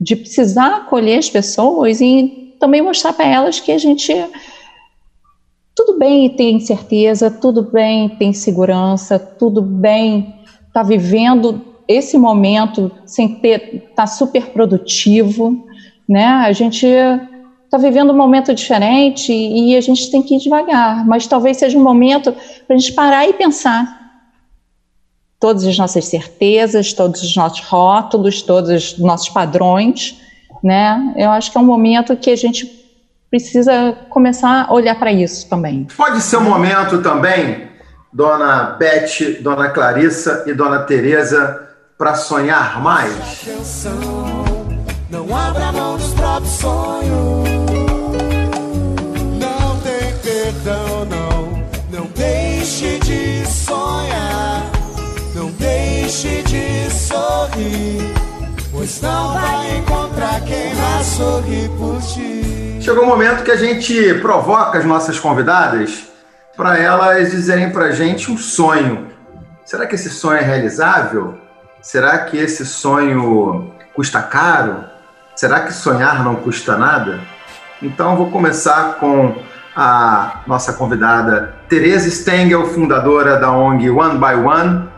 de 0.00 0.14
precisar 0.14 0.76
acolher 0.76 1.18
as 1.18 1.28
pessoas 1.28 2.00
e 2.00 2.54
também 2.60 2.82
mostrar 2.82 3.12
para 3.12 3.26
elas 3.26 3.58
que 3.58 3.72
a 3.72 3.78
gente 3.78 4.12
tudo 5.74 5.96
bem 5.96 6.28
ter 6.30 6.50
incerteza, 6.50 7.30
tudo 7.30 7.62
bem 7.62 8.08
ter 8.08 8.24
insegurança, 8.24 9.18
tudo 9.18 9.62
bem 9.62 10.34
tá 10.72 10.82
vivendo 10.82 11.64
esse 11.86 12.18
momento 12.18 12.90
sem 13.06 13.36
ter 13.36 13.92
tá 13.94 14.06
super 14.06 14.46
produtivo, 14.50 15.67
né? 16.08 16.24
A 16.26 16.52
gente 16.52 16.86
está 16.86 17.76
vivendo 17.76 18.12
um 18.12 18.16
momento 18.16 18.54
diferente 18.54 19.32
e 19.32 19.76
a 19.76 19.80
gente 19.80 20.10
tem 20.10 20.22
que 20.22 20.36
ir 20.36 20.38
devagar, 20.38 21.06
mas 21.06 21.26
talvez 21.26 21.58
seja 21.58 21.76
um 21.76 21.82
momento 21.82 22.32
para 22.66 22.74
a 22.74 22.78
gente 22.78 22.92
parar 22.92 23.28
e 23.28 23.34
pensar 23.34 23.98
todas 25.38 25.64
as 25.66 25.76
nossas 25.76 26.06
certezas, 26.06 26.92
todos 26.92 27.22
os 27.22 27.36
nossos 27.36 27.60
rótulos, 27.60 28.42
todos 28.42 28.70
os 28.70 28.98
nossos 28.98 29.28
padrões, 29.28 30.18
né? 30.64 31.14
Eu 31.16 31.30
acho 31.30 31.52
que 31.52 31.58
é 31.58 31.60
um 31.60 31.64
momento 31.64 32.16
que 32.16 32.30
a 32.30 32.36
gente 32.36 32.66
precisa 33.30 33.96
começar 34.08 34.66
a 34.68 34.72
olhar 34.72 34.98
para 34.98 35.12
isso 35.12 35.48
também. 35.48 35.86
Pode 35.96 36.20
ser 36.22 36.38
um 36.38 36.44
momento 36.44 37.02
também, 37.02 37.68
dona 38.12 38.76
Beth, 38.78 39.42
dona 39.42 39.68
Clarissa 39.68 40.44
e 40.46 40.54
dona 40.54 40.80
Teresa, 40.80 41.68
para 41.96 42.14
sonhar 42.14 42.82
mais. 42.82 43.12
Atenção. 43.42 44.38
Não 45.10 45.34
abra 45.34 45.72
mão 45.72 45.87
próprios 46.38 46.50
sonhos. 46.50 47.48
Não 49.38 49.80
tem 49.80 50.16
perdão, 50.22 51.04
não. 51.04 51.98
Não 51.98 52.06
deixe 52.14 52.98
de 53.00 53.46
sonhar. 53.46 54.70
Não 55.34 55.50
deixe 55.52 56.42
de 56.42 56.90
sorrir. 56.90 58.12
Pois 58.70 59.00
não 59.00 59.34
vai 59.34 59.78
encontrar 59.78 60.40
quem 60.42 60.74
vai 60.74 61.04
sorrir 61.04 61.68
por 61.70 62.00
ti. 62.02 62.78
Chegou 62.80 63.04
o 63.04 63.06
momento 63.06 63.44
que 63.44 63.50
a 63.50 63.56
gente 63.56 64.14
provoca 64.14 64.78
as 64.78 64.84
nossas 64.84 65.18
convidadas 65.18 66.04
para 66.56 66.78
elas 66.78 67.30
dizerem 67.30 67.70
para 67.70 67.90
gente 67.92 68.30
um 68.30 68.38
sonho. 68.38 69.08
Será 69.64 69.86
que 69.86 69.94
esse 69.94 70.08
sonho 70.10 70.38
é 70.38 70.42
realizável? 70.42 71.38
Será 71.82 72.18
que 72.18 72.36
esse 72.36 72.64
sonho 72.64 73.72
custa 73.94 74.22
caro? 74.22 74.97
Será 75.38 75.60
que 75.60 75.72
sonhar 75.72 76.24
não 76.24 76.34
custa 76.34 76.76
nada? 76.76 77.20
Então 77.80 78.16
vou 78.16 78.28
começar 78.28 78.96
com 78.98 79.36
a 79.76 80.40
nossa 80.48 80.72
convidada 80.72 81.54
Teresa 81.68 82.10
Stengel, 82.10 82.66
fundadora 82.66 83.36
da 83.36 83.52
ONG 83.52 83.88
One 83.88 84.18
by 84.18 84.34
One. 84.34 84.88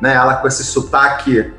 né? 0.00 0.14
Ela 0.14 0.36
com 0.36 0.46
esse 0.46 0.62
sotaque 0.62 1.52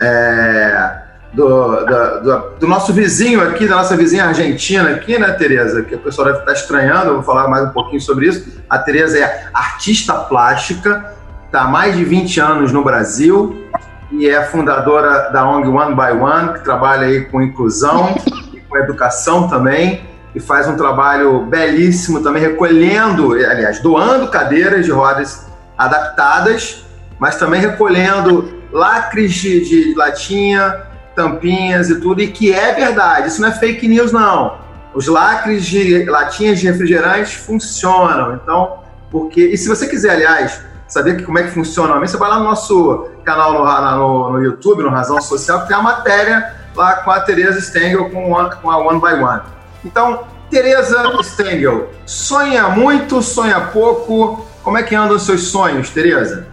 é, 0.00 0.92
do, 1.32 1.84
do, 1.86 2.20
do, 2.20 2.50
do, 2.58 2.66
nosso 2.66 2.92
vizinho 2.92 3.40
aqui, 3.48 3.68
da 3.68 3.76
nossa 3.76 3.96
vizinha 3.96 4.24
argentina 4.24 4.90
aqui, 4.90 5.16
né, 5.16 5.30
Tereza? 5.34 5.80
Que 5.84 5.94
o 5.94 6.00
pessoal 6.00 6.26
deve 6.26 6.40
estar 6.40 6.54
estranhando, 6.54 7.10
eu 7.10 7.14
vou 7.14 7.22
falar 7.22 7.46
mais 7.46 7.68
um 7.68 7.70
pouquinho 7.70 8.00
sobre 8.00 8.26
isso. 8.26 8.60
A 8.68 8.76
Tereza 8.76 9.20
é 9.20 9.50
artista 9.54 10.14
plástica, 10.14 11.14
está 11.46 11.60
há 11.60 11.68
mais 11.68 11.96
de 11.96 12.04
20 12.04 12.40
anos 12.40 12.72
no 12.72 12.82
Brasil 12.82 13.68
e 14.10 14.28
é 14.28 14.42
fundadora 14.44 15.30
da 15.30 15.48
ONG 15.48 15.68
One 15.68 15.94
by 15.94 16.12
One, 16.22 16.54
que 16.54 16.64
trabalha 16.64 17.06
aí 17.06 17.24
com 17.26 17.42
inclusão 17.42 18.14
e 18.52 18.60
com 18.60 18.76
educação 18.76 19.48
também 19.48 20.08
e 20.34 20.40
faz 20.40 20.68
um 20.68 20.76
trabalho 20.76 21.46
belíssimo 21.46 22.22
também, 22.22 22.42
recolhendo, 22.42 23.32
aliás, 23.32 23.80
doando 23.80 24.28
cadeiras 24.28 24.84
de 24.84 24.90
rodas 24.90 25.46
adaptadas, 25.76 26.84
mas 27.18 27.36
também 27.36 27.60
recolhendo 27.60 28.62
lacres 28.70 29.32
de, 29.34 29.68
de 29.68 29.94
latinha, 29.94 30.82
tampinhas 31.14 31.90
e 31.90 32.00
tudo, 32.00 32.22
e 32.22 32.28
que 32.28 32.52
é 32.52 32.72
verdade, 32.72 33.28
isso 33.28 33.40
não 33.40 33.48
é 33.48 33.52
fake 33.52 33.88
news, 33.88 34.12
não. 34.12 34.58
Os 34.94 35.06
lacres 35.06 35.66
de 35.66 36.04
latinhas 36.04 36.60
de 36.60 36.66
refrigerantes 36.66 37.34
funcionam, 37.34 38.34
então, 38.34 38.78
porque. 39.10 39.40
E 39.40 39.56
se 39.56 39.68
você 39.68 39.86
quiser, 39.86 40.12
aliás, 40.12 40.60
saber 40.88 41.22
como 41.24 41.38
é 41.38 41.42
que 41.44 41.50
funciona, 41.50 42.00
você 42.00 42.16
vai 42.16 42.30
lá 42.30 42.38
no 42.38 42.44
nosso 42.44 43.10
canal 43.22 43.52
no, 43.52 43.96
no, 43.96 44.32
no 44.32 44.42
YouTube, 44.42 44.82
no 44.82 44.88
Razão 44.88 45.20
Social, 45.20 45.60
que 45.62 45.68
tem 45.68 45.76
a 45.76 45.82
matéria 45.82 46.54
lá 46.74 46.96
com 46.96 47.10
a 47.10 47.20
Tereza 47.20 47.60
Stengel, 47.60 48.10
com, 48.10 48.32
com 48.62 48.70
a 48.70 48.78
One 48.78 49.00
by 49.00 49.22
One. 49.22 49.42
Então, 49.84 50.24
Tereza 50.50 51.02
Stengel, 51.22 51.90
sonha 52.06 52.68
muito, 52.68 53.22
sonha 53.22 53.60
pouco? 53.60 54.46
Como 54.62 54.78
é 54.78 54.82
que 54.82 54.94
andam 54.94 55.16
os 55.16 55.24
seus 55.24 55.48
sonhos, 55.48 55.90
Tereza? 55.90 56.46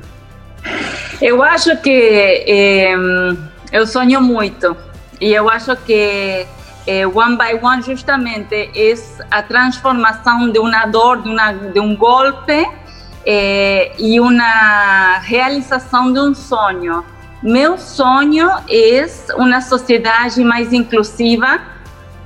Eu 1.21 1.41
acho 1.41 1.77
que 1.77 1.89
eh, 1.89 2.95
eu 3.71 3.87
sonho 3.87 4.21
muito 4.21 4.75
e 5.21 5.33
eu 5.33 5.49
acho 5.49 5.75
que 5.77 6.45
eh, 6.85 7.07
One 7.07 7.37
by 7.37 7.59
One 7.61 7.81
justamente 7.81 8.53
é 8.53 8.93
a 9.31 9.41
transformação 9.41 10.49
de 10.49 10.59
uma 10.59 10.85
dor, 10.87 11.21
de, 11.21 11.29
uma, 11.29 11.53
de 11.53 11.79
um 11.79 11.95
golpe 11.95 12.67
eh, 13.25 13.91
e 13.97 14.19
uma 14.19 15.19
realização 15.19 16.13
de 16.13 16.19
um 16.19 16.33
sonho. 16.33 17.03
Meu 17.41 17.77
sonho 17.77 18.49
é 18.69 19.05
uma 19.35 19.61
sociedade 19.61 20.43
mais 20.43 20.71
inclusiva, 20.73 21.59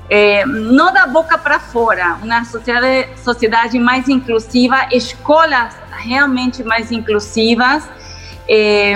eh, 0.09 0.45
não 0.45 0.91
da 0.91 1.05
boca 1.07 1.37
para 1.37 1.59
fora, 1.59 2.17
uma 2.21 2.43
sociedade, 2.45 3.09
sociedade 3.17 3.79
mais 3.79 4.07
inclusiva, 4.07 4.87
escolas 4.91 5.75
realmente 5.91 6.63
mais 6.63 6.91
inclusivas, 6.91 7.87
eh, 8.47 8.95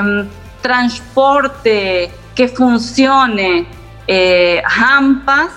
transporte 0.62 2.10
que 2.34 2.48
funcione, 2.48 3.68
eh, 4.08 4.64
rampas, 4.66 5.52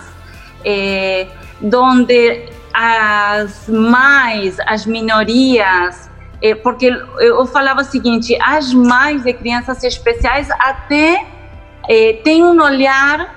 eh, 0.64 1.28
onde 1.72 2.50
as 2.74 3.68
mais, 3.68 4.58
as 4.66 4.84
minorias, 4.84 6.10
porque 6.62 6.86
eu 7.18 7.46
falava 7.46 7.80
o 7.80 7.84
seguinte, 7.84 8.36
as 8.42 8.72
mães 8.72 9.22
de 9.22 9.32
crianças 9.32 9.82
especiais 9.82 10.48
até 10.50 11.26
eh, 11.88 12.20
têm 12.22 12.44
um 12.44 12.60
olhar 12.62 13.34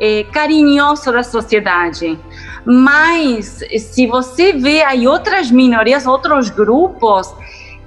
é, 0.00 0.24
carinhoso 0.32 1.12
da 1.12 1.22
sociedade. 1.22 2.18
Mas 2.64 3.62
se 3.78 4.06
você 4.06 4.52
vê 4.54 4.82
aí 4.82 5.06
outras 5.06 5.50
minorias, 5.50 6.06
outros 6.06 6.48
grupos 6.48 7.32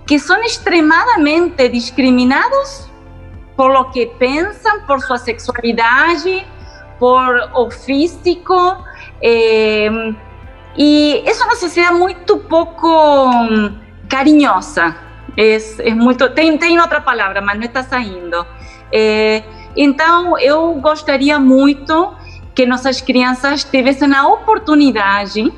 que 0.06 0.20
são 0.20 0.42
extremamente 0.44 1.68
discriminados 1.70 2.90
por 3.56 3.72
lo 3.72 3.86
que 3.92 4.06
pensam, 4.06 4.82
por 4.82 5.00
sua 5.02 5.18
sexualidade, 5.18 6.46
por 7.00 7.50
o 7.56 7.72
físico. 7.72 8.78
É, 9.22 9.90
e 10.76 11.24
é 11.26 11.44
uma 11.44 11.56
sociedade 11.56 11.98
muito 11.98 12.38
pouco 12.38 13.30
carinhosa. 14.14 14.96
É, 15.36 15.58
é 15.90 15.96
muito, 15.96 16.30
tem, 16.30 16.56
tem 16.58 16.80
outra 16.80 17.02
palavra, 17.02 17.42
mas 17.42 17.58
não 17.58 17.66
está 17.66 17.82
saindo. 17.82 18.46
É, 18.92 19.42
então, 19.76 20.38
eu 20.38 20.76
gostaria 20.76 21.40
muito 21.40 22.14
que 22.54 22.64
nossas 22.68 23.02
crianças 23.02 23.64
tivessem 23.64 24.14
a 24.14 24.28
oportunidade 24.28 25.52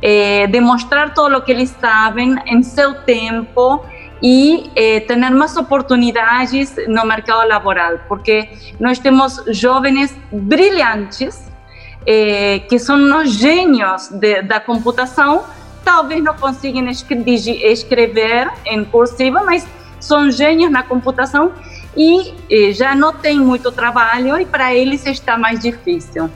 eh, 0.00 0.46
de 0.46 0.60
mostrar 0.60 1.12
todo 1.12 1.36
o 1.36 1.42
que 1.42 1.50
eles 1.50 1.70
sabem 1.80 2.36
em 2.46 2.62
seu 2.62 2.94
tempo 3.02 3.84
e 4.22 4.70
eh, 4.76 5.00
ter 5.00 5.16
mais 5.16 5.56
oportunidades 5.56 6.76
no 6.86 7.04
mercado 7.04 7.48
laboral, 7.48 7.98
porque 8.06 8.48
nós 8.78 9.00
temos 9.00 9.42
jovens 9.48 10.16
brilhantes 10.30 11.50
eh, 12.06 12.60
que 12.68 12.78
são 12.78 13.20
os 13.20 13.32
gênios 13.32 14.08
de, 14.08 14.42
da 14.42 14.60
computação, 14.60 15.44
talvez 15.84 16.22
não 16.22 16.34
consigam 16.34 16.86
escrever 16.88 18.50
em 18.66 18.84
cursiva, 18.84 19.42
mas 19.44 19.66
são 19.98 20.30
gênios 20.30 20.70
na 20.70 20.82
computação 20.82 21.52
e 21.96 22.72
já 22.72 22.94
não 22.94 23.12
tem 23.12 23.38
muito 23.38 23.70
trabalho 23.72 24.38
e 24.38 24.46
para 24.46 24.74
eles 24.74 25.04
está 25.06 25.36
mais 25.36 25.60
difícil. 25.60 26.30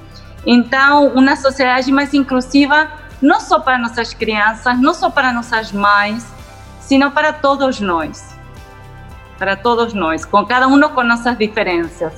Então, 0.46 1.08
uma 1.08 1.36
sociedade 1.36 1.90
mais 1.90 2.12
inclusiva, 2.12 2.88
não 3.22 3.40
só 3.40 3.58
para 3.58 3.78
nossas 3.78 4.12
crianças, 4.12 4.78
não 4.78 4.92
só 4.92 5.08
para 5.08 5.32
nossas 5.32 5.72
mães, 5.72 6.26
sino 6.80 7.10
para 7.10 7.32
todos 7.32 7.80
nós. 7.80 8.34
Para 9.38 9.56
todos 9.56 9.94
nós, 9.94 10.24
com 10.24 10.44
cada 10.44 10.68
um 10.68 10.78
com 10.90 11.02
nossas 11.02 11.38
diferenças. 11.38 12.12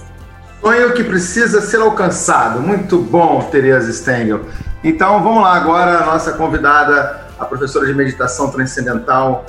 Sonho 0.61 0.93
que 0.95 1.05
precisa 1.05 1.61
ser 1.61 1.81
alcançado. 1.81 2.61
Muito 2.61 2.99
bom, 2.99 3.41
Tereza 3.51 3.93
Stengel. 3.93 4.45
Então, 4.87 5.21
vamos 5.21 5.43
lá 5.43 5.55
agora, 5.57 5.99
a 5.99 6.07
nossa 6.07 6.35
convidada, 6.35 7.27
a 7.37 7.45
professora 7.45 7.87
de 7.87 7.93
meditação 7.93 8.53
transcendental, 8.53 9.45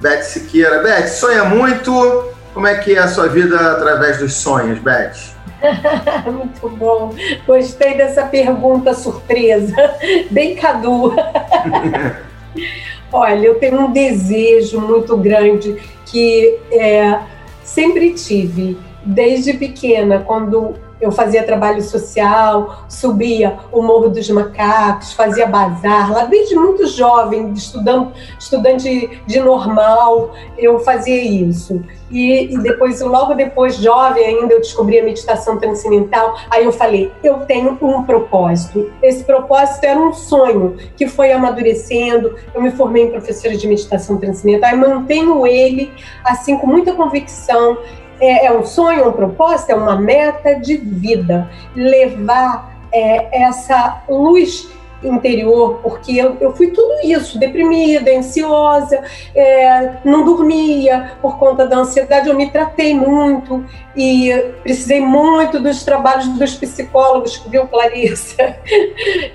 Beth 0.00 0.22
Siqueira. 0.22 0.80
Beth, 0.80 1.08
sonha 1.08 1.44
muito, 1.44 2.28
como 2.54 2.68
é 2.68 2.76
que 2.76 2.94
é 2.94 3.00
a 3.00 3.08
sua 3.08 3.26
vida 3.26 3.72
através 3.72 4.18
dos 4.18 4.34
sonhos, 4.34 4.78
Beth? 4.78 5.34
Muito 6.30 6.68
bom. 6.68 7.12
Gostei 7.44 7.96
dessa 7.96 8.26
pergunta 8.26 8.94
surpresa. 8.94 9.74
Bem 10.30 10.54
Cadu. 10.54 11.16
Olha, 13.10 13.44
eu 13.44 13.56
tenho 13.56 13.80
um 13.80 13.92
desejo 13.92 14.80
muito 14.80 15.16
grande 15.16 15.82
que 16.04 16.60
é, 16.70 17.18
sempre 17.64 18.14
tive, 18.14 18.78
desde 19.04 19.54
pequena, 19.54 20.20
quando 20.20 20.76
eu 21.00 21.12
fazia 21.12 21.42
trabalho 21.44 21.82
social, 21.82 22.84
subia 22.88 23.58
o 23.70 23.82
Morro 23.82 24.08
dos 24.08 24.28
Macacos, 24.30 25.12
fazia 25.12 25.46
bazar, 25.46 26.10
lá 26.10 26.24
desde 26.24 26.54
muito 26.54 26.86
jovem, 26.86 27.52
estudando, 27.52 28.12
estudante 28.38 29.20
de 29.26 29.40
normal, 29.40 30.34
eu 30.56 30.78
fazia 30.80 31.22
isso. 31.22 31.82
E, 32.10 32.54
e, 32.54 32.58
depois, 32.58 33.00
logo 33.00 33.34
depois, 33.34 33.76
jovem 33.76 34.24
ainda, 34.24 34.54
eu 34.54 34.60
descobri 34.60 34.98
a 34.98 35.04
meditação 35.04 35.58
transcendental. 35.58 36.38
Aí 36.48 36.64
eu 36.64 36.72
falei, 36.72 37.12
eu 37.22 37.40
tenho 37.40 37.76
um 37.82 38.04
propósito. 38.04 38.92
Esse 39.02 39.24
propósito 39.24 39.84
era 39.84 39.98
um 39.98 40.12
sonho 40.12 40.76
que 40.96 41.08
foi 41.08 41.32
amadurecendo. 41.32 42.36
Eu 42.54 42.62
me 42.62 42.70
formei 42.70 43.04
em 43.04 43.10
professora 43.10 43.56
de 43.56 43.66
meditação 43.66 44.18
transcendental 44.18 44.70
e 44.70 44.76
mantenho 44.76 45.46
ele, 45.46 45.92
assim, 46.24 46.56
com 46.56 46.66
muita 46.66 46.92
convicção 46.92 47.76
é, 48.20 48.46
é 48.46 48.52
um 48.52 48.64
sonho, 48.64 49.00
é 49.00 49.08
um 49.08 49.12
propósito, 49.12 49.70
é 49.70 49.74
uma 49.74 49.96
meta 49.96 50.54
de 50.54 50.76
vida. 50.76 51.50
Levar 51.74 52.76
é, 52.92 53.42
essa 53.42 54.02
luz 54.08 54.68
interior, 55.02 55.80
porque 55.82 56.16
eu, 56.16 56.36
eu 56.40 56.54
fui 56.56 56.68
tudo 56.68 56.94
isso, 57.04 57.38
deprimida, 57.38 58.10
ansiosa, 58.16 59.02
é, 59.34 59.96
não 60.04 60.24
dormia 60.24 61.12
por 61.20 61.38
conta 61.38 61.66
da 61.66 61.78
ansiedade, 61.78 62.28
eu 62.28 62.34
me 62.34 62.50
tratei 62.50 62.94
muito 62.94 63.64
e 63.94 64.32
precisei 64.62 65.00
muito 65.00 65.60
dos 65.60 65.84
trabalhos 65.84 66.28
dos 66.28 66.54
psicólogos, 66.54 67.36
viu, 67.48 67.66
Clarissa? 67.66 68.56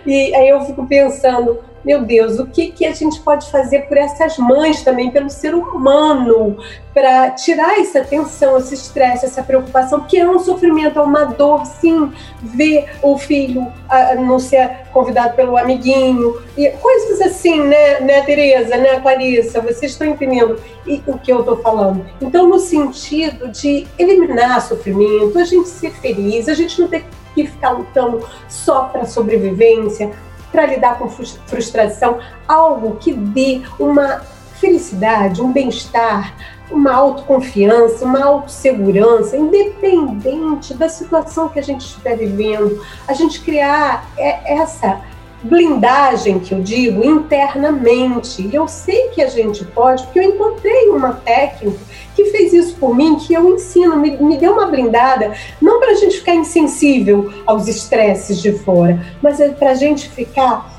E 0.06 0.36
aí 0.36 0.50
eu 0.50 0.62
fico 0.62 0.86
pensando, 0.88 1.60
meu 1.84 2.04
Deus, 2.04 2.40
o 2.40 2.46
que, 2.46 2.72
que 2.72 2.86
a 2.86 2.94
gente 2.94 3.20
pode 3.22 3.50
fazer 3.50 3.82
por 3.88 3.98
essas 3.98 4.38
mães 4.38 4.84
também, 4.84 5.10
pelo 5.10 5.30
ser 5.30 5.56
humano, 5.56 6.58
para 6.94 7.32
tirar 7.32 7.80
essa 7.80 8.02
tensão, 8.02 8.58
esse 8.58 8.74
estresse, 8.74 9.26
essa 9.26 9.42
preocupação, 9.42 10.02
que 10.02 10.18
é 10.18 10.30
um 10.30 10.40
sofrimento, 10.40 11.00
é 11.00 11.02
uma 11.02 11.26
dor, 11.26 11.66
sim, 11.66 12.12
ver 12.44 12.90
o 13.02 13.18
filho 13.18 13.66
a, 13.90 14.16
não 14.16 14.38
ser 14.38 14.82
convidado 14.94 15.36
pelo 15.36 15.58
amiguinho, 15.58 16.42
e 16.58 16.70
coisas 16.70 17.22
assim, 17.22 17.62
né, 17.62 18.00
né, 18.02 18.22
Tereza, 18.22 18.78
né, 18.78 19.00
Clarissa, 19.00 19.62
vocês 19.62 19.94
estão 19.94 20.08
entendendo 20.08 20.60
o 21.08 21.18
que 21.18 21.32
eu 21.32 21.40
estou 21.40 21.58
falando. 21.58 22.06
Então, 22.22 22.48
no 22.48 22.60
sentido 22.60 23.48
de 23.48 23.88
eliminar 23.98 24.62
sofrimento, 24.62 25.40
a 25.40 25.44
gente 25.44 25.68
ser 25.68 25.92
feliz, 25.92 26.48
a 26.48 26.54
gente 26.54 26.80
não 26.80 26.88
ter 26.88 27.06
que 27.34 27.48
ficar 27.48 27.72
lutando 27.72 28.28
só 28.50 28.84
para 28.86 29.06
sobrevivência, 29.06 30.12
para 30.52 30.66
lidar 30.66 30.98
com 30.98 31.10
frustração, 31.10 32.20
algo 32.48 32.98
que 32.98 33.14
dê 33.14 33.62
uma 33.80 34.22
felicidade, 34.60 35.42
um 35.42 35.52
bem-estar, 35.52 36.36
uma 36.70 36.94
autoconfiança, 36.94 38.06
uma 38.06 38.24
autossegurança, 38.24 39.36
independente 39.36 40.74
da 40.74 40.88
situação 40.88 41.50
que 41.50 41.60
a 41.60 41.64
gente 41.64 41.82
estiver 41.82 42.16
vivendo, 42.16 42.82
a 43.08 43.14
gente 43.14 43.42
criar 43.42 44.06
é, 44.18 44.60
essa 44.60 45.02
blindagem 45.44 46.40
que 46.40 46.54
eu 46.54 46.62
digo 46.62 47.04
internamente. 47.04 48.42
E 48.42 48.54
eu 48.54 48.68
sei 48.68 49.10
que 49.10 49.22
a 49.22 49.28
gente 49.28 49.66
pode, 49.66 50.04
porque 50.04 50.20
eu 50.20 50.24
encontrei 50.24 50.90
uma 50.90 51.14
técnica 51.14 51.80
que 52.16 52.26
fez 52.26 52.54
isso 52.54 52.76
por 52.76 52.96
mim, 52.96 53.16
que 53.16 53.34
eu 53.34 53.56
ensino, 53.56 53.96
me, 53.96 54.18
me 54.18 54.38
deu 54.38 54.54
uma 54.54 54.68
blindada, 54.68 55.34
não 55.62 55.80
para 55.80 55.92
a 55.92 55.96
gente 55.96 56.18
ficar 56.18 56.36
insensível 56.36 57.32
aos 57.46 57.68
estresses 57.68 58.42
de 58.42 58.52
fora, 58.60 59.00
mas 59.22 59.40
é 59.40 59.50
para 59.50 59.72
a 59.72 59.76
gente 59.76 60.10
ficar 60.10 60.71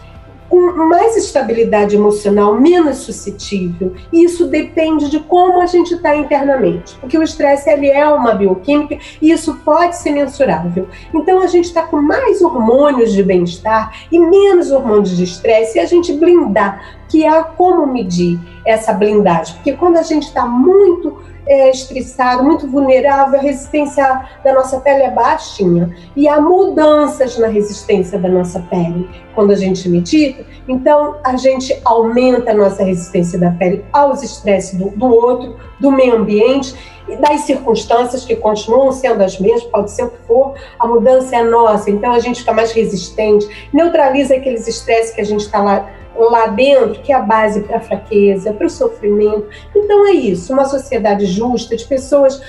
com 0.53 0.61
mais 0.87 1.17
estabilidade 1.17 1.97
emocional, 1.97 2.61
menos 2.61 2.99
suscetível. 2.99 3.95
E 4.13 4.23
isso 4.23 4.49
depende 4.49 5.09
de 5.09 5.19
como 5.19 5.63
a 5.63 5.65
gente 5.65 5.95
está 5.95 6.15
internamente. 6.15 6.95
Porque 7.01 7.17
o 7.17 7.23
estresse 7.23 7.71
ele 7.71 7.89
é 7.89 8.07
uma 8.07 8.35
bioquímica 8.35 8.99
e 9.23 9.31
isso 9.31 9.55
pode 9.65 9.97
ser 9.97 10.11
mensurável. 10.11 10.89
Então 11.15 11.41
a 11.41 11.47
gente 11.47 11.65
está 11.65 11.81
com 11.81 12.03
mais 12.03 12.43
hormônios 12.43 13.15
de 13.15 13.23
bem-estar 13.23 13.97
e 14.13 14.19
menos 14.19 14.71
hormônios 14.71 15.17
de 15.17 15.25
estresse 15.25 15.79
e 15.79 15.81
a 15.81 15.87
gente 15.87 16.13
blindar, 16.13 16.99
que 17.09 17.25
é 17.25 17.43
como 17.43 17.87
medir 17.87 18.39
essa 18.67 18.93
blindagem. 18.93 19.55
Porque 19.55 19.73
quando 19.73 19.97
a 19.97 20.03
gente 20.03 20.25
está 20.25 20.45
muito 20.45 21.17
é, 21.53 21.71
estressado, 21.71 22.43
muito 22.43 22.67
vulnerável, 22.67 23.39
a 23.39 23.43
resistência 23.43 24.23
da 24.43 24.53
nossa 24.53 24.81
pele 24.81 25.03
é 25.03 25.11
baixinha. 25.11 25.95
E 26.17 26.27
há 26.27 26.41
mudanças 26.41 27.39
na 27.39 27.49
resistência 27.49 28.19
da 28.19 28.29
nossa 28.29 28.61
pele 28.61 29.09
quando 29.35 29.53
a 29.53 29.57
gente 29.57 29.89
medita. 29.89 30.45
Então, 30.67 31.17
a 31.25 31.37
gente 31.37 31.79
aumenta 31.85 32.51
a 32.51 32.55
nossa 32.55 32.83
resistência 32.83 33.39
da 33.39 33.51
pele 33.51 33.85
aos 33.93 34.23
estresses 34.23 34.79
do, 34.79 34.91
do 34.91 35.07
outro, 35.07 35.57
do 35.79 35.91
meio 35.91 36.17
ambiente 36.17 36.75
e 37.09 37.17
das 37.17 37.41
circunstâncias 37.43 38.25
que 38.25 38.37
continuam 38.37 38.93
sendo 38.93 39.23
as 39.23 39.39
mesmas, 39.39 39.65
pode 39.65 39.91
ser 39.91 40.05
o 40.05 40.11
que 40.11 40.19
for, 40.27 40.55
a 40.79 40.87
mudança 40.87 41.37
é 41.37 41.43
nossa. 41.43 41.91
Então, 41.91 42.13
a 42.13 42.19
gente 42.19 42.41
fica 42.41 42.53
mais 42.53 42.73
resistente, 42.73 43.69
neutraliza 43.73 44.35
aqueles 44.35 44.67
estresses 44.67 45.15
que 45.15 45.21
a 45.21 45.25
gente 45.25 45.41
está 45.41 45.63
lá 45.63 45.91
lá 46.17 46.47
dentro, 46.49 47.01
que 47.03 47.13
é 47.13 47.17
a 47.17 47.21
base 47.21 47.63
para 47.63 47.79
a 47.79 47.81
fraqueza, 47.81 48.53
para 48.53 48.67
o 48.67 48.71
sofrimento. 48.71 49.47
Então 49.75 50.07
é 50.07 50.13
isso, 50.13 50.53
uma 50.53 50.65
sociedade 50.65 51.27
justa, 51.27 51.77
de 51.77 51.85
pessoas 51.85 52.41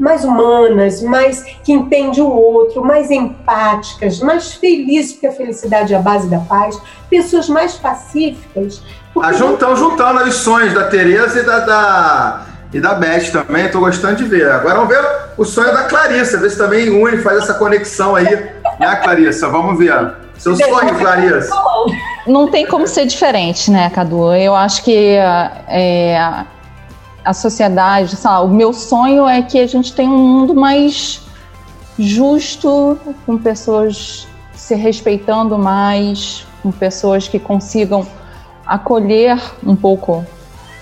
mais 0.00 0.24
humanas, 0.24 1.02
mais 1.02 1.42
que 1.62 1.72
entendem 1.72 2.22
o 2.22 2.30
outro, 2.30 2.82
mais 2.82 3.10
empáticas, 3.10 4.20
mais 4.20 4.54
felizes, 4.54 5.12
porque 5.12 5.26
a 5.26 5.32
felicidade 5.32 5.92
é 5.92 5.96
a 5.96 6.00
base 6.00 6.28
da 6.28 6.38
paz, 6.38 6.80
pessoas 7.10 7.48
mais 7.48 7.74
pacíficas. 7.74 8.82
Ah, 9.20 9.32
juntão, 9.32 9.76
juntando 9.76 10.20
as 10.20 10.26
lições 10.26 10.72
da 10.72 10.84
Tereza 10.84 11.40
e 11.40 11.42
da, 11.42 11.60
da, 11.60 12.46
e 12.72 12.80
da 12.80 12.94
Beth 12.94 13.30
também, 13.30 13.66
estou 13.66 13.82
gostando 13.82 14.16
de 14.16 14.24
ver. 14.24 14.50
Agora 14.50 14.76
vamos 14.76 14.88
ver 14.88 15.04
o 15.36 15.44
sonho 15.44 15.72
da 15.72 15.84
Clarissa, 15.84 16.38
ver 16.38 16.50
se 16.50 16.56
também 16.56 16.88
une, 16.88 17.18
faz 17.18 17.42
essa 17.42 17.54
conexão 17.54 18.16
aí, 18.16 18.50
né, 18.78 18.96
Clarissa? 19.02 19.48
Vamos 19.48 19.78
ver. 19.78 20.14
Seu 20.38 20.56
sonho, 20.56 20.94
Clarissa. 20.94 21.54
Não 22.26 22.48
tem 22.48 22.66
como 22.66 22.86
ser 22.86 23.06
diferente, 23.06 23.70
né, 23.70 23.88
Cadu? 23.90 24.32
Eu 24.34 24.54
acho 24.54 24.84
que 24.84 25.16
é, 25.68 26.44
a 27.24 27.32
sociedade, 27.32 28.16
sabe, 28.16 28.46
o 28.46 28.48
meu 28.48 28.72
sonho 28.72 29.26
é 29.26 29.42
que 29.42 29.58
a 29.58 29.66
gente 29.66 29.92
tenha 29.92 30.10
um 30.10 30.18
mundo 30.18 30.54
mais 30.54 31.20
justo, 31.98 32.98
com 33.26 33.36
pessoas 33.38 34.26
se 34.54 34.74
respeitando 34.74 35.58
mais, 35.58 36.46
com 36.62 36.70
pessoas 36.70 37.28
que 37.28 37.38
consigam 37.38 38.06
acolher 38.66 39.38
um 39.66 39.74
pouco 39.74 40.24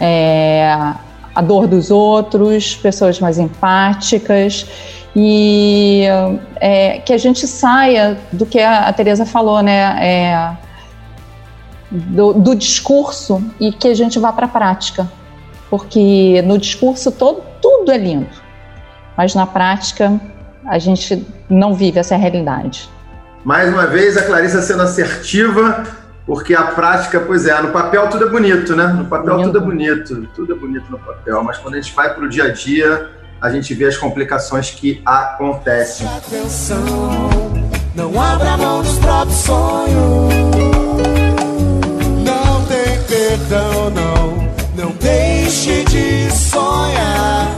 é, 0.01 0.71
a 1.35 1.41
dor 1.41 1.67
dos 1.67 1.91
outros, 1.91 2.77
pessoas 2.77 3.19
mais 3.21 3.39
empáticas 3.39 4.67
e 5.15 6.05
é, 6.61 6.99
que 6.99 7.13
a 7.13 7.19
gente 7.19 7.47
saia 7.47 8.19
do 8.33 8.45
que 8.47 8.61
a, 8.61 8.89
a 8.89 8.93
Teresa 8.93 9.25
falou, 9.25 9.63
né? 9.63 9.97
É, 10.01 10.68
do, 11.91 12.33
do, 12.33 12.55
discurso 12.55 13.43
e 13.59 13.73
que 13.73 13.89
a 13.89 13.95
gente 13.95 14.19
vá 14.19 14.33
para 14.33 14.47
a 14.47 14.49
prática, 14.49 15.11
porque 15.71 16.43
no 16.43 16.59
discurso 16.59 17.11
todo 17.11 17.43
tudo 17.61 17.91
é 17.91 17.99
lindo, 17.99 18.29
mas 19.17 19.35
na 19.35 19.47
prática 19.47 20.21
a 20.67 20.79
gente 20.79 21.27
não 21.49 21.75
vive 21.75 21.99
essa 21.99 22.17
realidade. 22.17 22.89
Mais 23.45 23.73
uma 23.73 23.87
vez 23.87 24.17
a 24.17 24.23
Clarissa 24.23 24.61
sendo 24.61 24.83
assertiva, 24.83 25.85
porque 26.27 26.55
a 26.55 26.65
prática, 26.65 27.21
pois 27.21 27.47
é, 27.47 27.63
no 27.63 27.71
papel 27.71 28.09
tudo 28.11 28.27
é 28.27 28.29
bonito, 28.29 28.77
né? 28.77 28.87
No 28.89 29.07
papel 29.07 29.43
tudo 29.43 29.59
é 29.59 29.61
bonito, 29.61 30.29
tudo 30.35 30.53
é 30.53 30.57
bonito 30.57 30.91
no 30.91 30.99
papel, 30.99 31.43
mas 31.43 31.57
quando 31.59 31.75
a 31.75 31.81
gente 31.81 31.95
vai 31.95 32.13
para 32.13 32.25
o 32.25 32.29
dia 32.29 32.45
a 32.45 32.53
dia 32.53 33.11
a 33.41 33.51
gente 33.51 33.73
vê 33.73 33.87
as 33.87 33.97
complicações 33.97 34.71
que 34.71 35.01
acontecem. 35.05 36.07
Atenção, 36.07 37.41
não 37.95 38.21
abra 38.21 38.57
mão 38.57 38.83
dos 38.83 38.99
próprios 38.99 39.39
sonhos. 39.39 40.68
Perdão, 43.29 43.91
não. 43.91 44.39
Não 44.75 44.91
deixe 44.93 45.85
de 45.85 46.31
sonhar. 46.35 47.55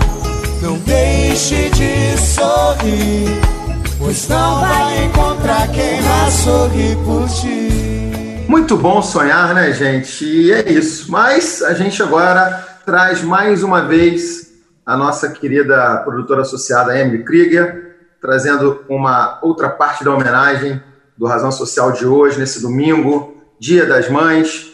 Não 0.60 0.76
deixe 0.78 1.70
de 1.70 2.18
sorrir. 2.18 3.40
Pois 3.96 4.28
não 4.28 4.62
vai 4.62 5.04
encontrar 5.04 5.68
quem 5.68 6.02
vai 6.02 6.30
sorrir 6.32 6.96
por 7.04 7.28
ti. 7.28 8.44
Muito 8.48 8.76
bom 8.76 9.00
sonhar, 9.00 9.54
né, 9.54 9.72
gente? 9.72 10.24
E 10.24 10.52
é 10.52 10.72
isso. 10.72 11.08
Mas 11.08 11.62
a 11.62 11.72
gente 11.72 12.02
agora 12.02 12.66
traz 12.84 13.22
mais 13.22 13.62
uma 13.62 13.82
vez 13.82 14.50
a 14.84 14.96
nossa 14.96 15.30
querida 15.30 15.98
produtora 15.98 16.42
associada 16.42 16.98
Emily 16.98 17.22
Krieger, 17.22 17.94
trazendo 18.20 18.84
uma 18.88 19.38
outra 19.40 19.68
parte 19.70 20.02
da 20.02 20.12
homenagem 20.12 20.82
do 21.16 21.26
Razão 21.26 21.52
Social 21.52 21.92
de 21.92 22.04
hoje, 22.04 22.40
nesse 22.40 22.60
domingo, 22.60 23.36
Dia 23.60 23.86
das 23.86 24.08
Mães, 24.08 24.69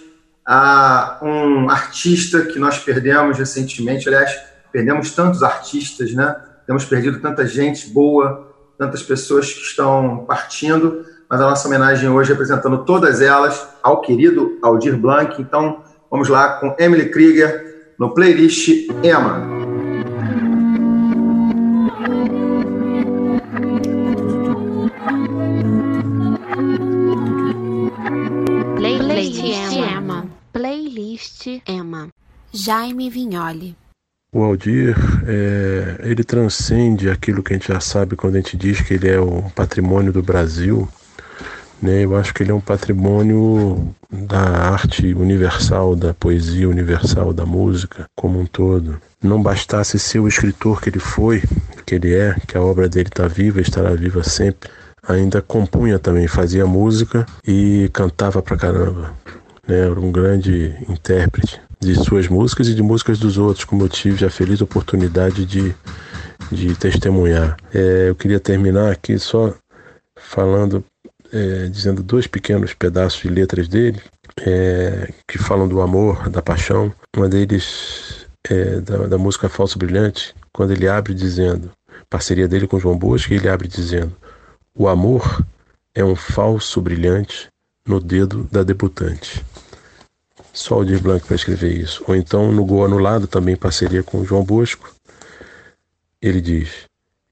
a 0.47 1.18
um 1.23 1.68
artista 1.68 2.43
que 2.43 2.59
nós 2.59 2.78
perdemos 2.78 3.39
recentemente. 3.39 4.09
Aliás, 4.09 4.31
perdemos 4.70 5.10
tantos 5.10 5.43
artistas, 5.43 6.12
né? 6.12 6.36
Temos 6.66 6.85
perdido 6.85 7.20
tanta 7.20 7.47
gente 7.47 7.89
boa, 7.90 8.55
tantas 8.78 9.02
pessoas 9.02 9.52
que 9.52 9.60
estão 9.60 10.24
partindo, 10.27 11.05
mas 11.28 11.40
a 11.40 11.48
nossa 11.51 11.66
homenagem 11.66 12.09
hoje 12.09 12.31
representando 12.31 12.85
todas 12.85 13.20
elas 13.20 13.66
ao 13.82 14.01
querido 14.01 14.59
Aldir 14.62 14.97
Blanc. 14.97 15.40
Então, 15.40 15.82
vamos 16.10 16.28
lá 16.28 16.60
com 16.60 16.77
Emily 16.78 17.09
Krieger 17.09 17.94
no 17.98 18.14
playlist 18.14 18.68
Emma. 19.02 19.56
Playlist 30.97 31.47
Emma. 31.68 32.09
Jaime 32.51 33.10
Vignoli. 33.10 33.77
O 34.32 34.43
Aldir, 34.43 34.97
é, 35.27 35.97
ele 36.01 36.24
transcende 36.24 37.10
aquilo 37.10 37.43
que 37.43 37.52
a 37.52 37.56
gente 37.59 37.68
já 37.68 37.81
sabe 37.81 38.16
quando 38.16 38.36
a 38.36 38.39
gente 38.39 38.56
diz 38.56 38.81
que 38.81 38.94
ele 38.94 39.10
é 39.10 39.20
um 39.20 39.43
patrimônio 39.51 40.10
do 40.10 40.23
Brasil. 40.23 40.89
Né? 41.82 42.06
Eu 42.06 42.16
acho 42.16 42.32
que 42.32 42.43
ele 42.43 42.51
é 42.51 42.55
um 42.55 42.62
patrimônio 42.62 43.94
da 44.10 44.40
arte 44.40 45.12
universal, 45.12 45.94
da 45.94 46.14
poesia 46.14 46.66
universal, 46.66 47.31
da 47.35 47.44
música 47.44 48.06
como 48.16 48.40
um 48.40 48.47
todo. 48.47 48.98
Não 49.23 49.43
bastasse 49.43 49.98
ser 49.98 50.20
o 50.20 50.28
escritor 50.28 50.81
que 50.81 50.89
ele 50.89 50.98
foi, 50.98 51.43
que 51.85 51.97
ele 51.97 52.14
é, 52.14 52.35
que 52.47 52.56
a 52.56 52.62
obra 52.62 52.89
dele 52.89 53.10
está 53.10 53.28
viva, 53.28 53.60
estará 53.60 53.90
viva 53.90 54.24
sempre. 54.24 54.70
Ainda 55.06 55.43
compunha 55.43 55.98
também, 55.98 56.27
fazia 56.27 56.66
música 56.66 57.27
e 57.47 57.90
cantava 57.93 58.40
pra 58.40 58.56
caramba 58.56 59.14
né, 59.67 59.89
um 59.91 60.13
grande 60.13 60.75
intérprete 60.89 61.61
de 61.81 61.95
suas 61.95 62.29
músicas 62.29 62.69
e 62.69 62.75
de 62.75 62.83
músicas 62.83 63.19
dos 63.19 63.39
outros, 63.39 63.65
como 63.65 63.85
eu 63.85 63.89
tive 63.89 64.25
a 64.25 64.31
feliz 64.31 64.61
oportunidade 64.61 65.45
de, 65.45 65.75
de 66.51 66.75
testemunhar. 66.77 67.57
É, 67.73 68.09
eu 68.09 68.15
queria 68.15 68.41
terminar 68.41 68.91
aqui 68.91 69.19
só 69.19 69.55
falando, 70.17 70.85
é, 71.33 71.67
dizendo 71.67 72.03
dois 72.03 72.27
pequenos 72.27 72.73
pedaços 72.75 73.21
de 73.21 73.29
letras 73.29 73.69
dele, 73.69 74.01
é, 74.41 75.13
que 75.29 75.39
falam 75.39 75.69
do 75.69 75.81
amor, 75.81 76.29
da 76.29 76.43
paixão. 76.43 76.93
Uma 77.15 77.29
deles 77.29 78.27
é 78.49 78.81
da, 78.81 79.07
da 79.07 79.19
música 79.19 79.49
Falso 79.49 79.79
Brilhante, 79.79 80.35
quando 80.53 80.73
ele 80.73 80.89
abre 80.89 81.13
dizendo, 81.13 81.71
parceria 82.09 82.49
dele 82.49 82.67
com 82.67 82.79
João 82.79 82.97
Bosco, 82.97 83.33
ele 83.33 83.49
abre 83.49 83.69
dizendo: 83.69 84.17
O 84.75 84.89
amor 84.89 85.45
é 85.95 86.05
um 86.05 86.15
falso 86.15 86.81
brilhante 86.81 87.49
no 87.87 88.01
dedo 88.01 88.49
da 88.51 88.63
debutante. 88.63 89.45
Só 90.57 90.77
o 90.77 90.78
Aldir 90.78 91.01
Blanc 91.01 91.27
para 91.27 91.37
escrever 91.37 91.73
isso. 91.73 92.03
Ou 92.09 92.16
então, 92.16 92.51
no 92.51 92.65
Gol 92.65 92.85
Anulado, 92.85 93.27
também 93.27 93.55
parceria 93.55 94.03
com 94.03 94.24
João 94.24 94.43
Bosco, 94.43 94.91
ele 96.20 96.41
diz: 96.41 96.87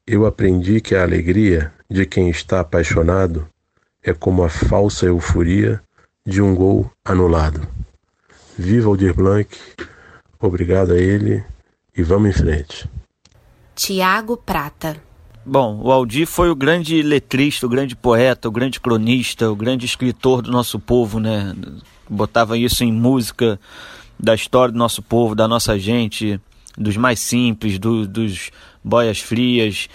Eu 0.07 0.27
aprendi 0.27 0.81
que 0.81 0.95
a 0.95 1.03
alegria 1.03 1.73
de 1.91 2.05
quem 2.05 2.29
está 2.29 2.61
apaixonado 2.61 3.49
é 4.03 4.13
como 4.13 4.45
a 4.45 4.49
falsa 4.49 5.07
euforia 5.07 5.83
de 6.27 6.43
um 6.43 6.55
gol 6.55 6.91
anulado. 7.05 7.67
Viva 8.59 8.89
Aldir 8.89 9.15
Blanc, 9.15 9.49
Obrigado 10.45 10.93
a 10.93 10.99
ele 10.99 11.43
e 11.97 12.03
vamos 12.03 12.29
em 12.29 12.33
frente. 12.33 12.87
Tiago 13.75 14.37
Prata. 14.37 14.95
Bom, 15.47 15.79
o 15.83 15.93
Aldir 15.93 16.27
foi 16.27 16.49
o 16.49 16.57
grande 16.57 17.03
letrista, 17.03 17.67
o 17.67 17.69
grande 17.69 17.95
poeta, 17.95 18.49
o 18.49 18.51
grande 18.51 18.81
cronista, 18.81 19.51
o 19.51 19.55
grande 19.55 19.85
escritor 19.85 20.41
do 20.41 20.51
nosso 20.51 20.81
povo, 20.81 21.21
né? 21.21 21.55
Botava 22.09 22.57
isso 22.57 22.83
em 22.83 22.91
música 22.91 23.61
da 24.19 24.35
história 24.35 24.73
do 24.73 24.79
nosso 24.79 25.03
povo, 25.03 25.35
da 25.35 25.47
nossa 25.47 25.79
gente, 25.79 26.41
dos 26.79 26.97
mais 26.97 27.21
simples, 27.21 27.79
do, 27.79 28.07
dos 28.07 28.51
boias 28.83 29.21
frias, 29.21 29.89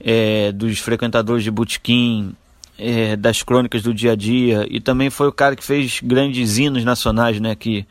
é, 0.00 0.50
dos 0.50 0.80
frequentadores 0.80 1.44
de 1.44 1.52
botequim, 1.52 2.34
é, 2.76 3.14
das 3.14 3.44
crônicas 3.44 3.84
do 3.84 3.94
dia 3.94 4.12
a 4.12 4.16
dia. 4.16 4.66
E 4.68 4.80
também 4.80 5.08
foi 5.08 5.28
o 5.28 5.32
cara 5.32 5.54
que 5.54 5.64
fez 5.64 6.00
grandes 6.02 6.58
hinos 6.58 6.84
nacionais, 6.84 7.40
né? 7.40 7.54
Que 7.54 7.86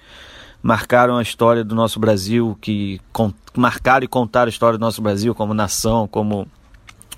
marcaram 0.62 1.16
a 1.16 1.22
história 1.22 1.64
do 1.64 1.76
nosso 1.76 1.98
Brasil, 1.98 2.58
que 2.60 3.00
marcaram 3.56 4.04
e 4.04 4.08
contaram 4.08 4.48
a 4.48 4.50
história 4.50 4.78
do 4.78 4.82
nosso 4.82 5.02
Brasil 5.02 5.34
como 5.34 5.54
nação, 5.54 6.10
como 6.10 6.46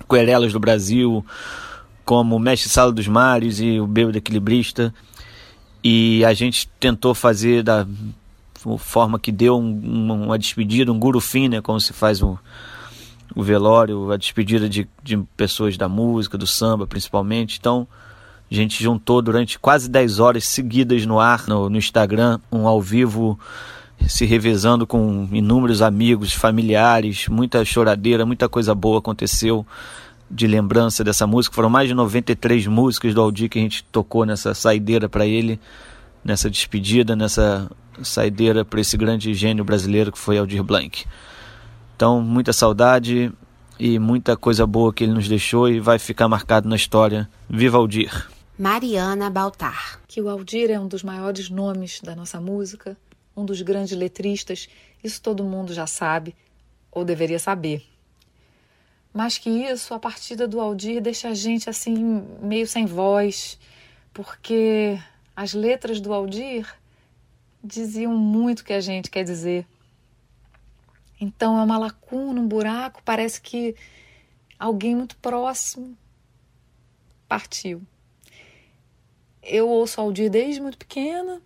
Querelas 0.08 0.52
do 0.52 0.60
Brasil, 0.60 1.24
como 2.04 2.38
Mestre 2.38 2.68
Sala 2.70 2.92
dos 2.92 3.06
Mares 3.06 3.60
e 3.60 3.80
o 3.80 3.86
Bêbado 3.86 4.18
Equilibrista. 4.18 4.94
E 5.82 6.24
a 6.24 6.32
gente 6.34 6.68
tentou 6.80 7.14
fazer 7.14 7.62
da 7.62 7.86
forma 8.78 9.18
que 9.18 9.30
deu 9.30 9.58
um, 9.58 10.24
uma 10.24 10.38
despedida, 10.38 10.92
um 10.92 10.98
gurufim, 10.98 11.48
né, 11.48 11.60
como 11.60 11.80
se 11.80 11.92
faz 11.92 12.22
o, 12.22 12.38
o 13.34 13.42
velório, 13.42 14.10
a 14.10 14.16
despedida 14.16 14.68
de, 14.68 14.88
de 15.02 15.16
pessoas 15.36 15.76
da 15.76 15.88
música, 15.88 16.36
do 16.36 16.46
samba 16.46 16.86
principalmente. 16.86 17.58
Então, 17.58 17.86
a 18.50 18.54
gente 18.54 18.82
juntou 18.82 19.20
durante 19.20 19.58
quase 19.58 19.88
10 19.88 20.18
horas 20.18 20.44
seguidas 20.44 21.04
no 21.04 21.20
ar, 21.20 21.46
no, 21.46 21.68
no 21.68 21.76
Instagram, 21.76 22.40
um 22.50 22.66
ao 22.66 22.80
vivo, 22.80 23.38
se 24.06 24.24
revezando 24.24 24.86
com 24.86 25.28
inúmeros 25.32 25.82
amigos, 25.82 26.32
familiares, 26.32 27.28
muita 27.28 27.64
choradeira, 27.64 28.24
muita 28.24 28.48
coisa 28.48 28.74
boa 28.74 28.98
aconteceu 28.98 29.66
de 30.30 30.46
lembrança 30.46 31.02
dessa 31.02 31.26
música. 31.26 31.54
Foram 31.54 31.70
mais 31.70 31.88
de 31.88 31.94
93 31.94 32.66
músicas 32.66 33.14
do 33.14 33.20
Aldir 33.20 33.48
que 33.48 33.58
a 33.58 33.62
gente 33.62 33.84
tocou 33.84 34.24
nessa 34.24 34.54
saideira 34.54 35.08
para 35.08 35.26
ele, 35.26 35.58
nessa 36.24 36.50
despedida, 36.50 37.16
nessa 37.16 37.70
saideira 38.02 38.64
para 38.64 38.80
esse 38.80 38.96
grande 38.96 39.32
gênio 39.34 39.64
brasileiro 39.64 40.12
que 40.12 40.18
foi 40.18 40.38
Aldir 40.38 40.62
Blanc. 40.62 41.04
Então, 41.96 42.20
muita 42.20 42.52
saudade 42.52 43.32
e 43.78 43.98
muita 43.98 44.36
coisa 44.36 44.66
boa 44.66 44.92
que 44.92 45.04
ele 45.04 45.12
nos 45.12 45.28
deixou 45.28 45.68
e 45.68 45.80
vai 45.80 45.98
ficar 45.98 46.28
marcado 46.28 46.68
na 46.68 46.76
história. 46.76 47.28
Viva 47.48 47.78
Aldir! 47.78 48.28
Mariana 48.58 49.30
Baltar. 49.30 50.00
Que 50.08 50.20
o 50.20 50.28
Aldir 50.28 50.70
é 50.70 50.80
um 50.80 50.88
dos 50.88 51.02
maiores 51.02 51.48
nomes 51.48 52.00
da 52.02 52.14
nossa 52.16 52.40
música, 52.40 52.96
um 53.38 53.44
dos 53.44 53.62
grandes 53.62 53.96
letristas, 53.96 54.68
isso 55.02 55.22
todo 55.22 55.44
mundo 55.44 55.72
já 55.72 55.86
sabe, 55.86 56.34
ou 56.90 57.04
deveria 57.04 57.38
saber. 57.38 57.86
Mas 59.12 59.38
que 59.38 59.48
isso, 59.48 59.94
a 59.94 59.98
partida 59.98 60.48
do 60.48 60.60
Aldir 60.60 61.00
deixa 61.00 61.28
a 61.28 61.34
gente 61.34 61.70
assim, 61.70 61.94
meio 62.42 62.66
sem 62.66 62.84
voz, 62.84 63.58
porque 64.12 64.98
as 65.34 65.54
letras 65.54 66.00
do 66.00 66.12
Aldir 66.12 66.66
diziam 67.62 68.16
muito 68.16 68.60
o 68.60 68.64
que 68.64 68.72
a 68.72 68.80
gente 68.80 69.10
quer 69.10 69.24
dizer. 69.24 69.66
Então 71.20 71.58
é 71.58 71.62
uma 71.62 71.78
lacuna, 71.78 72.40
um 72.40 72.46
buraco, 72.46 73.02
parece 73.04 73.40
que 73.40 73.74
alguém 74.58 74.96
muito 74.96 75.16
próximo 75.16 75.96
partiu. 77.28 77.82
Eu 79.42 79.68
ouço 79.68 80.00
Aldir 80.00 80.30
desde 80.30 80.60
muito 80.60 80.78
pequena. 80.78 81.40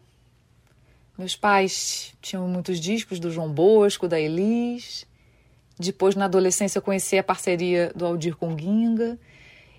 Meus 1.16 1.36
pais 1.36 2.14
tinham 2.22 2.48
muitos 2.48 2.80
discos 2.80 3.20
do 3.20 3.30
João 3.30 3.52
Bosco, 3.52 4.08
da 4.08 4.18
Elis. 4.18 5.06
Depois, 5.78 6.14
na 6.14 6.24
adolescência, 6.24 6.78
eu 6.78 6.82
conheci 6.82 7.18
a 7.18 7.22
parceria 7.22 7.92
do 7.94 8.06
Aldir 8.06 8.36
com 8.36 8.54
Guinga. 8.54 9.18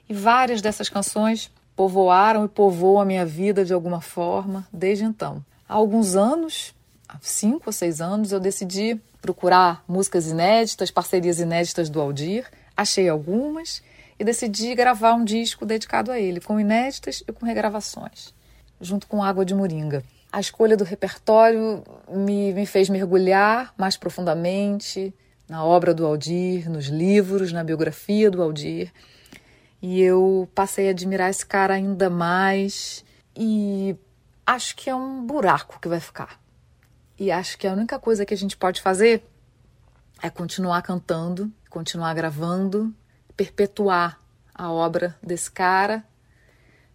E 0.07 0.14
várias 0.14 0.61
dessas 0.61 0.89
canções 0.89 1.49
povoaram 1.76 2.45
e 2.45 2.47
povoam 2.47 3.01
a 3.01 3.05
minha 3.05 3.26
vida 3.26 3.65
de 3.65 3.73
alguma 3.73 4.01
forma 4.01 4.68
desde 4.72 5.03
então. 5.03 5.43
Há 5.68 5.73
alguns 5.73 6.15
anos, 6.15 6.73
há 7.07 7.18
cinco 7.22 7.64
ou 7.68 7.73
seis 7.73 7.99
anos, 7.99 8.31
eu 8.31 8.39
decidi 8.39 8.99
procurar 9.22 9.84
músicas 9.88 10.27
inéditas, 10.27 10.91
parcerias 10.91 11.39
inéditas 11.39 11.89
do 11.89 11.99
Aldir. 11.99 12.45
Achei 12.76 13.10
algumas 13.10 13.81
e 14.19 14.23
decidi 14.23 14.76
gravar 14.76 15.14
um 15.14 15.26
disco 15.26 15.65
dedicado 15.65 16.11
a 16.11 16.19
ele, 16.19 16.39
com 16.39 16.60
inéditas 16.60 17.23
e 17.27 17.31
com 17.31 17.45
regravações, 17.45 18.34
junto 18.80 19.07
com 19.07 19.23
Água 19.23 19.43
de 19.43 19.55
Moringa. 19.55 20.03
A 20.34 20.39
escolha 20.39 20.76
do 20.76 20.84
repertório 20.84 21.84
me, 22.10 22.51
me 22.53 22.65
fez 22.65 22.89
mergulhar 22.89 23.72
mais 23.77 23.95
profundamente 23.95 25.14
na 25.47 25.64
obra 25.64 25.93
do 25.93 26.03
Aldir, 26.07 26.68
nos 26.72 26.85
livros, 26.85 27.51
na 27.51 27.64
biografia 27.64 28.31
do 28.31 28.41
Aldir. 28.41 28.91
E 29.80 30.01
eu 30.01 30.49
passei 30.55 30.88
a 30.88 30.89
admirar 30.89 31.30
esse 31.30 31.45
cara 31.45 31.76
ainda 31.76 32.10
mais 32.10 33.05
e 33.38 33.95
acho 34.43 34.76
que 34.76 34.89
é 34.89 34.95
um 34.95 35.23
buraco 35.23 35.80
que 35.80 35.88
vai 35.88 35.99
ficar. 35.99 36.41
E 37.19 37.31
acho 37.31 37.55
que 37.55 37.68
a 37.68 37.73
única 37.73 37.99
coisa 37.99 38.26
que 38.26 38.34
a 38.34 38.38
gente 38.38 38.57
pode 38.57 38.81
fazer 38.81 39.23
é 40.19 40.31
continuar 40.31 40.81
cantando, 40.81 41.51
continuar 41.69 42.15
gravando 42.15 42.91
perpetuar 43.38 44.19
a 44.53 44.72
obra 44.72 45.15
desse 45.22 45.51
cara 45.51 46.03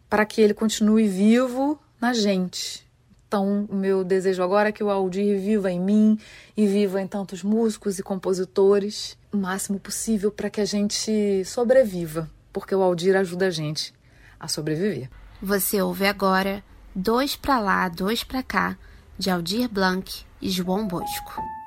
para 0.08 0.24
que 0.24 0.40
ele 0.40 0.54
continue 0.54 1.06
vivo 1.06 1.78
na 2.00 2.12
gente. 2.12 2.87
Então, 3.28 3.66
o 3.68 3.76
meu 3.76 4.02
desejo 4.02 4.42
agora 4.42 4.70
é 4.70 4.72
que 4.72 4.82
o 4.82 4.90
Aldir 4.90 5.38
viva 5.38 5.70
em 5.70 5.78
mim 5.78 6.18
e 6.56 6.66
viva 6.66 7.00
em 7.00 7.06
tantos 7.06 7.42
músicos 7.42 7.98
e 7.98 8.02
compositores 8.02 9.16
o 9.30 9.36
máximo 9.36 9.78
possível 9.78 10.32
para 10.32 10.48
que 10.48 10.60
a 10.60 10.64
gente 10.64 11.44
sobreviva, 11.44 12.28
porque 12.52 12.74
o 12.74 12.82
Aldir 12.82 13.14
ajuda 13.14 13.48
a 13.48 13.50
gente 13.50 13.92
a 14.40 14.48
sobreviver. 14.48 15.10
Você 15.42 15.80
ouve 15.80 16.06
agora 16.06 16.64
Dois 17.00 17.36
para 17.36 17.60
lá, 17.60 17.88
dois 17.88 18.24
para 18.24 18.42
cá, 18.42 18.76
de 19.16 19.30
Aldir 19.30 19.68
Blanc 19.68 20.24
e 20.42 20.50
João 20.50 20.88
Bosco. 20.88 21.57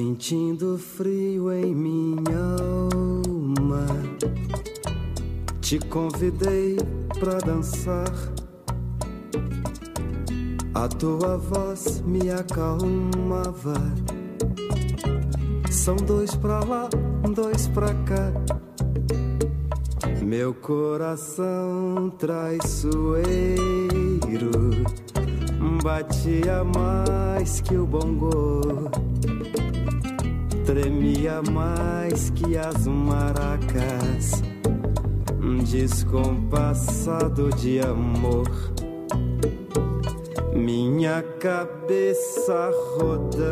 Sentindo 0.00 0.78
frio 0.78 1.52
em 1.52 1.74
minha 1.74 2.56
alma, 2.58 3.86
te 5.60 5.78
convidei 5.78 6.78
pra 7.18 7.34
dançar. 7.34 8.10
A 10.74 10.88
tua 10.88 11.36
voz 11.36 12.00
me 12.06 12.30
acalmava. 12.30 13.74
São 15.70 15.96
dois 15.96 16.34
pra 16.34 16.60
lá, 16.64 16.88
dois 17.34 17.68
pra 17.68 17.92
cá. 18.04 18.32
Meu 20.22 20.54
coração 20.54 22.10
traiçoeiro 22.18 23.20
batia 25.82 26.64
mais 26.64 27.60
que 27.60 27.76
o 27.76 27.86
bongô 27.86 28.88
tremia 30.72 31.42
mais 31.50 32.30
que 32.30 32.56
as 32.56 32.86
maracas, 32.86 34.40
descompassado 35.68 37.50
de 37.56 37.80
amor. 37.80 38.48
Minha 40.54 41.24
cabeça 41.40 42.70
rodando, 42.96 43.50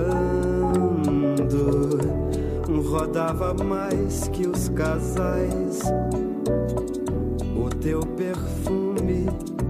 rodava 2.89 3.53
mais 3.65 4.29
que 4.29 4.47
os 4.47 4.69
casais. 4.69 5.81
O 7.57 7.69
teu 7.81 7.99
perfume, 8.01 9.27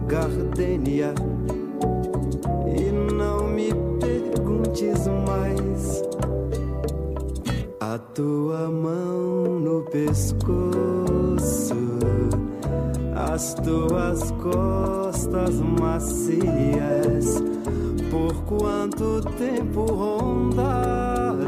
gardenia, 0.06 1.14
e 2.66 2.92
não 3.14 3.48
me 3.48 3.72
perguntes 3.98 5.06
mais 5.26 6.07
a 7.94 7.98
tua 7.98 8.68
mão 8.68 9.60
no 9.60 9.82
pescoço, 9.84 10.44
as 13.16 13.54
tuas 13.54 14.30
costas 14.32 15.54
macias, 15.80 17.42
por 18.10 18.34
quanto 18.44 19.22
tempo 19.38 19.86
rondaram 19.86 21.38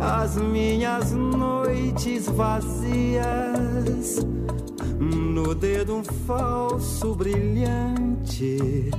as 0.00 0.36
minhas 0.36 1.12
noites 1.12 2.26
vazias? 2.26 4.26
No 4.98 5.54
dedo 5.54 5.98
um 5.98 6.02
falso 6.02 7.14
brilhante, 7.14 8.90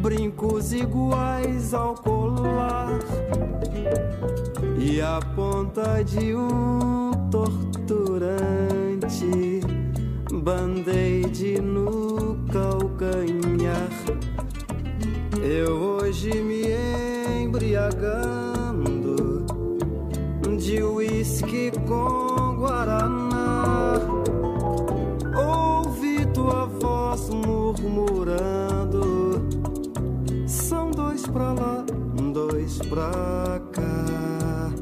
brincos 0.00 0.72
iguais 0.72 1.74
ao 1.74 1.94
colar 1.94 3.00
e 4.78 5.00
a 5.00 5.18
ponta 5.34 6.04
de 6.04 6.34
um 6.34 7.10
torturante 7.30 8.00
band-aid 10.32 11.60
no 11.60 12.36
calcanhar. 12.52 13.90
Eu 15.42 15.74
hoje 15.74 16.30
me 16.42 16.66
embriagando 17.42 19.46
de 20.58 20.82
uísque 20.82 21.70
com 21.86 22.56
guaraná. 22.56 24.00
Ouvi 25.36 26.24
tua 26.26 26.66
voz 26.66 27.28
murmurando: 27.28 29.00
são 30.46 30.90
dois 30.90 31.26
pra 31.26 31.52
lá, 31.52 31.75
dois 32.66 32.78
pra 32.88 33.62
cá. 33.72 34.72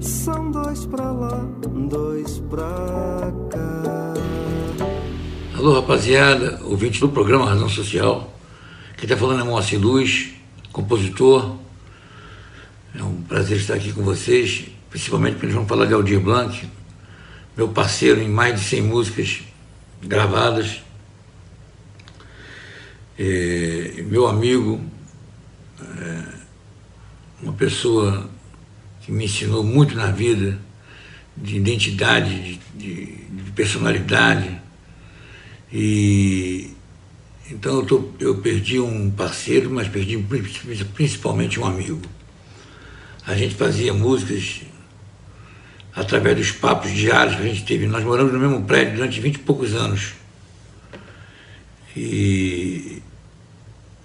são 0.00 0.50
dois 0.50 0.84
pra 0.86 1.12
lá, 1.12 1.46
dois 1.88 2.40
pra 2.50 3.32
cá. 3.50 4.14
Alô, 5.56 5.74
rapaziada, 5.74 6.60
ouvinte 6.64 6.98
do 6.98 7.08
programa 7.08 7.44
Razão 7.48 7.68
Social. 7.68 8.28
Quem 8.96 9.04
está 9.04 9.16
falando 9.16 9.42
é 9.42 9.44
Moacir 9.44 9.80
Luz, 9.80 10.30
compositor. 10.72 11.59
Prazer 13.30 13.58
estar 13.58 13.74
aqui 13.74 13.92
com 13.92 14.02
vocês, 14.02 14.64
principalmente 14.90 15.34
porque 15.34 15.46
nós 15.46 15.54
vamos 15.54 15.68
falar 15.68 15.86
de 15.86 15.94
Aldir 15.94 16.18
Blanc, 16.18 16.68
meu 17.56 17.68
parceiro 17.68 18.20
em 18.20 18.28
mais 18.28 18.58
de 18.58 18.66
100 18.66 18.82
músicas 18.82 19.42
gravadas. 20.02 20.82
É, 23.16 24.02
meu 24.08 24.26
amigo, 24.26 24.80
é, 25.80 26.24
uma 27.40 27.52
pessoa 27.52 28.28
que 29.02 29.12
me 29.12 29.26
ensinou 29.26 29.62
muito 29.62 29.94
na 29.94 30.10
vida, 30.10 30.58
de 31.36 31.56
identidade, 31.56 32.34
de, 32.34 32.60
de, 32.74 33.06
de 33.44 33.50
personalidade. 33.52 34.60
E 35.72 36.74
então 37.48 37.76
eu, 37.76 37.86
tô, 37.86 38.10
eu 38.18 38.38
perdi 38.38 38.80
um 38.80 39.08
parceiro, 39.08 39.70
mas 39.70 39.86
perdi 39.86 40.18
principalmente 40.92 41.60
um 41.60 41.64
amigo. 41.64 42.02
A 43.30 43.36
gente 43.36 43.54
fazia 43.54 43.94
músicas 43.94 44.62
através 45.94 46.36
dos 46.36 46.50
papos 46.50 46.90
diários 46.90 47.36
que 47.36 47.42
a 47.42 47.46
gente 47.46 47.64
teve. 47.64 47.86
Nós 47.86 48.02
moramos 48.02 48.32
no 48.32 48.40
mesmo 48.40 48.64
prédio 48.64 48.96
durante 48.96 49.20
vinte 49.20 49.36
e 49.36 49.38
poucos 49.38 49.72
anos. 49.72 50.14
E 51.96 53.00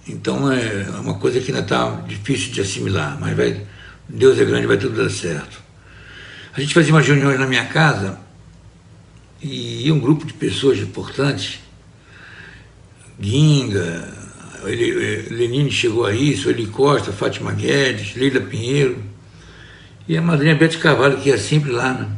então 0.06 0.52
é 0.52 0.88
uma 1.00 1.14
coisa 1.14 1.40
que 1.40 1.50
ainda 1.50 1.62
está 1.62 1.90
difícil 2.06 2.52
de 2.52 2.60
assimilar, 2.60 3.18
mas 3.20 3.36
vai, 3.36 3.60
Deus 4.08 4.38
é 4.38 4.44
grande, 4.44 4.68
vai 4.68 4.78
tudo 4.78 5.02
dar 5.02 5.10
certo. 5.10 5.60
A 6.54 6.60
gente 6.60 6.72
fazia 6.72 6.94
umas 6.94 7.06
reuniões 7.06 7.38
na 7.40 7.46
minha 7.48 7.64
casa 7.66 8.20
e 9.42 9.90
um 9.90 9.98
grupo 9.98 10.24
de 10.24 10.34
pessoas 10.34 10.78
importantes, 10.78 11.58
Guinga, 13.18 14.08
Lenine 14.62 15.72
chegou 15.72 16.06
a 16.06 16.14
isso, 16.14 16.48
Eli 16.48 16.68
Costa, 16.68 17.12
Fátima 17.12 17.52
Guedes, 17.52 18.14
Leila 18.14 18.40
Pinheiro, 18.40 19.15
e 20.08 20.16
a 20.16 20.22
madrinha 20.22 20.54
Bete 20.54 20.78
Carvalho, 20.78 21.18
que 21.18 21.28
ia 21.28 21.38
sempre 21.38 21.70
lá, 21.70 21.92
né? 21.92 22.08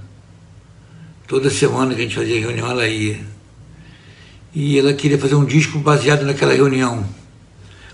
Toda 1.27 1.51
semana 1.51 1.95
que 1.95 2.01
a 2.01 2.05
gente 2.05 2.17
fazia 2.17 2.41
reunião, 2.41 2.71
ela 2.71 2.87
ia. 2.87 3.21
E 4.55 4.79
ela 4.79 4.93
queria 4.93 5.19
fazer 5.19 5.35
um 5.35 5.45
disco 5.45 5.79
baseado 5.79 6.25
naquela 6.25 6.55
reunião. 6.55 7.07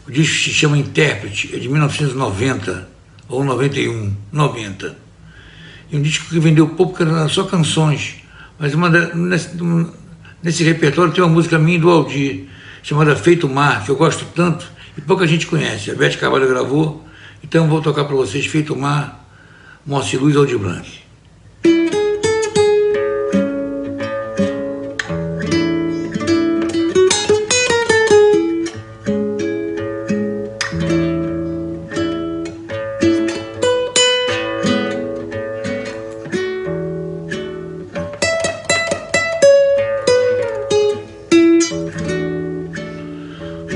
O 0.07 0.11
disco 0.11 0.35
se 0.35 0.51
chama 0.51 0.79
Intérprete, 0.79 1.55
é 1.55 1.59
de 1.59 1.69
1990, 1.69 2.89
ou 3.29 3.45
91, 3.45 4.15
90. 4.33 4.97
E 5.91 5.97
um 5.97 6.03
disco 6.03 6.29
que 6.29 6.39
vendeu 6.39 6.69
pouco, 6.69 6.99
só 7.29 7.45
canções. 7.45 8.17
Mas 8.59 8.75
uma 8.75 8.89
nesse, 8.89 9.51
nesse 10.43 10.63
repertório 10.65 11.13
tem 11.13 11.23
uma 11.25 11.33
música 11.33 11.59
minha 11.59 11.79
do 11.79 11.91
Aldir, 11.91 12.45
chamada 12.83 13.17
Feito 13.17 13.49
Mar, 13.49 13.85
que 13.85 13.91
eu 13.91 13.97
gosto 13.97 14.25
tanto 14.35 14.71
e 14.97 15.01
pouca 15.01 15.27
gente 15.27 15.47
conhece. 15.47 15.91
A 15.91 15.95
Beth 15.95 16.17
Carvalho 16.17 16.49
gravou, 16.49 17.05
então 17.43 17.69
vou 17.69 17.81
tocar 17.81 18.05
para 18.05 18.15
vocês 18.15 18.47
Feito 18.47 18.77
Mar, 18.77 19.24
Moacir 19.87 20.19
Luz 20.19 20.35
Aldir 20.35 20.59
Blanc. 20.59 21.05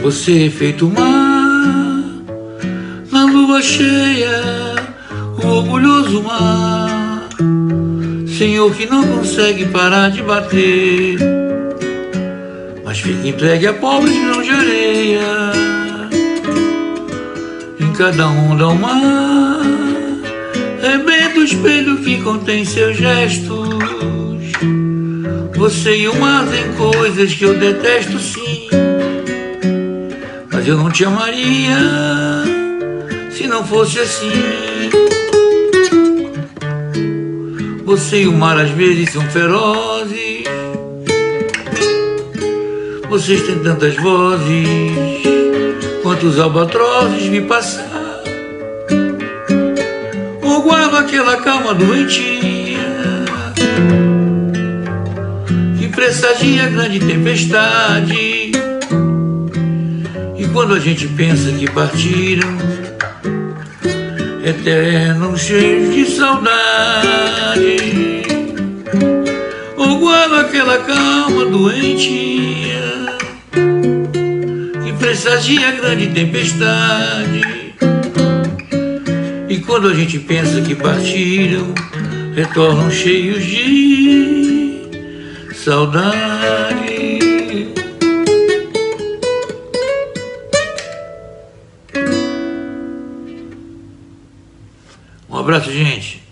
Você 0.02 0.48
feito 0.48 0.89
mar 0.89 2.02
na 3.12 3.24
lua 3.26 3.60
cheia, 3.60 4.57
orgulhoso 6.09 6.22
mar, 6.22 7.28
Senhor 8.39 8.74
que 8.74 8.86
não 8.86 9.06
consegue 9.06 9.66
parar 9.66 10.10
de 10.10 10.22
bater, 10.22 11.18
mas 12.85 12.98
fica 13.01 13.28
entregue 13.28 13.66
a 13.66 13.74
pobres 13.74 14.18
grãos 14.18 14.44
de 14.44 14.51
areia. 14.51 15.52
Em 17.78 17.93
cada 17.93 18.26
onda 18.28 18.68
o 18.68 18.74
mar 18.74 19.60
rebenta 20.80 21.40
o 21.40 21.44
espelho 21.44 21.98
que 21.98 22.22
contém 22.22 22.64
seus 22.64 22.97
gestos. 22.97 23.68
Você 25.56 25.97
e 25.98 26.09
o 26.09 26.14
mar 26.16 26.47
têm 26.47 26.72
coisas 26.74 27.35
que 27.35 27.44
eu 27.44 27.59
detesto 27.59 28.18
sim. 28.18 28.68
Mas 30.52 30.66
eu 30.66 30.76
não 30.76 30.90
te 30.90 31.05
amaria 31.05 31.76
se 33.30 33.47
não 33.47 33.64
fosse 33.64 33.98
assim. 33.98 34.77
Você 37.89 38.24
e 38.24 38.28
o 38.28 38.32
mar 38.32 38.59
às 38.59 38.69
vezes 38.69 39.15
são 39.15 39.23
ferozes. 39.31 40.44
Vocês 43.09 43.40
têm 43.47 43.60
tantas 43.60 43.97
vozes 43.97 44.69
quanto 46.02 46.27
os 46.27 46.39
albatrozes 46.39 47.28
vi 47.28 47.40
passar. 47.40 47.89
Ou 50.43 50.62
guarda 50.65 50.98
aquela 50.98 51.39
calma 51.39 51.73
doentia 51.73 52.78
que 55.78 55.89
pressagia 55.89 56.69
grande 56.69 57.01
tempestade. 57.01 58.52
E 60.36 60.47
quando 60.52 60.74
a 60.74 60.78
gente 60.78 61.09
pensa 61.09 61.51
que 61.52 61.70
partiram, 61.70 62.55
eternos 64.49 65.41
cheios 65.41 65.95
de 65.95 66.07
saudade, 66.07 67.77
guarda 70.01 70.41
aquela 70.41 70.79
calma 70.79 71.45
doentia 71.45 73.19
que 74.85 74.93
pressagia 74.99 75.73
grande 75.73 76.07
tempestade. 76.09 77.43
E 79.51 79.59
quando 79.59 79.89
a 79.89 79.95
gente 79.95 80.19
pensa 80.19 80.62
que 80.62 80.75
partiram, 80.75 81.75
retornam 82.35 82.91
cheios 82.91 83.45
de 83.45 84.83
saudade. 85.55 86.27
Abraço, 95.49 95.73
gente. 95.73 96.23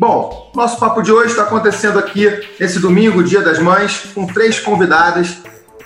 Bom, 0.02 0.50
nosso 0.52 0.80
papo 0.80 1.00
de 1.00 1.12
hoje 1.12 1.28
está 1.28 1.44
acontecendo 1.44 1.96
aqui 1.96 2.28
nesse 2.58 2.80
domingo, 2.80 3.22
Dia 3.22 3.40
das 3.40 3.60
Mães, 3.60 4.10
com 4.12 4.26
três 4.26 4.58
convidadas 4.58 5.38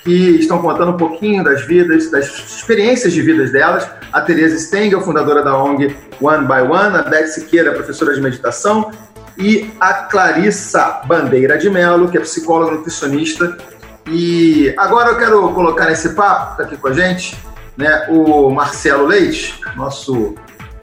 que 0.03 0.39
estão 0.39 0.63
contando 0.63 0.93
um 0.93 0.97
pouquinho 0.97 1.45
das 1.45 1.67
vidas, 1.67 2.11
das 2.11 2.25
experiências 2.27 3.13
de 3.13 3.21
vidas 3.21 3.53
delas. 3.53 3.87
A 4.11 4.23
Tereza 4.23 4.59
Stengel, 4.59 5.03
fundadora 5.03 5.43
da 5.43 5.63
ONG 5.63 5.95
One 6.19 6.47
by 6.47 6.63
One, 6.63 6.97
a 6.97 7.03
Beth 7.03 7.27
Siqueira, 7.27 7.75
professora 7.75 8.15
de 8.15 8.23
meditação, 8.23 8.91
e 9.37 9.71
a 9.79 9.93
Clarissa 9.93 11.03
Bandeira 11.05 11.59
de 11.59 11.69
Mello, 11.69 12.11
que 12.11 12.17
é 12.17 12.21
psicóloga 12.23 12.73
nutricionista. 12.73 13.59
E 14.07 14.75
agora 14.79 15.11
eu 15.11 15.19
quero 15.19 15.47
colocar 15.53 15.91
nesse 15.91 16.15
papo, 16.15 16.53
está 16.53 16.63
aqui 16.63 16.79
com 16.79 16.89
a 16.89 16.95
gente, 16.95 17.37
né, 17.77 18.07
o 18.09 18.49
Marcelo 18.49 19.05
Leite, 19.05 19.61
nosso 19.77 20.35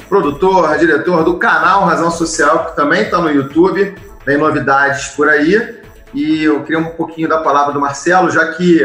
produtor, 0.08 0.78
diretor 0.78 1.24
do 1.24 1.38
canal 1.38 1.86
Razão 1.86 2.12
Social, 2.12 2.66
que 2.66 2.76
também 2.76 3.04
está 3.04 3.20
no 3.20 3.32
YouTube, 3.32 3.96
tem 4.26 4.38
novidades 4.38 5.08
por 5.10 5.30
aí. 5.30 5.82
E 6.14 6.44
eu 6.44 6.62
queria 6.64 6.80
um 6.80 6.92
pouquinho 6.92 7.28
da 7.28 7.40
palavra 7.40 7.74
do 7.74 7.80
Marcelo, 7.80 8.30
já 8.30 8.54
que 8.54 8.82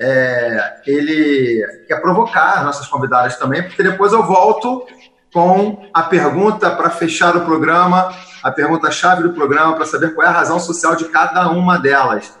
é, 0.00 0.74
ele 0.86 1.66
quer 1.86 2.00
provocar 2.00 2.62
nossas 2.62 2.86
convidadas 2.86 3.36
também, 3.36 3.62
porque 3.62 3.82
depois 3.82 4.12
eu 4.12 4.22
volto 4.22 4.86
com 5.32 5.82
a 5.92 6.02
pergunta 6.02 6.70
para 6.70 6.90
fechar 6.90 7.36
o 7.36 7.44
programa, 7.44 8.12
a 8.42 8.50
pergunta-chave 8.50 9.22
do 9.22 9.32
programa, 9.32 9.76
para 9.76 9.86
saber 9.86 10.14
qual 10.14 10.26
é 10.26 10.30
a 10.30 10.32
razão 10.32 10.60
social 10.60 10.94
de 10.94 11.06
cada 11.06 11.50
uma 11.50 11.78
delas. 11.78 12.32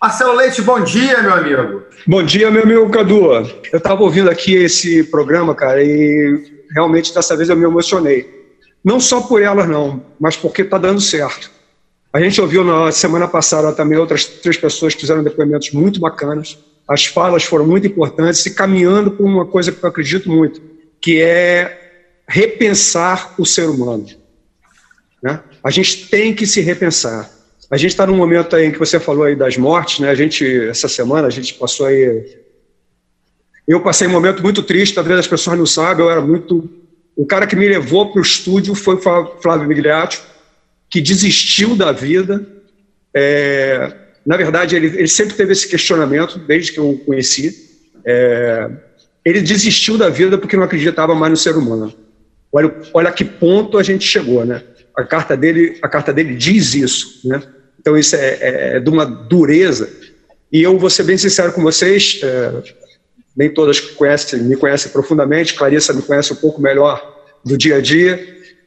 Marcelo 0.00 0.34
Leite, 0.34 0.60
bom 0.62 0.80
dia, 0.80 1.22
meu 1.22 1.34
amigo. 1.34 1.82
Bom 2.06 2.22
dia, 2.22 2.50
meu 2.50 2.64
amigo 2.64 2.90
Cadu. 2.90 3.32
Eu 3.72 3.78
estava 3.78 4.02
ouvindo 4.02 4.30
aqui 4.30 4.54
esse 4.54 5.04
programa, 5.04 5.54
cara, 5.54 5.82
e 5.82 6.55
realmente 6.74 7.14
dessa 7.14 7.36
vez 7.36 7.48
eu 7.48 7.56
me 7.56 7.64
emocionei. 7.64 8.46
Não 8.84 9.00
só 9.00 9.20
por 9.20 9.42
elas, 9.42 9.68
não, 9.68 10.02
mas 10.18 10.36
porque 10.36 10.62
está 10.62 10.78
dando 10.78 11.00
certo. 11.00 11.50
A 12.12 12.20
gente 12.20 12.40
ouviu 12.40 12.64
na 12.64 12.90
semana 12.92 13.28
passada 13.28 13.72
também 13.72 13.98
outras 13.98 14.24
três 14.24 14.56
pessoas 14.56 14.94
que 14.94 15.00
fizeram 15.00 15.22
depoimentos 15.22 15.70
muito 15.72 16.00
bacanas. 16.00 16.58
As 16.88 17.04
falas 17.04 17.44
foram 17.44 17.66
muito 17.66 17.86
importantes 17.86 18.46
e 18.46 18.54
caminhando 18.54 19.10
por 19.10 19.26
uma 19.26 19.44
coisa 19.44 19.72
que 19.72 19.82
eu 19.82 19.88
acredito 19.88 20.30
muito, 20.30 20.62
que 21.00 21.20
é 21.20 22.22
repensar 22.28 23.34
o 23.38 23.44
ser 23.44 23.68
humano. 23.68 24.06
Né? 25.22 25.40
A 25.62 25.70
gente 25.70 26.08
tem 26.08 26.34
que 26.34 26.46
se 26.46 26.60
repensar. 26.60 27.30
A 27.70 27.76
gente 27.76 27.90
está 27.90 28.06
num 28.06 28.16
momento 28.16 28.54
aí 28.54 28.66
em 28.66 28.70
que 28.70 28.78
você 28.78 29.00
falou 29.00 29.24
aí 29.24 29.34
das 29.34 29.56
mortes, 29.56 29.98
né? 29.98 30.08
A 30.08 30.14
gente 30.14 30.44
essa 30.68 30.88
semana 30.88 31.26
a 31.26 31.30
gente 31.30 31.54
passou 31.54 31.86
aí 31.86 32.45
eu 33.66 33.80
passei 33.80 34.06
um 34.06 34.12
momento 34.12 34.42
muito 34.42 34.62
triste, 34.62 34.94
talvez 34.94 35.18
as 35.18 35.26
pessoas 35.26 35.58
não 35.58 35.66
sabem, 35.66 36.04
eu 36.04 36.10
era 36.10 36.20
muito. 36.20 36.68
O 37.16 37.26
cara 37.26 37.46
que 37.46 37.56
me 37.56 37.68
levou 37.68 38.12
para 38.12 38.20
o 38.20 38.22
estúdio 38.22 38.74
foi 38.74 38.94
o 38.94 39.40
Flávio 39.40 39.66
Migliaccio, 39.66 40.22
que 40.88 41.00
desistiu 41.00 41.74
da 41.74 41.90
vida. 41.90 42.46
É... 43.12 43.92
na 44.24 44.36
verdade, 44.36 44.76
ele, 44.76 44.86
ele, 44.86 45.08
sempre 45.08 45.34
teve 45.34 45.52
esse 45.52 45.66
questionamento, 45.66 46.38
desde 46.38 46.72
que 46.72 46.78
eu 46.78 46.90
o 46.90 46.98
conheci. 46.98 47.54
É... 48.04 48.70
ele 49.24 49.40
desistiu 49.40 49.98
da 49.98 50.08
vida 50.08 50.38
porque 50.38 50.56
não 50.56 50.64
acreditava 50.64 51.14
mais 51.14 51.30
no 51.30 51.36
ser 51.36 51.56
humano. 51.56 51.92
Olha, 52.52 52.72
olha 52.94 53.10
que 53.10 53.24
ponto 53.24 53.78
a 53.78 53.82
gente 53.82 54.06
chegou, 54.06 54.44
né? 54.44 54.62
A 54.96 55.02
carta 55.02 55.36
dele, 55.36 55.76
a 55.82 55.88
carta 55.88 56.12
dele 56.12 56.34
diz 56.34 56.74
isso, 56.74 57.28
né? 57.28 57.42
Então 57.80 57.96
isso 57.96 58.14
é, 58.14 58.38
é, 58.40 58.76
é 58.76 58.80
de 58.80 58.88
uma 58.88 59.04
dureza. 59.04 59.90
E 60.52 60.62
eu 60.62 60.78
vou 60.78 60.88
ser 60.88 61.02
bem 61.02 61.18
sincero 61.18 61.52
com 61.52 61.62
vocês, 61.62 62.20
é, 62.22 62.52
nem 63.36 63.50
todas 63.50 63.78
conhecem, 63.78 64.40
me 64.42 64.56
conhecem 64.56 64.90
profundamente, 64.90 65.54
Clarissa 65.54 65.92
me 65.92 66.02
conhece 66.02 66.32
um 66.32 66.36
pouco 66.36 66.60
melhor 66.60 67.14
do 67.44 67.56
dia 67.56 67.76
a 67.76 67.80
dia. 67.80 68.18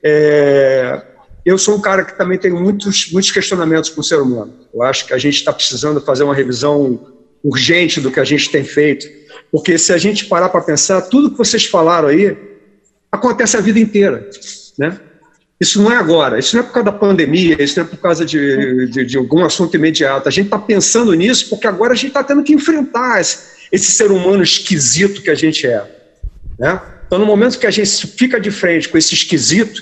É, 0.03 1.01
eu 1.43 1.57
sou 1.57 1.75
um 1.75 1.81
cara 1.81 2.05
que 2.05 2.17
também 2.17 2.37
tem 2.37 2.51
muitos, 2.51 3.11
muitos 3.11 3.31
questionamentos 3.31 3.89
com 3.89 4.01
o 4.01 4.03
ser 4.03 4.21
humano. 4.21 4.53
Eu 4.73 4.83
acho 4.83 5.07
que 5.07 5.13
a 5.13 5.17
gente 5.17 5.35
está 5.35 5.51
precisando 5.51 5.99
fazer 5.99 6.23
uma 6.23 6.35
revisão 6.35 7.07
urgente 7.43 7.99
do 7.99 8.11
que 8.11 8.19
a 8.19 8.23
gente 8.23 8.51
tem 8.51 8.63
feito, 8.63 9.07
porque 9.51 9.77
se 9.77 9.91
a 9.91 9.97
gente 9.97 10.25
parar 10.25 10.49
para 10.49 10.61
pensar, 10.61 11.01
tudo 11.03 11.31
que 11.31 11.37
vocês 11.37 11.65
falaram 11.65 12.09
aí 12.09 12.37
acontece 13.11 13.57
a 13.57 13.61
vida 13.61 13.79
inteira, 13.79 14.29
né? 14.77 14.99
Isso 15.59 15.81
não 15.81 15.91
é 15.91 15.97
agora, 15.97 16.39
isso 16.39 16.55
não 16.55 16.63
é 16.63 16.65
por 16.65 16.73
causa 16.73 16.85
da 16.85 16.97
pandemia, 16.97 17.61
isso 17.61 17.77
não 17.77 17.85
é 17.85 17.89
por 17.89 17.97
causa 17.97 18.25
de, 18.25 18.87
de, 18.87 19.05
de 19.05 19.17
algum 19.17 19.43
assunto 19.43 19.75
imediato. 19.75 20.29
A 20.29 20.31
gente 20.31 20.45
está 20.45 20.57
pensando 20.57 21.13
nisso 21.13 21.49
porque 21.49 21.67
agora 21.67 21.91
a 21.91 21.95
gente 21.95 22.09
está 22.09 22.23
tendo 22.23 22.43
que 22.43 22.53
enfrentar 22.53 23.19
esse, 23.19 23.58
esse 23.71 23.91
ser 23.91 24.11
humano 24.11 24.43
esquisito 24.43 25.21
que 25.21 25.29
a 25.29 25.35
gente 25.35 25.67
é. 25.67 25.83
Né? 26.57 26.81
Então, 27.05 27.19
no 27.19 27.25
momento 27.25 27.57
que 27.57 27.67
a 27.67 27.71
gente 27.71 28.07
fica 28.07 28.39
de 28.39 28.51
frente 28.51 28.89
com 28.89 28.97
esse 28.97 29.13
esquisito, 29.13 29.81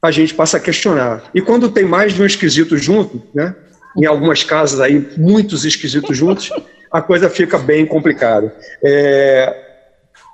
a 0.00 0.10
gente 0.10 0.34
passa 0.34 0.56
a 0.56 0.60
questionar. 0.60 1.30
E 1.34 1.40
quando 1.40 1.70
tem 1.70 1.84
mais 1.84 2.12
de 2.14 2.22
um 2.22 2.26
esquisito 2.26 2.76
junto, 2.76 3.22
né? 3.34 3.54
em 3.96 4.04
algumas 4.04 4.44
casas 4.44 4.80
aí, 4.80 5.08
muitos 5.16 5.64
esquisitos 5.64 6.16
juntos, 6.16 6.50
a 6.92 7.00
coisa 7.00 7.30
fica 7.30 7.58
bem 7.58 7.86
complicada. 7.86 8.54
É, 8.84 9.64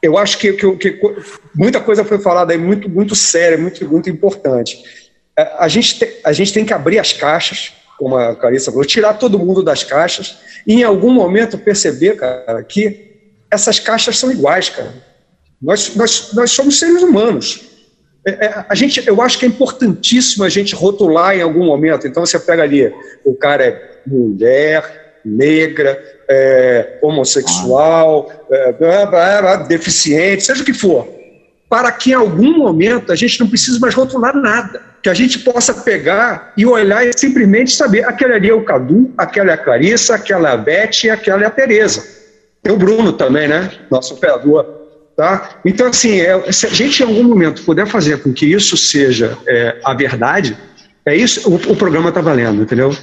eu 0.03 0.19
acho 0.19 0.37
que, 0.39 0.53
que, 0.53 0.77
que, 0.77 1.01
muita 1.55 1.81
coisa 1.81 2.05
foi 2.05 2.19
falada 2.19 2.53
aí, 2.53 2.59
muito, 2.59 2.89
muito 2.89 3.15
séria, 3.15 3.57
muito, 3.57 3.89
muito 3.89 4.11
importante. 4.11 4.83
É, 5.39 5.55
a, 5.59 5.69
gente 5.69 5.99
te, 5.99 6.21
a 6.25 6.33
gente 6.33 6.53
tem 6.53 6.65
que 6.65 6.75
abrir 6.75 6.99
as 6.99 7.13
caixas, 7.13 7.73
como 8.03 8.17
a 8.17 8.35
Carissa 8.35 8.73
falou, 8.73 8.85
tirar 8.85 9.15
todo 9.15 9.39
mundo 9.39 9.63
das 9.63 9.85
caixas 9.85 10.39
e 10.67 10.81
em 10.81 10.83
algum 10.83 11.13
momento 11.13 11.57
perceber, 11.57 12.17
cara, 12.17 12.61
que 12.65 13.13
essas 13.49 13.79
caixas 13.79 14.19
são 14.19 14.33
iguais, 14.33 14.69
cara. 14.69 14.93
Nós, 15.63 15.95
nós, 15.95 16.33
nós 16.33 16.51
somos 16.51 16.81
seres 16.81 17.01
humanos. 17.01 17.61
É, 18.27 18.47
é, 18.47 18.67
a 18.69 18.75
gente, 18.75 19.07
eu 19.07 19.23
acho 19.23 19.39
que 19.39 19.45
é 19.45 19.49
importantíssimo 19.49 20.43
a 20.43 20.49
gente 20.49 20.75
rotular 20.75 21.37
em 21.37 21.43
algum 21.43 21.65
momento. 21.65 22.05
Então 22.05 22.27
você 22.27 22.41
pega 22.41 22.65
ali, 22.65 22.93
o 23.25 23.37
cara 23.37 23.65
é 23.65 24.01
mulher, 24.05 25.21
negra, 25.25 25.97
é, 26.29 26.99
homossexual, 27.03 28.33
é, 28.51 29.65
deficiente, 29.69 30.43
seja 30.43 30.63
o 30.63 30.67
que 30.67 30.75
for, 30.75 31.07
para 31.69 31.93
que 31.93 32.11
em 32.11 32.15
algum 32.15 32.59
momento 32.59 33.13
a 33.13 33.15
gente 33.15 33.39
não 33.39 33.49
precise 33.49 33.79
mais 33.79 33.95
rotular 33.95 34.37
nada 34.37 34.92
que 35.03 35.09
a 35.09 35.15
gente 35.15 35.41
possa 35.41 35.75
pegar 35.75 36.53
e 36.57 36.65
olhar 36.65 37.05
e 37.05 37.13
simplesmente 37.17 37.73
saber, 37.73 38.05
aquele 38.05 38.35
ali 38.35 38.51
é 38.51 38.55
o 38.55 38.63
Cadu, 38.63 39.13
aquela 39.19 39.51
é 39.51 39.55
a 39.55 39.59
Clarissa, 39.59 40.15
aquela 40.15 40.51
é 40.51 40.53
a 40.53 40.57
Beth 40.57 41.11
aquela 41.13 41.43
é 41.43 41.47
a 41.47 41.51
Tereza. 41.51 42.05
Tem 42.63 42.73
o 42.73 42.77
Bruno 42.77 43.13
também, 43.13 43.49
né? 43.49 43.71
Nosso 43.91 44.15
operador. 44.15 44.81
Tá? 45.17 45.61
Então, 45.65 45.89
assim, 45.89 46.21
é, 46.21 46.51
se 46.53 46.67
a 46.67 46.71
gente 46.71 47.03
em 47.03 47.07
algum 47.07 47.25
momento 47.25 47.63
puder 47.65 47.87
fazer 47.87 48.23
com 48.23 48.33
que 48.33 48.47
isso 48.47 48.77
seja 48.77 49.37
é, 49.47 49.79
a 49.85 49.93
verdade, 49.93 50.57
é 51.05 51.15
isso, 51.15 51.51
o, 51.51 51.55
o 51.57 51.77
programa 51.77 52.09
está 52.09 52.21
valendo, 52.21 52.63
entendeu? 52.63 52.97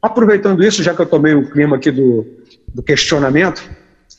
Aproveitando 0.00 0.62
isso, 0.62 0.82
já 0.82 0.94
que 0.94 1.00
eu 1.00 1.06
tomei 1.06 1.34
o 1.34 1.50
clima 1.50 1.76
aqui 1.76 1.90
do, 1.90 2.26
do 2.72 2.82
questionamento, 2.82 3.68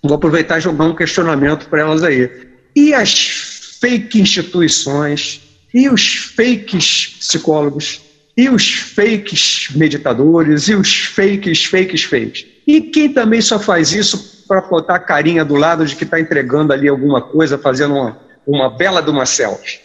vou 0.04 0.16
aproveitar 0.16 0.58
e 0.58 0.62
jogar 0.62 0.86
um 0.86 0.96
questionamento 0.96 1.70
para 1.70 1.82
elas 1.82 2.04
aí. 2.04 2.30
E 2.76 2.94
as 2.94 3.78
fake 3.80 4.20
instituições 4.20 5.51
e 5.74 5.90
os 5.90 6.16
fakes 6.36 7.18
psicólogos 7.20 8.02
e 8.36 8.50
os 8.50 8.74
fakes 8.74 9.68
meditadores, 9.76 10.68
e 10.68 10.76
os 10.76 11.06
fakes, 11.06 11.66
fakes, 11.66 12.04
fakes. 12.04 12.46
E 12.66 12.82
quem 12.82 13.14
também 13.14 13.42
só 13.42 13.60
faz 13.60 13.92
isso 13.92 14.46
para 14.48 14.62
botar 14.62 14.96
a 14.96 15.00
carinha 15.00 15.44
do 15.44 15.56
lado 15.56 15.86
de 15.86 15.96
que 15.96 16.04
está 16.04 16.20
entregando 16.20 16.74
ali 16.74 16.88
alguma 16.88 17.22
coisa, 17.22 17.58
fazendo 17.58 17.96
uma, 17.96 18.20
uma 18.48 18.70
bela 18.70 19.02
de 19.02 19.10
uma 19.10 19.26
selfie? 19.26 19.80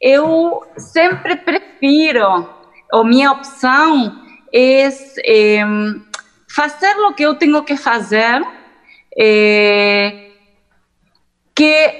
Eu 0.00 0.62
sempre 0.76 1.36
prefiro, 1.36 2.48
ou 2.92 3.04
minha 3.04 3.32
opção 3.32 4.22
é, 4.52 4.88
é 5.24 5.64
fazer 6.48 6.94
o 6.98 7.12
que 7.12 7.22
eu 7.22 7.34
tenho 7.34 7.62
que 7.62 7.76
fazer, 7.76 8.42
é, 9.18 10.30
que 11.54 11.94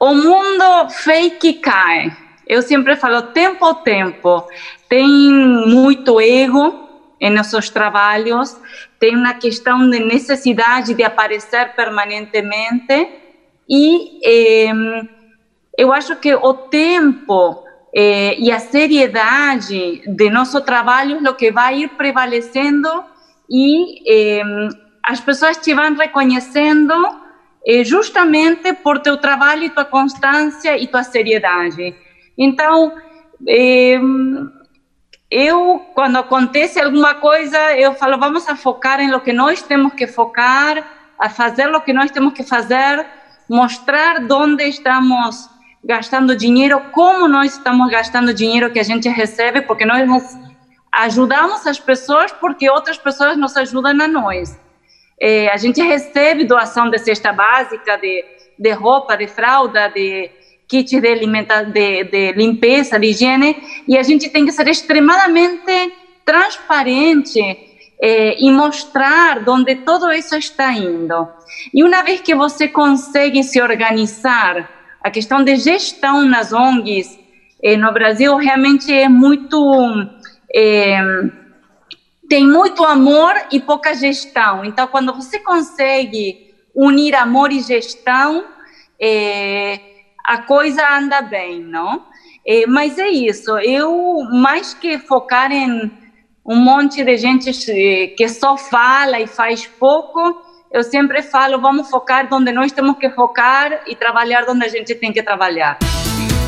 o 0.00 0.14
mundo 0.14 0.90
fake 0.90 1.54
cai. 1.54 2.16
Eu 2.50 2.62
sempre 2.62 2.96
falo 2.96 3.22
tempo 3.30 3.64
ao 3.64 3.76
tempo. 3.76 4.44
Tem 4.88 5.06
muito 5.06 6.20
ego 6.20 6.88
em 7.20 7.30
nossos 7.30 7.70
trabalhos, 7.70 8.60
tem 8.98 9.14
uma 9.14 9.34
questão 9.34 9.88
de 9.88 10.00
necessidade 10.00 10.94
de 10.94 11.04
aparecer 11.04 11.76
permanentemente 11.76 13.08
e 13.68 14.18
eh, 14.24 14.72
eu 15.78 15.92
acho 15.92 16.16
que 16.16 16.34
o 16.34 16.52
tempo 16.54 17.62
eh, 17.94 18.34
e 18.36 18.50
a 18.50 18.58
seriedade 18.58 20.02
de 20.04 20.28
nosso 20.28 20.60
trabalho 20.62 21.24
é 21.24 21.30
o 21.30 21.34
que 21.36 21.52
vai 21.52 21.82
ir 21.82 21.90
prevalecendo 21.90 23.04
e 23.48 24.02
eh, 24.10 24.42
as 25.04 25.20
pessoas 25.20 25.56
te 25.58 25.72
vão 25.72 25.94
reconhecendo 25.94 26.94
eh, 27.64 27.84
justamente 27.84 28.72
por 28.72 28.98
teu 28.98 29.18
trabalho 29.18 29.70
tua 29.70 29.84
constância 29.84 30.76
e 30.76 30.88
tua 30.88 31.04
seriedade. 31.04 32.09
Então, 32.42 32.94
eu, 35.30 35.78
quando 35.94 36.16
acontece 36.16 36.80
alguma 36.80 37.14
coisa, 37.16 37.76
eu 37.76 37.92
falo, 37.92 38.18
vamos 38.18 38.48
a 38.48 38.56
focar 38.56 38.98
em 38.98 39.10
lo 39.10 39.20
que 39.20 39.30
nós 39.30 39.60
temos 39.60 39.92
que 39.92 40.06
focar, 40.06 40.82
a 41.18 41.28
fazer 41.28 41.68
o 41.68 41.82
que 41.82 41.92
nós 41.92 42.10
temos 42.10 42.32
que 42.32 42.42
fazer, 42.42 43.06
mostrar 43.46 44.24
onde 44.32 44.64
estamos 44.64 45.50
gastando 45.84 46.34
dinheiro, 46.34 46.80
como 46.92 47.28
nós 47.28 47.52
estamos 47.52 47.90
gastando 47.90 48.32
dinheiro 48.32 48.72
que 48.72 48.80
a 48.80 48.84
gente 48.84 49.06
recebe, 49.06 49.60
porque 49.60 49.84
nós 49.84 50.38
ajudamos 50.92 51.66
as 51.66 51.78
pessoas 51.78 52.32
porque 52.32 52.70
outras 52.70 52.96
pessoas 52.96 53.36
nos 53.36 53.54
ajudam 53.54 54.00
a 54.00 54.08
nós. 54.08 54.58
É, 55.20 55.50
a 55.50 55.58
gente 55.58 55.82
recebe 55.82 56.44
doação 56.44 56.88
de 56.88 56.98
cesta 56.98 57.34
básica, 57.34 57.98
de, 57.98 58.24
de 58.58 58.72
roupa, 58.72 59.14
de 59.14 59.26
fralda, 59.26 59.88
de 59.88 60.30
kit 60.70 61.00
de, 61.00 61.16
de, 61.72 62.04
de 62.04 62.32
limpeza, 62.32 62.98
de 62.98 63.08
higiene, 63.08 63.56
e 63.88 63.98
a 63.98 64.02
gente 64.04 64.30
tem 64.30 64.46
que 64.46 64.52
ser 64.52 64.68
extremamente 64.68 65.92
transparente 66.24 67.40
eh, 68.00 68.36
e 68.38 68.52
mostrar 68.52 69.42
onde 69.48 69.74
todo 69.76 70.12
isso 70.12 70.36
está 70.36 70.72
indo. 70.72 71.28
E 71.74 71.82
uma 71.82 72.02
vez 72.02 72.20
que 72.20 72.36
você 72.36 72.68
consegue 72.68 73.42
se 73.42 73.60
organizar, 73.60 74.70
a 75.02 75.10
questão 75.10 75.42
de 75.42 75.56
gestão 75.56 76.24
nas 76.24 76.52
ONGs 76.52 77.18
eh, 77.60 77.76
no 77.76 77.92
Brasil 77.92 78.36
realmente 78.36 78.92
é 78.92 79.08
muito. 79.08 79.58
Eh, 80.54 81.00
tem 82.28 82.46
muito 82.46 82.84
amor 82.84 83.34
e 83.50 83.58
pouca 83.58 83.92
gestão. 83.92 84.64
Então, 84.64 84.86
quando 84.86 85.12
você 85.12 85.40
consegue 85.40 86.54
unir 86.72 87.12
amor 87.16 87.50
e 87.50 87.60
gestão, 87.60 88.44
eh, 89.00 89.89
a 90.24 90.38
coisa 90.38 90.82
anda 90.96 91.22
bem, 91.22 91.62
não? 91.62 92.04
É, 92.46 92.66
mas 92.66 92.98
é 92.98 93.08
isso, 93.08 93.58
eu 93.58 94.22
mais 94.32 94.74
que 94.74 94.98
focar 94.98 95.52
em 95.52 95.90
um 96.44 96.56
monte 96.56 97.04
de 97.04 97.16
gente 97.16 97.52
que 98.16 98.28
só 98.28 98.56
fala 98.56 99.20
e 99.20 99.26
faz 99.26 99.66
pouco, 99.66 100.42
eu 100.72 100.82
sempre 100.82 101.22
falo, 101.22 101.60
vamos 101.60 101.90
focar 101.90 102.28
onde 102.32 102.52
nós 102.52 102.72
temos 102.72 102.96
que 102.96 103.10
focar 103.10 103.82
e 103.86 103.94
trabalhar 103.94 104.44
onde 104.48 104.64
a 104.64 104.68
gente 104.68 104.94
tem 104.94 105.12
que 105.12 105.22
trabalhar. 105.22 105.78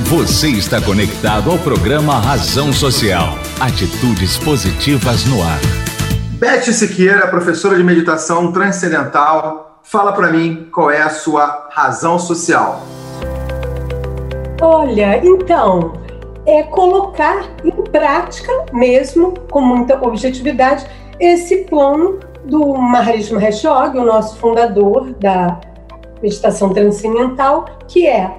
Você 0.04 0.48
está 0.48 0.80
conectado 0.80 1.50
ao 1.50 1.58
programa 1.58 2.18
Razão 2.18 2.72
Social. 2.72 3.38
Atitudes 3.60 4.36
positivas 4.36 5.24
no 5.24 5.42
ar. 5.42 5.58
Beth 6.32 6.70
Siqueira, 6.72 7.28
professora 7.28 7.76
de 7.76 7.82
meditação 7.82 8.52
transcendental, 8.52 9.80
fala 9.82 10.12
para 10.12 10.30
mim 10.30 10.68
qual 10.70 10.90
é 10.90 11.00
a 11.00 11.08
sua 11.08 11.68
razão 11.72 12.18
social. 12.18 12.86
Olha, 14.64 15.20
então, 15.26 15.93
é 16.47 16.62
colocar 16.62 17.51
em 17.64 17.72
prática 17.72 18.52
mesmo, 18.72 19.34
com 19.51 19.60
muita 19.60 20.01
objetividade, 20.06 20.86
esse 21.18 21.64
plano 21.64 22.20
do 22.44 22.74
Maharishi 22.74 23.34
Mahesh 23.34 23.64
Yogi, 23.64 23.98
o 23.98 24.05
nosso 24.05 24.36
fundador 24.36 25.14
da 25.14 25.60
meditação 26.22 26.72
transcendental, 26.72 27.64
que 27.89 28.06
é 28.06 28.30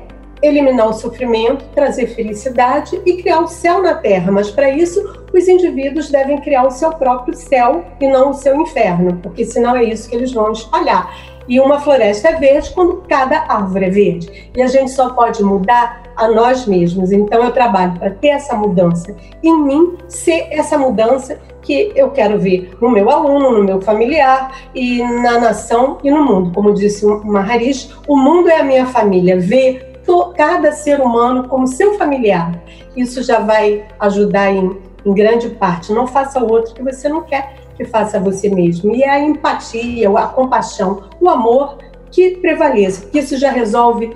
eliminar 0.42 0.88
o 0.88 0.94
sofrimento, 0.94 1.66
trazer 1.76 2.08
felicidade 2.08 3.02
e 3.06 3.22
criar 3.22 3.42
o 3.42 3.48
céu 3.50 3.82
na 3.82 3.96
Terra. 3.96 4.32
Mas 4.32 4.50
para 4.50 4.70
isso, 4.70 5.26
os 5.34 5.48
indivíduos 5.50 6.10
devem 6.10 6.40
criar 6.40 6.66
o 6.66 6.72
seu 6.72 6.92
próprio 6.94 7.36
céu 7.36 7.84
e 8.00 8.08
não 8.08 8.30
o 8.30 8.34
seu 8.34 8.56
inferno, 8.62 9.20
porque 9.22 9.44
senão 9.44 9.76
é 9.76 9.84
isso 9.84 10.10
que 10.10 10.16
eles 10.16 10.32
vão 10.32 10.54
espalhar. 10.54 11.34
E 11.50 11.60
uma 11.60 11.82
floresta 11.82 12.30
é 12.30 12.36
verde 12.36 12.72
quando 12.72 13.04
cada 13.10 13.40
árvore 13.50 13.86
é 13.86 13.90
verde. 13.90 14.52
E 14.56 14.62
a 14.62 14.68
gente 14.68 14.92
só 14.92 15.10
pode 15.10 15.44
mudar 15.44 16.03
a 16.16 16.28
nós 16.28 16.66
mesmos. 16.66 17.12
Então 17.12 17.44
eu 17.44 17.52
trabalho 17.52 17.94
para 17.98 18.10
ter 18.10 18.30
essa 18.30 18.56
mudança 18.56 19.16
em 19.42 19.64
mim, 19.64 19.98
ser 20.08 20.48
essa 20.52 20.78
mudança 20.78 21.40
que 21.62 21.94
eu 21.96 22.12
quero 22.12 22.40
ver 22.40 22.76
no 22.82 22.90
meu 22.90 23.10
aluno, 23.10 23.52
no 23.52 23.64
meu 23.64 23.82
familiar 23.82 24.52
e 24.76 25.02
na 25.02 25.40
nação 25.40 25.98
e 26.04 26.12
no 26.12 26.24
mundo. 26.24 26.52
Como 26.54 26.74
disse 26.74 27.06
o 27.06 27.24
Maharishi, 27.24 27.94
o 28.08 28.18
mundo 28.18 28.50
é 28.50 28.60
a 28.60 28.64
minha 28.64 28.86
família. 28.86 29.40
Ver 29.40 29.94
cada 30.36 30.72
ser 30.72 31.00
humano 31.00 31.48
como 31.48 31.68
seu 31.68 31.98
familiar. 31.98 32.62
Isso 32.96 33.24
já 33.24 33.40
vai 33.40 33.86
ajudar 34.00 34.52
em, 34.52 34.78
em 35.06 35.14
grande 35.14 35.50
parte. 35.50 35.94
Não 35.94 36.06
faça 36.06 36.44
o 36.44 36.52
outro 36.52 36.74
que 36.74 36.84
você 36.84 37.08
não 37.08 37.22
quer 37.22 37.56
que 37.76 37.86
faça 37.86 38.20
você 38.20 38.50
mesmo. 38.50 38.94
E 38.94 39.04
é 39.04 39.10
a 39.10 39.20
empatia, 39.20 40.10
a 40.10 40.28
compaixão, 40.28 41.04
o 41.20 41.30
amor 41.30 41.78
que 42.12 42.38
prevaleça, 42.38 43.10
isso 43.12 43.38
já 43.38 43.50
resolve 43.50 44.16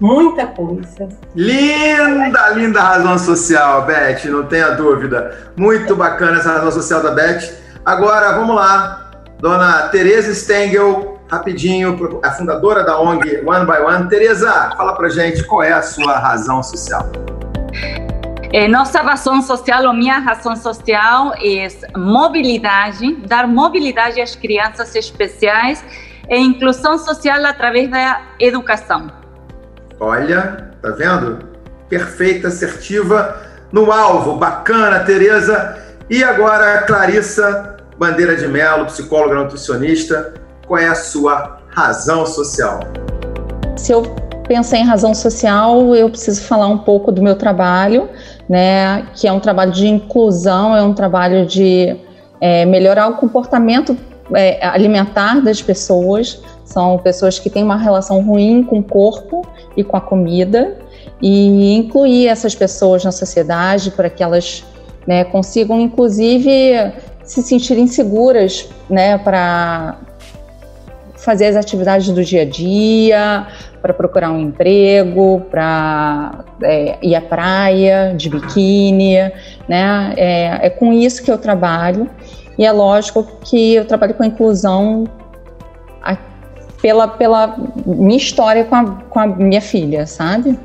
muita 0.00 0.46
coisa. 0.46 1.08
Linda, 1.34 2.50
linda 2.50 2.80
razão 2.80 3.18
social, 3.18 3.84
Beth, 3.86 4.24
não 4.26 4.44
tenha 4.44 4.70
dúvida. 4.70 5.52
Muito 5.56 5.94
bacana 5.96 6.38
essa 6.38 6.52
razão 6.52 6.72
social 6.72 7.02
da 7.02 7.10
Beth. 7.10 7.52
Agora, 7.84 8.32
vamos 8.32 8.54
lá, 8.54 9.10
dona 9.38 9.88
Tereza 9.88 10.34
Stengel, 10.34 11.18
rapidinho, 11.30 12.20
a 12.22 12.30
fundadora 12.30 12.84
da 12.84 13.00
ONG 13.00 13.42
One 13.46 13.66
by 13.66 13.78
One. 13.78 14.08
Tereza, 14.08 14.72
fala 14.76 14.94
pra 14.94 15.08
gente 15.08 15.44
qual 15.44 15.62
é 15.62 15.72
a 15.72 15.82
sua 15.82 16.18
razão 16.18 16.62
social. 16.62 17.10
É, 18.50 18.66
nossa 18.66 19.02
razão 19.02 19.42
social, 19.42 19.84
ou 19.84 19.92
minha 19.92 20.18
razão 20.18 20.56
social, 20.56 21.34
é 21.34 21.68
mobilidade, 21.96 23.16
dar 23.26 23.46
mobilidade 23.46 24.20
às 24.22 24.34
crianças 24.34 24.94
especiais 24.94 25.84
e 26.30 26.38
inclusão 26.38 26.98
social 26.98 27.44
através 27.44 27.90
da 27.90 28.22
educação. 28.40 29.17
Olha, 30.00 30.70
tá 30.80 30.90
vendo? 30.90 31.38
Perfeita, 31.88 32.48
assertiva, 32.48 33.36
no 33.72 33.90
alvo. 33.90 34.36
Bacana, 34.36 35.00
Tereza. 35.00 35.76
E 36.08 36.22
agora, 36.22 36.82
Clarissa 36.82 37.76
Bandeira 37.98 38.36
de 38.36 38.46
Melo, 38.46 38.86
psicóloga 38.86 39.34
nutricionista, 39.34 40.34
qual 40.66 40.80
é 40.80 40.86
a 40.86 40.94
sua 40.94 41.58
razão 41.70 42.24
social? 42.24 42.80
Se 43.76 43.92
eu 43.92 44.02
pensar 44.46 44.78
em 44.78 44.84
razão 44.84 45.12
social, 45.14 45.94
eu 45.94 46.08
preciso 46.08 46.42
falar 46.42 46.68
um 46.68 46.78
pouco 46.78 47.10
do 47.10 47.20
meu 47.20 47.34
trabalho, 47.34 48.08
né? 48.48 49.04
Que 49.14 49.26
é 49.26 49.32
um 49.32 49.40
trabalho 49.40 49.72
de 49.72 49.88
inclusão, 49.88 50.76
é 50.76 50.82
um 50.82 50.94
trabalho 50.94 51.44
de 51.44 51.96
é, 52.40 52.64
melhorar 52.64 53.08
o 53.08 53.16
comportamento 53.16 53.96
é, 54.34 54.64
alimentar 54.66 55.40
das 55.40 55.62
pessoas, 55.62 56.42
são 56.64 56.98
pessoas 56.98 57.38
que 57.38 57.48
têm 57.48 57.62
uma 57.64 57.76
relação 57.76 58.20
ruim 58.22 58.62
com 58.62 58.78
o 58.80 58.82
corpo 58.82 59.46
e 59.76 59.82
com 59.82 59.96
a 59.96 60.00
comida, 60.00 60.76
e 61.20 61.74
incluir 61.74 62.28
essas 62.28 62.54
pessoas 62.54 63.04
na 63.04 63.12
sociedade 63.12 63.90
para 63.90 64.08
que 64.08 64.22
elas 64.22 64.64
né, 65.06 65.24
consigam, 65.24 65.80
inclusive, 65.80 66.92
se 67.24 67.42
sentirem 67.42 67.86
seguras 67.86 68.68
né, 68.88 69.18
para 69.18 69.98
fazer 71.16 71.46
as 71.46 71.56
atividades 71.56 72.08
do 72.10 72.24
dia 72.24 72.42
a 72.42 72.44
dia, 72.44 73.46
para 73.82 73.92
procurar 73.92 74.30
um 74.30 74.40
emprego, 74.40 75.42
para 75.50 76.44
é, 76.62 76.96
ir 77.02 77.14
à 77.14 77.20
praia 77.20 78.14
de 78.16 78.30
biquíni, 78.30 79.16
né? 79.68 80.14
É, 80.16 80.66
é 80.66 80.70
com 80.70 80.92
isso 80.92 81.22
que 81.22 81.30
eu 81.30 81.38
trabalho. 81.38 82.08
E 82.58 82.66
é 82.66 82.72
lógico 82.72 83.24
que 83.42 83.76
eu 83.76 83.86
trabalho 83.86 84.14
com 84.14 84.24
a 84.24 84.26
inclusão 84.26 85.06
pela, 86.80 87.08
pela 87.08 87.56
minha 87.86 88.16
história 88.16 88.64
com 88.64 88.74
a, 88.74 88.84
com 88.84 89.20
a 89.20 89.26
minha 89.26 89.60
filha, 89.60 90.06
sabe? 90.06 90.58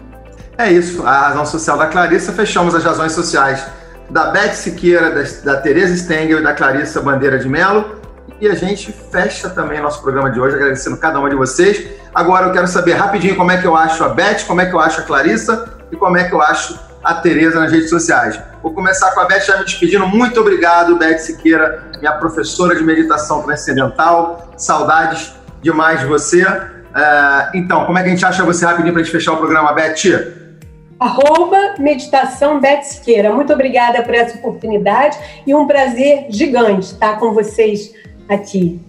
É 0.57 0.71
isso, 0.71 1.05
a 1.05 1.29
razão 1.29 1.45
social 1.45 1.77
da 1.77 1.87
Clarissa, 1.87 2.31
fechamos 2.31 2.75
as 2.75 2.83
razões 2.83 3.11
sociais 3.13 3.65
da 4.09 4.25
Beth 4.25 4.53
Siqueira, 4.53 5.09
da, 5.11 5.53
da 5.53 5.61
Tereza 5.61 5.95
Stengel 5.97 6.39
e 6.39 6.43
da 6.43 6.53
Clarissa 6.53 7.01
Bandeira 7.01 7.39
de 7.39 7.49
Melo. 7.49 8.03
E 8.39 8.47
a 8.47 8.53
gente 8.53 8.91
fecha 8.91 9.49
também 9.49 9.81
nosso 9.81 10.01
programa 10.01 10.29
de 10.29 10.39
hoje, 10.39 10.55
agradecendo 10.55 10.97
cada 10.97 11.19
uma 11.19 11.29
de 11.29 11.35
vocês. 11.35 11.87
Agora 12.13 12.47
eu 12.47 12.51
quero 12.51 12.67
saber 12.67 12.93
rapidinho 12.93 13.35
como 13.35 13.51
é 13.51 13.57
que 13.57 13.65
eu 13.65 13.75
acho 13.75 14.03
a 14.03 14.09
Beth, 14.09 14.43
como 14.45 14.61
é 14.61 14.65
que 14.65 14.73
eu 14.73 14.79
acho 14.79 15.01
a 15.01 15.03
Clarissa 15.03 15.73
e 15.91 15.95
como 15.95 16.17
é 16.17 16.25
que 16.25 16.33
eu 16.33 16.41
acho 16.41 16.77
a 17.03 17.15
Tereza 17.15 17.59
nas 17.59 17.71
redes 17.71 17.89
sociais. 17.89 18.39
Vou 18.61 18.73
começar 18.73 19.11
com 19.11 19.19
a 19.19 19.25
Beth 19.25 19.41
já 19.41 19.57
me 19.57 19.65
despedindo. 19.65 20.07
Muito 20.07 20.39
obrigado, 20.39 20.95
Beth 20.95 21.17
Siqueira, 21.17 21.91
minha 21.99 22.13
professora 22.13 22.75
de 22.75 22.83
meditação 22.83 23.43
transcendental. 23.43 24.53
Saudades 24.57 25.33
demais 25.61 25.99
de 25.99 26.05
você. 26.05 26.43
Uh, 26.43 27.49
então, 27.55 27.85
como 27.85 27.97
é 27.97 28.03
que 28.03 28.07
a 28.07 28.11
gente 28.11 28.25
acha 28.25 28.43
você 28.43 28.65
rapidinho 28.65 28.93
para 28.93 29.01
a 29.01 29.03
gente 29.03 29.11
fechar 29.11 29.33
o 29.33 29.37
programa, 29.37 29.73
Beth? 29.73 30.43
Arroba 30.99 31.75
Meditação 31.79 32.61
Beth 32.61 32.83
Siqueira. 32.83 33.33
Muito 33.33 33.51
obrigada 33.51 34.01
por 34.03 34.13
essa 34.13 34.37
oportunidade 34.37 35.17
e 35.45 35.53
um 35.53 35.67
prazer 35.67 36.27
gigante 36.29 36.93
estar 36.93 37.19
com 37.19 37.33
vocês 37.33 37.93
aqui. 38.29 38.79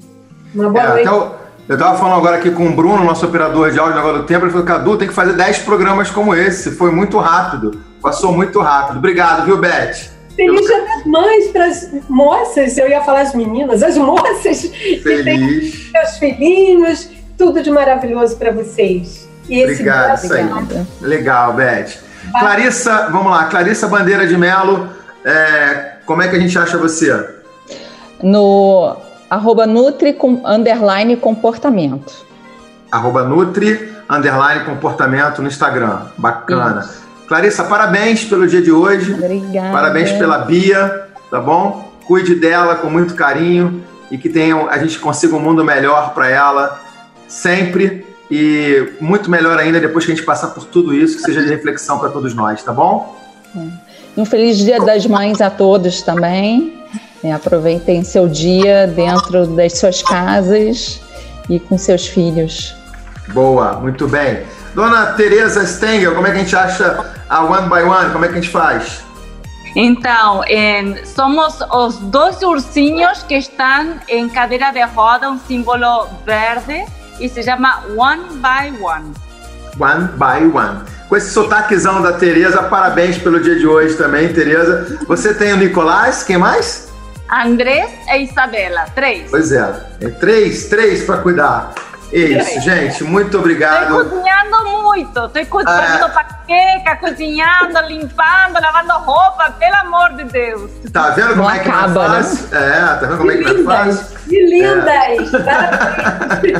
Uma 0.54 0.70
boa 0.70 0.84
é, 0.84 1.04
noite. 1.04 1.34
Eu 1.66 1.76
estava 1.76 1.98
falando 1.98 2.18
agora 2.18 2.36
aqui 2.36 2.50
com 2.50 2.68
o 2.68 2.72
Bruno, 2.72 3.02
nosso 3.02 3.24
operador 3.24 3.70
de 3.70 3.78
áudio 3.78 3.98
agora 3.98 4.18
do 4.18 4.24
tempo, 4.24 4.44
ele 4.44 4.52
falou, 4.52 4.66
Cadu, 4.66 4.98
tem 4.98 5.08
que 5.08 5.14
fazer 5.14 5.32
10 5.32 5.60
programas 5.60 6.10
como 6.10 6.34
esse. 6.34 6.72
Foi 6.72 6.92
muito 6.92 7.18
rápido. 7.18 7.80
Passou 8.04 8.32
muito 8.32 8.60
rápido. 8.60 8.98
Obrigado, 8.98 9.46
viu, 9.46 9.56
Beth? 9.56 10.10
Feliz 10.36 10.66
Dia 10.66 10.84
das 10.84 11.06
Mães 11.06 11.46
para 11.48 11.64
as 11.64 11.88
moças, 12.06 12.76
eu 12.76 12.86
ia 12.86 13.00
falar 13.00 13.22
as 13.22 13.34
meninas, 13.34 13.82
as 13.82 13.96
moças 13.96 14.60
Feliz. 14.60 15.02
que 15.02 15.24
têm 15.24 15.70
seus 15.70 16.18
filhinhos, 16.18 17.08
tudo 17.38 17.62
de 17.62 17.70
maravilhoso 17.70 18.36
para 18.36 18.52
vocês. 18.52 19.26
E 19.48 19.58
esse 19.58 19.72
Obrigado, 19.72 20.22
isso 20.22 20.34
aí. 20.34 20.46
Legal, 21.00 21.54
Beth. 21.54 21.94
Vai. 22.30 22.42
Clarissa, 22.42 23.08
vamos 23.10 23.32
lá, 23.32 23.46
Clarissa 23.46 23.88
Bandeira 23.88 24.26
de 24.26 24.36
Melo, 24.36 24.90
é, 25.24 25.92
como 26.04 26.20
é 26.20 26.28
que 26.28 26.36
a 26.36 26.38
gente 26.38 26.58
acha 26.58 26.76
você? 26.76 27.26
No 28.22 28.98
arroba 29.30 29.66
Nutri 29.66 30.12
com, 30.12 30.42
underline 30.44 31.16
comportamento. 31.16 32.12
Arroba 32.92 33.24
Nutri 33.24 33.94
underline 34.10 34.66
comportamento 34.66 35.40
no 35.40 35.48
Instagram. 35.48 36.02
Bacana. 36.18 36.82
Isso. 36.82 37.04
Clarissa, 37.26 37.64
parabéns 37.64 38.24
pelo 38.24 38.46
dia 38.46 38.60
de 38.60 38.70
hoje. 38.70 39.14
Obrigada. 39.14 39.72
Parabéns 39.72 40.12
pela 40.12 40.38
Bia, 40.38 41.08
tá 41.30 41.40
bom? 41.40 41.92
Cuide 42.06 42.34
dela 42.34 42.76
com 42.76 42.90
muito 42.90 43.14
carinho 43.14 43.82
e 44.10 44.18
que 44.18 44.28
tenha, 44.28 44.56
a 44.68 44.78
gente 44.78 44.98
consiga 44.98 45.34
um 45.34 45.40
mundo 45.40 45.64
melhor 45.64 46.12
para 46.12 46.28
ela 46.28 46.80
sempre 47.26 48.06
e 48.30 48.92
muito 49.00 49.30
melhor 49.30 49.58
ainda 49.58 49.80
depois 49.80 50.04
que 50.04 50.12
a 50.12 50.14
gente 50.14 50.24
passar 50.24 50.48
por 50.48 50.64
tudo 50.64 50.94
isso, 50.94 51.16
que 51.16 51.22
seja 51.22 51.42
de 51.42 51.48
reflexão 51.48 51.98
para 51.98 52.10
todos 52.10 52.34
nós, 52.34 52.62
tá 52.62 52.72
bom? 52.72 53.16
Um 54.16 54.24
feliz 54.24 54.58
Dia 54.58 54.80
das 54.80 55.06
Mães 55.06 55.40
a 55.40 55.50
todos 55.50 56.02
também. 56.02 56.82
É, 57.22 57.32
aproveitem 57.32 58.04
seu 58.04 58.28
dia 58.28 58.86
dentro 58.86 59.46
das 59.46 59.78
suas 59.78 60.02
casas 60.02 61.00
e 61.48 61.58
com 61.58 61.78
seus 61.78 62.06
filhos. 62.06 62.76
Boa, 63.28 63.80
muito 63.80 64.06
bem. 64.06 64.42
Dona 64.74 65.06
Tereza 65.12 65.64
Stengel, 65.64 66.14
como 66.14 66.26
é 66.26 66.32
que 66.32 66.36
a 66.36 66.40
gente 66.40 66.54
acha 66.54 67.13
a 67.34 67.42
One 67.42 67.68
by 67.68 67.82
One? 67.82 68.12
Como 68.12 68.24
é 68.24 68.28
que 68.28 68.34
a 68.34 68.40
gente 68.40 68.50
faz? 68.50 69.02
Então, 69.74 70.42
somos 71.04 71.58
os 71.72 71.98
dois 71.98 72.40
ursinhos 72.42 73.24
que 73.24 73.34
estão 73.34 73.98
em 74.08 74.28
cadeira 74.28 74.70
de 74.70 74.82
roda, 74.84 75.28
um 75.28 75.38
símbolo 75.40 76.08
verde, 76.24 76.84
e 77.18 77.28
se 77.28 77.42
chama 77.42 77.82
One 77.96 78.24
by 78.34 78.80
One. 78.80 79.12
One 79.80 80.08
by 80.12 80.56
One. 80.56 80.82
Com 81.08 81.16
esse 81.16 81.30
sotaquezão 81.30 82.00
da 82.00 82.12
Tereza, 82.12 82.62
parabéns 82.62 83.18
pelo 83.18 83.40
dia 83.40 83.58
de 83.58 83.66
hoje 83.66 83.96
também, 83.96 84.32
Tereza. 84.32 85.00
Você 85.08 85.34
tem 85.34 85.52
o 85.52 85.56
Nicolás, 85.56 86.22
quem 86.22 86.38
mais? 86.38 86.92
Andrés 87.28 87.90
e 88.06 88.22
Isabela, 88.22 88.84
três. 88.94 89.28
Pois 89.28 89.50
é, 89.50 89.86
é 90.00 90.08
três, 90.08 90.68
três 90.68 91.02
para 91.02 91.16
cuidar. 91.16 91.74
Isso, 92.14 92.60
gente, 92.60 93.02
muito 93.02 93.36
obrigado. 93.38 94.02
Estou 94.02 94.18
cozinhando 94.18 94.82
muito, 94.82 95.08
estou 95.08 95.46
cozinhando 95.46 96.04
é... 96.04 96.08
panqueca, 96.08 96.96
cozinhando, 97.00 97.80
limpando, 97.88 98.60
lavando 98.60 98.92
roupa, 99.04 99.50
pelo 99.58 99.74
amor 99.74 100.12
de 100.14 100.24
Deus. 100.24 100.70
Tá 100.92 101.10
vendo 101.10 101.30
como 101.30 101.42
Não 101.42 101.50
é 101.50 101.58
que 101.58 101.68
acaba, 101.68 102.08
não 102.08 102.14
é 102.14 102.22
fácil? 102.22 102.48
Né? 102.50 102.68
É, 102.68 102.80
tá 102.80 103.06
vendo 103.06 103.18
como 103.18 103.30
que 103.30 103.36
é 103.36 103.42
que 103.42 103.52
não 103.52 103.72
é 103.72 103.84
fácil? 103.84 104.18
Que 104.28 104.46
lindas! 104.46 105.34
É. 106.44 106.54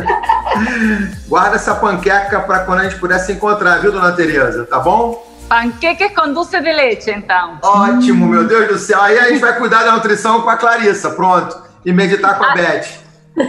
Guarda 1.28 1.55
essa 1.55 1.76
panqueca 1.76 2.40
para 2.40 2.60
quando 2.60 2.81
a 2.81 2.85
gente 2.85 2.97
puder 2.97 3.20
se 3.20 3.32
encontrar, 3.32 3.81
viu, 3.81 3.93
dona 3.93 4.10
Tereza? 4.10 4.64
Tá 4.64 4.81
bom? 4.81 5.24
Panqueques 5.48 6.12
com 6.16 6.32
doce 6.32 6.60
de 6.60 6.72
leite, 6.72 7.12
então. 7.12 7.59
Ótimo, 7.62 8.26
meu 8.26 8.44
Deus 8.44 8.68
do 8.68 8.78
céu. 8.78 9.01
Aí 9.01 9.16
a 9.20 9.28
gente 9.28 9.40
vai 9.40 9.56
cuidar 9.56 9.85
da 9.85 9.93
nutrição 9.93 10.43
com 10.43 10.51
a 10.51 10.56
Clarissa, 10.56 11.10
pronto. 11.10 11.62
E 11.85 11.93
meditar 11.93 12.39
com 12.39 12.44
a, 12.44 12.51
a... 12.51 12.55
Beth. 12.55 13.03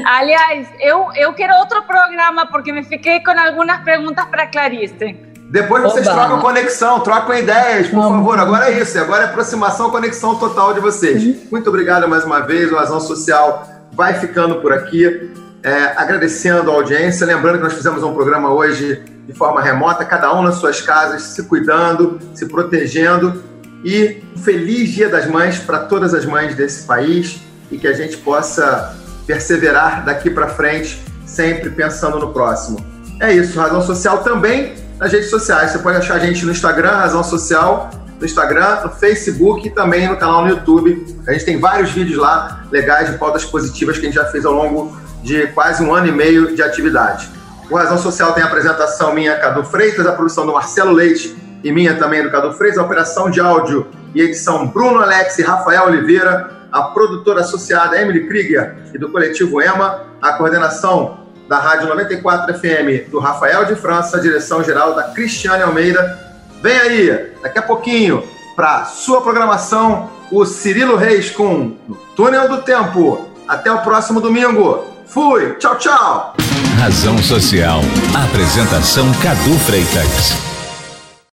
Aliás, 0.06 0.68
eu, 0.80 1.10
eu 1.16 1.34
quero 1.34 1.53
outro 1.56 1.84
programa 1.84 2.48
porque 2.48 2.72
me 2.72 2.84
fiquei 2.84 3.20
com 3.24 3.32
algumas 3.32 3.82
perguntas 3.84 4.26
para 4.26 4.48
Clarice. 4.48 5.16
Depois 5.49 5.84
vocês 5.84 6.07
Oba. 6.07 6.16
trocam 6.16 6.40
conexão, 6.41 6.99
trocam 7.02 7.38
ideias, 7.38 7.88
por 7.88 7.98
Vamos. 7.98 8.18
favor. 8.18 8.40
Agora 8.40 8.70
é 8.70 8.82
isso, 8.82 8.98
agora 8.99 9.24
é 9.24 9.26
aproximação, 9.28 9.91
conexão 9.91 10.36
total 10.36 10.74
de 10.74 10.80
vocês. 10.80 11.24
Uhum. 11.24 11.48
Muito 11.52 11.70
obrigado 11.70 12.07
mais 12.10 12.24
uma 12.24 12.40
vez. 12.40 12.72
O 12.72 12.76
Razão 12.76 12.99
Social 12.99 13.68
vai 13.91 14.16
ficando 14.16 14.56
por 14.56 14.74
aqui. 14.74 15.32
É, 15.64 15.94
agradecendo 15.98 16.70
a 16.70 16.76
audiência. 16.76 17.26
Lembrando 17.26 17.57
que 17.57 17.64
nós 17.64 17.74
fizemos 17.74 18.03
um 18.03 18.14
programa 18.14 18.53
hoje 18.53 19.03
de 19.26 19.34
forma 19.34 19.62
remota, 19.62 20.06
cada 20.06 20.32
um 20.36 20.44
nas 20.44 20.56
suas 20.56 20.80
casas, 20.80 21.24
se 21.24 21.44
cuidando, 21.44 22.20
se 22.36 22.48
protegendo. 22.48 23.44
E 23.84 24.24
um 24.36 24.40
feliz 24.40 24.90
Dia 24.90 25.10
das 25.10 25.26
Mães 25.28 25.57
para 25.57 25.80
todas 25.80 26.14
as 26.14 26.26
mães 26.26 26.56
desse 26.56 26.86
país 26.86 27.40
e 27.72 27.78
que 27.78 27.88
a 27.88 27.94
gente 27.94 28.18
possa 28.18 28.95
perseverar 29.26 30.06
daqui 30.06 30.30
para 30.30 30.48
frente, 30.48 31.02
sempre 31.26 31.70
pensando 31.70 32.20
no 32.20 32.32
próximo. 32.32 32.78
É 33.22 33.34
isso, 33.34 33.60
Razão 33.60 33.82
Social 33.82 34.20
também 34.20 34.76
nas 35.00 35.12
redes 35.12 35.30
sociais. 35.30 35.72
Você 35.72 35.80
pode 35.80 35.98
achar 35.98 36.16
a 36.16 36.20
gente 36.20 36.46
no 36.46 36.52
Instagram, 36.52 36.92
Razão 36.92 37.24
Social, 37.24 37.90
no 38.20 38.26
Instagram, 38.26 38.82
no 38.84 38.90
Facebook 38.92 39.68
e 39.68 39.72
também 39.72 40.08
no 40.08 40.18
canal 40.18 40.44
no 40.44 40.50
YouTube. 40.50 41.06
A 41.28 41.34
gente 41.34 41.46
tem 41.46 41.60
vários 41.60 41.92
vídeos 41.92 42.18
lá 42.18 42.64
legais 42.72 43.12
de 43.12 43.18
pautas 43.18 43.44
positivas 43.46 43.98
que 43.98 44.06
a 44.06 44.06
gente 44.06 44.16
já 44.16 44.26
fez 44.26 44.46
ao 44.46 44.54
longo 44.54 44.98
de 45.22 45.48
quase 45.48 45.84
um 45.84 45.94
ano 45.94 46.08
e 46.08 46.12
meio 46.12 46.56
de 46.56 46.62
atividade. 46.62 47.30
O 47.70 47.76
Razão 47.76 47.98
Social 47.98 48.32
tem 48.34 48.44
a 48.44 48.46
apresentação 48.46 49.14
minha, 49.14 49.36
Cadu 49.38 49.64
Freitas, 49.64 50.06
a 50.06 50.12
produção 50.12 50.46
do 50.46 50.54
Marcelo 50.54 50.92
Leite 50.92 51.36
e 51.64 51.72
minha 51.72 51.96
também 51.96 52.22
do 52.22 52.30
Cadu 52.30 52.54
Freitas, 52.54 52.78
a 52.78 52.84
operação 52.84 53.30
de 53.30 53.42
áudio 53.42 53.88
e 54.14 54.22
edição 54.22 54.68
Bruno 54.68 55.02
Alex 55.02 55.40
e 55.40 55.42
Rafael 55.42 55.86
Oliveira, 55.86 56.65
a 56.76 56.82
produtora 56.82 57.40
associada 57.40 58.00
Emily 58.02 58.28
Krieger 58.28 58.76
e 58.94 58.98
do 58.98 59.10
coletivo 59.10 59.62
EMA, 59.62 60.02
a 60.22 60.34
coordenação 60.34 61.20
da 61.48 61.58
Rádio 61.58 61.88
94 61.88 62.54
FM 62.54 63.10
do 63.10 63.18
Rafael 63.18 63.64
de 63.64 63.76
França, 63.76 64.18
a 64.18 64.20
direção 64.20 64.62
geral 64.62 64.94
da 64.94 65.04
Cristiane 65.04 65.64
Almeida. 65.64 66.20
Vem 66.62 66.78
aí, 66.78 67.32
daqui 67.42 67.60
a 67.60 67.62
pouquinho, 67.62 68.22
para 68.58 68.84
sua 68.86 69.22
programação, 69.22 70.10
o 70.30 70.44
Cirilo 70.44 70.98
Reis 70.98 71.32
com 71.32 71.78
Túnel 72.14 72.50
do 72.50 72.62
Tempo. 72.64 73.26
Até 73.48 73.72
o 73.72 73.82
próximo 73.82 74.20
domingo. 74.20 74.84
Fui, 75.06 75.54
tchau, 75.54 75.78
tchau. 75.78 76.36
Razão 76.78 77.18
Social. 77.20 77.80
Apresentação 78.28 79.06
Cadu 79.22 79.58
Freitas. 79.60 80.55